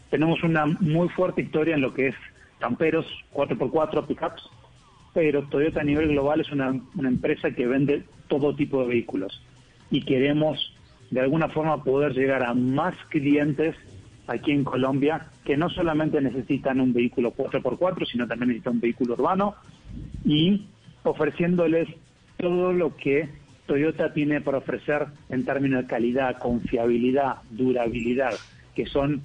tenemos 0.10 0.44
una 0.44 0.66
muy 0.66 1.10
fuerte 1.10 1.42
historia 1.42 1.76
en 1.76 1.82
lo 1.82 1.94
que 1.94 2.08
es 2.08 2.16
camperos, 2.60 3.06
4x4, 3.34 4.08
pickups, 4.08 4.50
pero 5.14 5.44
Toyota 5.44 5.82
a 5.82 5.84
nivel 5.84 6.10
global 6.10 6.42
es 6.42 6.52
una, 6.52 6.74
una 6.96 7.10
empresa 7.10 7.52
que 7.52 7.68
vende 7.68 8.04
todo 8.28 8.56
tipo 8.56 8.82
de 8.82 8.90
vehículos 8.90 9.42
y 9.90 10.02
queremos 10.02 10.74
de 11.12 11.22
alguna 11.22 11.50
forma 11.50 11.84
poder 11.84 12.14
llegar 12.14 12.44
a 12.44 12.54
más 12.54 12.96
clientes 13.10 13.76
aquí 14.28 14.52
en 14.52 14.64
Colombia 14.64 15.28
que 15.46 15.56
no 15.56 15.70
solamente 15.70 16.22
necesitan 16.22 16.82
un 16.82 16.94
vehículo 16.94 17.34
4x4, 17.34 18.06
sino 18.12 18.28
también 18.28 18.50
necesitan 18.50 18.74
un 18.74 18.82
vehículo 18.82 19.14
urbano 19.14 19.56
y 20.26 20.68
ofreciéndoles 21.04 21.88
todo 22.38 22.74
lo 22.74 22.96
que 22.98 23.30
Toyota 23.68 24.14
tiene 24.14 24.42
para 24.42 24.58
ofrecer 24.58 25.06
en 25.30 25.46
términos 25.46 25.84
de 25.84 25.88
calidad, 25.88 26.40
confiabilidad, 26.40 27.36
durabilidad, 27.52 28.34
que 28.76 28.86
son 28.86 29.22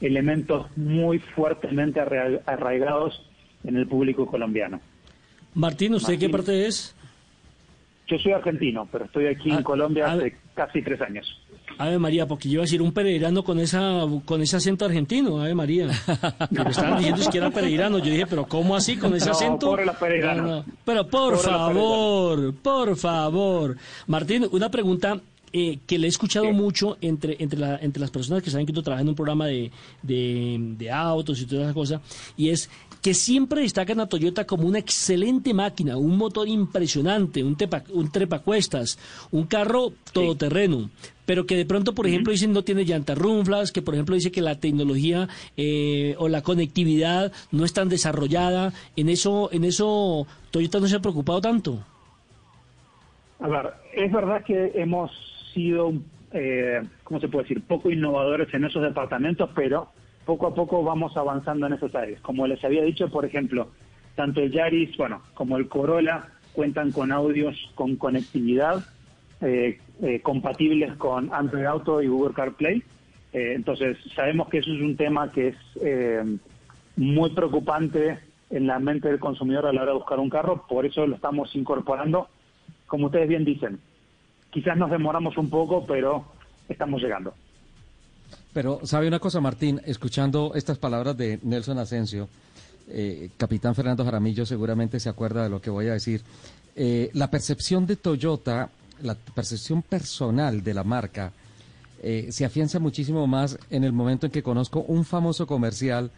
elementos 0.00 0.66
muy 0.76 1.18
fuertemente 1.18 2.00
arraigados 2.00 3.28
en 3.64 3.76
el 3.76 3.86
público 3.86 4.26
colombiano. 4.26 4.80
Martín, 5.54 5.94
¿usted 5.94 6.12
Martín, 6.12 6.28
qué 6.28 6.32
parte 6.32 6.66
es? 6.66 6.94
Yo 8.06 8.18
soy 8.18 8.32
argentino, 8.32 8.86
pero 8.92 9.06
estoy 9.06 9.26
aquí 9.26 9.50
en 9.50 9.62
Colombia 9.62 10.12
hace 10.12 10.36
casi 10.54 10.82
tres 10.82 11.00
años. 11.00 11.42
Ave 11.78 11.98
María, 11.98 12.26
porque 12.26 12.48
yo 12.48 12.54
iba 12.54 12.62
a 12.62 12.66
decir 12.66 12.80
un 12.82 12.92
pereirano 12.92 13.42
con 13.42 13.58
esa 13.58 14.02
con 14.24 14.40
ese 14.42 14.56
acento 14.56 14.84
argentino, 14.84 15.40
Ave 15.40 15.54
María. 15.54 15.86
Me 16.50 16.70
estaban 16.70 16.98
diciendo 16.98 17.30
que 17.30 17.38
era 17.38 17.50
pereirano. 17.50 17.98
Yo 17.98 18.10
dije, 18.10 18.26
pero 18.26 18.46
¿cómo 18.46 18.76
así 18.76 18.96
con 18.96 19.14
ese 19.14 19.26
no, 19.26 19.32
acento? 19.32 19.76
La. 19.76 19.94
Pero 20.84 21.06
por 21.08 21.34
Pobre 21.34 21.38
favor, 21.38 22.54
por 22.54 22.96
favor. 22.96 23.76
Martín, 24.06 24.46
una 24.50 24.70
pregunta 24.70 25.20
eh, 25.52 25.78
que 25.86 25.98
le 25.98 26.06
he 26.06 26.08
escuchado 26.08 26.52
mucho 26.52 26.98
entre, 27.00 27.36
entre, 27.38 27.58
la, 27.58 27.78
entre 27.78 28.00
las 28.00 28.10
personas 28.10 28.42
que 28.42 28.50
saben 28.50 28.66
que 28.66 28.72
tú 28.72 28.82
trabajas 28.82 29.02
en 29.02 29.08
un 29.08 29.14
programa 29.14 29.46
de, 29.46 29.70
de, 30.02 30.58
de 30.78 30.90
autos 30.90 31.40
y 31.40 31.46
toda 31.46 31.64
esa 31.64 31.74
cosa, 31.74 32.00
y 32.36 32.50
es 32.50 32.68
que 33.02 33.14
siempre 33.14 33.62
destacan 33.62 34.00
a 34.00 34.08
Toyota 34.08 34.46
como 34.46 34.66
una 34.66 34.78
excelente 34.78 35.54
máquina, 35.54 35.96
un 35.96 36.16
motor 36.16 36.48
impresionante, 36.48 37.44
un, 37.44 37.56
tepa, 37.56 37.84
un 37.92 38.10
trepacuestas, 38.10 38.98
un 39.30 39.46
carro 39.46 39.92
todoterreno, 40.12 40.90
pero 41.24 41.46
que 41.46 41.56
de 41.56 41.66
pronto, 41.66 41.94
por 41.94 42.06
ejemplo, 42.06 42.32
dicen 42.32 42.52
no 42.52 42.62
tiene 42.62 42.84
llantas 42.84 43.18
runflas, 43.18 43.72
que 43.72 43.82
por 43.82 43.94
ejemplo 43.94 44.14
dice 44.14 44.32
que 44.32 44.40
la 44.40 44.58
tecnología 44.58 45.28
eh, 45.56 46.14
o 46.18 46.28
la 46.28 46.42
conectividad 46.42 47.32
no 47.50 47.64
es 47.64 47.72
tan 47.72 47.88
desarrollada. 47.88 48.72
En 48.96 49.08
eso, 49.08 49.50
en 49.52 49.64
eso 49.64 50.26
Toyota 50.50 50.80
no 50.80 50.86
se 50.86 50.96
ha 50.96 51.00
preocupado 51.00 51.40
tanto. 51.40 51.78
A 53.40 53.48
ver, 53.48 53.74
es 53.92 54.10
verdad 54.10 54.42
que 54.44 54.72
hemos 54.74 55.10
sido, 55.56 55.92
eh, 56.32 56.82
¿cómo 57.02 57.18
se 57.20 57.28
puede 57.28 57.44
decir?, 57.44 57.62
poco 57.62 57.90
innovadores 57.90 58.52
en 58.54 58.64
esos 58.64 58.82
departamentos, 58.82 59.50
pero 59.54 59.88
poco 60.24 60.46
a 60.48 60.54
poco 60.54 60.84
vamos 60.84 61.16
avanzando 61.16 61.66
en 61.66 61.72
esas 61.72 61.94
áreas. 61.94 62.20
Como 62.20 62.46
les 62.46 62.62
había 62.64 62.82
dicho, 62.82 63.08
por 63.08 63.24
ejemplo, 63.24 63.70
tanto 64.14 64.40
el 64.40 64.52
Yaris, 64.52 64.96
bueno, 64.96 65.22
como 65.34 65.56
el 65.56 65.68
Corolla 65.68 66.28
cuentan 66.52 66.92
con 66.92 67.12
audios 67.12 67.54
con 67.74 67.96
conectividad 67.96 68.84
eh, 69.40 69.78
eh, 70.02 70.20
compatibles 70.20 70.94
con 70.96 71.32
Android 71.32 71.64
Auto 71.64 72.02
y 72.02 72.08
Google 72.08 72.34
CarPlay. 72.34 72.82
Eh, 73.32 73.52
entonces, 73.54 73.96
sabemos 74.14 74.48
que 74.48 74.58
eso 74.58 74.72
es 74.72 74.80
un 74.80 74.96
tema 74.96 75.30
que 75.30 75.48
es 75.48 75.56
eh, 75.82 76.22
muy 76.96 77.30
preocupante 77.30 78.18
en 78.50 78.66
la 78.66 78.78
mente 78.78 79.08
del 79.08 79.18
consumidor 79.18 79.66
a 79.66 79.72
la 79.72 79.82
hora 79.82 79.92
de 79.92 79.98
buscar 79.98 80.18
un 80.18 80.30
carro, 80.30 80.64
por 80.68 80.86
eso 80.86 81.06
lo 81.06 81.16
estamos 81.16 81.54
incorporando. 81.54 82.28
Como 82.86 83.06
ustedes 83.06 83.28
bien 83.28 83.44
dicen, 83.44 83.80
quizás 84.50 84.76
nos 84.76 84.90
demoramos 84.90 85.36
un 85.36 85.50
poco, 85.50 85.86
pero 85.86 86.24
estamos 86.68 87.00
llegando. 87.02 87.34
Pero, 88.52 88.80
¿sabe 88.84 89.08
una 89.08 89.18
cosa, 89.18 89.40
Martín? 89.40 89.80
Escuchando 89.84 90.52
estas 90.54 90.78
palabras 90.78 91.16
de 91.16 91.38
Nelson 91.42 91.78
Asensio, 91.78 92.28
eh, 92.88 93.30
capitán 93.36 93.74
Fernando 93.74 94.04
Jaramillo 94.04 94.46
seguramente 94.46 94.98
se 94.98 95.08
acuerda 95.08 95.42
de 95.42 95.50
lo 95.50 95.60
que 95.60 95.70
voy 95.70 95.88
a 95.88 95.92
decir. 95.92 96.22
Eh, 96.74 97.10
la 97.12 97.30
percepción 97.30 97.86
de 97.86 97.96
Toyota, 97.96 98.70
la 99.02 99.14
percepción 99.14 99.82
personal 99.82 100.62
de 100.62 100.74
la 100.74 100.84
marca, 100.84 101.32
eh, 102.02 102.28
se 102.30 102.44
afianza 102.44 102.78
muchísimo 102.78 103.26
más 103.26 103.58
en 103.70 103.84
el 103.84 103.92
momento 103.92 104.26
en 104.26 104.32
que 104.32 104.42
conozco 104.42 104.80
un 104.88 105.04
famoso 105.04 105.46
comercial 105.46 106.10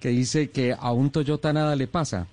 que 0.00 0.08
dice 0.08 0.50
que 0.50 0.74
a 0.78 0.92
un 0.92 1.10
Toyota 1.10 1.52
nada 1.52 1.76
le 1.76 1.86
pasa. 1.86 2.26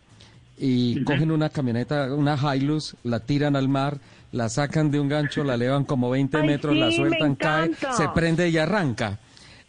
Y 0.58 1.04
cogen 1.04 1.32
una 1.32 1.50
camioneta, 1.50 2.14
una 2.14 2.38
Hilux, 2.56 2.96
la 3.04 3.20
tiran 3.20 3.56
al 3.58 3.68
mar, 3.68 4.00
la 4.36 4.50
sacan 4.50 4.92
de 4.92 5.00
un 5.00 5.08
gancho, 5.08 5.46
la 5.46 5.56
elevan 5.56 5.86
como 5.86 6.10
20 6.10 6.38
Ay, 6.38 6.46
metros, 6.46 6.74
sí, 6.74 6.80
la 6.80 6.88
me 6.88 6.96
sueltan, 6.96 7.36
cae, 7.36 7.72
se 7.96 8.10
prende 8.10 8.50
y 8.50 8.58
arranca. 8.58 9.18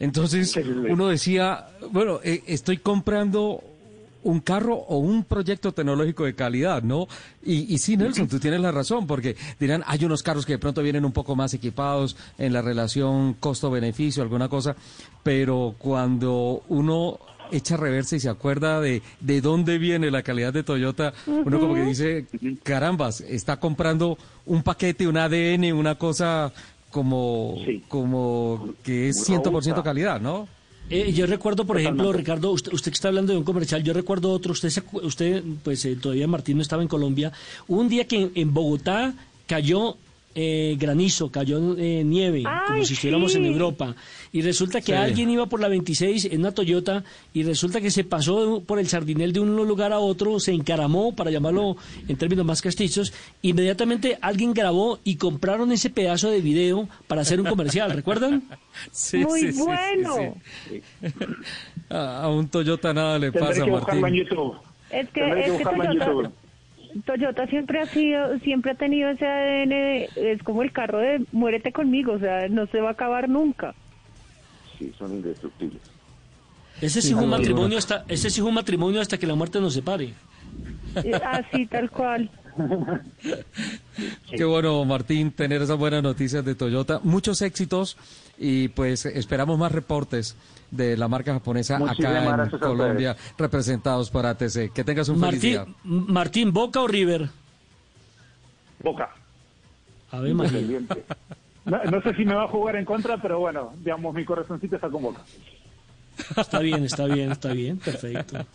Entonces 0.00 0.54
uno 0.56 1.06
decía, 1.06 1.68
bueno, 1.92 2.18
eh, 2.24 2.42
estoy 2.48 2.78
comprando 2.78 3.62
un 4.24 4.40
carro 4.40 4.74
o 4.74 4.98
un 4.98 5.22
proyecto 5.22 5.72
tecnológico 5.72 6.24
de 6.24 6.34
calidad, 6.34 6.82
¿no? 6.82 7.06
Y, 7.44 7.72
y 7.72 7.78
sí, 7.78 7.96
Nelson, 7.96 8.26
tú 8.26 8.40
tienes 8.40 8.60
la 8.60 8.72
razón, 8.72 9.06
porque 9.06 9.36
dirán, 9.60 9.84
hay 9.86 10.04
unos 10.04 10.24
carros 10.24 10.44
que 10.44 10.54
de 10.54 10.58
pronto 10.58 10.82
vienen 10.82 11.04
un 11.04 11.12
poco 11.12 11.36
más 11.36 11.54
equipados 11.54 12.16
en 12.36 12.52
la 12.52 12.60
relación 12.60 13.34
costo-beneficio, 13.34 14.24
alguna 14.24 14.48
cosa, 14.48 14.74
pero 15.22 15.76
cuando 15.78 16.64
uno 16.68 17.20
echa 17.52 17.76
reversa 17.76 18.16
y 18.16 18.20
se 18.20 18.28
acuerda 18.28 18.80
de, 18.80 19.02
de 19.20 19.40
dónde 19.40 19.78
viene 19.78 20.10
la 20.10 20.22
calidad 20.22 20.52
de 20.52 20.62
Toyota, 20.62 21.12
uno 21.26 21.60
como 21.60 21.74
que 21.74 21.82
dice, 21.82 22.26
carambas, 22.62 23.20
está 23.20 23.58
comprando 23.58 24.18
un 24.44 24.62
paquete, 24.62 25.06
un 25.06 25.16
ADN, 25.16 25.72
una 25.72 25.96
cosa 25.96 26.52
como, 26.90 27.56
como 27.88 28.74
que 28.82 29.08
es 29.08 29.28
100% 29.28 29.82
calidad, 29.82 30.20
¿no? 30.20 30.48
Eh, 30.88 31.12
yo 31.12 31.26
recuerdo, 31.26 31.66
por 31.66 31.80
ejemplo, 31.80 32.12
Ricardo, 32.12 32.52
usted, 32.52 32.72
usted 32.72 32.92
que 32.92 32.94
está 32.94 33.08
hablando 33.08 33.32
de 33.32 33.38
un 33.38 33.44
comercial, 33.44 33.82
yo 33.82 33.92
recuerdo 33.92 34.30
otro, 34.30 34.52
usted, 34.52 34.70
se 34.70 34.82
usted 35.02 35.42
pues 35.64 35.84
eh, 35.84 35.96
todavía 35.96 36.28
Martín 36.28 36.58
no 36.58 36.62
estaba 36.62 36.82
en 36.82 36.88
Colombia, 36.88 37.32
un 37.66 37.88
día 37.88 38.06
que 38.06 38.16
en, 38.22 38.32
en 38.36 38.54
Bogotá 38.54 39.14
cayó 39.48 39.96
eh, 40.38 40.76
granizo, 40.78 41.30
cayó 41.30 41.76
eh, 41.78 42.02
nieve, 42.04 42.44
como 42.68 42.84
si 42.84 42.92
estuviéramos 42.94 43.34
en. 43.34 43.46
Europa, 43.46 43.96
y 44.32 44.42
resulta 44.42 44.80
que 44.80 44.92
Sí. 44.92 44.92
alguien 44.92 45.30
iba 45.30 45.46
por 45.46 45.60
la 45.60 45.68
26 45.68 46.26
en 46.26 46.40
una 46.40 46.52
Toyota 46.52 47.02
y 47.32 47.42
resulta 47.42 47.80
que 47.80 47.90
se 47.90 48.04
pasó 48.04 48.62
por 48.66 48.78
el 48.78 48.86
sardinel 48.86 49.32
de 49.32 49.40
un 49.40 49.56
lugar 49.56 49.92
a 49.94 49.98
otro, 49.98 50.38
se 50.38 50.52
encaramó, 50.52 51.16
para 51.16 51.30
llamarlo 51.30 51.76
en 52.06 52.16
términos 52.16 52.44
más 52.44 52.60
castizos, 52.60 53.12
inmediatamente 53.40 54.18
alguien 54.20 54.52
grabó 54.52 54.98
y 55.04 55.16
compraron 55.16 55.72
ese 55.72 55.88
pedazo 55.90 56.28
de 56.30 56.40
video 56.42 56.86
para 57.06 57.22
hacer 57.22 57.40
un 57.40 57.46
comercial, 57.46 57.90
¿recuerdan? 57.92 58.42
Sí, 58.92 59.18
Muy 59.24 59.40
sí, 59.40 59.46
sí, 59.46 59.52
sí, 59.54 59.62
bueno. 59.62 60.34
A, 61.88 62.24
a 62.24 62.28
un 62.28 62.48
Toyota 62.48 62.92
nada 62.92 63.18
le 63.18 63.30
Tendré 63.30 63.48
pasa, 63.48 63.64
que 63.64 63.70
en 63.94 64.00
Martín. 64.02 64.14
YouTube. 64.24 64.54
Es 64.90 65.08
que, 65.08 65.20
es 65.40 65.52
que 65.58 65.64
Toyota, 65.64 65.92
YouTube. 65.94 66.30
Toyota 67.04 67.46
siempre 67.46 67.80
ha 67.80 67.86
sido, 67.86 68.38
siempre 68.40 68.72
ha 68.72 68.74
tenido 68.74 69.10
ese 69.10 69.26
ADN, 69.26 69.68
de- 69.70 70.10
es 70.32 70.42
como 70.42 70.62
el 70.62 70.72
carro 70.72 70.98
de 70.98 71.24
muérete 71.32 71.72
conmigo, 71.72 72.12
o 72.12 72.18
sea, 72.18 72.48
no 72.48 72.66
se 72.68 72.80
va 72.80 72.88
a 72.90 72.92
acabar 72.92 73.28
nunca. 73.28 73.74
Sí, 74.78 74.92
son 74.98 75.12
indestructibles. 75.12 75.80
Ese 76.80 77.00
sí, 77.00 77.08
Sí, 77.08 77.14
fue 77.14 77.24
un 77.24 77.30
matrimonio 77.30 77.78
hasta, 77.78 78.04
ese 78.08 78.28
sí 78.30 78.40
fue 78.40 78.48
un 78.50 78.54
matrimonio 78.56 79.00
hasta 79.00 79.16
que 79.18 79.26
la 79.26 79.34
muerte 79.34 79.60
nos 79.60 79.72
separe. 79.74 80.12
Eh, 81.02 81.12
Así, 81.24 81.66
tal 81.66 81.90
cual. 81.90 82.30
Qué 84.30 84.44
bueno, 84.44 84.84
Martín, 84.84 85.30
tener 85.30 85.62
esas 85.62 85.78
buenas 85.78 86.02
noticias 86.02 86.44
de 86.44 86.54
Toyota. 86.54 87.00
Muchos 87.02 87.42
éxitos 87.42 87.96
y 88.38 88.68
pues 88.68 89.06
esperamos 89.06 89.58
más 89.58 89.72
reportes 89.72 90.36
de 90.70 90.96
la 90.96 91.08
marca 91.08 91.32
japonesa 91.32 91.78
Muchísimas 91.78 92.26
acá 92.26 92.44
en 92.44 92.58
Colombia, 92.58 93.16
representados 93.38 94.10
por 94.10 94.26
ATC. 94.26 94.72
Que 94.72 94.84
tengas 94.84 95.08
un 95.08 95.20
feliz 95.20 95.40
día. 95.40 95.66
Martín, 95.84 96.12
Martín, 96.12 96.52
¿Boca 96.52 96.80
o 96.80 96.86
River? 96.86 97.28
Boca. 98.82 99.10
A 100.10 100.20
ver, 100.20 100.34
María. 100.34 100.80
No, 101.64 101.84
no 101.84 102.02
sé 102.02 102.14
si 102.14 102.24
me 102.24 102.34
va 102.34 102.44
a 102.44 102.48
jugar 102.48 102.76
en 102.76 102.84
contra, 102.84 103.20
pero 103.20 103.40
bueno, 103.40 103.72
digamos, 103.78 104.14
mi 104.14 104.24
corazoncito 104.24 104.76
está 104.76 104.88
con 104.88 105.02
Boca. 105.02 105.22
Está 106.36 106.60
bien, 106.60 106.84
está 106.84 107.06
bien, 107.06 107.32
está 107.32 107.52
bien, 107.52 107.78
perfecto. 107.78 108.46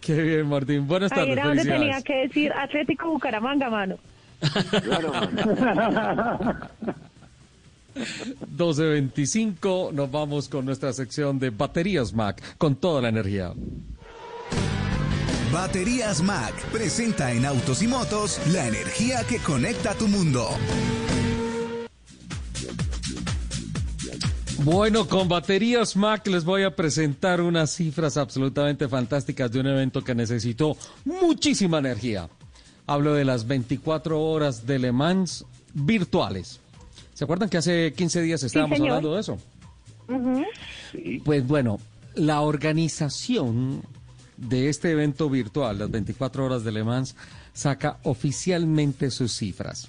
Qué 0.00 0.22
bien, 0.22 0.48
Martín. 0.48 0.86
Buenas 0.86 1.10
Ahí 1.12 1.18
tardes, 1.18 1.32
era 1.32 1.48
donde 1.48 1.64
tenía 1.64 2.02
que 2.02 2.14
decir 2.26 2.52
Atlético 2.52 3.10
Bucaramanga, 3.10 3.70
mano. 3.70 3.96
12.25, 8.56 9.92
nos 9.92 10.10
vamos 10.10 10.48
con 10.48 10.64
nuestra 10.64 10.92
sección 10.92 11.38
de 11.38 11.50
baterías 11.50 12.12
Mac, 12.12 12.42
con 12.58 12.76
toda 12.76 13.02
la 13.02 13.08
energía. 13.08 13.52
Baterías 15.52 16.22
Mac 16.22 16.54
presenta 16.72 17.32
en 17.32 17.46
Autos 17.46 17.82
y 17.82 17.86
Motos 17.86 18.40
la 18.52 18.66
energía 18.66 19.24
que 19.24 19.38
conecta 19.38 19.94
tu 19.94 20.08
mundo. 20.08 20.48
Bueno, 24.64 25.06
con 25.06 25.28
baterías 25.28 25.94
Mac 25.94 26.26
les 26.26 26.44
voy 26.44 26.64
a 26.64 26.74
presentar 26.74 27.40
unas 27.40 27.70
cifras 27.70 28.16
absolutamente 28.16 28.88
fantásticas 28.88 29.52
de 29.52 29.60
un 29.60 29.68
evento 29.68 30.02
que 30.02 30.14
necesitó 30.14 30.76
muchísima 31.04 31.78
energía. 31.78 32.28
Hablo 32.86 33.14
de 33.14 33.24
las 33.24 33.46
24 33.46 34.20
horas 34.20 34.66
de 34.66 34.78
Le 34.80 34.92
Mans 34.92 35.44
virtuales. 35.72 36.60
¿Se 37.16 37.24
acuerdan 37.24 37.48
que 37.48 37.56
hace 37.56 37.94
15 37.94 38.20
días 38.20 38.42
estábamos 38.42 38.78
hablando 38.78 39.14
de 39.14 39.20
eso? 39.22 39.38
Pues 41.24 41.46
bueno, 41.46 41.80
la 42.14 42.42
organización 42.42 43.80
de 44.36 44.68
este 44.68 44.90
evento 44.90 45.30
virtual, 45.30 45.78
las 45.78 45.90
24 45.90 46.44
horas 46.44 46.62
de 46.62 46.72
Le 46.72 46.84
Mans, 46.84 47.16
saca 47.54 47.96
oficialmente 48.02 49.10
sus 49.10 49.32
cifras. 49.32 49.88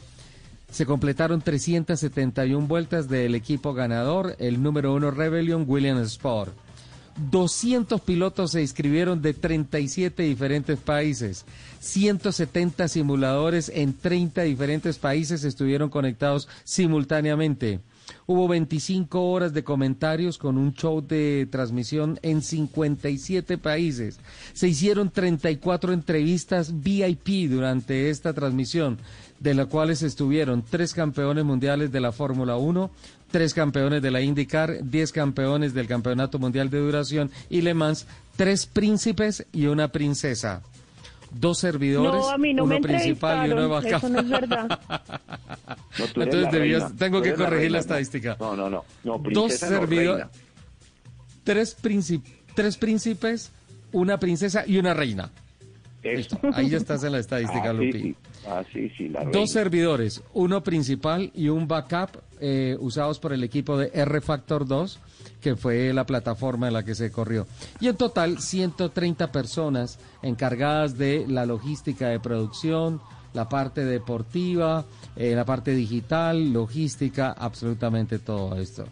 Se 0.72 0.86
completaron 0.86 1.42
371 1.42 2.68
vueltas 2.68 3.08
del 3.08 3.36
equipo 3.36 3.74
ganador, 3.74 4.36
el 4.40 4.62
número 4.62 4.94
uno 4.94 5.12
Rebellion 5.12 5.66
Williams 5.68 6.12
Sport. 6.14 6.54
200 7.32 8.02
pilotos 8.02 8.52
se 8.52 8.62
inscribieron 8.62 9.22
de 9.22 9.34
37 9.34 10.24
diferentes 10.24 10.78
países. 10.80 11.46
170 11.80 12.88
simuladores 12.90 13.72
en 13.74 13.94
30 13.94 14.42
diferentes 14.42 14.98
países 14.98 15.44
estuvieron 15.46 15.90
conectados 15.90 16.50
simultáneamente. 16.66 17.80
Hubo 18.28 18.48
25 18.48 19.32
horas 19.32 19.54
de 19.54 19.64
comentarios 19.64 20.38
con 20.38 20.58
un 20.58 20.74
show 20.74 21.02
de 21.02 21.48
transmisión 21.52 22.20
en 22.22 22.42
57 22.42 23.58
países. 23.58 24.20
Se 24.54 24.68
hicieron 24.68 25.12
34 25.12 25.94
entrevistas 25.94 26.82
VIP 26.82 27.50
durante 27.50 28.10
esta 28.10 28.34
transmisión, 28.34 28.98
de 29.40 29.54
las 29.54 29.68
cuales 29.68 30.02
estuvieron 30.04 30.64
tres 30.68 30.94
campeones 30.94 31.46
mundiales 31.46 31.92
de 31.92 32.02
la 32.02 32.12
Fórmula 32.12 32.58
1, 32.58 32.90
tres 33.32 33.54
campeones 33.54 34.02
de 34.02 34.12
la 34.12 34.22
IndyCar, 34.22 34.80
diez 34.84 35.12
campeones 35.12 35.74
del 35.74 35.88
Campeonato 35.88 36.40
Mundial 36.40 36.70
de 36.70 36.80
Duración 36.80 37.32
y 37.50 37.62
Le 37.62 37.74
Mans, 37.74 38.08
tres 38.36 38.66
príncipes 38.66 39.46
y 39.52 39.68
una 39.68 39.90
princesa. 39.90 40.62
Dos 41.38 41.60
servidores, 41.60 42.14
No, 42.22 42.30
a 42.30 42.38
mí 42.38 42.54
no 42.54 42.64
uno 42.64 42.76
me 42.76 42.82
principal 42.82 43.46
y 43.48 43.52
uno 43.52 43.62
de 43.64 43.68
backup. 43.68 43.94
eso 43.98 44.10
no 44.10 44.20
es 44.22 44.30
verdad. 44.30 44.80
No, 45.98 46.24
Entonces 46.24 46.52
debías- 46.52 46.94
tengo 46.98 47.22
que 47.22 47.34
corregir 47.34 47.72
la 47.72 47.78
reina, 47.78 47.80
estadística. 47.80 48.36
No, 48.40 48.56
no, 48.56 48.70
no. 48.70 48.84
no 49.06 49.18
Dos 49.32 49.54
servidores, 49.54 50.28
tres, 51.44 51.76
tres 52.54 52.78
príncipes, 52.78 53.52
una 53.94 54.18
princesa 54.20 54.64
y 54.68 54.78
una 54.78 54.94
reina. 54.94 55.32
Eso. 56.04 56.38
Ahí 56.54 56.70
ya 56.70 56.78
estás 56.78 57.04
en 57.06 57.14
la 57.14 57.20
estadística, 57.20 57.70
Ah, 57.70 57.76
sí, 57.78 57.86
Lupi. 57.86 58.02
sí. 58.02 58.16
Ah, 58.48 58.64
sí, 58.72 58.90
sí, 58.98 59.10
la 59.10 59.20
reina. 59.20 59.32
Dos 59.32 59.52
servidores, 59.52 60.24
uno 60.34 60.64
principal 60.64 61.32
y 61.34 61.50
un 61.50 61.68
backup 61.68 62.22
eh, 62.40 62.76
usados 62.80 63.20
por 63.20 63.34
el 63.34 63.44
equipo 63.44 63.78
de 63.78 63.92
R 63.94 64.22
Factor 64.22 64.68
2, 64.68 65.00
que 65.42 65.56
fue 65.56 65.94
la 65.94 66.06
plataforma 66.06 66.68
en 66.68 66.74
la 66.74 66.84
que 66.84 66.96
se 66.96 67.12
corrió. 67.12 67.48
Y 67.80 67.88
en 67.88 67.96
total, 67.96 68.40
130 68.40 69.32
personas 69.32 70.00
encargadas 70.22 70.98
de 70.98 71.26
la 71.28 71.46
logística 71.46 72.10
de 72.10 72.20
producción, 72.20 73.02
la 73.34 73.50
parte 73.50 73.84
deportiva, 73.86 74.86
eh, 75.16 75.34
la 75.36 75.46
parte 75.46 75.72
digital, 75.72 76.52
logística, 76.52 77.32
absolutamente 77.32 78.20
todo 78.20 78.56
esto. 78.58 78.86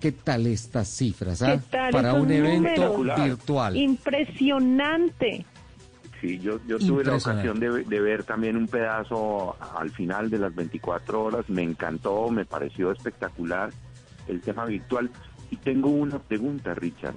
¿Qué 0.00 0.10
tal 0.10 0.48
estas 0.48 0.88
cifras 0.88 1.42
ah? 1.42 1.52
¿Qué 1.52 1.60
tal 1.70 1.92
para 1.92 2.14
un 2.14 2.30
evento 2.32 2.98
números? 2.98 3.22
virtual? 3.22 3.76
Impresionante. 3.76 5.46
Sí, 6.22 6.38
yo, 6.38 6.60
yo 6.68 6.78
tuve 6.78 7.02
la 7.02 7.16
ocasión 7.16 7.58
de, 7.58 7.82
de 7.82 8.00
ver 8.00 8.22
también 8.22 8.56
un 8.56 8.68
pedazo 8.68 9.56
al 9.76 9.90
final 9.90 10.30
de 10.30 10.38
las 10.38 10.54
24 10.54 11.20
horas. 11.20 11.50
Me 11.50 11.64
encantó, 11.64 12.30
me 12.30 12.44
pareció 12.44 12.92
espectacular 12.92 13.70
el 14.28 14.40
tema 14.40 14.64
virtual. 14.64 15.10
Y 15.50 15.56
tengo 15.56 15.90
una 15.90 16.20
pregunta, 16.20 16.74
Richard. 16.74 17.16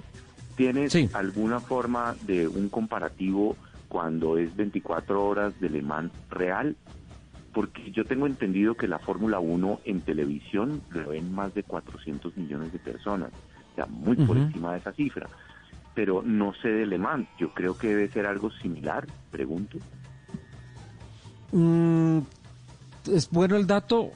¿Tienes 0.56 0.92
alguna 1.14 1.60
forma 1.60 2.16
de 2.22 2.48
un 2.48 2.68
comparativo 2.68 3.56
cuando 3.86 4.38
es 4.38 4.56
24 4.56 5.24
horas 5.24 5.60
de 5.60 5.70
Le 5.70 5.82
Mans 5.82 6.10
real? 6.28 6.74
Porque 7.52 7.92
yo 7.92 8.04
tengo 8.06 8.26
entendido 8.26 8.74
que 8.74 8.88
la 8.88 8.98
Fórmula 8.98 9.38
1 9.38 9.82
en 9.84 10.00
televisión 10.00 10.82
lo 10.90 11.10
ven 11.10 11.32
más 11.32 11.54
de 11.54 11.62
400 11.62 12.36
millones 12.36 12.72
de 12.72 12.80
personas. 12.80 13.30
O 13.70 13.74
sea, 13.76 13.86
muy 13.86 14.16
por 14.16 14.36
encima 14.36 14.72
de 14.72 14.78
esa 14.78 14.92
cifra 14.94 15.28
pero 15.96 16.22
no 16.22 16.52
sé 16.60 16.68
de 16.68 16.86
Le 16.86 16.98
Mans. 16.98 17.26
Yo 17.40 17.52
creo 17.54 17.76
que 17.76 17.88
debe 17.88 18.08
ser 18.08 18.26
algo 18.26 18.50
similar, 18.52 19.06
pregunto. 19.32 19.78
Mm, 21.52 22.18
es 23.12 23.30
bueno 23.30 23.56
el 23.56 23.66
dato, 23.66 24.10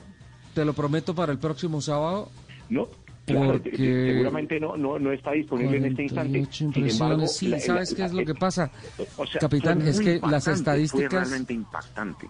te 0.54 0.64
lo 0.64 0.74
prometo 0.74 1.14
para 1.14 1.32
el 1.32 1.38
próximo 1.38 1.80
sábado. 1.80 2.28
No, 2.68 2.86
claro, 3.24 3.60
seguramente 3.64 4.60
no, 4.60 4.76
no, 4.76 4.98
no 4.98 5.10
está 5.10 5.32
disponible 5.32 5.78
en 5.78 5.86
este 5.86 6.02
instante. 6.02 6.38
48 6.46 6.72
Sin 6.74 6.88
embargo, 6.90 7.26
sí, 7.26 7.48
la- 7.48 7.60
¿sabes 7.60 7.90
la- 7.92 7.96
qué 7.96 8.04
es 8.04 8.12
la- 8.12 8.20
lo 8.20 8.26
que 8.26 8.34
pasa? 8.34 8.70
o 9.16 9.26
sea, 9.26 9.40
Capitán, 9.40 9.80
es 9.82 9.98
que 10.00 10.14
las 10.16 10.16
impactante, 10.16 10.42
Fue 10.44 10.52
estadísticas... 10.54 11.12
realmente 11.12 11.54
impactante. 11.54 12.28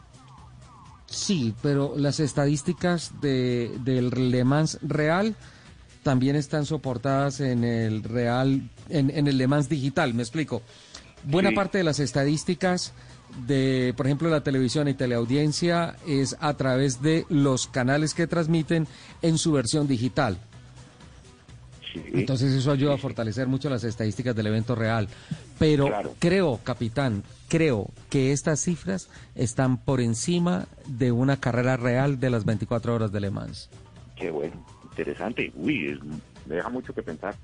Sí, 1.06 1.54
pero 1.60 1.94
las 1.96 2.20
estadísticas 2.20 3.20
de, 3.20 3.76
del 3.82 4.10
Le 4.30 4.44
Mans 4.44 4.78
real 4.80 5.34
también 6.04 6.36
están 6.36 6.66
soportadas 6.66 7.40
en 7.40 7.64
el 7.64 8.04
real, 8.04 8.62
en, 8.90 9.10
en 9.10 9.26
el 9.28 9.38
Le 9.38 9.46
Mans 9.46 9.68
digital, 9.68 10.14
me 10.14 10.22
explico. 10.22 10.62
Buena 11.24 11.50
Sí. 11.50 11.54
parte 11.54 11.78
de 11.78 11.84
las 11.84 12.00
estadísticas 12.00 12.92
de, 13.46 13.94
por 13.96 14.06
ejemplo, 14.06 14.28
la 14.30 14.42
televisión 14.42 14.88
y 14.88 14.94
teleaudiencia 14.94 15.96
es 16.06 16.36
a 16.40 16.54
través 16.54 17.02
de 17.02 17.26
los 17.28 17.66
canales 17.68 18.14
que 18.14 18.26
transmiten 18.26 18.86
en 19.22 19.38
su 19.38 19.52
versión 19.52 19.86
digital. 19.86 20.38
Entonces 22.12 22.52
eso 22.52 22.70
ayuda 22.70 22.94
a 22.94 22.98
fortalecer 22.98 23.48
mucho 23.48 23.68
las 23.68 23.82
estadísticas 23.82 24.34
del 24.36 24.46
evento 24.46 24.76
real. 24.76 25.08
Pero 25.58 25.90
creo, 26.20 26.60
capitán, 26.62 27.24
creo 27.48 27.90
que 28.08 28.30
estas 28.32 28.60
cifras 28.60 29.08
están 29.34 29.76
por 29.76 30.00
encima 30.00 30.66
de 30.86 31.10
una 31.10 31.38
carrera 31.40 31.76
real 31.76 32.20
de 32.20 32.30
las 32.30 32.44
24 32.44 32.94
horas 32.94 33.10
de 33.12 33.20
Le 33.20 33.30
Mans. 33.30 33.68
Qué 34.16 34.30
bueno, 34.30 34.64
interesante. 34.90 35.52
Uy, 35.56 35.88
es- 35.88 35.98
me 36.46 36.54
deja 36.56 36.68
mucho 36.68 36.94
que 36.94 37.02
pensar. 37.02 37.34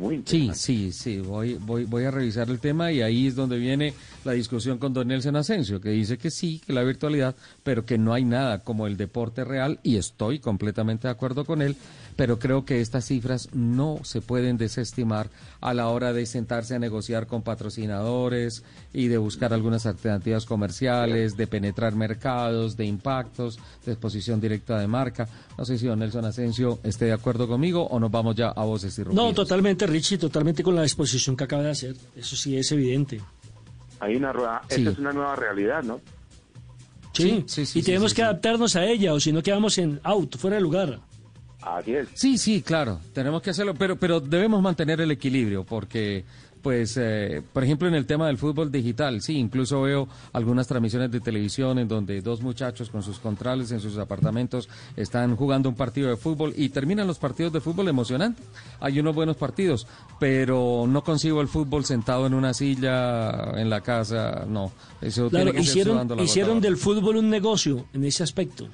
Muy 0.00 0.16
Sí, 0.26 0.46
interesante. 0.46 0.58
sí, 0.58 0.92
sí, 0.92 1.18
voy, 1.20 1.54
voy, 1.60 1.84
voy 1.84 2.04
a 2.04 2.10
revisar 2.10 2.48
el 2.50 2.58
tema 2.58 2.90
y 2.90 3.02
ahí 3.02 3.26
es 3.26 3.34
donde 3.36 3.58
viene 3.58 3.94
la 4.24 4.32
discusión 4.32 4.78
con 4.78 4.92
Don 4.92 5.08
Nelson 5.08 5.36
Asensio, 5.36 5.80
que 5.80 5.90
dice 5.90 6.18
que 6.18 6.30
sí, 6.30 6.60
que 6.66 6.72
la 6.72 6.82
virtualidad, 6.82 7.36
pero 7.62 7.84
que 7.84 7.98
no 7.98 8.12
hay 8.14 8.24
nada 8.24 8.60
como 8.64 8.86
el 8.86 8.96
deporte 8.96 9.44
real 9.44 9.78
y 9.82 9.96
estoy 9.96 10.38
completamente 10.40 11.06
de 11.06 11.12
acuerdo 11.12 11.44
con 11.44 11.62
él, 11.62 11.76
pero 12.16 12.38
creo 12.38 12.64
que 12.64 12.80
estas 12.80 13.04
cifras 13.06 13.48
no 13.54 14.00
se 14.02 14.20
pueden 14.20 14.56
desestimar 14.58 15.30
a 15.60 15.72
la 15.74 15.88
hora 15.88 16.12
de 16.12 16.26
sentarse 16.26 16.74
a 16.74 16.78
negociar 16.78 17.26
con 17.26 17.42
patrocinadores 17.42 18.62
y 18.92 19.08
de 19.08 19.18
buscar 19.18 19.52
algunas 19.52 19.86
alternativas 19.86 20.44
comerciales, 20.46 21.36
de 21.36 21.46
penetrar 21.46 21.94
mercados, 21.94 22.76
de 22.76 22.84
impactos, 22.86 23.58
de 23.86 23.92
exposición 23.92 24.40
directa 24.40 24.78
de 24.78 24.86
marca. 24.86 25.28
No 25.56 25.64
sé 25.64 25.78
si 25.78 25.86
Don 25.86 25.98
Nelson 25.98 26.24
Asensio 26.24 26.78
esté 26.82 27.06
de 27.06 27.12
acuerdo 27.12 27.46
conmigo 27.46 27.86
o 27.86 28.00
nos 28.00 28.10
vamos 28.10 28.34
ya 28.36 28.48
a 28.48 28.64
voces 28.64 28.96
y 28.98 29.02
No, 29.02 29.06
rugidos. 29.08 29.34
totalmente, 29.34 29.86
Richie, 29.90 30.16
totalmente 30.18 30.62
con 30.62 30.74
la 30.74 30.82
exposición 30.82 31.36
que 31.36 31.44
acaba 31.44 31.62
de 31.64 31.70
hacer. 31.70 31.96
Eso 32.16 32.36
sí 32.36 32.56
es 32.56 32.70
evidente. 32.72 33.20
Hay 34.00 34.16
una 34.16 34.32
rueda, 34.32 34.62
Sí. 34.68 34.76
esta 34.78 34.90
es 34.92 34.98
una 34.98 35.12
nueva 35.12 35.36
realidad, 35.36 35.82
¿no? 35.82 36.00
Sí, 37.12 37.44
sí, 37.46 37.66
sí, 37.66 37.80
y 37.80 37.82
sí, 37.82 37.86
tenemos 37.86 38.12
sí, 38.12 38.16
que 38.16 38.22
sí. 38.22 38.26
adaptarnos 38.26 38.76
a 38.76 38.84
ella, 38.86 39.12
o 39.12 39.20
si 39.20 39.32
no 39.32 39.42
quedamos 39.42 39.76
en 39.78 40.00
out, 40.04 40.36
fuera 40.38 40.56
de 40.56 40.62
lugar. 40.62 41.00
Así 41.60 41.94
es. 41.94 42.08
Sí, 42.14 42.38
sí, 42.38 42.62
claro, 42.62 43.00
tenemos 43.12 43.42
que 43.42 43.50
hacerlo, 43.50 43.74
pero, 43.74 43.96
pero 43.96 44.20
debemos 44.20 44.62
mantener 44.62 45.00
el 45.00 45.10
equilibrio 45.10 45.64
porque, 45.64 46.24
pues, 46.62 46.96
eh, 46.96 47.42
por 47.52 47.64
ejemplo, 47.64 47.88
en 47.88 47.94
el 47.94 48.06
tema 48.06 48.26
del 48.26 48.38
fútbol 48.38 48.70
digital, 48.70 49.20
sí, 49.20 49.36
incluso 49.36 49.82
veo 49.82 50.08
algunas 50.32 50.66
transmisiones 50.66 51.10
de 51.10 51.20
televisión 51.20 51.78
en 51.78 51.88
donde 51.88 52.20
dos 52.20 52.42
muchachos 52.42 52.90
con 52.90 53.02
sus 53.02 53.18
contrales 53.18 53.70
en 53.72 53.80
sus 53.80 53.98
apartamentos 53.98 54.68
están 54.96 55.36
jugando 55.36 55.68
un 55.68 55.74
partido 55.74 56.10
de 56.10 56.16
fútbol 56.16 56.52
y 56.56 56.68
terminan 56.68 57.06
los 57.06 57.18
partidos 57.18 57.52
de 57.52 57.60
fútbol 57.60 57.88
emocionantes. 57.88 58.44
Hay 58.80 59.00
unos 59.00 59.14
buenos 59.14 59.36
partidos, 59.36 59.86
pero 60.18 60.84
no 60.88 61.02
consigo 61.02 61.40
el 61.40 61.48
fútbol 61.48 61.84
sentado 61.84 62.26
en 62.26 62.34
una 62.34 62.54
silla 62.54 63.52
en 63.58 63.70
la 63.70 63.80
casa, 63.80 64.44
no. 64.48 64.72
Eso 65.00 65.30
Claro, 65.30 65.46
tiene 65.46 65.58
que 65.58 65.62
hicieron, 65.62 66.08
la 66.08 66.22
hicieron 66.22 66.60
del 66.60 66.76
fútbol 66.76 67.16
un 67.16 67.30
negocio 67.30 67.86
en 67.92 68.04
ese 68.04 68.22
aspecto. 68.22 68.68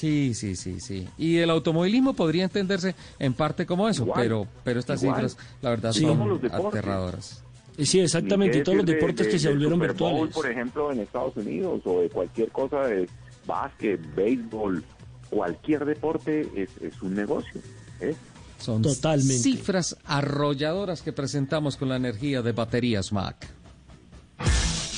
Sí, 0.00 0.32
sí, 0.34 0.56
sí, 0.56 0.80
sí. 0.80 1.06
Y 1.18 1.36
el 1.38 1.50
automovilismo 1.50 2.14
podría 2.14 2.44
entenderse 2.44 2.94
en 3.18 3.34
parte 3.34 3.66
como 3.66 3.86
eso, 3.88 4.04
Igual, 4.04 4.22
pero, 4.22 4.46
pero 4.64 4.80
estas 4.80 5.02
igual. 5.02 5.28
cifras, 5.30 5.46
la 5.60 5.70
verdad, 5.70 5.92
Sí. 5.92 6.00
Son 6.00 6.40
aterradoras. 6.50 7.42
Y 7.76 7.84
sí, 7.86 8.00
exactamente, 8.00 8.58
y 8.58 8.62
todos 8.62 8.78
los 8.78 8.86
de- 8.86 8.94
deportes 8.94 9.26
de- 9.26 9.32
que 9.32 9.38
se 9.38 9.48
volvieron 9.50 9.74
Super 9.74 9.92
Bowl, 9.94 10.10
virtuales. 10.12 10.34
por 10.34 10.50
ejemplo, 10.50 10.92
en 10.92 11.00
Estados 11.00 11.36
Unidos, 11.36 11.82
o 11.84 12.00
de 12.00 12.08
cualquier 12.08 12.48
cosa 12.50 12.80
de 12.86 13.08
básquet, 13.46 14.00
béisbol, 14.14 14.82
cualquier 15.28 15.84
deporte 15.84 16.48
es, 16.56 16.70
es 16.80 17.00
un 17.02 17.14
negocio. 17.14 17.60
¿eh? 18.00 18.14
Son 18.58 18.82
cifras 18.84 19.96
arrolladoras 20.06 21.02
que 21.02 21.12
presentamos 21.12 21.76
con 21.76 21.88
la 21.90 21.96
energía 21.96 22.40
de 22.42 22.52
baterías 22.52 23.12
Mac. 23.12 23.48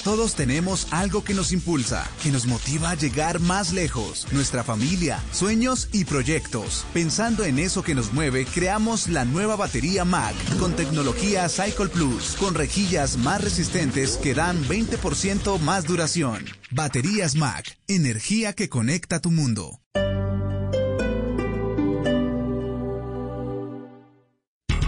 Todos 0.05 0.35
tenemos 0.35 0.89
algo 0.91 1.23
que 1.23 1.33
nos 1.33 1.53
impulsa, 1.53 2.11
que 2.25 2.33
nos 2.33 2.47
motiva 2.47 2.91
a 2.91 2.97
llegar 2.97 3.39
más 3.39 3.73
lejos. 3.73 4.27
Nuestra 4.33 4.65
familia, 4.65 5.23
sueños 5.31 5.89
y 5.93 6.05
proyectos. 6.05 6.85
Pensando 6.93 7.45
en 7.45 7.61
eso 7.61 7.85
que 7.85 7.95
nos 7.95 8.13
mueve, 8.13 8.45
creamos 8.45 9.09
la 9.09 9.25
nueva 9.25 9.55
batería 9.55 10.05
Mac 10.05 10.35
con 10.59 10.75
tecnología 10.75 11.49
Cycle 11.49 11.89
Plus, 11.89 12.35
con 12.35 12.55
rejillas 12.55 13.17
más 13.17 13.45
resistentes 13.45 14.17
que 14.17 14.35
dan 14.35 14.65
20% 14.65 15.61
más 15.61 15.85
duración. 15.85 16.47
Baterías 16.73 17.37
Mac, 17.37 17.79
energía 17.87 18.55
que 18.55 18.69
conecta 18.69 19.21
tu 19.21 19.31
mundo. 19.31 19.83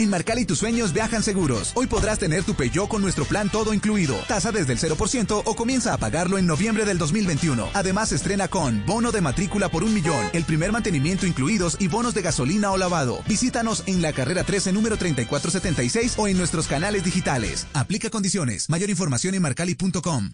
En 0.00 0.10
Marcali 0.10 0.44
tus 0.44 0.60
sueños 0.60 0.92
viajan 0.92 1.24
seguros. 1.24 1.72
Hoy 1.74 1.88
podrás 1.88 2.20
tener 2.20 2.44
tu 2.44 2.54
Peugeot 2.54 2.88
con 2.88 3.02
nuestro 3.02 3.24
plan 3.24 3.50
todo 3.50 3.74
incluido. 3.74 4.14
Tasa 4.28 4.52
desde 4.52 4.72
el 4.72 4.78
0% 4.78 5.42
o 5.44 5.56
comienza 5.56 5.92
a 5.92 5.98
pagarlo 5.98 6.38
en 6.38 6.46
noviembre 6.46 6.84
del 6.84 6.98
2021. 6.98 7.68
Además 7.74 8.12
estrena 8.12 8.46
con 8.46 8.86
bono 8.86 9.10
de 9.10 9.20
matrícula 9.20 9.68
por 9.70 9.82
un 9.82 9.92
millón, 9.92 10.24
el 10.32 10.44
primer 10.44 10.70
mantenimiento 10.70 11.26
incluidos 11.26 11.76
y 11.80 11.88
bonos 11.88 12.14
de 12.14 12.22
gasolina 12.22 12.70
o 12.70 12.76
lavado. 12.76 13.24
Visítanos 13.26 13.82
en 13.86 14.00
la 14.00 14.12
carrera 14.12 14.44
13 14.44 14.72
número 14.72 14.96
3476 14.96 16.14
o 16.16 16.28
en 16.28 16.38
nuestros 16.38 16.68
canales 16.68 17.02
digitales. 17.02 17.66
Aplica 17.72 18.08
condiciones. 18.08 18.70
Mayor 18.70 18.90
información 18.90 19.34
en 19.34 19.42
marcali.com. 19.42 20.30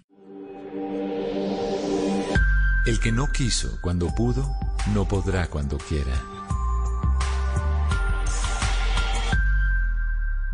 El 2.84 3.00
que 3.00 3.12
no 3.12 3.32
quiso 3.32 3.78
cuando 3.80 4.14
pudo, 4.14 4.54
no 4.92 5.08
podrá 5.08 5.46
cuando 5.46 5.78
quiera. 5.78 6.33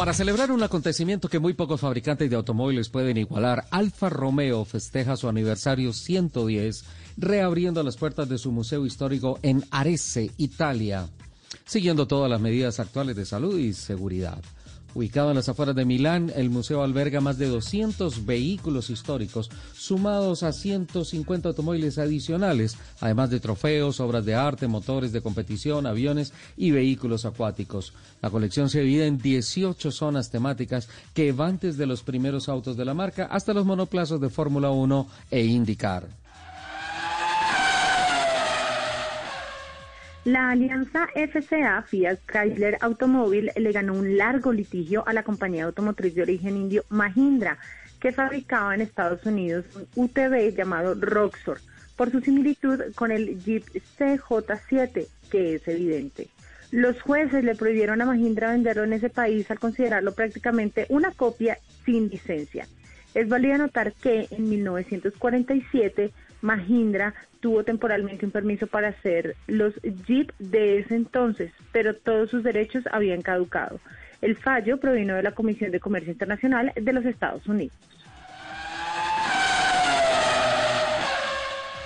Para 0.00 0.14
celebrar 0.14 0.50
un 0.50 0.62
acontecimiento 0.62 1.28
que 1.28 1.38
muy 1.38 1.52
pocos 1.52 1.82
fabricantes 1.82 2.30
de 2.30 2.34
automóviles 2.34 2.88
pueden 2.88 3.18
igualar, 3.18 3.66
Alfa 3.70 4.08
Romeo 4.08 4.64
festeja 4.64 5.14
su 5.14 5.28
aniversario 5.28 5.92
110 5.92 6.84
reabriendo 7.18 7.82
las 7.82 7.98
puertas 7.98 8.26
de 8.26 8.38
su 8.38 8.50
museo 8.50 8.86
histórico 8.86 9.38
en 9.42 9.62
Arese, 9.70 10.30
Italia, 10.38 11.06
siguiendo 11.66 12.08
todas 12.08 12.30
las 12.30 12.40
medidas 12.40 12.80
actuales 12.80 13.14
de 13.14 13.26
salud 13.26 13.58
y 13.58 13.74
seguridad. 13.74 14.42
Ubicado 14.94 15.30
en 15.30 15.36
las 15.36 15.48
afueras 15.48 15.76
de 15.76 15.84
Milán, 15.84 16.32
el 16.34 16.50
museo 16.50 16.82
alberga 16.82 17.20
más 17.20 17.38
de 17.38 17.46
200 17.46 18.26
vehículos 18.26 18.90
históricos, 18.90 19.50
sumados 19.72 20.42
a 20.42 20.52
150 20.52 21.48
automóviles 21.48 21.98
adicionales, 21.98 22.76
además 23.00 23.30
de 23.30 23.40
trofeos, 23.40 24.00
obras 24.00 24.24
de 24.24 24.34
arte, 24.34 24.66
motores 24.66 25.12
de 25.12 25.22
competición, 25.22 25.86
aviones 25.86 26.32
y 26.56 26.72
vehículos 26.72 27.24
acuáticos. 27.24 27.92
La 28.20 28.30
colección 28.30 28.68
se 28.68 28.80
divide 28.80 29.06
en 29.06 29.18
18 29.18 29.92
zonas 29.92 30.30
temáticas 30.30 30.88
que 31.14 31.32
van 31.32 31.58
desde 31.60 31.86
los 31.86 32.02
primeros 32.02 32.48
autos 32.48 32.76
de 32.76 32.84
la 32.84 32.94
marca 32.94 33.26
hasta 33.26 33.54
los 33.54 33.64
monoplazos 33.64 34.20
de 34.20 34.28
Fórmula 34.28 34.70
1 34.70 35.06
e 35.30 35.44
IndyCar. 35.44 36.19
La 40.24 40.50
alianza 40.50 41.08
FCA 41.14 41.80
Fiat 41.80 42.18
Chrysler 42.26 42.76
Automóvil 42.82 43.50
le 43.56 43.72
ganó 43.72 43.94
un 43.94 44.18
largo 44.18 44.52
litigio 44.52 45.02
a 45.08 45.14
la 45.14 45.22
compañía 45.22 45.64
automotriz 45.64 46.14
de 46.14 46.20
origen 46.20 46.58
indio 46.58 46.84
Mahindra, 46.90 47.56
que 47.98 48.12
fabricaba 48.12 48.74
en 48.74 48.82
Estados 48.82 49.24
Unidos 49.24 49.64
un 49.74 50.04
UTV 50.04 50.54
llamado 50.54 50.94
Roxor, 50.94 51.60
por 51.96 52.10
su 52.10 52.20
similitud 52.20 52.92
con 52.96 53.12
el 53.12 53.42
Jeep 53.42 53.64
CJ7, 53.98 55.06
que 55.30 55.54
es 55.54 55.66
evidente. 55.66 56.28
Los 56.70 57.00
jueces 57.00 57.42
le 57.42 57.54
prohibieron 57.54 58.02
a 58.02 58.04
Mahindra 58.04 58.52
venderlo 58.52 58.84
en 58.84 58.92
ese 58.92 59.08
país 59.08 59.50
al 59.50 59.58
considerarlo 59.58 60.12
prácticamente 60.12 60.84
una 60.90 61.12
copia 61.12 61.56
sin 61.86 62.10
licencia. 62.10 62.68
Es 63.14 63.26
válido 63.26 63.56
notar 63.56 63.94
que 63.94 64.28
en 64.30 64.50
1947 64.50 66.12
Mahindra 66.42 67.14
tuvo 67.40 67.64
temporalmente 67.64 68.26
un 68.26 68.32
permiso 68.32 68.66
para 68.66 68.88
hacer 68.88 69.36
los 69.46 69.74
Jeep 70.06 70.32
de 70.38 70.78
ese 70.78 70.94
entonces, 70.94 71.52
pero 71.72 71.94
todos 71.94 72.30
sus 72.30 72.42
derechos 72.42 72.84
habían 72.92 73.22
caducado. 73.22 73.80
El 74.20 74.36
fallo 74.36 74.78
provino 74.78 75.14
de 75.14 75.22
la 75.22 75.32
Comisión 75.32 75.70
de 75.70 75.80
Comercio 75.80 76.12
Internacional 76.12 76.72
de 76.74 76.92
los 76.92 77.04
Estados 77.04 77.46
Unidos. 77.46 77.76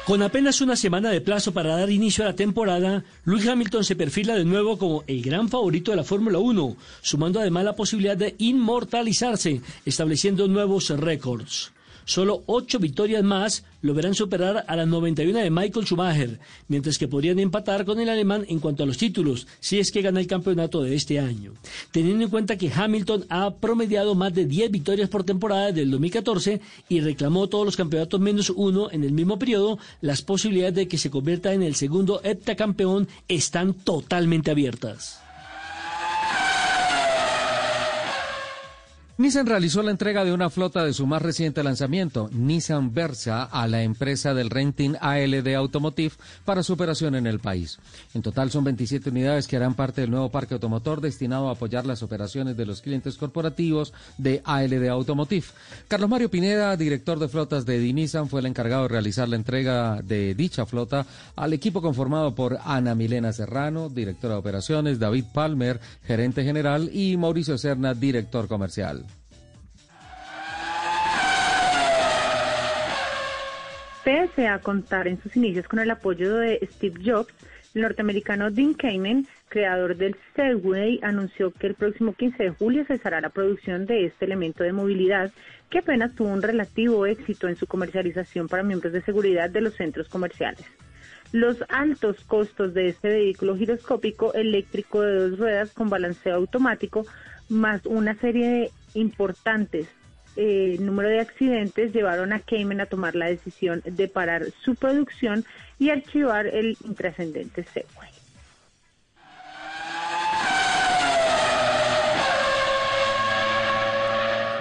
Con 0.04 0.20
apenas 0.20 0.60
una 0.60 0.76
semana 0.76 1.08
de 1.08 1.22
plazo 1.22 1.54
para 1.54 1.78
dar 1.78 1.88
inicio 1.88 2.24
a 2.24 2.28
la 2.28 2.36
temporada, 2.36 3.04
Lewis 3.24 3.48
Hamilton 3.48 3.84
se 3.84 3.96
perfila 3.96 4.34
de 4.34 4.44
nuevo 4.44 4.76
como 4.76 5.02
el 5.06 5.22
gran 5.22 5.48
favorito 5.48 5.92
de 5.92 5.96
la 5.96 6.04
Fórmula 6.04 6.38
1, 6.38 6.76
sumando 7.00 7.40
además 7.40 7.64
la 7.64 7.74
posibilidad 7.74 8.16
de 8.16 8.34
inmortalizarse, 8.36 9.62
estableciendo 9.86 10.46
nuevos 10.46 10.90
récords. 10.90 11.73
Solo 12.04 12.42
ocho 12.46 12.78
victorias 12.78 13.22
más 13.24 13.64
lo 13.80 13.94
verán 13.94 14.14
superar 14.14 14.64
a 14.66 14.76
las 14.76 14.86
91 14.86 15.38
de 15.38 15.50
Michael 15.50 15.86
Schumacher, 15.86 16.38
mientras 16.68 16.98
que 16.98 17.08
podrían 17.08 17.38
empatar 17.38 17.84
con 17.84 18.00
el 18.00 18.08
alemán 18.08 18.44
en 18.48 18.58
cuanto 18.58 18.82
a 18.82 18.86
los 18.86 18.98
títulos, 18.98 19.46
si 19.60 19.78
es 19.78 19.90
que 19.90 20.02
gana 20.02 20.20
el 20.20 20.26
campeonato 20.26 20.82
de 20.82 20.94
este 20.94 21.18
año. 21.18 21.52
Teniendo 21.92 22.24
en 22.24 22.30
cuenta 22.30 22.58
que 22.58 22.72
Hamilton 22.72 23.24
ha 23.28 23.54
promediado 23.54 24.14
más 24.14 24.34
de 24.34 24.46
10 24.46 24.70
victorias 24.70 25.08
por 25.08 25.24
temporada 25.24 25.66
desde 25.66 25.82
el 25.82 25.90
2014 25.90 26.60
y 26.88 27.00
reclamó 27.00 27.48
todos 27.48 27.64
los 27.64 27.76
campeonatos 27.76 28.20
menos 28.20 28.50
uno 28.50 28.90
en 28.90 29.04
el 29.04 29.12
mismo 29.12 29.38
periodo, 29.38 29.78
las 30.00 30.22
posibilidades 30.22 30.74
de 30.74 30.88
que 30.88 30.98
se 30.98 31.10
convierta 31.10 31.52
en 31.52 31.62
el 31.62 31.74
segundo 31.74 32.20
heptacampeón 32.22 33.08
están 33.28 33.74
totalmente 33.74 34.50
abiertas. 34.50 35.23
Nissan 39.16 39.46
realizó 39.46 39.80
la 39.84 39.92
entrega 39.92 40.24
de 40.24 40.32
una 40.32 40.50
flota 40.50 40.84
de 40.84 40.92
su 40.92 41.06
más 41.06 41.22
reciente 41.22 41.62
lanzamiento, 41.62 42.28
Nissan 42.32 42.92
Versa, 42.92 43.44
a 43.44 43.68
la 43.68 43.84
empresa 43.84 44.34
del 44.34 44.50
renting 44.50 44.96
ALD 45.00 45.54
Automotive 45.54 46.16
para 46.44 46.64
su 46.64 46.72
operación 46.72 47.14
en 47.14 47.28
el 47.28 47.38
país. 47.38 47.78
En 48.12 48.22
total 48.22 48.50
son 48.50 48.64
27 48.64 49.10
unidades 49.10 49.46
que 49.46 49.54
harán 49.54 49.74
parte 49.74 50.00
del 50.00 50.10
nuevo 50.10 50.32
parque 50.32 50.54
automotor 50.54 51.00
destinado 51.00 51.48
a 51.48 51.52
apoyar 51.52 51.86
las 51.86 52.02
operaciones 52.02 52.56
de 52.56 52.66
los 52.66 52.82
clientes 52.82 53.16
corporativos 53.16 53.92
de 54.18 54.42
ALD 54.44 54.88
Automotive. 54.88 55.46
Carlos 55.86 56.10
Mario 56.10 56.28
Pineda, 56.28 56.76
director 56.76 57.20
de 57.20 57.28
flotas 57.28 57.64
de 57.64 57.78
Nissan, 57.92 58.28
fue 58.28 58.40
el 58.40 58.46
encargado 58.46 58.82
de 58.82 58.88
realizar 58.88 59.28
la 59.28 59.36
entrega 59.36 60.02
de 60.02 60.34
dicha 60.34 60.66
flota 60.66 61.06
al 61.36 61.52
equipo 61.52 61.80
conformado 61.80 62.34
por 62.34 62.58
Ana 62.64 62.96
Milena 62.96 63.32
Serrano, 63.32 63.88
directora 63.88 64.34
de 64.34 64.40
operaciones, 64.40 64.98
David 64.98 65.26
Palmer, 65.32 65.78
gerente 66.02 66.42
general, 66.42 66.90
y 66.92 67.16
Mauricio 67.16 67.56
Serna, 67.58 67.94
director 67.94 68.48
comercial. 68.48 69.04
Pese 74.04 74.48
a 74.48 74.58
contar 74.58 75.08
en 75.08 75.18
sus 75.22 75.34
inicios 75.34 75.66
con 75.66 75.78
el 75.78 75.90
apoyo 75.90 76.36
de 76.36 76.60
Steve 76.74 77.00
Jobs, 77.02 77.32
el 77.74 77.80
norteamericano 77.80 78.50
Dean 78.50 78.74
Kamen, 78.74 79.26
creador 79.48 79.96
del 79.96 80.14
Segway, 80.36 81.00
anunció 81.02 81.52
que 81.52 81.68
el 81.68 81.74
próximo 81.74 82.12
15 82.12 82.42
de 82.42 82.50
julio 82.50 82.84
cesará 82.84 83.22
la 83.22 83.30
producción 83.30 83.86
de 83.86 84.04
este 84.04 84.26
elemento 84.26 84.62
de 84.62 84.74
movilidad 84.74 85.32
que 85.70 85.78
apenas 85.78 86.14
tuvo 86.14 86.28
un 86.28 86.42
relativo 86.42 87.06
éxito 87.06 87.48
en 87.48 87.56
su 87.56 87.66
comercialización 87.66 88.46
para 88.46 88.62
miembros 88.62 88.92
de 88.92 89.00
seguridad 89.00 89.48
de 89.48 89.62
los 89.62 89.74
centros 89.74 90.06
comerciales. 90.10 90.66
Los 91.32 91.64
altos 91.70 92.22
costos 92.24 92.74
de 92.74 92.88
este 92.88 93.08
vehículo 93.08 93.56
giroscópico 93.56 94.34
eléctrico 94.34 95.00
de 95.00 95.14
dos 95.14 95.38
ruedas 95.38 95.72
con 95.72 95.88
balanceo 95.88 96.34
automático, 96.34 97.06
más 97.48 97.86
una 97.86 98.14
serie 98.16 98.48
de 98.50 98.70
importantes 98.92 99.88
eh, 100.36 100.76
número 100.80 101.08
de 101.08 101.20
accidentes 101.20 101.92
llevaron 101.92 102.32
a 102.32 102.40
Cayman 102.40 102.80
a 102.80 102.86
tomar 102.86 103.14
la 103.14 103.26
decisión 103.26 103.82
de 103.84 104.08
parar 104.08 104.46
su 104.62 104.74
producción 104.74 105.44
y 105.78 105.90
archivar 105.90 106.46
el 106.46 106.76
intrascendente 106.84 107.64
Segway. 107.64 108.13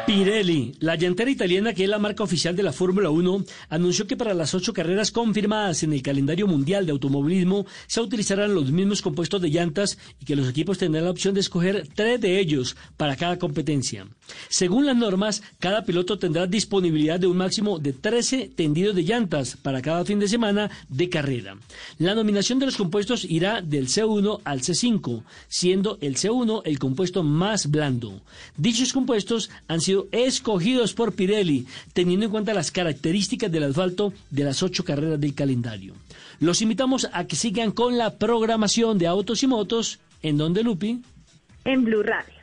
Pirelli, 0.05 0.73
la 0.80 0.95
llantera 0.95 1.31
italiana 1.31 1.73
que 1.73 1.85
es 1.85 1.89
la 1.89 1.97
marca 1.97 2.23
oficial 2.23 2.57
de 2.57 2.63
la 2.63 2.73
Fórmula 2.73 3.09
1, 3.09 3.45
anunció 3.69 4.05
que 4.05 4.17
para 4.17 4.34
las 4.34 4.53
ocho 4.53 4.73
carreras 4.73 5.11
confirmadas 5.11 5.84
en 5.84 5.93
el 5.93 6.01
calendario 6.01 6.45
mundial 6.45 6.85
de 6.85 6.91
automovilismo 6.91 7.65
se 7.88 8.01
utilizarán 8.01 8.53
los 8.53 8.69
mismos 8.69 9.01
compuestos 9.01 9.41
de 9.41 9.49
llantas 9.49 9.97
y 10.19 10.25
que 10.25 10.35
los 10.35 10.49
equipos 10.49 10.77
tendrán 10.77 11.05
la 11.05 11.11
opción 11.11 11.34
de 11.34 11.39
escoger 11.39 11.88
tres 11.95 12.19
de 12.19 12.39
ellos 12.39 12.75
para 12.97 13.15
cada 13.15 13.39
competencia. 13.39 14.05
Según 14.49 14.85
las 14.85 14.97
normas, 14.97 15.41
cada 15.59 15.85
piloto 15.85 16.19
tendrá 16.19 16.47
disponibilidad 16.47 17.17
de 17.17 17.27
un 17.27 17.38
máximo 17.38 17.80
de 17.80 17.93
13 17.93 18.51
tendidos 18.55 18.95
de 18.95 19.03
llantas 19.03 19.55
para 19.55 19.81
cada 19.81 20.03
fin 20.03 20.19
de 20.19 20.27
semana 20.27 20.69
de 20.89 21.07
carrera. 21.07 21.57
La 21.97 22.13
nominación 22.13 22.59
de 22.59 22.65
los 22.65 22.75
compuestos 22.75 23.23
irá 23.23 23.61
del 23.61 23.88
C1 23.88 24.41
al 24.43 24.61
C5, 24.61 25.23
siendo 25.47 25.97
el 26.01 26.17
C1 26.17 26.61
el 26.65 26.77
compuesto 26.77 27.23
más 27.23 27.71
blando. 27.71 28.21
Dichos 28.57 28.91
compuestos 28.91 29.49
han 29.67 29.80
sido 29.80 29.93
escogidos 30.11 30.94
por 30.94 31.14
Pirelli, 31.14 31.65
teniendo 31.94 32.26
en 32.26 32.32
cuenta 32.32 32.53
las 32.53 32.72
características 32.72 33.52
del 33.52 33.64
asfalto 33.64 34.14
de 34.30 34.44
las 34.44 34.64
ocho 34.64 34.84
carreras 34.84 35.20
del 35.20 35.34
calendario. 35.34 35.94
Los 36.40 36.61
invitamos 36.61 37.07
a 37.14 37.26
que 37.26 37.36
sigan 37.36 37.72
con 37.72 37.98
la 37.98 38.18
programación 38.18 38.98
de 38.98 39.07
autos 39.07 39.44
y 39.44 39.48
motos. 39.48 39.99
¿En 40.22 40.38
donde, 40.38 40.64
Lupi? 40.64 41.02
En 41.65 41.84
Blue 41.84 42.03
Radio. 42.03 42.34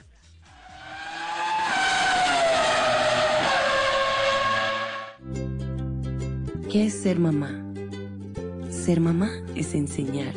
¿Qué 6.70 6.86
es 6.86 7.02
ser 7.02 7.18
mamá? 7.18 7.50
Ser 8.70 9.00
mamá 9.00 9.30
es 9.56 9.74
enseñar. 9.74 10.34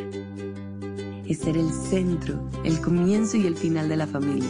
Es 1.27 1.39
ser 1.39 1.57
el 1.57 1.71
centro, 1.71 2.49
el 2.65 2.81
comienzo 2.81 3.37
y 3.37 3.45
el 3.45 3.55
final 3.55 3.87
de 3.87 3.97
la 3.97 4.07
familia. 4.07 4.49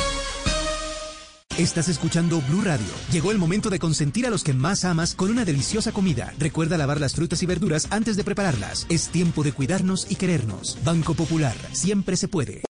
Estás 1.57 1.89
escuchando 1.89 2.41
Blue 2.47 2.61
Radio. 2.61 2.87
Llegó 3.11 3.31
el 3.31 3.37
momento 3.37 3.69
de 3.69 3.77
consentir 3.77 4.25
a 4.25 4.29
los 4.29 4.43
que 4.43 4.53
más 4.53 4.85
amas 4.85 5.13
con 5.13 5.29
una 5.29 5.43
deliciosa 5.43 5.91
comida. 5.91 6.33
Recuerda 6.39 6.77
lavar 6.77 7.01
las 7.01 7.13
frutas 7.13 7.43
y 7.43 7.45
verduras 7.45 7.87
antes 7.91 8.15
de 8.15 8.23
prepararlas. 8.23 8.85
Es 8.89 9.09
tiempo 9.09 9.43
de 9.43 9.51
cuidarnos 9.51 10.09
y 10.09 10.15
querernos. 10.15 10.77
Banco 10.85 11.13
Popular, 11.13 11.55
siempre 11.73 12.15
se 12.15 12.29
puede. 12.29 12.61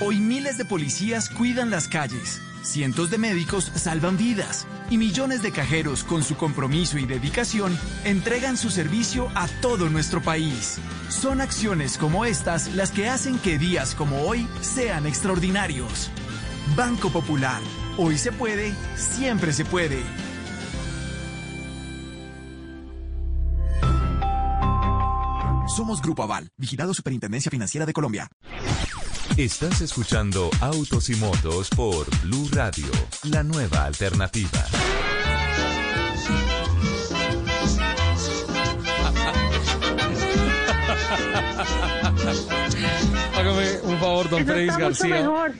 Hoy 0.00 0.20
miles 0.20 0.58
de 0.58 0.66
policías 0.66 1.30
cuidan 1.30 1.70
las 1.70 1.88
calles, 1.88 2.42
cientos 2.62 3.10
de 3.10 3.18
médicos 3.18 3.70
salvan 3.74 4.18
vidas 4.18 4.66
y 4.90 4.98
millones 4.98 5.42
de 5.42 5.52
cajeros 5.52 6.04
con 6.04 6.22
su 6.24 6.36
compromiso 6.36 6.98
y 6.98 7.06
dedicación 7.06 7.78
entregan 8.04 8.56
su 8.56 8.68
servicio 8.70 9.28
a 9.34 9.46
todo 9.60 9.88
nuestro 9.88 10.20
país. 10.20 10.78
Son 11.08 11.40
acciones 11.40 11.96
como 11.98 12.24
estas 12.24 12.74
las 12.74 12.90
que 12.90 13.08
hacen 13.08 13.38
que 13.38 13.58
días 13.58 13.94
como 13.94 14.22
hoy 14.22 14.46
sean 14.60 15.06
extraordinarios. 15.06 16.10
Banco 16.76 17.10
Popular. 17.10 17.60
Hoy 17.98 18.16
se 18.16 18.32
puede, 18.32 18.74
siempre 18.96 19.52
se 19.52 19.64
puede. 19.64 20.02
Somos 25.68 26.02
Grupo 26.02 26.22
Aval, 26.22 26.50
vigilado 26.56 26.92
Superintendencia 26.92 27.50
Financiera 27.50 27.86
de 27.86 27.92
Colombia. 27.92 28.28
Estás 29.36 29.80
escuchando 29.80 30.50
Autos 30.60 31.08
y 31.08 31.16
Motos 31.16 31.70
por 31.70 32.06
Blue 32.22 32.48
Radio, 32.52 32.88
la 33.24 33.42
nueva 33.42 33.84
alternativa. 33.86 34.66
Hágame 43.36 43.80
un 43.82 43.98
favor, 43.98 44.28
don 44.30 44.44
Freddy 44.44 44.66
mucho 44.66 44.78
García. 44.78 45.14
mejor. 45.20 45.52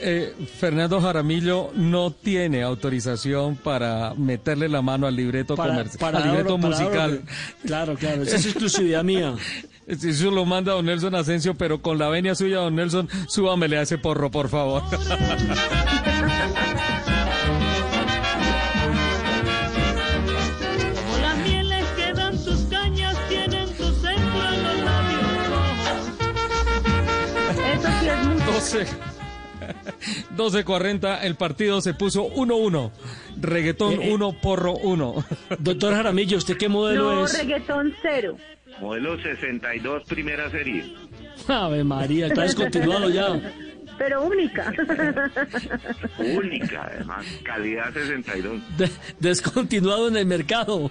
Eh, 0.00 0.34
Fernando 0.58 1.00
Jaramillo 1.00 1.70
no 1.74 2.10
tiene 2.10 2.62
autorización 2.62 3.56
para 3.56 4.14
meterle 4.14 4.68
la 4.68 4.82
mano 4.82 5.06
al 5.06 5.16
libreto, 5.16 5.54
Para- 5.54 5.74
comerci- 5.84 5.98
para 5.98 6.18
al 6.18 6.28
libreto 6.30 6.56
para 6.58 6.68
musical. 6.68 7.22
Claro, 7.64 7.94
claro, 7.94 8.22
esa 8.22 8.36
es 8.36 8.46
exclusividad 8.46 9.02
mía. 9.04 9.34
Eso 9.86 10.30
lo 10.30 10.44
manda 10.44 10.72
don 10.72 10.86
Nelson 10.86 11.14
Asensio, 11.14 11.54
pero 11.54 11.80
con 11.82 11.98
la 11.98 12.08
venia 12.08 12.34
suya, 12.34 12.58
don 12.58 12.74
Nelson, 12.74 13.08
súbamele 13.28 13.78
a 13.78 13.82
ese 13.82 13.98
porro, 13.98 14.30
por 14.30 14.48
favor. 14.48 14.82
12.40, 30.36 31.18
el 31.22 31.34
partido 31.36 31.80
se 31.80 31.94
puso 31.94 32.28
1-1. 32.30 32.90
Reggaetón 33.40 33.94
Eh, 33.94 34.08
eh. 34.10 34.12
1, 34.14 34.40
porro 34.40 34.72
1. 34.74 35.24
Doctor 35.58 35.94
Jaramillo, 35.94 36.38
¿usted 36.38 36.56
qué 36.56 36.68
modelo 36.68 37.14
No, 37.14 37.24
es? 37.26 37.38
reggaetón 37.38 37.92
cero. 38.02 38.36
Modelo 38.80 39.20
62, 39.22 40.04
primera 40.04 40.50
serie. 40.50 40.94
Ave 41.48 41.84
María, 41.84 42.26
está 42.26 42.42
descontinuado 42.42 43.08
ya. 43.10 43.28
Pero 43.96 44.24
única. 44.24 44.72
Única, 46.18 46.90
además. 46.92 47.24
Calidad 47.44 47.92
62. 47.94 48.60
De- 48.76 48.90
descontinuado 49.20 50.08
en 50.08 50.16
el 50.16 50.26
mercado. 50.26 50.90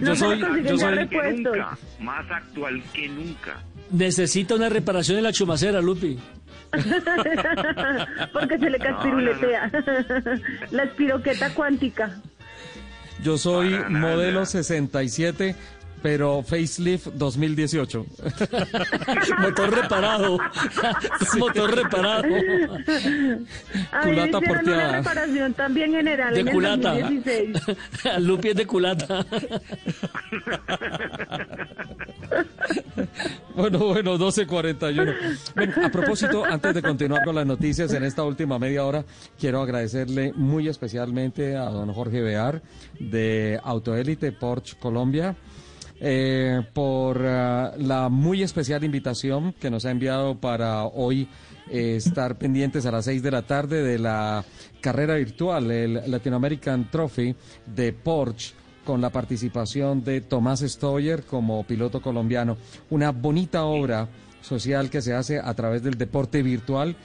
No 0.00 0.14
soy- 0.16 0.40
yo 0.64 0.78
soy-. 0.78 1.08
Nunca. 1.42 1.76
Más 2.00 2.30
actual 2.30 2.82
que 2.92 3.08
nunca. 3.08 3.60
Necesita 3.90 4.54
una 4.54 4.68
reparación 4.68 5.18
en 5.18 5.24
la 5.24 5.32
chumacera, 5.32 5.80
Lupi. 5.80 6.16
Porque 8.32 8.58
se 8.58 8.70
le 8.70 8.78
caspiruletea. 8.78 9.70
La 10.70 10.82
espiroqueta 10.84 11.52
cuántica. 11.54 12.20
Yo 13.22 13.38
soy 13.38 13.78
modelo 13.88 14.44
67, 14.44 15.54
pero 16.02 16.42
facelift 16.42 17.06
2018. 17.14 18.06
Motor 19.38 19.70
reparado. 19.82 20.38
Motor 21.38 21.76
reparado. 21.76 22.24
A 22.24 24.04
mí 24.06 24.10
me 24.10 24.14
Culata 24.14 24.38
hicieron 24.38 24.42
porteada. 24.44 24.88
una 24.88 24.92
reparación 24.98 25.54
también 25.54 25.92
general 25.92 26.34
De 26.34 26.40
en 26.40 26.48
el 26.48 26.52
culata. 26.54 26.94
2016. 26.98 27.56
Lupi 28.20 28.48
es 28.48 28.56
de 28.56 28.66
culata. 28.66 29.24
Bueno, 33.54 33.78
bueno, 33.80 34.18
12.41. 34.18 35.52
Bueno, 35.54 35.74
a 35.84 35.90
propósito, 35.90 36.42
antes 36.44 36.74
de 36.74 36.80
continuar 36.80 37.22
con 37.22 37.34
las 37.34 37.44
noticias 37.44 37.92
en 37.92 38.02
esta 38.02 38.24
última 38.24 38.58
media 38.58 38.84
hora, 38.84 39.04
quiero 39.38 39.60
agradecerle 39.60 40.32
muy 40.34 40.68
especialmente 40.68 41.54
a 41.56 41.64
don 41.64 41.92
Jorge 41.92 42.22
Bear 42.22 42.62
de 42.98 43.60
Autoélite 43.62 44.32
Porsche 44.32 44.76
Colombia. 44.78 45.36
eh, 46.00 46.62
por 46.72 47.24
ah, 47.24 47.74
la 47.78 48.08
muy 48.08 48.42
especial 48.42 48.82
invitación 48.82 49.52
que 49.52 49.70
nos 49.70 49.84
ha 49.84 49.90
enviado 49.92 50.34
para 50.40 50.84
hoy 50.84 51.28
eh, 51.70 51.96
estar 51.96 52.36
pendientes 52.38 52.86
a 52.86 52.90
las 52.90 53.04
6 53.04 53.22
de 53.22 53.30
la 53.30 53.42
tarde 53.42 53.82
de 53.84 53.98
la 53.98 54.44
carrera 54.80 55.14
virtual, 55.14 55.70
el 55.70 56.10
Latin 56.10 56.34
American 56.34 56.90
Trophy 56.90 57.36
de 57.66 57.92
Porsche 57.92 58.54
con 58.84 59.00
la 59.00 59.10
participación 59.10 60.04
de 60.04 60.20
Tomás 60.20 60.60
Stoyer 60.60 61.24
como 61.24 61.64
piloto 61.64 62.00
colombiano. 62.00 62.56
Una 62.90 63.12
bonita 63.12 63.64
obra 63.64 64.08
social 64.40 64.90
que 64.90 65.02
se 65.02 65.14
hace 65.14 65.38
a 65.38 65.54
través 65.54 65.82
del 65.82 65.94
deporte 65.94 66.42
virtual. 66.42 66.96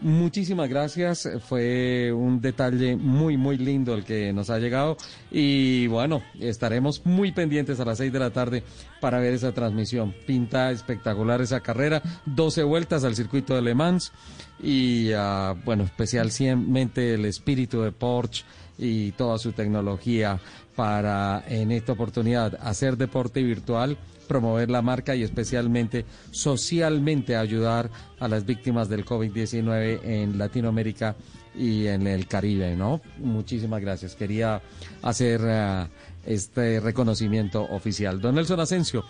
Muchísimas 0.00 0.68
gracias, 0.68 1.28
fue 1.48 2.12
un 2.12 2.40
detalle 2.40 2.96
muy, 2.96 3.36
muy 3.36 3.56
lindo 3.56 3.94
el 3.94 4.04
que 4.04 4.32
nos 4.32 4.50
ha 4.50 4.58
llegado 4.58 4.96
y 5.30 5.86
bueno, 5.86 6.20
estaremos 6.40 7.06
muy 7.06 7.30
pendientes 7.30 7.78
a 7.78 7.84
las 7.84 7.98
6 7.98 8.12
de 8.12 8.18
la 8.18 8.30
tarde 8.30 8.64
para 9.00 9.20
ver 9.20 9.34
esa 9.34 9.52
transmisión. 9.52 10.12
Pinta 10.26 10.72
espectacular 10.72 11.40
esa 11.40 11.60
carrera, 11.60 12.02
12 12.26 12.64
vueltas 12.64 13.04
al 13.04 13.14
circuito 13.14 13.54
de 13.54 13.62
Le 13.62 13.74
Mans 13.76 14.12
y 14.60 15.12
ah, 15.12 15.54
bueno, 15.64 15.84
especialmente 15.84 17.14
el 17.14 17.24
espíritu 17.24 17.80
de 17.80 17.92
Porsche 17.92 18.44
y 18.76 19.12
toda 19.12 19.38
su 19.38 19.52
tecnología 19.52 20.40
para 20.76 21.44
en 21.48 21.70
esta 21.70 21.92
oportunidad 21.92 22.58
hacer 22.60 22.96
deporte 22.96 23.42
virtual, 23.42 23.96
promover 24.26 24.70
la 24.70 24.82
marca 24.82 25.14
y 25.14 25.22
especialmente 25.22 26.04
socialmente 26.30 27.36
ayudar 27.36 27.90
a 28.18 28.28
las 28.28 28.44
víctimas 28.44 28.88
del 28.88 29.04
COVID-19 29.04 30.00
en 30.04 30.38
Latinoamérica 30.38 31.14
y 31.54 31.86
en 31.86 32.06
el 32.06 32.26
Caribe, 32.26 32.74
¿no? 32.74 33.00
Muchísimas 33.18 33.80
gracias. 33.80 34.14
Quería 34.14 34.60
hacer 35.02 35.40
eh, 35.44 35.86
este 36.26 36.80
reconocimiento 36.80 37.62
oficial. 37.62 38.20
Don 38.20 38.34
Nelson 38.34 38.60
Asensio, 38.60 39.04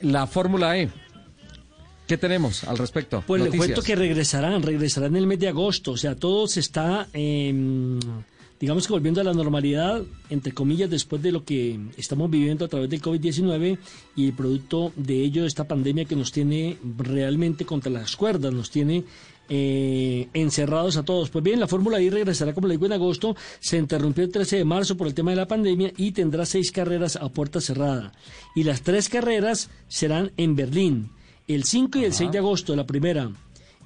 la 0.00 0.26
Fórmula 0.26 0.78
E. 0.78 0.88
¿Qué 2.06 2.18
tenemos 2.18 2.64
al 2.64 2.76
respecto? 2.76 3.24
Pues 3.26 3.40
le 3.40 3.46
Noticias. 3.46 3.66
cuento 3.66 3.82
que 3.82 3.96
regresarán, 3.96 4.62
regresarán 4.62 5.12
en 5.12 5.16
el 5.16 5.26
mes 5.26 5.38
de 5.38 5.48
agosto. 5.48 5.92
O 5.92 5.96
sea, 5.96 6.14
todo 6.14 6.46
se 6.46 6.60
está 6.60 7.08
em, 7.14 7.98
digamos 8.60 8.86
que 8.86 8.92
volviendo 8.92 9.20
a 9.20 9.24
la 9.24 9.32
normalidad, 9.32 10.02
entre 10.30 10.52
comillas, 10.52 10.90
después 10.90 11.22
de 11.22 11.32
lo 11.32 11.44
que 11.44 11.78
estamos 11.96 12.30
viviendo 12.30 12.64
a 12.64 12.68
través 12.68 12.88
del 12.88 13.02
COVID-19 13.02 13.78
y 14.16 14.26
el 14.26 14.32
producto 14.32 14.92
de 14.96 15.20
ello, 15.20 15.44
esta 15.44 15.64
pandemia 15.64 16.04
que 16.04 16.16
nos 16.16 16.32
tiene 16.32 16.78
realmente 16.96 17.64
contra 17.64 17.90
las 17.90 18.16
cuerdas, 18.16 18.52
nos 18.52 18.70
tiene 18.70 19.04
eh, 19.48 20.28
encerrados 20.32 20.96
a 20.96 21.02
todos. 21.02 21.30
Pues 21.30 21.44
bien, 21.44 21.60
la 21.60 21.68
Fórmula 21.68 22.00
I 22.00 22.10
regresará, 22.10 22.54
como 22.54 22.66
le 22.66 22.74
digo, 22.74 22.86
en 22.86 22.92
agosto. 22.92 23.36
Se 23.60 23.76
interrumpió 23.76 24.24
el 24.24 24.30
13 24.30 24.56
de 24.56 24.64
marzo 24.64 24.96
por 24.96 25.06
el 25.06 25.14
tema 25.14 25.32
de 25.32 25.36
la 25.36 25.48
pandemia 25.48 25.92
y 25.96 26.12
tendrá 26.12 26.46
seis 26.46 26.70
carreras 26.72 27.16
a 27.16 27.28
puerta 27.28 27.60
cerrada. 27.60 28.12
Y 28.54 28.64
las 28.64 28.82
tres 28.82 29.08
carreras 29.08 29.70
serán 29.88 30.32
en 30.36 30.56
Berlín. 30.56 31.10
El 31.46 31.64
5 31.64 31.98
y 31.98 32.04
el 32.04 32.14
6 32.14 32.32
de 32.32 32.38
agosto, 32.38 32.74
la 32.74 32.86
primera. 32.86 33.30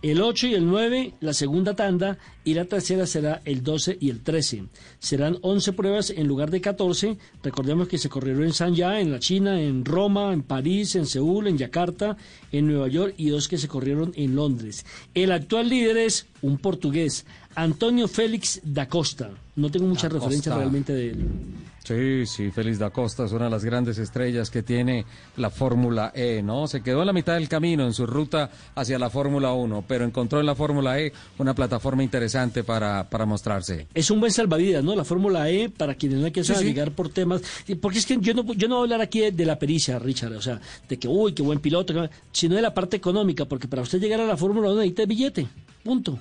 El 0.01 0.23
8 0.23 0.47
y 0.47 0.55
el 0.55 0.65
9, 0.67 1.15
la 1.21 1.33
segunda 1.33 1.75
tanda, 1.75 2.19
y 2.45 2.55
la 2.55 2.67
tercera 2.67 3.05
será 3.05 3.43
el 3.45 3.65
12 3.65 3.99
y 4.01 4.11
el 4.11 4.23
13. 4.23 4.65
Serán 5.01 5.39
11 5.43 5.73
pruebas 5.73 6.11
en 6.11 6.29
lugar 6.29 6.51
de 6.51 6.61
14. 6.61 7.17
Recordemos 7.43 7.89
que 7.89 7.99
se 7.99 8.09
corrieron 8.09 8.45
en 8.45 8.53
Sanya, 8.53 9.01
en 9.01 9.11
la 9.11 9.19
China, 9.19 9.61
en 9.61 9.85
Roma, 9.85 10.33
en 10.33 10.43
París, 10.43 10.95
en 10.95 11.07
Seúl, 11.07 11.49
en 11.49 11.59
Yakarta, 11.59 12.17
en 12.53 12.69
Nueva 12.69 12.87
York 12.89 13.15
y 13.17 13.29
dos 13.31 13.49
que 13.49 13.59
se 13.59 13.67
corrieron 13.67 14.13
en 14.15 14.37
Londres. 14.37 14.87
El 15.15 15.33
actual 15.33 15.69
líder 15.69 15.97
es 15.97 16.27
un 16.43 16.59
portugués, 16.59 17.27
Antonio 17.57 18.07
Félix 18.07 18.61
da 18.63 18.89
Costa. 18.89 19.31
No 19.57 19.69
tengo 19.69 19.89
mucha 19.89 20.09
Da 20.09 20.15
referencia 20.15 20.53
Costa. 20.53 20.61
realmente 20.61 20.93
de 20.93 21.11
él. 21.11 21.27
Sí, 21.89 22.27
sí, 22.27 22.51
Félix 22.51 22.79
da 22.79 22.91
Costa 22.91 23.25
es 23.25 23.33
una 23.33 23.47
de 23.47 23.51
las 23.51 23.65
grandes 23.65 23.97
estrellas 23.97 24.51
que 24.51 24.63
tiene 24.63 25.07
la 25.39 25.49
Fórmula 25.49 26.13
E, 26.15 26.43
¿no? 26.43 26.67
Se 26.67 26.83
quedó 26.83 27.01
en 27.01 27.07
la 27.07 27.15
mitad 27.15 27.33
del 27.33 27.49
camino 27.49 27.87
en 27.87 27.95
su 27.95 28.05
ruta 28.07 28.51
hacia 28.75 28.99
la 28.99 29.09
Fórmula 29.09 29.55
1, 29.55 29.85
pero 29.89 30.05
encontró 30.05 30.39
en 30.39 30.45
la 30.45 30.55
Fórmula 30.55 31.01
E 31.01 31.15
una 31.39 31.55
plataforma 31.55 32.03
interesante 32.03 32.63
para, 32.63 33.09
para 33.09 33.25
mostrarse. 33.25 33.87
Es 33.95 34.11
un 34.11 34.21
buen 34.21 34.33
salvavidas, 34.33 34.85
¿no? 34.85 34.95
La 34.95 35.05
Fórmula 35.05 35.49
E, 35.51 35.71
para 35.71 35.95
quienes 35.95 36.19
no 36.19 36.31
que 36.31 36.45
Sí, 36.45 36.55
sí. 36.55 36.65
llegar 36.65 36.93
por 36.93 37.09
temas. 37.09 37.41
Porque 37.81 38.01
es 38.01 38.05
que 38.05 38.19
yo 38.21 38.35
no, 38.35 38.45
yo 38.53 38.69
no 38.69 38.75
voy 38.77 38.83
a 38.83 38.85
hablar 38.85 39.01
aquí 39.01 39.21
de, 39.21 39.33
de 39.33 39.47
la 39.47 39.59
pericia, 39.59 39.99
Richard, 39.99 40.35
o 40.35 40.43
sea, 40.43 40.61
de 40.91 40.99
que, 40.99 41.09
uy, 41.09 41.33
qué 41.33 41.43
buen 41.43 41.61
piloto, 41.61 41.95
sino 42.33 42.55
de 42.57 42.61
la 42.61 42.75
parte 42.75 42.99
económica, 42.99 43.47
porque 43.47 43.67
para 43.67 43.81
usted 43.81 43.99
llegar 43.99 44.21
a 44.21 44.27
la 44.27 44.37
Fórmula 44.37 44.69
1 44.69 44.77
necesita 44.77 45.07
billete, 45.07 45.47
punto. 45.83 46.19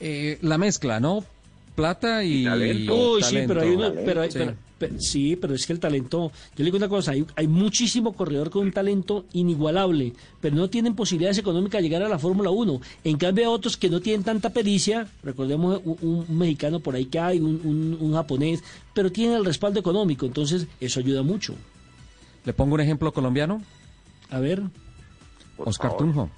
Eh, 0.00 0.38
la 0.40 0.56
mezcla, 0.56 1.00
¿no? 1.00 1.22
Plata 1.74 2.22
y, 2.22 2.46
Uy, 2.88 3.22
sí, 3.22 3.36
pero 3.46 3.62
hay 3.62 3.70
uno, 3.70 3.82
talento. 3.88 4.02
pero, 4.04 4.20
hay- 4.22 4.30
Sí. 4.30 4.38
pero- 4.38 4.54
pero- 4.78 5.00
sí, 5.00 5.36
pero 5.36 5.54
es 5.54 5.66
que 5.66 5.72
el 5.72 5.80
talento, 5.80 6.30
yo 6.30 6.58
le 6.58 6.64
digo 6.66 6.76
una 6.76 6.88
cosa, 6.88 7.12
hay, 7.12 7.24
hay 7.34 7.48
muchísimo 7.48 8.12
corredor 8.12 8.50
con 8.50 8.62
un 8.66 8.72
talento 8.72 9.24
inigualable, 9.32 10.12
pero 10.40 10.54
no 10.54 10.70
tienen 10.70 10.94
posibilidades 10.94 11.38
económicas 11.38 11.78
de 11.82 11.88
llegar 11.88 12.02
a 12.02 12.08
la 12.08 12.18
Fórmula 12.18 12.50
1. 12.50 12.80
En 13.02 13.16
cambio, 13.16 13.44
hay 13.48 13.52
otros 13.52 13.76
que 13.76 13.90
no 13.90 14.00
tienen 14.00 14.22
tanta 14.22 14.50
pericia, 14.50 15.08
recordemos 15.24 15.80
un, 15.84 16.24
un 16.28 16.38
mexicano 16.38 16.78
por 16.80 16.94
ahí 16.94 17.06
que 17.06 17.18
hay, 17.18 17.40
un, 17.40 17.60
un- 17.64 17.98
un 18.00 18.12
japonés, 18.14 18.62
pero 18.94 19.10
tienen 19.10 19.36
el 19.36 19.44
respaldo 19.44 19.80
económico, 19.80 20.26
entonces 20.26 20.66
eso 20.80 21.00
ayuda 21.00 21.22
mucho. 21.22 21.54
¿Le 22.44 22.52
pongo 22.52 22.74
un 22.74 22.80
ejemplo 22.82 23.12
colombiano? 23.12 23.62
A 24.30 24.38
ver. 24.38 24.62
Oscar 25.56 25.90
favor. 25.92 25.98
Tunjo. 26.06 26.30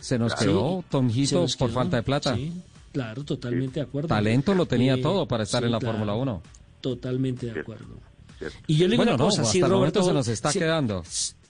Se 0.00 0.18
nos 0.18 0.32
Sí, 0.32 0.46
quedó 0.46 0.84
Tonjito 0.90 1.46
por 1.58 1.68
quedó, 1.68 1.74
falta 1.80 1.96
de 1.98 2.02
plata. 2.02 2.34
sí, 2.36 2.52
claro, 2.96 3.24
totalmente 3.24 3.80
de 3.80 3.84
acuerdo. 3.86 4.08
Talento 4.08 4.54
lo 4.54 4.64
tenía 4.66 4.94
Eh, 4.94 5.02
todo 5.02 5.26
para 5.28 5.42
estar 5.42 5.60
sí, 5.60 5.66
en 5.66 5.72
la 5.72 5.78
claro, 5.78 5.98
Fórmula 5.98 6.14
1. 6.14 6.42
Totalmente 6.80 7.46
de 7.52 7.60
acuerdo. 7.60 7.98
Y 8.66 8.76
yo 8.76 8.86
le 8.86 8.92
digo 8.92 9.00
Bueno, 9.04 9.12
una 9.16 9.18
no, 9.18 9.24
cosa, 9.26 9.42
hasta 9.42 9.52
si 9.52 9.58
el 9.58 9.64
momento 9.64 10.00
Roberto 10.00 10.02
se 10.04 10.12
nos 10.14 10.28
está 10.28 10.50
si- 10.52 10.58
quedando. 10.58 11.02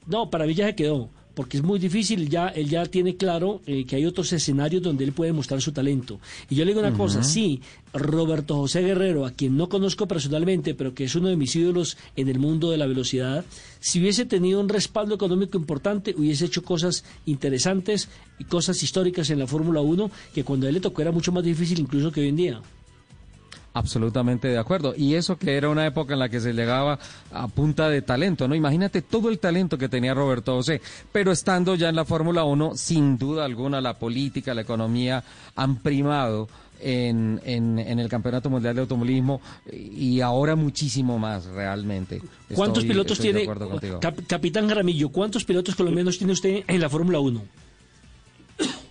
No, 0.07 0.29
para 0.31 0.45
mí 0.47 0.55
ya 0.55 0.67
se 0.67 0.75
quedó, 0.75 1.09
porque 1.37 1.59
es 1.59 1.63
muy 1.63 1.79
difícil, 1.79 2.31
ya 2.31 2.49
él 2.49 2.71
ya 2.71 2.87
tiene 2.87 3.17
claro 3.17 3.61
eh, 3.67 3.85
que 3.85 3.97
hay 3.97 4.07
otros 4.07 4.33
escenarios 4.33 4.83
donde 4.83 5.05
él 5.05 5.13
puede 5.13 5.35
mostrar 5.35 5.61
su 5.61 5.71
talento. 5.71 6.19
Y 6.49 6.55
yo 6.55 6.65
le 6.65 6.71
digo 6.71 6.81
una 6.81 6.97
cosa, 6.97 7.23
sí, 7.23 7.61
Roberto 7.93 8.57
José 8.57 8.81
Guerrero, 8.81 9.27
a 9.27 9.33
quien 9.33 9.55
no 9.55 9.69
conozco 9.69 10.09
personalmente, 10.09 10.75
pero 10.75 10.95
que 10.95 11.05
es 11.05 11.15
uno 11.15 11.29
de 11.29 11.37
mis 11.37 11.55
ídolos 11.55 11.99
en 12.17 12.31
el 12.31 12.39
mundo 12.39 12.71
de 12.71 12.79
la 12.79 12.87
velocidad, 12.87 13.45
si 13.81 14.01
hubiese 14.01 14.25
tenido 14.25 14.61
un 14.61 14.71
respaldo 14.71 15.15
económico 15.15 15.59
importante, 15.59 16.15
hubiese 16.17 16.47
hecho 16.47 16.63
cosas 16.63 17.05
interesantes 17.27 18.09
y 18.39 18.45
cosas 18.45 18.83
históricas 18.83 19.29
en 19.29 19.39
la 19.39 19.47
Fórmula 19.47 19.83
1, 19.83 20.11
que 20.35 20.43
cuando 20.43 20.65
a 20.65 20.71
él 20.71 20.77
le 20.77 20.81
tocó 20.81 21.03
era 21.03 21.13
mucho 21.13 21.33
más 21.33 21.45
difícil 21.45 21.79
incluso 21.81 22.11
que 22.11 22.23
hoy 22.23 22.29
en 22.29 22.37
día. 22.37 22.63
Absolutamente 23.77 24.49
de 24.49 24.57
acuerdo. 24.57 24.95
Y 24.97 25.17
eso 25.17 25.37
que 25.37 25.55
era 25.55 25.69
una 25.69 25.87
época 25.87 26.15
en 26.15 26.21
la 26.21 26.31
que 26.31 26.41
se 26.41 26.55
llegaba 26.55 26.99
a 27.31 27.47
punta 27.47 27.91
de 27.91 28.01
talento, 28.01 28.49
¿no? 28.49 28.55
Imagínate 28.55 29.03
todo 29.03 29.29
el 29.29 29.39
talento 29.39 29.77
que 29.77 29.91
tenía 29.91 30.15
Roberto 30.15 30.55
José. 30.55 30.81
Pero 31.13 31.31
estando 31.31 31.75
ya 31.75 31.91
en 31.91 31.97
la 31.97 32.07
Fórmula 32.07 32.45
1, 32.45 32.73
sin 32.75 33.19
duda 33.19 33.45
alguna 33.45 33.83
la 33.83 33.99
política, 33.99 34.55
la 34.55 34.63
economía 34.63 35.23
han 35.57 35.77
primado 35.77 36.49
en, 36.81 37.39
en, 37.45 37.79
en 37.79 37.99
el 37.99 38.09
Campeonato 38.09 38.49
Mundial 38.49 38.75
de 38.77 38.81
Automovilismo 38.81 39.43
y 39.71 40.23
ahora 40.23 40.57
muchísimo 40.57 41.19
más 41.19 41.45
realmente. 41.45 42.23
¿Cuántos 42.55 42.83
pilotos 42.83 43.19
tiene, 43.19 43.47
Capitán 44.27 44.69
Gramillo, 44.69 45.11
cuántos 45.11 45.45
pilotos 45.45 45.77
colombianos 45.77 46.17
tiene 46.17 46.33
usted 46.33 46.65
en 46.67 46.81
la 46.81 46.89
Fórmula 46.89 47.19
1? 47.21 47.66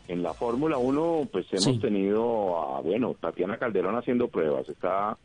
En 0.07 0.21
la 0.21 0.33
Fórmula 0.33 0.77
1, 0.77 1.29
pues 1.31 1.45
hemos 1.51 1.63
Sí. 1.63 1.79
tenido 1.79 2.57
a, 2.59 2.81
bueno, 2.81 3.15
Tatiana 3.19 3.57
Calderón 3.57 3.95
haciendo 3.95 4.27
pruebas. 4.27 4.67
Está 4.69 5.17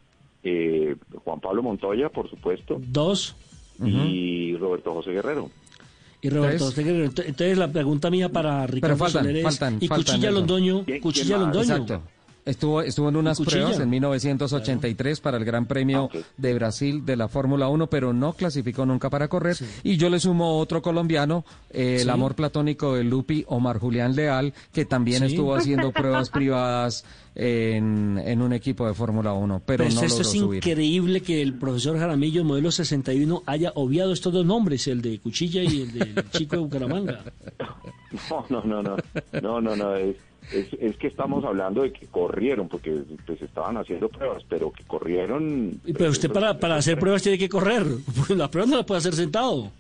eh, 0.43 0.97
Juan 1.25 1.39
Pablo 1.41 1.63
Montoya, 1.63 2.09
por 2.09 2.29
supuesto. 2.31 2.81
Dos. 2.89 3.37
Y 3.85 4.57
Roberto 4.57 4.93
José 4.95 5.11
Guerrero. 5.13 5.51
Y 6.23 6.29
Roberto. 6.31 6.65
José 6.67 6.83
Guerrero. 6.85 7.07
Ent- 7.11 7.25
Entonces 7.27 7.57
la 7.59 7.69
pregunta 7.69 8.11
mía 8.11 8.29
para 8.29 8.67
Ricardo 8.67 8.97
faltan, 8.97 9.23
Soler 9.25 9.37
es, 9.39 9.43
faltan, 9.43 9.79
y 9.81 9.89
faltan, 9.89 10.15
Cuchilla. 10.17 10.31
Londoño, 10.31 10.85
¿Quién- 10.85 11.01
Cuchilla 11.01 11.27
quién? 11.37 11.41
Londoño. 11.41 11.63
Exacto. 11.77 12.03
Estuvo, 12.45 12.81
estuvo 12.83 13.09
en 13.11 13.17
unas 13.17 13.39
Cuchilla. 13.39 13.57
pruebas 13.65 13.81
en 13.81 13.91
1983 13.91 15.21
para 15.21 15.37
el 15.37 15.45
Gran 15.45 15.67
Premio 15.67 16.09
de 16.37 16.55
Brasil 16.55 17.05
de 17.05 17.17
la 17.17 17.29
Fórmula 17.29 17.69
1, 17.69 17.89
pero 17.89 18.13
no 18.13 18.33
clasificó 18.33 18.87
nunca 18.87 19.11
para 19.11 19.29
correr. 19.29 19.57
Y 19.83 19.97
yo 19.97 20.09
le 20.11 20.19
sumo 20.21 20.59
otro 20.59 20.81
colombiano, 20.83 21.45
eh, 21.71 21.97
el 21.97 22.05
Sí. 22.05 22.09
amor 22.11 22.35
platónico 22.35 22.95
de 22.95 23.05
Lupi, 23.05 23.45
Omar 23.49 23.79
Julián 23.79 24.15
Leal, 24.17 24.53
que 24.73 24.85
también 24.85 25.21
Sí. 25.21 25.27
estuvo 25.35 25.55
haciendo 25.55 25.93
pruebas 25.93 26.31
privadas 26.31 27.05
en, 27.35 28.19
en 28.25 28.43
un 28.43 28.53
equipo 28.53 28.87
de 28.87 28.95
Fórmula 28.95 29.33
1, 29.33 29.63
pero, 29.65 29.85
Pero 29.85 29.95
no 29.95 30.01
esto 30.03 30.19
logró 30.19 30.23
es 30.31 30.39
subir. 30.39 30.57
increíble 30.57 31.21
que 31.21 31.43
el 31.43 31.55
profesor 31.55 31.99
Jaramillo, 31.99 32.43
modelo 32.45 32.71
61, 32.73 33.43
haya 33.47 33.71
obviado 33.77 34.13
estos 34.13 34.33
dos 34.33 34.45
nombres, 34.45 34.87
el 34.89 35.01
de 35.03 35.19
Cuchilla 35.21 35.63
y 35.63 35.83
el 35.83 35.93
del 35.93 36.31
chico 36.31 36.57
de 36.57 36.63
Bucaramanga. 36.63 37.21
No, 38.51 38.65
no, 38.65 38.65
no, 38.65 38.83
no, 38.83 38.97
no, 39.41 39.61
no, 39.61 39.77
no, 39.77 39.95
es, 39.95 40.17
es, 40.53 40.73
es 40.81 40.97
que 40.97 41.07
estamos 41.07 41.45
hablando 41.45 41.83
de 41.83 41.93
que 41.93 42.07
corrieron, 42.07 42.69
porque 42.69 43.03
pues 43.27 43.41
estaban 43.43 43.77
haciendo 43.77 44.09
pruebas, 44.09 44.43
pero 44.49 44.71
que 44.73 44.85
corrieron... 44.85 45.81
Pero 45.97 46.11
usted 46.11 46.31
para, 46.31 46.59
para 46.59 46.77
hacer 46.77 46.99
pruebas 46.99 47.23
tiene 47.23 47.39
que 47.39 47.49
correr. 47.49 47.85
Las 48.31 48.49
pruebas 48.49 48.71
no 48.71 48.77
las 48.79 48.87
puede 48.87 48.99
hacer 48.99 49.15
sentado. 49.15 49.71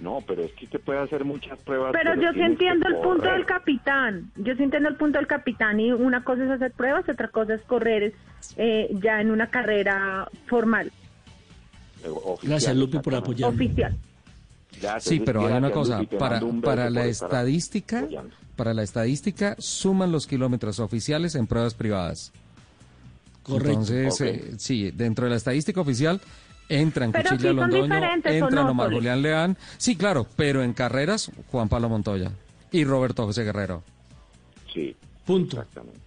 No, 0.00 0.18
pero 0.26 0.42
es 0.44 0.52
que 0.52 0.64
usted 0.64 0.80
puede 0.80 0.98
hacer 1.00 1.24
muchas 1.26 1.58
pruebas. 1.62 1.92
Pero 1.92 2.14
yo 2.20 2.32
sí 2.32 2.40
entiendo 2.40 2.88
el 2.88 2.96
punto 2.96 3.30
del 3.30 3.44
capitán. 3.44 4.30
Yo 4.36 4.54
sí 4.54 4.62
entiendo 4.62 4.88
el 4.88 4.96
punto 4.96 5.18
del 5.18 5.26
capitán. 5.26 5.78
Y 5.78 5.92
una 5.92 6.24
cosa 6.24 6.44
es 6.44 6.50
hacer 6.50 6.72
pruebas, 6.72 7.06
otra 7.06 7.28
cosa 7.28 7.54
es 7.54 7.62
correr 7.62 8.14
eh, 8.56 8.88
ya 9.02 9.20
en 9.20 9.30
una 9.30 9.48
carrera 9.50 10.26
formal, 10.46 10.90
Eh, 12.02 12.08
oficial, 12.08 12.50
Gracias, 12.50 12.76
Lupi, 12.76 12.98
por 13.00 13.14
apoyarme. 13.14 13.54
oficial. 13.56 13.94
Sí, 15.00 15.20
pero 15.20 15.46
hay 15.46 15.52
una 15.58 15.70
cosa, 15.70 16.00
para, 16.18 16.42
un 16.42 16.62
para 16.62 16.88
la 16.88 17.04
estadística, 17.04 17.98
apoyando. 17.98 18.34
Para 18.60 18.74
la 18.74 18.82
estadística 18.82 19.56
suman 19.58 20.12
los 20.12 20.26
kilómetros 20.26 20.80
oficiales 20.80 21.34
en 21.34 21.46
pruebas 21.46 21.72
privadas. 21.72 22.30
Correcto. 23.42 23.70
Entonces, 23.70 24.20
eh, 24.20 24.54
sí, 24.58 24.90
dentro 24.90 25.24
de 25.24 25.30
la 25.30 25.36
estadística 25.36 25.80
oficial 25.80 26.20
entran 26.68 27.10
Pero 27.10 27.30
Cuchilla 27.30 27.48
sí 27.48 27.56
Londoño, 27.56 27.82
diferentes, 27.84 28.32
¿o 28.32 28.34
entran 28.44 28.66
no, 28.66 28.72
Omar? 28.72 28.92
Julián 28.92 29.22
Leán. 29.22 29.56
Sí, 29.78 29.96
claro, 29.96 30.26
pero 30.36 30.62
en 30.62 30.74
carreras 30.74 31.32
Juan 31.50 31.70
Pablo 31.70 31.88
Montoya 31.88 32.32
y 32.70 32.84
Roberto 32.84 33.24
José 33.24 33.44
Guerrero. 33.44 33.82
Sí. 34.74 34.94
Punto. 35.24 35.58
Exactamente. 35.58 36.00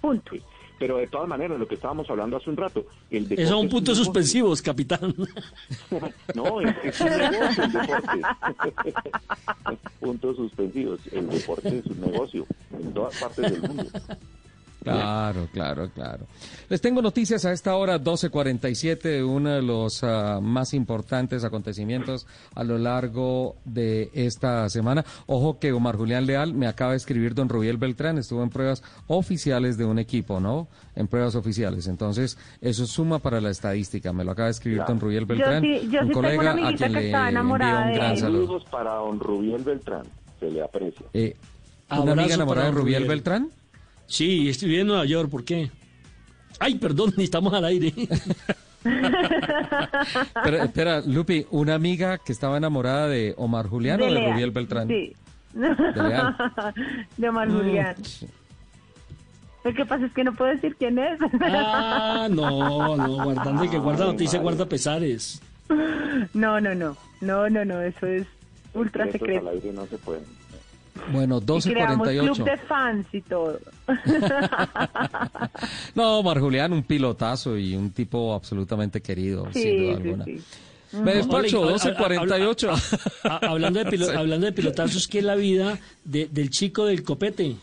Punto. 0.00 0.36
Pero 0.78 0.98
de 0.98 1.06
todas 1.08 1.28
maneras, 1.28 1.58
lo 1.58 1.66
que 1.66 1.74
estábamos 1.74 2.08
hablando 2.08 2.36
hace 2.36 2.50
un 2.50 2.56
rato, 2.56 2.86
el 3.10 3.24
deporte 3.24 3.42
Esos 3.42 3.50
son 3.50 3.58
es 3.58 3.64
un 3.64 3.70
puntos 3.70 3.98
suspensivos, 3.98 4.62
capitán. 4.62 5.14
No, 6.34 6.60
es, 6.60 6.76
es 6.84 7.00
un 7.00 7.08
negocio 7.08 7.64
el 7.64 7.72
deporte. 7.72 8.20
puntos 10.00 10.36
suspensivos. 10.36 11.00
El 11.12 11.28
deporte 11.28 11.78
es 11.78 11.86
un 11.86 12.00
negocio 12.00 12.46
en 12.78 12.92
todas 12.92 13.18
partes 13.18 13.52
del 13.52 13.62
mundo. 13.62 13.84
Claro, 14.92 15.48
claro, 15.52 15.90
claro. 15.94 16.26
Les 16.68 16.80
tengo 16.80 17.00
noticias 17.02 17.44
a 17.44 17.52
esta 17.52 17.74
hora, 17.76 17.98
12.47, 18.00 19.00
de 19.00 19.24
uno 19.24 19.50
de 19.50 19.62
los 19.62 20.02
ah, 20.04 20.40
más 20.42 20.74
importantes 20.74 21.44
acontecimientos 21.44 22.26
a 22.54 22.64
lo 22.64 22.78
largo 22.78 23.56
de 23.64 24.10
esta 24.14 24.68
semana. 24.68 25.04
Ojo 25.26 25.58
que 25.58 25.72
Omar 25.72 25.96
Julián 25.96 26.26
Leal 26.26 26.54
me 26.54 26.66
acaba 26.66 26.92
de 26.92 26.98
escribir 26.98 27.34
don 27.34 27.48
Rubiel 27.48 27.76
Beltrán, 27.76 28.18
estuvo 28.18 28.42
en 28.42 28.50
pruebas 28.50 28.82
oficiales 29.06 29.76
de 29.78 29.84
un 29.84 29.98
equipo, 29.98 30.40
¿no? 30.40 30.68
En 30.96 31.06
pruebas 31.08 31.34
oficiales. 31.34 31.86
Entonces, 31.86 32.36
eso 32.60 32.86
suma 32.86 33.18
para 33.18 33.40
la 33.40 33.50
estadística. 33.50 34.12
Me 34.12 34.24
lo 34.24 34.32
acaba 34.32 34.46
de 34.46 34.52
escribir 34.52 34.82
don 34.86 35.00
Rubiel 35.00 35.24
Beltrán, 35.26 35.62
sí- 35.62 35.88
yo 35.90 36.00
un 36.00 36.08
sí 36.08 36.12
tengo 36.14 36.18
una 36.20 36.36
colega 36.36 36.50
a 36.68 36.74
quien 36.74 36.92
que 36.92 37.00
le 37.00 37.10
enamorada 37.10 37.82
un 37.82 37.88
de 37.88 37.94
gran 37.94 38.16
saludo. 38.16 38.46
Saludos 38.46 38.64
para 38.70 38.94
don 38.94 39.20
Rubiel 39.20 39.62
Beltrán. 39.62 40.02
Se 40.40 40.50
le 40.50 40.62
aprecia. 40.62 41.06
Eh, 41.12 41.36
¿Una 41.90 42.12
amiga 42.12 42.34
enamorada 42.34 42.66
de 42.66 42.72
Rubiel. 42.72 43.06
Beltrán? 43.08 43.48
Sí, 44.08 44.48
estoy 44.48 44.76
en 44.80 44.86
Nueva 44.88 45.04
York, 45.04 45.30
¿por 45.30 45.44
qué? 45.44 45.70
Ay, 46.58 46.74
perdón, 46.76 47.14
ni 47.16 47.24
estamos 47.30 47.52
al 47.54 47.64
aire. 47.66 47.92
Pero, 50.44 50.56
espera, 50.62 51.00
Lupi, 51.04 51.46
una 51.50 51.74
amiga 51.74 52.18
que 52.18 52.32
estaba 52.32 52.56
enamorada 52.56 53.06
de 53.08 53.34
Omar 53.36 53.68
Julián 53.68 54.00
o 54.00 54.04
de 54.06 54.10
Leal. 54.12 54.32
Rubiel 54.32 54.50
Beltrán. 54.50 54.88
Sí. 54.88 55.12
Leal. 55.54 56.36
De 57.16 57.28
Omar 57.28 57.48
Mm. 57.48 57.56
Julián. 57.56 57.94
Lo 59.64 59.74
que 59.74 59.84
pasa 59.84 60.06
es 60.06 60.12
que 60.12 60.24
no 60.24 60.32
puedo 60.34 60.52
decir 60.52 60.76
quién 60.78 60.98
es. 60.98 61.18
Ah, 61.42 62.28
no, 62.30 62.96
no, 62.96 63.24
guardando 63.24 63.64
el 63.64 63.70
que 63.70 63.78
guarda 63.78 64.06
noticias, 64.06 64.40
guarda 64.40 64.66
pesares. 64.66 65.42
No, 66.32 66.60
no, 66.60 66.74
no. 66.74 66.96
No, 67.20 67.50
no, 67.50 67.64
no. 67.64 67.80
Eso 67.82 68.06
es 68.06 68.26
ultra 68.72 69.10
secreto. 69.10 69.48
al 69.48 69.54
aire 69.56 69.72
no 69.72 69.84
se 69.86 69.98
pueden. 69.98 70.24
Bueno, 71.12 71.38
Y 71.40 71.60
creamos 71.62 72.08
club 72.08 72.28
12.48. 72.36 72.44
de 72.44 72.56
fans 72.58 73.06
y 73.12 73.20
todo. 73.22 73.58
No, 75.94 76.18
Omar 76.18 76.40
Julián, 76.40 76.72
un 76.72 76.82
pilotazo 76.82 77.56
y 77.58 77.74
un 77.74 77.90
tipo 77.90 78.34
absolutamente 78.34 79.00
querido, 79.00 79.48
Sí, 79.52 79.62
sin 79.62 79.76
duda 79.78 79.96
sí, 79.96 80.02
alguna. 80.02 80.24
sí. 80.24 80.40
Me 80.92 81.14
despacho, 81.16 81.60
Oye, 81.62 81.74
12.48. 81.74 82.68
a- 83.24 83.28
a- 83.28 83.36
a- 83.36 83.50
Hablando 83.50 83.82
de, 83.84 83.90
pilo- 83.90 84.06
Sí. 84.10 84.16
hablando 84.16 84.46
de 84.46 84.52
pilotazos, 84.52 85.06
¿qué 85.08 85.18
es 85.18 85.24
la 85.24 85.34
vida 85.34 85.78
de- 86.04 86.28
del 86.28 86.50
chico 86.50 86.86
del 86.86 87.02
copete? 87.02 87.56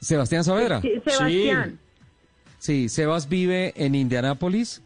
Sebastián 0.00 0.44
Saavedra. 0.44 0.80
Sí, 0.80 0.92
Sebastián. 1.04 1.78
Sí, 2.58 2.88
Sebas 2.88 3.28
vive 3.28 3.72
en 3.76 3.94
Indianápolis, 3.94 4.80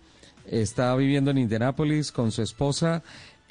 está 0.46 0.94
viviendo 0.96 1.30
en 1.30 1.38
Indianápolis 1.38 2.10
con 2.12 2.32
su 2.32 2.42
esposa. 2.42 3.02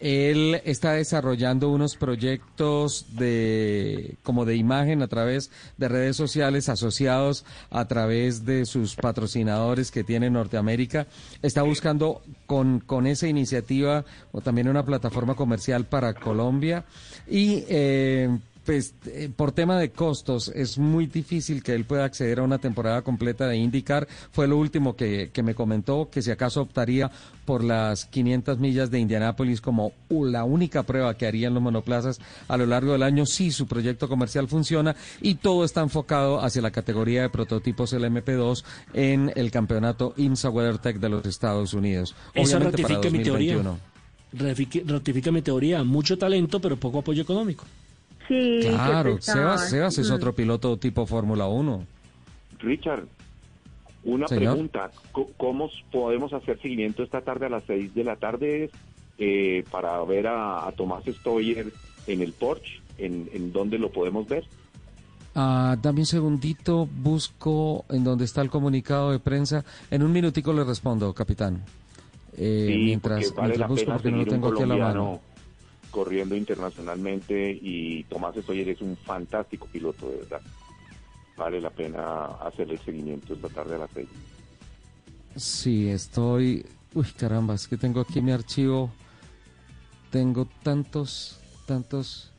Él 0.02 0.61
está 0.65 0.94
desarrollando 0.94 1.69
unos 1.69 1.95
proyectos 1.95 3.06
de 3.15 4.15
como 4.23 4.45
de 4.45 4.56
imagen 4.56 5.03
a 5.03 5.07
través 5.07 5.52
de 5.78 5.88
redes 5.88 6.15
sociales 6.18 6.69
asociados 6.69 7.45
a 7.69 7.88
través 7.88 8.44
de 8.44 8.65
sus 8.65 8.95
patrocinadores 8.95 9.91
que 9.91 10.03
tiene 10.03 10.26
en 10.26 10.34
Norteamérica. 10.34 11.06
Está 11.44 11.61
buscando 11.61 12.23
con, 12.48 12.80
con 12.80 13.06
esa 13.06 13.28
iniciativa 13.28 14.03
o 14.32 14.41
también 14.41 14.68
una 14.68 14.86
plataforma 14.86 15.36
comercial 15.36 15.86
para 15.86 16.15
Colombia 16.15 16.84
y 17.30 17.64
eh, 17.69 18.40
pues 18.66 18.94
eh, 19.08 19.30
por 19.36 19.52
tema 19.52 19.80
de 19.80 19.92
costos 19.92 20.52
es 20.54 20.78
muy 20.78 21.08
difícil 21.08 21.64
que 21.64 21.74
él 21.74 21.86
pueda 21.86 22.06
acceder 22.06 22.40
a 22.40 22.44
una 22.44 22.60
temporada 22.60 23.02
completa 23.02 23.48
de 23.48 23.58
IndyCar. 23.58 24.08
Fue 24.32 24.48
lo 24.48 24.58
último 24.58 24.96
que, 24.96 25.32
que 25.34 25.44
me 25.44 25.56
comentó, 25.56 26.10
que 26.10 26.22
si 26.22 26.32
acaso 26.32 26.62
optaría 26.62 27.12
por 27.46 27.64
las 27.64 28.06
500 28.06 28.60
millas 28.60 28.92
de 28.92 29.00
Indianápolis 29.00 29.62
como 29.62 29.94
la 30.10 30.44
única 30.44 30.84
prueba 30.84 31.18
que 31.18 31.26
harían 31.26 31.54
los 31.54 31.64
monoplazas 31.64 32.20
a 32.48 32.58
lo 32.58 32.66
largo 32.66 32.94
del 32.94 33.04
año 33.04 33.26
si 33.26 33.52
su 33.52 33.68
proyecto 33.68 34.08
comercial 34.08 34.48
funciona 34.48 34.96
y 35.22 35.36
todo 35.36 35.66
está 35.66 35.82
enfocado 35.82 36.40
hacia 36.42 36.62
la 36.62 36.72
categoría 36.72 37.24
de 37.24 37.30
prototipos 37.30 37.94
LMP2 37.94 38.64
en 38.94 39.32
el 39.36 39.52
campeonato 39.52 40.14
IMSA 40.18 40.50
WeatherTech 40.50 40.98
de 40.98 41.10
los 41.10 41.26
Estados 41.26 41.74
Unidos. 41.74 42.16
Eso 42.34 42.58
Obviamente 42.58 42.84
para 42.84 42.96
ratifica 42.96 43.18
mi 43.18 43.24
teoría. 43.24 43.56
2021. 43.56 43.92
Ratifica, 44.34 44.94
ratifica 44.94 45.32
mi 45.32 45.42
teoría. 45.42 45.84
Mucho 45.84 46.18
talento, 46.18 46.62
pero 46.62 46.78
poco 46.78 47.00
apoyo 47.00 47.22
económico. 47.22 47.66
Sí, 48.32 48.60
Claro, 48.62 49.18
Sebas, 49.22 49.70
Sebas 49.70 49.98
es 49.98 50.10
otro 50.10 50.34
piloto 50.34 50.78
tipo 50.78 51.06
Fórmula 51.06 51.48
1. 51.48 51.86
Richard, 52.60 53.06
una 54.03 54.28
Señor. 54.28 54.53
pregunta. 54.53 54.91
¿Cómo 55.38 55.70
podemos 55.91 56.32
hacer 56.34 56.62
seguimiento 56.62 57.03
esta 57.03 57.22
tarde 57.22 57.48
a 57.48 57.49
las 57.49 57.64
6 57.68 57.94
de 57.94 58.03
la 58.06 58.16
tarde 58.16 58.70
eh, 59.18 59.66
para 59.70 60.02
ver 60.06 60.28
a, 60.28 60.66
a 60.68 60.72
Tomás 60.72 61.03
Stoyer 61.06 61.72
en 62.08 62.22
el 62.22 62.32
Porsche? 62.34 62.80
¿En, 62.98 63.30
en 63.34 63.52
dónde 63.52 63.78
lo 63.80 63.91
podemos 63.91 64.28
ver? 64.28 64.45
Ah, 65.36 65.76
dame 65.82 66.02
un 66.02 66.06
segundito, 66.06 66.88
busco 66.88 67.86
en 67.90 68.03
donde 68.03 68.26
está 68.26 68.41
el 68.41 68.49
comunicado 68.49 69.12
de 69.12 69.20
prensa. 69.20 69.64
En 69.90 70.03
un 70.03 70.12
minutico 70.12 70.53
le 70.53 70.64
respondo, 70.64 71.14
capitán. 71.14 71.64
Eh, 72.38 72.66
Sí, 72.70 72.78
mientras, 72.86 73.34
vale 73.36 73.48
mientras 73.49 73.70
busco 73.70 73.91
porque 73.91 74.12
no 74.12 74.18
lo 74.18 74.26
tengo 74.26 74.48
aquí 74.49 74.64
a 74.64 74.66
la 74.68 74.78
mano. 74.78 75.20
Corriendo 75.91 76.35
internacionalmente 76.35 77.51
y 77.61 78.03
Tomás 78.05 78.35
Stoyer 78.35 78.69
es 78.69 78.81
un 78.81 78.97
fantástico 78.97 79.68
piloto, 79.68 80.09
de 80.09 80.18
verdad. 80.18 80.41
Vale 81.38 81.61
la 81.61 81.69
pena 81.69 82.26
hacerle 82.41 82.76
el 82.76 82.80
seguimiento 82.80 83.34
esta 83.34 83.49
tarde 83.49 83.76
a 83.76 83.80
las 83.80 83.91
6. 83.93 84.07
Sí, 85.35 85.89
estoy... 85.89 86.65
Uy, 86.93 87.05
caramba, 87.18 87.53
es 87.53 87.68
que 87.68 87.77
tengo 87.77 88.01
aquí 88.01 88.22
mi 88.22 88.31
archivo. 88.31 88.91
Tengo 90.09 90.47
tantos, 90.63 91.39
tantos... 91.65 92.31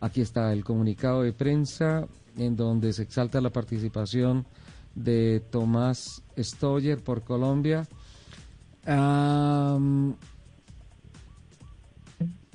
Aquí 0.00 0.20
está 0.20 0.52
el 0.52 0.64
comunicado 0.64 1.22
de 1.22 1.32
prensa 1.32 2.06
en 2.36 2.56
donde 2.56 2.92
se 2.92 3.02
exalta 3.02 3.40
la 3.40 3.50
participación 3.50 4.44
de 4.94 5.40
Tomás 5.50 6.22
Stoyer 6.36 7.02
por 7.02 7.22
Colombia. 7.22 7.86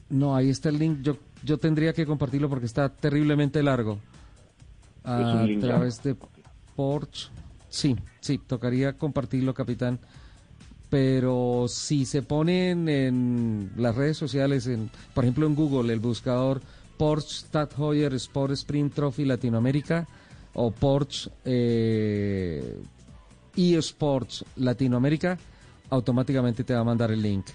No, 0.09 0.35
ahí 0.35 0.49
está 0.49 0.69
el 0.69 0.79
link. 0.79 1.01
Yo, 1.01 1.17
yo 1.43 1.57
tendría 1.57 1.93
que 1.93 2.05
compartirlo 2.05 2.49
porque 2.49 2.65
está 2.65 2.89
terriblemente 2.89 3.61
largo. 3.63 3.99
un 5.03 5.11
A 5.11 5.59
través 5.59 6.01
de 6.03 6.15
Porsche. 6.75 7.29
Sí, 7.69 7.95
sí, 8.19 8.39
tocaría 8.39 8.93
compartirlo, 8.93 9.53
capitán. 9.53 9.99
Pero 10.89 11.65
si 11.67 12.05
se 12.05 12.23
ponen 12.23 12.89
en 12.89 13.71
las 13.77 13.95
redes 13.95 14.17
sociales, 14.17 14.65
en, 14.65 14.89
por 15.13 15.23
ejemplo 15.23 15.45
en 15.45 15.53
Google, 15.53 15.93
el 15.93 15.99
buscador 15.99 16.61
Porsche 16.97 17.45
Stadthoyer 17.45 18.13
Sport 18.15 18.53
Sprint 18.53 18.93
Trophy 18.93 19.25
Latinoamérica 19.25 20.07
o 20.53 20.71
Porsche 20.71 21.29
eh, 21.45 22.81
eSports 23.55 24.43
Latinoamérica, 24.55 25.37
automáticamente 25.91 26.63
te 26.63 26.73
va 26.73 26.79
a 26.79 26.83
mandar 26.83 27.11
el 27.11 27.21
link. 27.21 27.45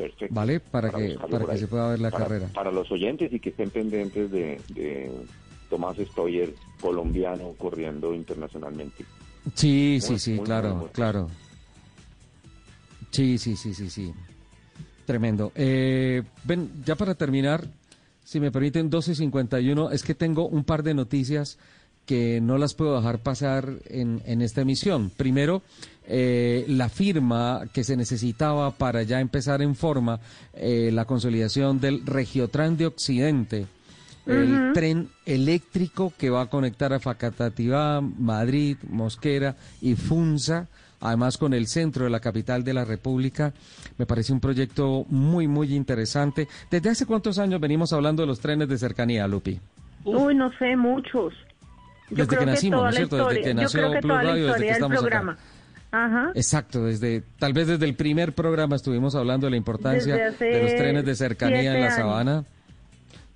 Perfecto. 0.00 0.34
¿Vale? 0.34 0.60
Para, 0.60 0.90
que, 0.90 1.16
para 1.30 1.44
que 1.46 1.58
se 1.58 1.66
pueda 1.68 1.88
ver 1.90 2.00
la 2.00 2.10
Para- 2.10 2.24
carrera. 2.24 2.48
Para 2.54 2.70
los 2.72 2.90
oyentes 2.90 3.32
y 3.32 3.40
que 3.40 3.50
estén 3.50 3.70
pendientes 3.70 4.30
de, 4.30 4.60
de 4.68 5.10
Tomás 5.68 5.96
Stoyer, 5.98 6.54
colombiano, 6.80 7.52
corriendo 7.58 8.14
internacionalmente. 8.14 9.04
Sí, 9.54 9.98
Muy, 10.00 10.00
sí, 10.00 10.18
sí, 10.18 10.32
muy, 10.34 10.44
claro, 10.44 10.74
muy 10.76 10.88
claro. 10.88 11.28
Sí, 13.10 13.38
sí, 13.38 13.56
sí, 13.56 13.74
sí, 13.74 13.90
sí. 13.90 14.12
Tremendo. 15.04 15.52
Eh, 15.54 16.22
ven, 16.44 16.70
ya 16.84 16.94
para 16.94 17.14
terminar, 17.14 17.66
si 18.24 18.38
me 18.40 18.52
permiten, 18.52 18.90
12.51, 18.90 19.92
es 19.92 20.02
que 20.04 20.14
tengo 20.14 20.46
un 20.46 20.64
par 20.64 20.82
de 20.82 20.94
noticias 20.94 21.58
que 22.06 22.40
no 22.40 22.58
las 22.58 22.74
puedo 22.74 22.96
dejar 22.96 23.18
pasar 23.18 23.72
en, 23.86 24.22
en 24.24 24.42
esta 24.42 24.60
emisión. 24.62 25.10
Primero, 25.10 25.62
eh, 26.12 26.64
la 26.66 26.88
firma 26.88 27.62
que 27.72 27.84
se 27.84 27.96
necesitaba 27.96 28.72
para 28.72 29.04
ya 29.04 29.20
empezar 29.20 29.62
en 29.62 29.76
forma 29.76 30.18
eh, 30.54 30.90
la 30.92 31.04
consolidación 31.04 31.80
del 31.80 32.04
Regiotran 32.04 32.76
de 32.76 32.86
Occidente, 32.86 33.66
el 34.26 34.72
tren 34.74 35.08
eléctrico 35.24 36.12
que 36.18 36.28
va 36.28 36.42
a 36.42 36.46
conectar 36.46 36.92
a 36.92 36.98
Facatativá, 36.98 38.00
Madrid, 38.00 38.76
Mosquera 38.88 39.54
y 39.80 39.94
Funza, 39.94 40.66
además 40.98 41.38
con 41.38 41.54
el 41.54 41.68
centro 41.68 42.06
de 42.06 42.10
la 42.10 42.18
capital 42.18 42.64
de 42.64 42.74
la 42.74 42.84
República. 42.84 43.52
Me 43.96 44.04
parece 44.04 44.32
un 44.32 44.40
proyecto 44.40 45.06
muy, 45.10 45.46
muy 45.46 45.76
interesante. 45.76 46.48
¿Desde 46.72 46.90
hace 46.90 47.06
cuántos 47.06 47.38
años 47.38 47.60
venimos 47.60 47.92
hablando 47.92 48.24
de 48.24 48.26
los 48.26 48.40
trenes 48.40 48.68
de 48.68 48.78
cercanía, 48.78 49.28
Lupi? 49.28 49.60
Uy, 50.04 50.34
no 50.34 50.50
sé, 50.58 50.74
muchos. 50.76 51.32
Yo 52.10 52.16
Desde 52.16 52.26
creo 52.26 52.40
que 52.40 52.46
nacimos, 52.46 52.82
¿no 52.82 52.88
es 52.88 52.96
cierto? 52.96 53.28
Desde 53.28 53.42
que 53.42 53.54
nació 53.54 53.90
Blue 54.00 54.08
Radio, 54.08 54.46
desde 54.46 54.64
que 54.64 54.70
estamos 54.70 55.04
acá. 55.04 55.36
Ajá. 55.92 56.30
Exacto, 56.34 56.84
desde 56.84 57.22
tal 57.38 57.52
vez 57.52 57.66
desde 57.66 57.84
el 57.84 57.94
primer 57.94 58.34
programa 58.34 58.76
estuvimos 58.76 59.14
hablando 59.14 59.46
de 59.46 59.50
la 59.52 59.56
importancia 59.56 60.14
de 60.16 60.62
los 60.62 60.74
trenes 60.76 61.04
de 61.04 61.14
cercanía 61.14 61.74
en 61.74 61.80
la 61.80 61.86
años. 61.86 61.94
sabana. 61.96 62.44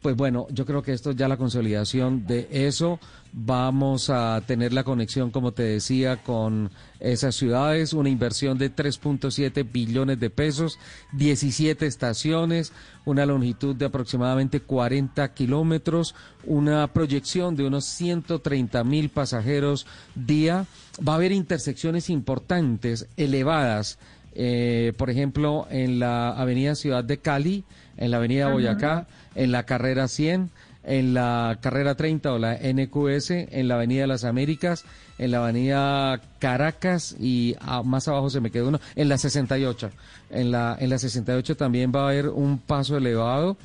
Pues 0.04 0.16
bueno, 0.16 0.46
yo 0.50 0.66
creo 0.66 0.82
que 0.82 0.92
esto 0.92 1.12
es 1.12 1.16
ya 1.16 1.28
la 1.28 1.38
consolidación 1.38 2.26
de 2.26 2.46
eso. 2.50 3.00
Vamos 3.32 4.10
a 4.10 4.42
tener 4.46 4.74
la 4.74 4.84
conexión, 4.84 5.30
como 5.30 5.52
te 5.52 5.62
decía, 5.62 6.22
con 6.22 6.70
esas 7.00 7.34
ciudades, 7.36 7.94
una 7.94 8.10
inversión 8.10 8.58
de 8.58 8.70
3.7 8.70 9.66
billones 9.72 10.20
de 10.20 10.28
pesos, 10.28 10.78
17 11.14 11.86
estaciones, 11.86 12.74
una 13.06 13.24
longitud 13.24 13.74
de 13.74 13.86
aproximadamente 13.86 14.60
40 14.60 15.32
kilómetros, 15.32 16.14
una 16.44 16.86
proyección 16.92 17.56
de 17.56 17.64
unos 17.64 17.86
130 17.86 18.84
mil 18.84 19.08
pasajeros 19.08 19.86
día. 20.14 20.66
Va 20.96 21.14
a 21.14 21.16
haber 21.16 21.32
intersecciones 21.32 22.10
importantes, 22.10 23.08
elevadas, 23.16 23.98
eh, 24.34 24.92
por 24.98 25.10
ejemplo, 25.10 25.66
en 25.70 25.98
la 25.98 26.30
avenida 26.30 26.74
Ciudad 26.74 27.04
de 27.04 27.18
Cali, 27.18 27.64
en 27.96 28.10
la 28.10 28.18
avenida. 28.18 28.48
Boyacá, 28.48 29.06
en 29.34 29.52
la 29.52 29.64
carrera 29.64 30.08
100, 30.08 30.50
en 30.84 31.14
la 31.14 31.58
carrera 31.60 31.94
30 31.94 32.32
o 32.32 32.38
la 32.38 32.54
NQS, 32.54 33.30
en 33.30 33.68
la 33.68 33.76
avenida 33.76 34.02
de 34.02 34.06
las 34.06 34.24
Américas, 34.24 34.84
en 35.18 35.30
la 35.30 35.42
avenida 35.42 36.20
Caracas 36.38 37.16
y 37.18 37.56
más 37.84 38.08
abajo 38.08 38.30
se 38.30 38.40
me 38.40 38.50
quedó 38.50 38.68
uno, 38.68 38.80
en 38.94 39.08
la 39.08 39.18
68. 39.18 39.90
En 40.30 40.50
la, 40.50 40.76
en 40.78 40.90
la 40.90 40.98
68 40.98 41.56
también 41.56 41.92
va 41.94 42.02
a 42.02 42.08
haber 42.10 42.28
un 42.28 42.58
paso 42.58 42.96
elevado 42.96 43.56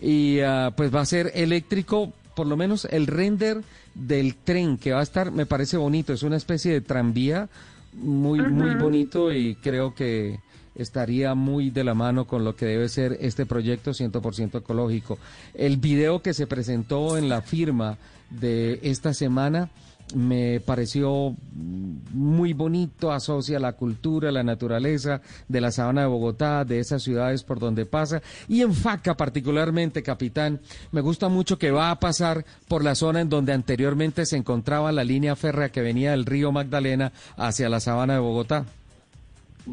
y 0.00 0.40
ah, 0.40 0.72
pues 0.76 0.94
va 0.94 1.00
a 1.00 1.06
ser 1.06 1.32
eléctrico, 1.34 2.12
por 2.34 2.46
lo 2.46 2.56
menos 2.56 2.86
el 2.86 3.06
render 3.06 3.62
del 3.94 4.34
tren 4.36 4.78
que 4.78 4.92
va 4.92 5.00
a 5.00 5.02
estar, 5.02 5.30
me 5.30 5.46
parece 5.46 5.76
bonito, 5.76 6.12
es 6.12 6.22
una 6.22 6.36
especie 6.36 6.72
de 6.72 6.80
tranvía 6.80 7.48
muy, 7.92 8.40
muy 8.40 8.74
bonito 8.74 9.32
y 9.32 9.56
creo 9.56 9.94
que 9.94 10.40
estaría 10.74 11.34
muy 11.34 11.70
de 11.70 11.84
la 11.84 11.94
mano 11.94 12.26
con 12.26 12.44
lo 12.44 12.56
que 12.56 12.66
debe 12.66 12.88
ser 12.88 13.18
este 13.20 13.46
proyecto 13.46 13.92
100% 13.92 14.58
ecológico. 14.58 15.18
El 15.54 15.76
video 15.76 16.22
que 16.22 16.34
se 16.34 16.46
presentó 16.46 17.16
en 17.16 17.28
la 17.28 17.42
firma 17.42 17.98
de 18.30 18.80
esta 18.82 19.14
semana 19.14 19.70
me 20.14 20.60
pareció 20.60 21.34
muy 21.54 22.52
bonito, 22.52 23.12
asocia 23.12 23.58
la 23.58 23.72
cultura, 23.72 24.30
la 24.30 24.42
naturaleza 24.42 25.22
de 25.48 25.60
la 25.60 25.70
sabana 25.70 26.02
de 26.02 26.08
Bogotá, 26.08 26.64
de 26.64 26.80
esas 26.80 27.02
ciudades 27.02 27.44
por 27.44 27.58
donde 27.58 27.86
pasa, 27.86 28.20
y 28.48 28.62
enfaca 28.62 29.16
particularmente, 29.16 30.02
capitán, 30.02 30.60
me 30.90 31.00
gusta 31.00 31.28
mucho 31.28 31.58
que 31.58 31.70
va 31.70 31.90
a 31.90 32.00
pasar 32.00 32.44
por 32.68 32.84
la 32.84 32.94
zona 32.94 33.20
en 33.20 33.28
donde 33.28 33.52
anteriormente 33.52 34.26
se 34.26 34.36
encontraba 34.36 34.92
la 34.92 35.04
línea 35.04 35.36
férrea 35.36 35.70
que 35.70 35.82
venía 35.82 36.10
del 36.10 36.26
río 36.26 36.52
Magdalena 36.52 37.12
hacia 37.36 37.68
la 37.68 37.80
sabana 37.80 38.14
de 38.14 38.20
Bogotá. 38.20 38.66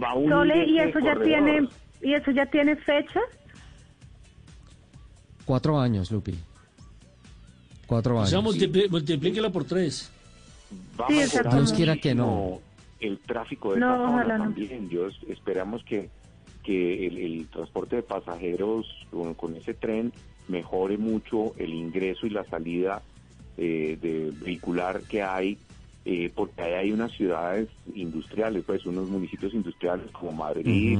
Va 0.01 0.11
a 0.11 0.15
unir 0.15 0.29
Sole, 0.29 0.65
¿y 0.65 0.79
eso 0.79 0.99
ya 0.99 1.13
corredor. 1.15 1.23
tiene, 1.23 1.67
y 2.01 2.13
eso 2.13 2.31
ya 2.31 2.45
tiene 2.45 2.75
fecha? 2.75 3.19
Cuatro 5.45 5.79
años, 5.79 6.11
Lupi. 6.11 6.35
Cuatro 7.87 8.15
O 8.15 8.19
años. 8.19 8.29
sea, 8.29 8.39
multipli- 8.39 8.89
multiplíquelo 8.89 9.51
por 9.51 9.63
tres. 9.65 10.11
Sí. 11.07 11.13
Dios 11.51 11.73
quiera 11.73 11.95
que 11.97 12.13
no. 12.13 12.59
El 12.99 13.17
tráfico 13.19 13.73
de 13.73 13.79
No, 13.79 14.03
ojalá 14.13 14.37
no. 14.37 14.43
también. 14.45 14.89
Yo 14.89 15.07
es- 15.07 15.17
esperamos 15.27 15.83
que, 15.83 16.09
que 16.63 17.07
el, 17.07 17.17
el 17.17 17.47
transporte 17.47 17.95
de 17.95 18.03
pasajeros 18.03 18.85
con, 19.09 19.33
con 19.33 19.55
ese 19.55 19.73
tren 19.73 20.13
mejore 20.47 20.97
mucho 20.97 21.53
el 21.57 21.73
ingreso 21.73 22.27
y 22.27 22.29
la 22.31 22.43
salida 22.45 23.01
eh, 23.57 23.97
de 23.99 24.31
vehicular 24.45 25.01
que 25.03 25.23
hay, 25.23 25.57
eh, 26.11 26.31
porque 26.35 26.61
ahí 26.63 26.73
hay 26.73 26.91
unas 26.91 27.11
ciudades 27.11 27.69
industriales, 27.93 28.63
pues 28.65 28.83
unos 28.85 29.07
municipios 29.07 29.53
industriales 29.53 30.09
como 30.11 30.31
Madrid, 30.31 30.97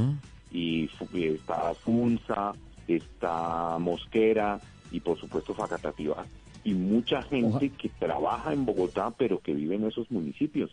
y 0.52 0.88
fu- 0.98 1.10
y 1.18 1.26
está 1.28 1.74
Funza, 1.84 2.54
está 2.88 3.78
Mosquera 3.80 4.62
y 4.92 5.00
por 5.00 5.20
supuesto 5.20 5.54
Facatativá 5.56 6.28
y 6.64 6.74
mucha 6.74 7.24
gente 7.24 7.72
que 7.72 7.90
trabaja 7.90 8.54
en 8.54 8.66
Bogotá 8.66 9.12
pero 9.18 9.40
que 9.40 9.54
vive 9.54 9.76
en 9.76 9.86
esos 9.88 10.10
municipios. 10.12 10.70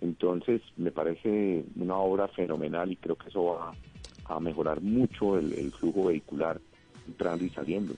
Entonces 0.00 0.62
me 0.76 0.90
parece 0.90 1.64
una 1.76 1.96
obra 1.96 2.28
fenomenal 2.28 2.90
y 2.90 2.96
creo 2.96 3.16
que 3.16 3.28
eso 3.28 3.44
va 3.44 3.72
a 4.24 4.40
mejorar 4.40 4.80
mucho 4.80 5.38
el, 5.38 5.52
el 5.52 5.72
flujo 5.72 6.06
vehicular 6.06 6.60
entrando 7.06 7.44
y 7.44 7.50
saliendo. 7.50 7.94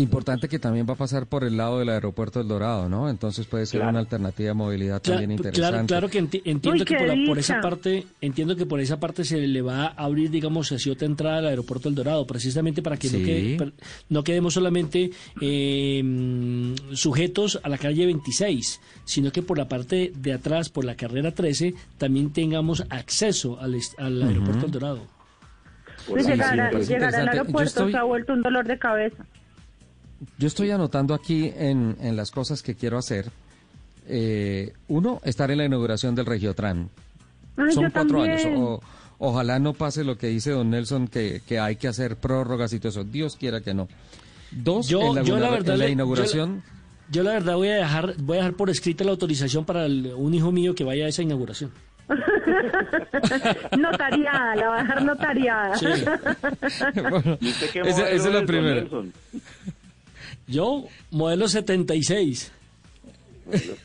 Importante 0.00 0.48
que 0.48 0.58
también 0.58 0.86
va 0.88 0.92
a 0.94 0.96
pasar 0.96 1.26
por 1.26 1.42
el 1.44 1.56
lado 1.56 1.78
del 1.80 1.88
aeropuerto 1.88 2.38
del 2.38 2.48
Dorado, 2.48 2.88
¿no? 2.88 3.08
Entonces 3.10 3.46
puede 3.46 3.66
ser 3.66 3.78
Claro. 3.80 3.90
una 3.90 3.98
alternativa 3.98 4.48
de 4.48 4.54
movilidad 4.54 5.02
Claro, 5.02 5.20
también 5.20 5.38
claro, 5.38 5.48
interesante. 5.56 5.86
claro 5.88 6.08
que 6.08 6.22
enti- 6.22 6.42
entiendo 6.44 6.80
Uy, 6.82 6.84
que 6.84 6.96
por, 6.96 7.06
la- 7.08 7.26
por 7.26 7.38
esa 7.38 7.60
parte, 7.60 8.06
entiendo 8.20 8.54
que 8.56 8.64
por 8.66 8.80
esa 8.80 9.00
parte 9.00 9.24
se 9.24 9.38
le 9.38 9.60
va 9.62 9.86
a 9.86 10.04
abrir, 10.04 10.30
digamos, 10.30 10.70
así 10.72 10.88
otra 10.90 11.06
entrada 11.06 11.38
al 11.38 11.46
aeropuerto 11.46 11.88
El 11.88 11.94
Dorado, 11.96 12.26
precisamente 12.26 12.80
para 12.80 12.96
que 12.96 13.10
no, 13.10 13.18
quede- 13.18 13.56
per- 13.58 13.72
no 14.08 14.22
quedemos 14.22 14.54
solamente 14.54 15.10
eh, 15.40 16.74
sujetos 16.92 17.60
a 17.62 17.68
la 17.68 17.78
calle 17.78 18.06
26, 18.06 18.80
sino 19.04 19.32
que 19.32 19.42
por 19.42 19.58
la 19.58 19.68
parte 19.68 20.12
de 20.14 20.32
atrás, 20.32 20.68
por 20.68 20.84
la 20.84 20.94
carrera 20.94 21.32
13, 21.32 21.74
también 21.98 22.32
tengamos 22.32 22.84
acceso 22.90 23.58
al, 23.60 23.74
est- 23.74 23.98
al 23.98 24.18
Ujú. 24.18 24.28
aeropuerto 24.28 24.66
El 24.66 24.72
Dorado. 24.72 25.00
Pues 26.06 26.24
Sí, 26.24 26.32
llegar, 26.32 26.50
sí, 26.50 26.56
me 26.56 26.62
a- 26.62 26.70
parece 26.70 26.92
llegar 26.94 27.14
al 27.14 27.28
aeropuerto 27.28 27.62
estoy- 27.68 27.92
se 27.92 27.98
ha 27.98 28.02
vuelto 28.04 28.32
un 28.32 28.42
dolor 28.42 28.66
de 28.66 28.78
cabeza. 28.78 29.26
Yo 30.38 30.46
estoy 30.48 30.70
anotando 30.70 31.14
aquí 31.14 31.52
en, 31.56 31.96
en 32.00 32.16
las 32.16 32.30
cosas 32.30 32.62
que 32.62 32.74
quiero 32.74 32.98
hacer. 32.98 33.30
eh, 34.10 34.72
uno, 34.88 35.20
estar 35.24 35.50
en 35.50 35.58
la 35.58 35.64
inauguración 35.66 36.14
del 36.14 36.26
Regiotran. 36.26 36.88
Ay, 37.56 37.72
Son 37.72 37.84
yo 37.84 37.90
cuatro 37.92 38.22
años. 38.22 38.42
o- 38.56 38.80
ojalá 39.18 39.58
no 39.58 39.74
pase 39.74 40.02
lo 40.04 40.16
que 40.16 40.28
dice 40.28 40.50
don 40.52 40.70
Nelson, 40.70 41.08
que, 41.08 41.42
que 41.46 41.58
hay 41.58 41.76
que 41.76 41.88
hacer 41.88 42.16
prórrogas 42.16 42.72
y 42.72 42.78
todo 42.78 42.88
eso. 42.88 43.04
Dios 43.04 43.36
quiera 43.36 43.60
que 43.60 43.74
no. 43.74 43.86
Dos, 44.50 44.88
Yo- 44.88 45.00
en 45.02 45.14
la, 45.16 45.22
yo 45.22 45.34
la 45.38 45.40
inaugura- 45.48 45.50
verdad 45.50 45.74
en 45.74 45.78
la 45.78 45.84
le- 45.84 45.84
yo 45.84 45.86
la- 45.88 45.90
inauguración. 45.92 46.62
Yo 47.10 47.22
la 47.22 47.32
verdad 47.32 47.54
voy 47.56 47.68
a 47.68 47.74
dejar, 47.76 48.14
voy 48.18 48.36
a 48.36 48.40
dejar 48.40 48.54
por 48.54 48.70
escrita 48.70 49.04
la 49.04 49.10
autorización 49.12 49.64
para 49.64 49.84
el- 49.86 50.12
un 50.16 50.32
hijo 50.34 50.52
mío 50.52 50.74
que 50.74 50.84
vaya 50.84 51.04
a 51.04 51.08
esa 51.08 51.22
inauguración. 51.22 51.70
Notariada, 53.78 54.56
la 54.56 54.68
va 54.68 54.78
a 54.78 54.82
dejar 54.82 55.02
notariada. 55.02 55.76
Sí. 55.76 55.86
Bueno, 57.10 57.38
¿Y 57.40 57.48
usted 57.50 57.70
qué 57.72 57.80
esa- 57.80 58.08
es 58.10 58.24
la 58.24 58.30
don 58.30 58.46
primera. 58.46 58.84
Yo, 60.48 60.86
modelo 61.10 61.46
76. 61.48 62.50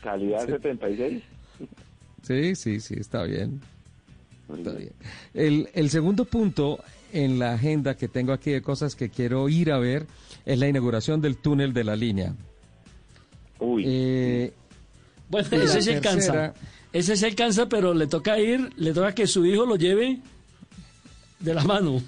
Calidad 0.02 0.46
76. 0.46 1.22
Sí, 2.22 2.54
sí, 2.54 2.80
sí, 2.80 2.94
está 2.98 3.22
bien. 3.24 3.60
Está 4.56 4.72
bien. 4.72 4.92
El, 5.34 5.68
el 5.74 5.90
segundo 5.90 6.24
punto 6.24 6.78
en 7.12 7.38
la 7.38 7.54
agenda 7.54 7.96
que 7.96 8.08
tengo 8.08 8.32
aquí 8.32 8.50
de 8.50 8.62
cosas 8.62 8.94
que 8.96 9.08
quiero 9.10 9.48
ir 9.48 9.70
a 9.70 9.78
ver 9.78 10.06
es 10.44 10.58
la 10.58 10.68
inauguración 10.68 11.20
del 11.20 11.36
túnel 11.36 11.72
de 11.72 11.84
la 11.84 11.96
línea. 11.96 12.34
Uy. 13.60 13.84
Eh, 13.86 14.52
Bueno, 15.30 15.48
ese 15.52 15.80
se 15.82 16.00
cansa. 16.00 16.32
tercera- 16.32 16.54
Ese 16.92 17.16
se 17.16 17.34
cansa, 17.34 17.68
pero 17.68 17.92
le 17.94 18.06
toca 18.06 18.38
ir, 18.38 18.70
le 18.76 18.92
toca 18.92 19.14
que 19.14 19.26
su 19.26 19.44
hijo 19.46 19.64
lo 19.66 19.76
lleve 19.76 20.18
de 21.40 21.54
la 21.54 21.64
mano. 21.64 22.00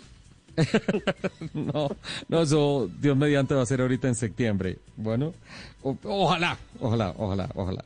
no, 1.54 1.88
no, 2.28 2.42
eso 2.42 2.90
Dios 3.00 3.16
mediante 3.16 3.54
va 3.54 3.62
a 3.62 3.66
ser 3.66 3.80
ahorita 3.80 4.08
en 4.08 4.14
septiembre. 4.14 4.78
Bueno, 4.96 5.34
ojalá, 5.82 6.58
ojalá, 6.80 7.14
ojalá, 7.16 7.48
ojalá. 7.54 7.84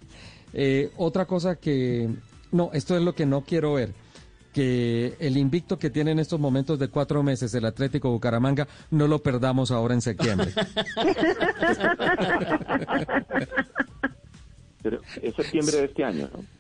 Eh, 0.53 0.91
otra 0.97 1.27
cosa 1.27 1.57
que, 1.57 2.09
no, 2.53 2.71
esto 2.73 2.97
es 2.97 3.03
lo 3.03 3.15
que 3.15 3.27
no 3.27 3.43
quiero 3.43 3.75
ver, 3.75 3.93
que 4.53 5.15
el 5.21 5.37
invicto 5.37 5.79
que 5.79 5.91
tiene 5.91 6.11
en 6.13 6.19
estos 6.19 6.41
momentos 6.41 6.79
de 6.79 6.89
cuatro 6.89 7.23
meses 7.23 7.55
el 7.55 7.65
Atlético 7.65 8.11
Bucaramanga 8.11 8.67
no 8.91 9.07
lo 9.07 9.23
perdamos 9.23 9.71
ahora 9.71 9.95
en 9.95 10.01
septiembre. 10.01 10.53
Pero 14.83 15.01
es 15.23 15.35
septiembre 15.35 15.77
de 15.77 15.85
este 15.85 16.03
año, 16.05 16.31
¿no? 16.33 16.60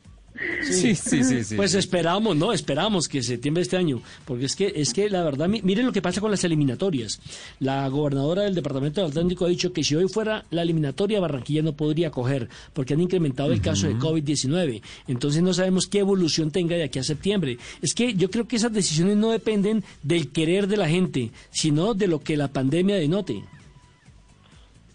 Sí, 0.62 0.94
sí, 0.94 1.22
sí, 1.24 1.44
sí. 1.44 1.56
Pues 1.56 1.72
sí. 1.72 1.78
esperamos, 1.78 2.34
¿no? 2.36 2.52
Esperamos 2.52 3.08
que 3.08 3.22
septiembre 3.22 3.60
de 3.60 3.64
este 3.64 3.76
año. 3.76 4.00
Porque 4.24 4.46
es 4.46 4.56
que, 4.56 4.72
es 4.74 4.92
que 4.94 5.10
la 5.10 5.22
verdad, 5.22 5.48
mi- 5.48 5.60
miren 5.62 5.84
lo 5.86 5.92
que 5.92 6.00
pasa 6.00 6.20
con 6.20 6.30
las 6.30 6.44
eliminatorias. 6.44 7.20
La 7.58 7.86
gobernadora 7.88 8.42
del 8.42 8.54
Departamento 8.54 9.00
del 9.02 9.10
Atlántico 9.10 9.44
ha 9.44 9.48
dicho 9.48 9.72
que 9.72 9.84
si 9.84 9.96
hoy 9.96 10.08
fuera 10.08 10.44
la 10.50 10.62
eliminatoria, 10.62 11.20
Barranquilla 11.20 11.62
no 11.62 11.72
podría 11.74 12.10
coger, 12.10 12.48
porque 12.72 12.94
han 12.94 13.00
incrementado 13.00 13.52
el 13.52 13.60
caso 13.60 13.86
de 13.86 13.96
COVID-19. 13.96 14.82
Entonces 15.08 15.42
no 15.42 15.52
sabemos 15.52 15.86
qué 15.86 15.98
evolución 15.98 16.50
tenga 16.50 16.76
de 16.76 16.84
aquí 16.84 16.98
a 16.98 17.02
septiembre. 17.04 17.58
Es 17.82 17.94
que 17.94 18.14
yo 18.14 18.30
creo 18.30 18.48
que 18.48 18.56
esas 18.56 18.72
decisiones 18.72 19.16
no 19.18 19.30
dependen 19.30 19.84
del 20.02 20.30
querer 20.32 20.66
de 20.68 20.76
la 20.78 20.88
gente, 20.88 21.30
sino 21.50 21.94
de 21.94 22.06
lo 22.08 22.20
que 22.20 22.36
la 22.36 22.48
pandemia 22.48 22.96
denote. 22.96 23.44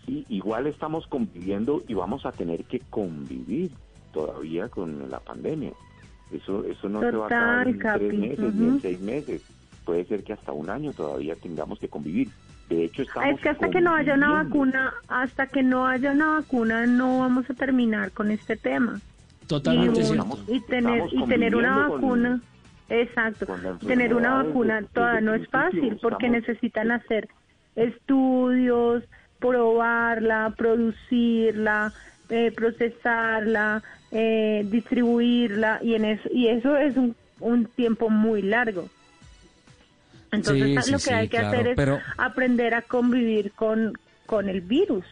Sí, 0.06 0.24
igual 0.30 0.68
estamos 0.68 1.06
conviviendo 1.08 1.84
y 1.88 1.94
vamos 1.96 2.26
a 2.26 2.32
tener 2.32 2.64
que 2.66 2.80
convivir 2.90 3.72
todavía 4.26 4.70
con 4.70 5.10
la 5.12 5.20
pandemia. 5.20 5.74
Eso, 6.32 6.64
eso 6.64 6.90
no 6.90 7.02
se 7.02 7.12
va 7.12 7.26
a 7.26 7.28
acabar 7.28 7.68
en 7.68 7.78
Total, 7.78 8.00
tres 8.00 8.10
Capi, 8.12 8.18
meses 8.18 8.54
ni 8.56 8.66
ujú. 8.66 8.76
en 8.78 8.82
seis 8.82 9.00
meses. 9.02 9.42
Puede 9.84 10.06
ser 10.06 10.24
que 10.24 10.34
hasta 10.34 10.52
un 10.54 10.70
año 10.70 10.94
todavía 10.94 11.36
tengamos 11.36 11.78
que 11.80 11.88
convivir. 11.90 12.30
De 12.70 12.86
hecho, 12.86 13.04
estamos 13.04 13.30
Es 13.36 13.42
que 13.42 13.50
hasta 13.50 13.70
que 13.70 13.82
no 13.82 13.94
haya 13.94 14.16
una 14.16 14.42
vacuna, 14.44 14.94
hasta 15.08 15.46
que 15.48 15.62
no 15.62 15.86
haya 15.86 16.12
una 16.14 16.40
vacuna, 16.40 16.88
no 16.88 17.20
vamos 17.20 17.48
a 17.50 17.54
terminar 17.54 18.12
con 18.12 18.32
este 18.32 18.56
tema. 18.56 19.00
Totalmente 19.48 20.00
y, 20.00 20.06
cierto. 20.06 20.40
y 20.48 20.60
tener 20.62 21.04
y 21.12 21.24
tener 21.26 21.56
una 21.56 21.86
conviviendo 21.86 21.90
con- 21.90 22.02
vacuna, 22.02 22.42
exacto, 22.90 23.46
con 23.46 23.80
tener 23.80 24.16
una 24.16 24.42
vacuna 24.44 24.76
desde- 24.82 24.94
toda 24.94 25.12
desde 25.12 25.26
no 25.26 25.34
es 25.36 25.48
fácil 25.50 25.98
porque 26.02 26.26
estamos- 26.26 26.48
necesitan 26.48 26.92
hacer 26.92 27.28
estudios, 27.76 29.04
probarla, 29.40 30.54
producirla, 30.58 31.94
eh, 32.30 32.52
procesarla, 32.56 33.84
eh, 34.18 34.66
distribuirla 34.72 35.80
y 35.84 35.96
en 35.96 36.06
eso 36.06 36.30
y 36.34 36.48
eso 36.48 36.78
es 36.78 36.96
un, 36.96 37.16
un 37.42 37.66
tiempo 37.66 38.10
muy 38.10 38.42
largo. 38.42 38.88
Entonces 40.32 40.86
Sí, 40.86 40.92
lo 40.92 41.00
sí, 41.00 41.10
que 41.10 41.14
hay 41.16 41.26
sí, 41.26 41.30
que 41.32 41.38
claro, 41.38 41.48
hacer 41.54 41.68
es 41.68 41.76
pero- 41.76 42.00
aprender 42.18 42.74
a 42.74 42.82
convivir 42.82 43.52
con 43.52 43.94
con 44.26 44.50
el 44.50 44.62
virus. 44.62 45.06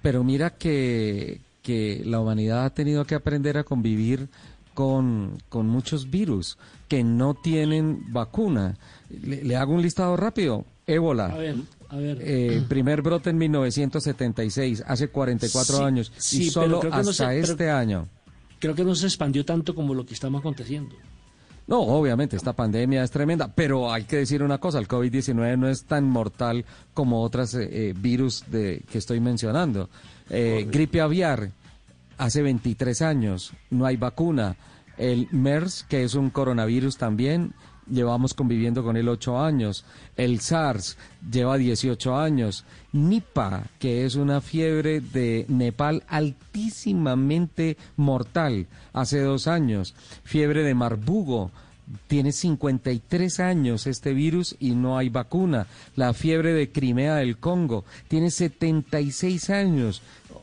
Pero 0.00 0.24
mira 0.24 0.50
que, 0.50 1.40
que 1.62 2.02
la 2.06 2.20
humanidad 2.20 2.64
ha 2.64 2.70
tenido 2.70 3.04
que 3.04 3.14
aprender 3.14 3.58
a 3.58 3.64
convivir 3.64 4.28
con, 4.72 5.36
con 5.50 5.66
muchos 5.66 6.10
virus 6.10 6.56
que 6.88 7.04
no 7.04 7.34
tienen 7.34 8.10
vacuna. 8.12 8.76
Le, 9.10 9.44
le 9.44 9.56
hago 9.56 9.74
un 9.74 9.82
listado 9.82 10.16
rápido. 10.16 10.64
Ébola. 10.86 11.26
A 11.26 11.36
ver, 11.36 11.56
a 11.90 11.96
ver. 11.96 12.18
Eh, 12.22 12.62
primer 12.66 13.02
brote 13.02 13.28
en 13.30 13.36
1976, 13.38 14.82
hace 14.86 15.08
44 15.08 15.76
Sí, 15.76 15.82
años, 15.82 16.12
sí, 16.16 16.42
y 16.44 16.50
solo 16.50 16.80
no 16.82 16.94
hasta 16.94 17.28
pero- 17.28 17.40
este 17.42 17.68
año. 17.70 18.06
Creo 18.60 18.74
que 18.74 18.84
no 18.84 18.94
se 18.94 19.06
expandió 19.06 19.44
tanto 19.44 19.74
como 19.74 19.94
lo 19.94 20.06
que 20.06 20.14
estamos 20.14 20.40
aconteciendo. 20.40 20.94
No, 21.66 21.82
obviamente, 21.82 22.36
esta 22.36 22.52
pandemia 22.52 23.04
es 23.04 23.10
tremenda, 23.12 23.52
pero 23.54 23.92
hay 23.92 24.02
que 24.02 24.16
decir 24.16 24.42
una 24.42 24.58
cosa, 24.58 24.78
el 24.80 24.88
COVID-19 24.88 25.56
no 25.56 25.68
es 25.68 25.84
tan 25.84 26.04
mortal 26.04 26.64
como 26.94 27.22
otras 27.22 27.54
eh, 27.54 27.68
eh, 27.70 27.94
virus 27.96 28.44
de, 28.48 28.82
que 28.90 28.98
estoy 28.98 29.20
mencionando. 29.20 29.88
Eh, 30.28 30.66
gripe 30.68 31.00
aviar, 31.00 31.52
hace 32.18 32.42
23 32.42 33.02
años, 33.02 33.52
no 33.70 33.86
hay 33.86 33.96
vacuna. 33.96 34.56
El 34.98 35.28
MERS, 35.30 35.84
que 35.88 36.02
es 36.02 36.14
un 36.14 36.30
coronavirus 36.30 36.98
también, 36.98 37.54
llevamos 37.90 38.34
conviviendo 38.34 38.82
con 38.82 38.96
él 38.96 39.08
ocho 39.08 39.38
años. 39.38 39.84
El 40.16 40.40
SARS 40.40 40.96
lleva 41.30 41.58
18 41.58 42.16
años. 42.16 42.64
Nipah, 42.92 43.64
que 43.78 44.04
es 44.04 44.14
una 44.14 44.40
fiebre 44.40 45.00
de 45.00 45.46
Nepal 45.48 46.02
altísimamente 46.08 47.76
mortal, 47.96 48.66
hace 48.92 49.20
dos 49.20 49.46
años. 49.46 49.94
Fiebre 50.24 50.62
de 50.62 50.74
Marbugo. 50.74 51.50
Tiene 52.06 52.30
53 52.30 53.40
años 53.40 53.88
este 53.88 54.12
virus 54.12 54.54
y 54.60 54.76
no 54.76 54.96
hay 54.96 55.08
vacuna. 55.08 55.66
La 55.96 56.12
fiebre 56.14 56.52
de 56.52 56.70
Crimea 56.70 57.16
del 57.16 57.38
Congo 57.38 57.84
tiene 58.06 58.30
76 58.30 59.50
años. 59.50 60.00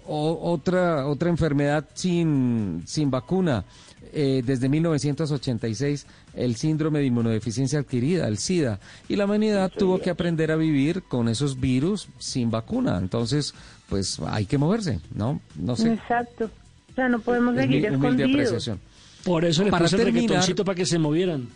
O- 0.08 0.52
otra, 0.54 1.06
otra 1.08 1.30
enfermedad 1.30 1.86
sin, 1.94 2.84
sin 2.86 3.12
vacuna. 3.12 3.66
Eh, 4.14 4.42
desde 4.46 4.70
1986 4.70 6.06
el 6.36 6.56
síndrome 6.56 7.00
de 7.00 7.06
inmunodeficiencia 7.08 7.80
adquirida, 7.80 8.28
el 8.28 8.38
SIDA, 8.38 8.80
y 9.10 9.16
la 9.18 9.26
humanidad 9.26 9.72
tuvo 9.78 10.00
que 10.00 10.10
aprender 10.10 10.52
a 10.52 10.56
vivir 10.56 11.04
con 11.04 11.28
esos 11.28 11.60
virus 11.60 12.08
sin 12.18 12.50
vacuna. 12.50 12.98
Entonces, 13.00 13.54
pues 13.90 14.20
hay 14.28 14.46
que 14.46 14.58
moverse, 14.58 15.00
¿no? 15.14 15.42
No 15.56 15.76
sé. 15.76 15.94
Exacto. 15.94 16.46
O 16.92 16.96
sea, 16.96 17.10
no 17.10 17.20
podemos 17.20 17.56
Es 17.56 17.62
seguir 17.64 17.82
mi 17.90 17.96
escondidos. 17.96 18.32
apreciación. 18.32 18.80
Por 19.26 19.44
eso 19.46 19.64
le 19.64 19.72
Para 19.72 19.86
puse 19.86 19.96
el 19.98 20.04
terminar- 20.04 20.22
reggaetoncito 20.30 20.64
para 20.64 20.76
que 20.76 20.86
se 20.86 20.98
movieran. 21.00 21.48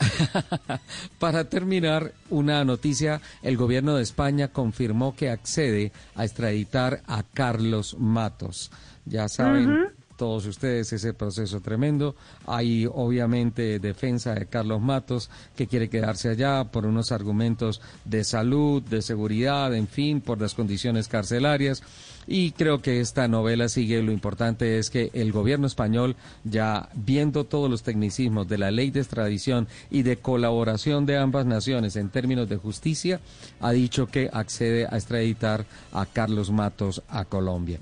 Para 1.18 1.44
terminar, 1.44 2.12
una 2.30 2.64
noticia, 2.64 3.20
el 3.42 3.56
gobierno 3.56 3.96
de 3.96 4.02
España 4.02 4.48
confirmó 4.48 5.14
que 5.14 5.30
accede 5.30 5.92
a 6.14 6.24
extraditar 6.24 7.02
a 7.06 7.22
Carlos 7.22 7.96
Matos. 7.98 8.70
Ya 9.04 9.28
saben. 9.28 9.99
Todos 10.20 10.44
ustedes 10.44 10.92
ese 10.92 11.14
proceso 11.14 11.62
tremendo. 11.62 12.14
Hay 12.46 12.86
obviamente 12.92 13.78
defensa 13.78 14.34
de 14.34 14.44
Carlos 14.44 14.82
Matos 14.82 15.30
que 15.56 15.66
quiere 15.66 15.88
quedarse 15.88 16.28
allá 16.28 16.64
por 16.64 16.84
unos 16.84 17.10
argumentos 17.10 17.80
de 18.04 18.22
salud, 18.22 18.82
de 18.82 19.00
seguridad, 19.00 19.74
en 19.74 19.88
fin, 19.88 20.20
por 20.20 20.38
las 20.38 20.52
condiciones 20.52 21.08
carcelarias. 21.08 21.82
Y 22.26 22.52
creo 22.52 22.82
que 22.82 23.00
esta 23.00 23.28
novela 23.28 23.70
sigue, 23.70 24.02
lo 24.02 24.12
importante 24.12 24.78
es 24.78 24.90
que 24.90 25.10
el 25.14 25.32
gobierno 25.32 25.66
español, 25.66 26.16
ya 26.44 26.90
viendo 26.94 27.44
todos 27.44 27.70
los 27.70 27.82
tecnicismos 27.82 28.46
de 28.46 28.58
la 28.58 28.70
ley 28.70 28.90
de 28.90 29.00
extradición 29.00 29.68
y 29.90 30.02
de 30.02 30.18
colaboración 30.18 31.06
de 31.06 31.16
ambas 31.16 31.46
naciones 31.46 31.96
en 31.96 32.10
términos 32.10 32.46
de 32.46 32.58
justicia, 32.58 33.20
ha 33.58 33.72
dicho 33.72 34.06
que 34.06 34.28
accede 34.30 34.84
a 34.84 34.96
extraditar 34.96 35.64
a 35.92 36.04
Carlos 36.04 36.50
Matos 36.50 37.02
a 37.08 37.24
Colombia. 37.24 37.80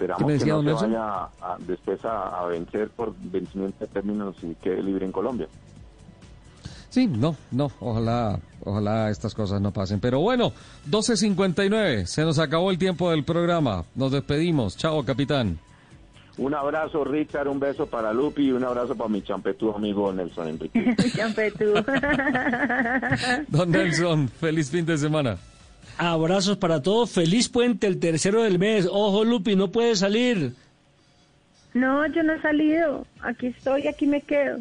Esperamos 0.00 0.22
¿Qué 0.22 0.32
me 0.32 0.38
que 0.38 0.62
no 0.70 0.78
se 0.78 0.86
vaya 0.86 1.24
a- 1.42 1.56
después 1.60 2.02
a, 2.06 2.40
a 2.40 2.46
vencer 2.46 2.88
por 2.88 3.14
vencimiento 3.20 3.76
de 3.80 3.86
términos 3.86 4.34
y 4.42 4.54
quede 4.54 4.82
libre 4.82 5.04
en 5.04 5.12
Colombia. 5.12 5.46
Sí, 6.88 7.06
no, 7.06 7.36
no, 7.50 7.70
ojalá, 7.80 8.40
ojalá 8.64 9.10
estas 9.10 9.34
cosas 9.34 9.60
no 9.60 9.72
pasen. 9.72 10.00
Pero 10.00 10.20
bueno, 10.20 10.52
12.59, 10.90 12.06
se 12.06 12.24
nos 12.24 12.38
acabó 12.38 12.70
el 12.70 12.78
tiempo 12.78 13.10
del 13.10 13.24
programa. 13.24 13.84
Nos 13.94 14.10
despedimos. 14.12 14.74
Chao, 14.78 15.04
capitán. 15.04 15.58
Un 16.38 16.54
abrazo, 16.54 17.04
Richard, 17.04 17.48
un 17.48 17.60
beso 17.60 17.86
para 17.86 18.14
Lupi 18.14 18.46
y 18.48 18.52
un 18.52 18.64
abrazo 18.64 18.94
para 18.96 19.10
mi 19.10 19.20
champetú 19.20 19.70
amigo 19.72 20.10
Nelson 20.12 20.48
Enrique. 20.48 20.96
Champetú. 21.14 21.74
Don 23.48 23.70
Nelson, 23.70 24.28
feliz 24.28 24.70
fin 24.70 24.86
de 24.86 24.96
semana. 24.96 25.36
Abrazos 26.02 26.56
para 26.56 26.80
todos. 26.80 27.10
Feliz 27.10 27.50
puente, 27.50 27.86
el 27.86 28.00
tercero 28.00 28.42
del 28.42 28.58
mes. 28.58 28.88
Ojo, 28.90 29.22
Lupi, 29.22 29.54
no 29.54 29.70
puede 29.70 29.94
salir. 29.96 30.54
No, 31.74 32.06
yo 32.06 32.22
no 32.22 32.32
he 32.32 32.40
salido. 32.40 33.06
Aquí 33.20 33.48
estoy, 33.48 33.86
aquí 33.86 34.06
me 34.06 34.22
quedo. 34.22 34.60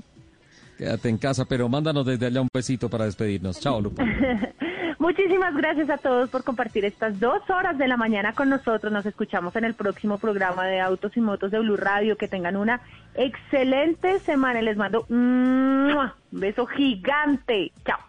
Quédate 0.78 1.08
en 1.08 1.18
casa, 1.18 1.46
pero 1.46 1.70
mándanos 1.70 2.06
desde 2.06 2.26
allá 2.26 2.42
un 2.42 2.50
besito 2.54 2.90
para 2.90 3.06
despedirnos. 3.06 3.58
Chao, 3.58 3.80
Lupo. 3.80 4.04
Muchísimas 5.00 5.56
gracias 5.56 5.90
a 5.90 5.98
todos 5.98 6.30
por 6.30 6.44
compartir 6.44 6.84
estas 6.84 7.18
dos 7.22 7.50
horas 7.50 7.78
de 7.78 7.88
la 7.88 7.96
mañana 7.96 8.34
con 8.34 8.50
nosotros. 8.50 8.92
Nos 8.92 9.06
escuchamos 9.06 9.56
en 9.56 9.64
el 9.64 9.76
próximo 9.76 10.18
programa 10.18 10.68
de 10.68 10.82
Autos 10.82 11.16
y 11.16 11.22
Motos 11.22 11.52
de 11.52 11.60
Blue 11.60 11.78
Radio. 11.78 12.18
Que 12.18 12.28
tengan 12.28 12.58
una 12.58 12.82
excelente 13.16 14.20
semana. 14.20 14.62
y 14.62 14.66
Les 14.66 14.76
mando 14.76 15.06
un 15.08 15.96
beso 16.32 16.66
gigante. 16.66 17.72
Chao. 17.86 18.09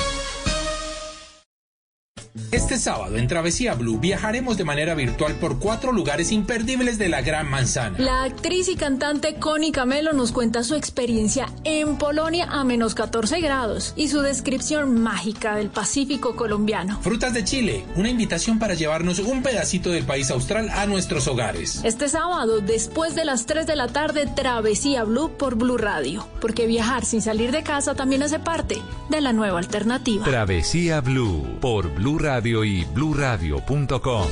Este 2.51 2.77
sábado 2.77 3.17
en 3.17 3.27
Travesía 3.27 3.73
Blue 3.73 3.99
viajaremos 3.99 4.57
de 4.57 4.63
manera 4.63 4.95
virtual 4.95 5.35
por 5.35 5.59
cuatro 5.59 5.91
lugares 5.91 6.31
imperdibles 6.31 6.97
de 6.97 7.09
la 7.09 7.21
Gran 7.21 7.49
Manzana. 7.49 7.99
La 7.99 8.23
actriz 8.23 8.69
y 8.69 8.75
cantante 8.75 9.35
Connie 9.35 9.73
Camelo 9.73 10.13
nos 10.13 10.31
cuenta 10.31 10.63
su 10.63 10.75
experiencia 10.75 11.47
en 11.65 11.97
Polonia 11.97 12.47
a 12.49 12.63
menos 12.63 12.95
14 12.95 13.41
grados 13.41 13.93
y 13.97 14.07
su 14.07 14.21
descripción 14.21 15.01
mágica 15.01 15.55
del 15.55 15.69
Pacífico 15.69 16.37
colombiano. 16.37 17.01
Frutas 17.01 17.33
de 17.33 17.43
Chile, 17.43 17.83
una 17.95 18.09
invitación 18.09 18.59
para 18.59 18.75
llevarnos 18.75 19.19
un 19.19 19.43
pedacito 19.43 19.89
del 19.89 20.05
país 20.05 20.31
austral 20.31 20.69
a 20.69 20.85
nuestros 20.85 21.27
hogares. 21.27 21.81
Este 21.83 22.07
sábado, 22.07 22.61
después 22.61 23.13
de 23.13 23.25
las 23.25 23.45
3 23.45 23.67
de 23.67 23.75
la 23.75 23.89
tarde, 23.89 24.25
Travesía 24.25 25.03
Blue 25.03 25.31
por 25.37 25.55
Blue 25.55 25.77
Radio, 25.77 26.25
porque 26.39 26.65
viajar 26.65 27.03
sin 27.03 27.21
salir 27.21 27.51
de 27.51 27.63
casa 27.63 27.93
también 27.93 28.23
hace 28.23 28.39
parte 28.39 28.81
de 29.09 29.19
la 29.19 29.33
nueva 29.33 29.59
alternativa. 29.59 30.23
Travesía 30.23 31.01
Blue 31.01 31.45
por 31.59 31.93
Blue 31.93 32.20
Radio 32.21 32.63
y 32.63 32.83
bluradio.com, 32.85 34.27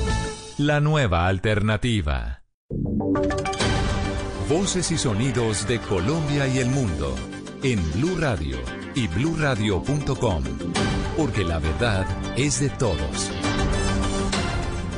la 0.60 0.80
nueva 0.80 1.26
alternativa. 1.26 2.44
Voces 4.48 4.92
y 4.92 4.98
sonidos 4.98 5.68
de 5.68 5.80
Colombia 5.80 6.48
y 6.48 6.60
el 6.60 6.70
mundo 6.70 7.16
en 7.64 7.80
Blue 7.94 8.16
Radio 8.20 8.58
y 8.94 9.08
bluradio.com, 9.08 10.44
porque 11.18 11.44
la 11.44 11.58
verdad 11.58 12.06
es 12.38 12.60
de 12.60 12.70
todos. 12.70 13.32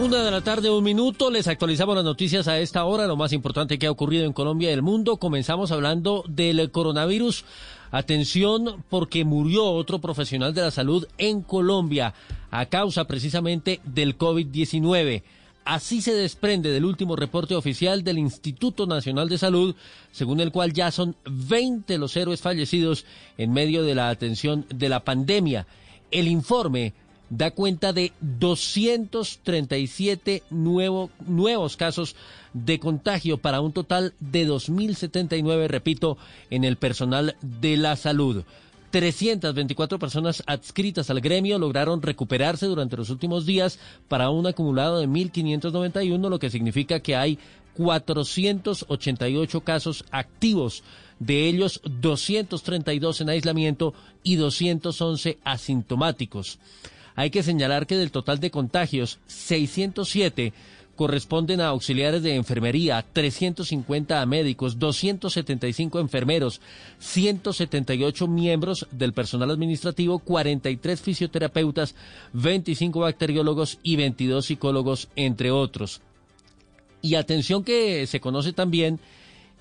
Una 0.01 0.23
de 0.23 0.31
la 0.31 0.41
tarde, 0.41 0.69
un 0.69 0.84
minuto, 0.84 1.31
les 1.31 1.47
actualizamos 1.47 1.95
las 1.95 2.03
noticias 2.03 2.49
a 2.49 2.59
esta 2.59 2.84
hora, 2.84 3.07
lo 3.07 3.15
más 3.15 3.31
importante 3.31 3.80
que 3.80 3.88
ha 3.88 3.91
ocurrido 3.91 4.26
en 4.26 4.34
Colombia 4.34 4.69
y 4.69 4.73
el 4.73 4.81
mundo. 4.81 5.18
Comenzamos 5.18 5.72
hablando 5.72 6.26
del 6.27 6.72
coronavirus. 6.72 7.45
Atención, 7.91 8.84
porque 8.89 9.26
murió 9.26 9.65
otro 9.65 9.99
profesional 9.99 10.53
de 10.53 10.61
la 10.61 10.72
salud 10.72 11.05
en 11.18 11.41
Colombia 11.41 12.13
a 12.49 12.65
causa 12.68 13.05
precisamente 13.05 13.81
del 13.84 14.18
COVID-19. 14.18 15.23
Así 15.65 16.01
se 16.01 16.13
desprende 16.13 16.72
del 16.72 16.85
último 16.85 17.15
reporte 17.15 17.53
oficial 17.53 18.03
del 18.03 18.18
Instituto 18.18 18.88
Nacional 18.88 19.30
de 19.30 19.38
Salud, 19.38 19.76
según 20.11 20.39
el 20.39 20.51
cual 20.51 20.73
ya 20.73 20.89
son 20.89 21.15
20 21.26 21.97
los 21.97 22.15
héroes 22.15 22.41
fallecidos 22.41 23.05
en 23.38 23.53
medio 23.53 23.84
de 23.84 23.93
la 23.93 24.09
atención 24.09 24.65
de 24.73 24.89
la 24.89 25.03
pandemia. 25.03 25.68
El 26.09 26.27
informe 26.27 26.93
da 27.31 27.49
cuenta 27.51 27.93
de 27.93 28.11
237 28.21 30.43
nuevo- 30.51 31.09
nuevos 31.25 31.77
casos 31.77 32.15
de 32.53 32.77
contagio 32.79 33.37
para 33.39 33.61
un 33.61 33.71
total 33.71 34.13
de 34.19 34.45
2.079, 34.47 35.67
repito, 35.67 36.17
en 36.49 36.63
el 36.65 36.75
personal 36.75 37.35
de 37.41 37.77
la 37.77 37.95
salud. 37.95 38.43
324 38.91 39.99
personas 39.99 40.43
adscritas 40.45 41.09
al 41.09 41.21
gremio 41.21 41.57
lograron 41.57 42.01
recuperarse 42.01 42.65
durante 42.65 42.97
los 42.97 43.09
últimos 43.09 43.45
días 43.45 43.79
para 44.09 44.29
un 44.29 44.45
acumulado 44.47 44.99
de 44.99 45.07
1.591, 45.07 46.29
lo 46.29 46.39
que 46.39 46.49
significa 46.49 46.99
que 46.99 47.15
hay 47.15 47.39
488 47.75 49.61
casos 49.61 50.03
activos, 50.11 50.83
de 51.19 51.47
ellos 51.47 51.79
232 51.85 53.21
en 53.21 53.29
aislamiento 53.29 53.93
y 54.23 54.35
211 54.35 55.37
asintomáticos. 55.45 56.59
Hay 57.22 57.30
que 57.30 57.43
señalar 57.43 57.85
que 57.85 57.98
del 57.98 58.10
total 58.10 58.39
de 58.39 58.49
contagios, 58.49 59.19
607 59.27 60.53
corresponden 60.95 61.61
a 61.61 61.68
auxiliares 61.68 62.23
de 62.23 62.34
enfermería, 62.34 63.06
350 63.14 64.19
a 64.19 64.26
médicos, 64.26 64.80
275 64.80 65.99
enfermeros, 65.99 66.61
178 66.98 68.27
miembros 68.27 68.88
del 68.89 69.14
personal 69.14 69.52
administrativo, 69.52 70.18
43 70.18 70.99
fisioterapeutas, 70.99 71.93
25 72.34 73.02
bacteriólogos 73.02 73.77
y 73.84 73.98
22 73.98 74.43
psicólogos, 74.43 75.07
entre 75.15 75.52
otros. 75.52 76.02
Y 77.03 77.14
atención 77.14 77.64
que 77.64 78.07
se 78.07 78.19
conoce 78.19 78.52
también 78.52 78.99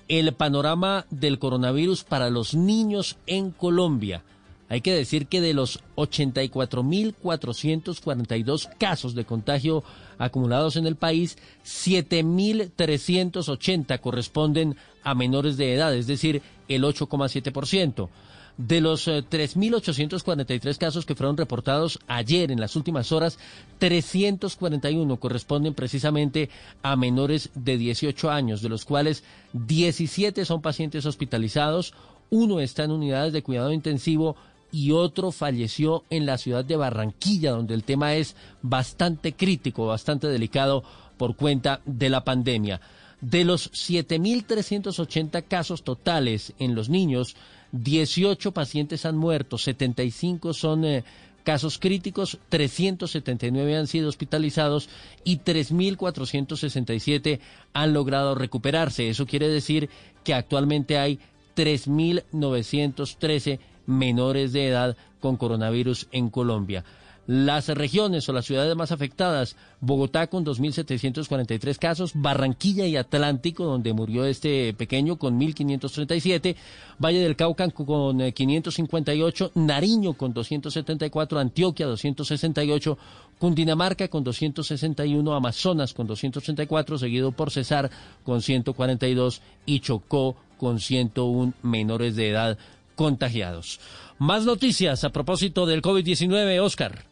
el 0.07 0.33
panorama 0.33 1.05
del 1.11 1.37
coronavirus 1.37 2.05
para 2.05 2.31
los 2.31 2.55
niños 2.55 3.17
en 3.27 3.51
Colombia. 3.51 4.23
Hay 4.71 4.79
que 4.79 4.93
decir 4.93 5.27
que 5.27 5.41
de 5.41 5.53
los 5.53 5.81
84.442 5.97 8.69
casos 8.77 9.13
de 9.15 9.25
contagio 9.25 9.83
acumulados 10.17 10.77
en 10.77 10.87
el 10.87 10.95
país, 10.95 11.37
7.380 11.65 13.99
corresponden 13.99 14.77
a 15.03 15.13
menores 15.13 15.57
de 15.57 15.73
edad, 15.73 15.93
es 15.93 16.07
decir, 16.07 16.41
el 16.69 16.85
8,7%. 16.85 18.07
De 18.55 18.79
los 18.79 19.09
eh, 19.09 19.25
3.843 19.29 20.77
casos 20.77 21.05
que 21.05 21.15
fueron 21.15 21.35
reportados 21.35 21.99
ayer 22.07 22.49
en 22.49 22.61
las 22.61 22.77
últimas 22.77 23.11
horas, 23.11 23.39
341 23.79 25.17
corresponden 25.17 25.73
precisamente 25.73 26.49
a 26.81 26.95
menores 26.95 27.49
de 27.55 27.77
18 27.77 28.31
años, 28.31 28.61
de 28.61 28.69
los 28.69 28.85
cuales 28.85 29.25
17 29.51 30.45
son 30.45 30.61
pacientes 30.61 31.05
hospitalizados, 31.05 31.93
uno 32.29 32.61
está 32.61 32.85
en 32.85 32.91
unidades 32.91 33.33
de 33.33 33.43
cuidado 33.43 33.73
intensivo 33.73 34.37
y 34.71 34.91
otro 34.91 35.31
falleció 35.31 36.03
en 36.09 36.25
la 36.25 36.37
ciudad 36.37 36.63
de 36.63 36.77
Barranquilla, 36.77 37.51
donde 37.51 37.73
el 37.73 37.83
tema 37.83 38.15
es 38.15 38.37
bastante 38.61 39.33
crítico, 39.33 39.87
bastante 39.87 40.27
delicado 40.27 40.83
por 41.17 41.35
cuenta 41.35 41.81
de 41.85 42.09
la 42.09 42.23
pandemia. 42.23 42.79
De 43.19 43.43
los 43.45 43.71
7.380 43.73 45.43
casos 45.47 45.83
totales 45.83 46.53
en 46.57 46.73
los 46.73 46.89
niños, 46.89 47.35
18 47.71 48.51
pacientes 48.51 49.05
han 49.05 49.17
muerto, 49.17 49.59
75 49.59 50.53
son 50.53 50.85
eh, 50.85 51.03
casos 51.43 51.77
críticos, 51.77 52.39
379 52.49 53.77
han 53.77 53.85
sido 53.87 54.09
hospitalizados 54.09 54.89
y 55.23 55.37
3.467 55.39 57.39
han 57.73 57.93
logrado 57.93 58.33
recuperarse. 58.35 59.09
Eso 59.09 59.27
quiere 59.27 59.47
decir 59.47 59.89
que 60.23 60.33
actualmente 60.33 60.97
hay 60.97 61.19
3.913 61.55 63.59
menores 63.91 64.53
de 64.53 64.67
edad 64.67 64.97
con 65.19 65.37
coronavirus 65.37 66.07
en 66.11 66.29
Colombia. 66.29 66.83
Las 67.27 67.67
regiones 67.69 68.27
o 68.27 68.33
las 68.33 68.45
ciudades 68.45 68.75
más 68.75 68.91
afectadas, 68.91 69.55
Bogotá 69.79 70.25
con 70.25 70.43
2.743 70.43 71.77
casos, 71.77 72.13
Barranquilla 72.15 72.87
y 72.87 72.97
Atlántico, 72.97 73.63
donde 73.63 73.93
murió 73.93 74.25
este 74.25 74.73
pequeño 74.73 75.17
con 75.17 75.39
1.537, 75.39 76.55
Valle 76.99 77.19
del 77.19 77.35
Cauca 77.35 77.69
con 77.69 78.21
eh, 78.21 78.33
558, 78.33 79.51
Nariño 79.53 80.13
con 80.13 80.33
274, 80.33 81.39
Antioquia 81.39 81.85
268, 81.85 82.97
Cundinamarca 83.37 84.07
con 84.07 84.23
261, 84.23 85.33
Amazonas 85.33 85.93
con 85.93 86.07
234, 86.07 86.97
seguido 86.97 87.31
por 87.31 87.51
Cesar 87.51 87.91
con 88.23 88.41
142 88.41 89.41
y 89.67 89.79
Chocó 89.79 90.35
con 90.57 90.79
101 90.79 91.53
menores 91.61 92.15
de 92.15 92.29
edad 92.29 92.57
contagiados. 92.95 93.79
Más 94.19 94.45
noticias 94.45 95.03
a 95.03 95.11
propósito 95.11 95.65
del 95.65 95.81
COVID-19, 95.81 96.61
Oscar. 96.61 97.03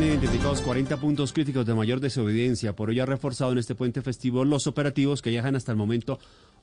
Identificados 0.00 0.60
40 0.60 0.96
puntos 0.96 1.32
críticos 1.32 1.66
de 1.66 1.74
mayor 1.74 2.00
desobediencia. 2.00 2.74
Por 2.74 2.90
ello 2.90 3.04
ha 3.04 3.06
reforzado 3.06 3.52
en 3.52 3.58
este 3.58 3.74
puente 3.74 4.02
festivo 4.02 4.44
los 4.44 4.66
operativos 4.66 5.22
que 5.22 5.30
dejan 5.30 5.56
hasta 5.56 5.72
el 5.72 5.78
momento 5.78 6.18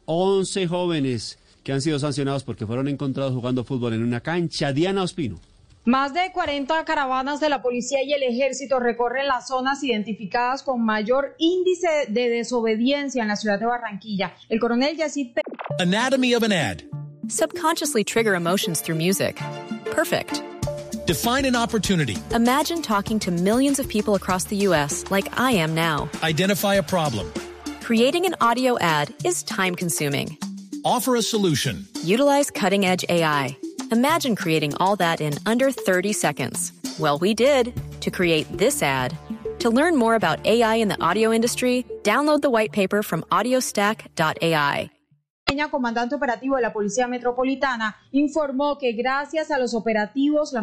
11 0.05 0.67
jóvenes 0.67 1.39
que 1.63 1.71
han 1.71 1.81
sido 1.81 1.99
sancionados 1.99 2.43
porque 2.43 2.65
fueron 2.65 2.87
encontrados 2.87 3.33
jugando 3.33 3.63
fútbol 3.63 3.93
en 3.93 4.03
una 4.03 4.21
cancha. 4.21 4.73
Diana 4.73 5.03
Ospino. 5.03 5.39
Más 5.83 6.13
de 6.13 6.31
40 6.31 6.85
caravanas 6.85 7.39
de 7.39 7.49
la 7.49 7.63
policía 7.63 8.03
y 8.03 8.13
el 8.13 8.21
ejército 8.21 8.79
recorren 8.79 9.25
las 9.27 9.47
zonas 9.47 9.83
identificadas 9.83 10.61
con 10.61 10.85
mayor 10.85 11.35
índice 11.39 12.05
de 12.07 12.29
desobediencia 12.29 13.23
en 13.23 13.29
la 13.29 13.35
ciudad 13.35 13.59
de 13.59 13.65
Barranquilla. 13.65 14.31
El 14.49 14.59
coronel 14.59 14.95
Yacid 14.95 15.31
Anatomy 15.79 16.35
of 16.35 16.43
an 16.43 16.51
ad. 16.51 16.83
Subconsciously 17.29 18.03
trigger 18.03 18.35
emotions 18.35 18.81
through 18.81 18.95
music. 18.95 19.41
Perfect. 19.85 20.43
Define 21.07 21.45
an 21.45 21.55
opportunity. 21.55 22.15
Imagine 22.35 22.83
talking 22.83 23.17
to 23.17 23.31
millions 23.31 23.79
of 23.79 23.87
people 23.87 24.13
across 24.13 24.43
the 24.43 24.57
U.S. 24.67 25.05
like 25.09 25.27
I 25.39 25.53
am 25.53 25.73
now. 25.73 26.07
Identify 26.21 26.75
a 26.75 26.83
problem. 26.83 27.31
Creating 27.81 28.27
an 28.27 28.35
audio 28.39 28.77
ad 28.77 29.11
is 29.25 29.41
time 29.41 29.73
consuming. 29.73 30.37
Offer 30.85 31.15
a 31.15 31.23
solution. 31.23 31.87
Utilize 32.03 32.51
cutting 32.51 32.85
edge 32.85 33.03
AI. 33.09 33.57
Imagine 33.91 34.37
creating 34.37 34.73
all 34.77 34.95
that 34.95 35.19
in 35.19 35.33
under 35.45 35.69
30 35.69 36.13
seconds. 36.13 36.71
Well, 36.97 37.17
we 37.19 37.33
did 37.33 37.73
to 37.99 38.09
create 38.09 38.47
this 38.57 38.81
ad. 38.81 39.17
To 39.59 39.69
learn 39.69 39.97
more 39.97 40.15
about 40.15 40.39
AI 40.45 40.75
in 40.75 40.87
the 40.87 41.01
audio 41.03 41.33
industry, 41.33 41.85
download 42.03 42.41
the 42.41 42.49
white 42.49 42.71
paper 42.71 43.03
from 43.03 43.23
audiostack.ai. 43.31 44.89
Comandante 45.69 46.15
operativo 46.15 46.55
de 46.55 46.61
la 46.61 46.71
Policía 46.71 47.07
Metropolitana, 47.07 47.97
informó 48.13 48.77
que 48.77 48.93
gracias 48.93 49.51
a 49.51 49.59
los 49.59 49.73
operativos, 49.73 50.53
la 50.53 50.61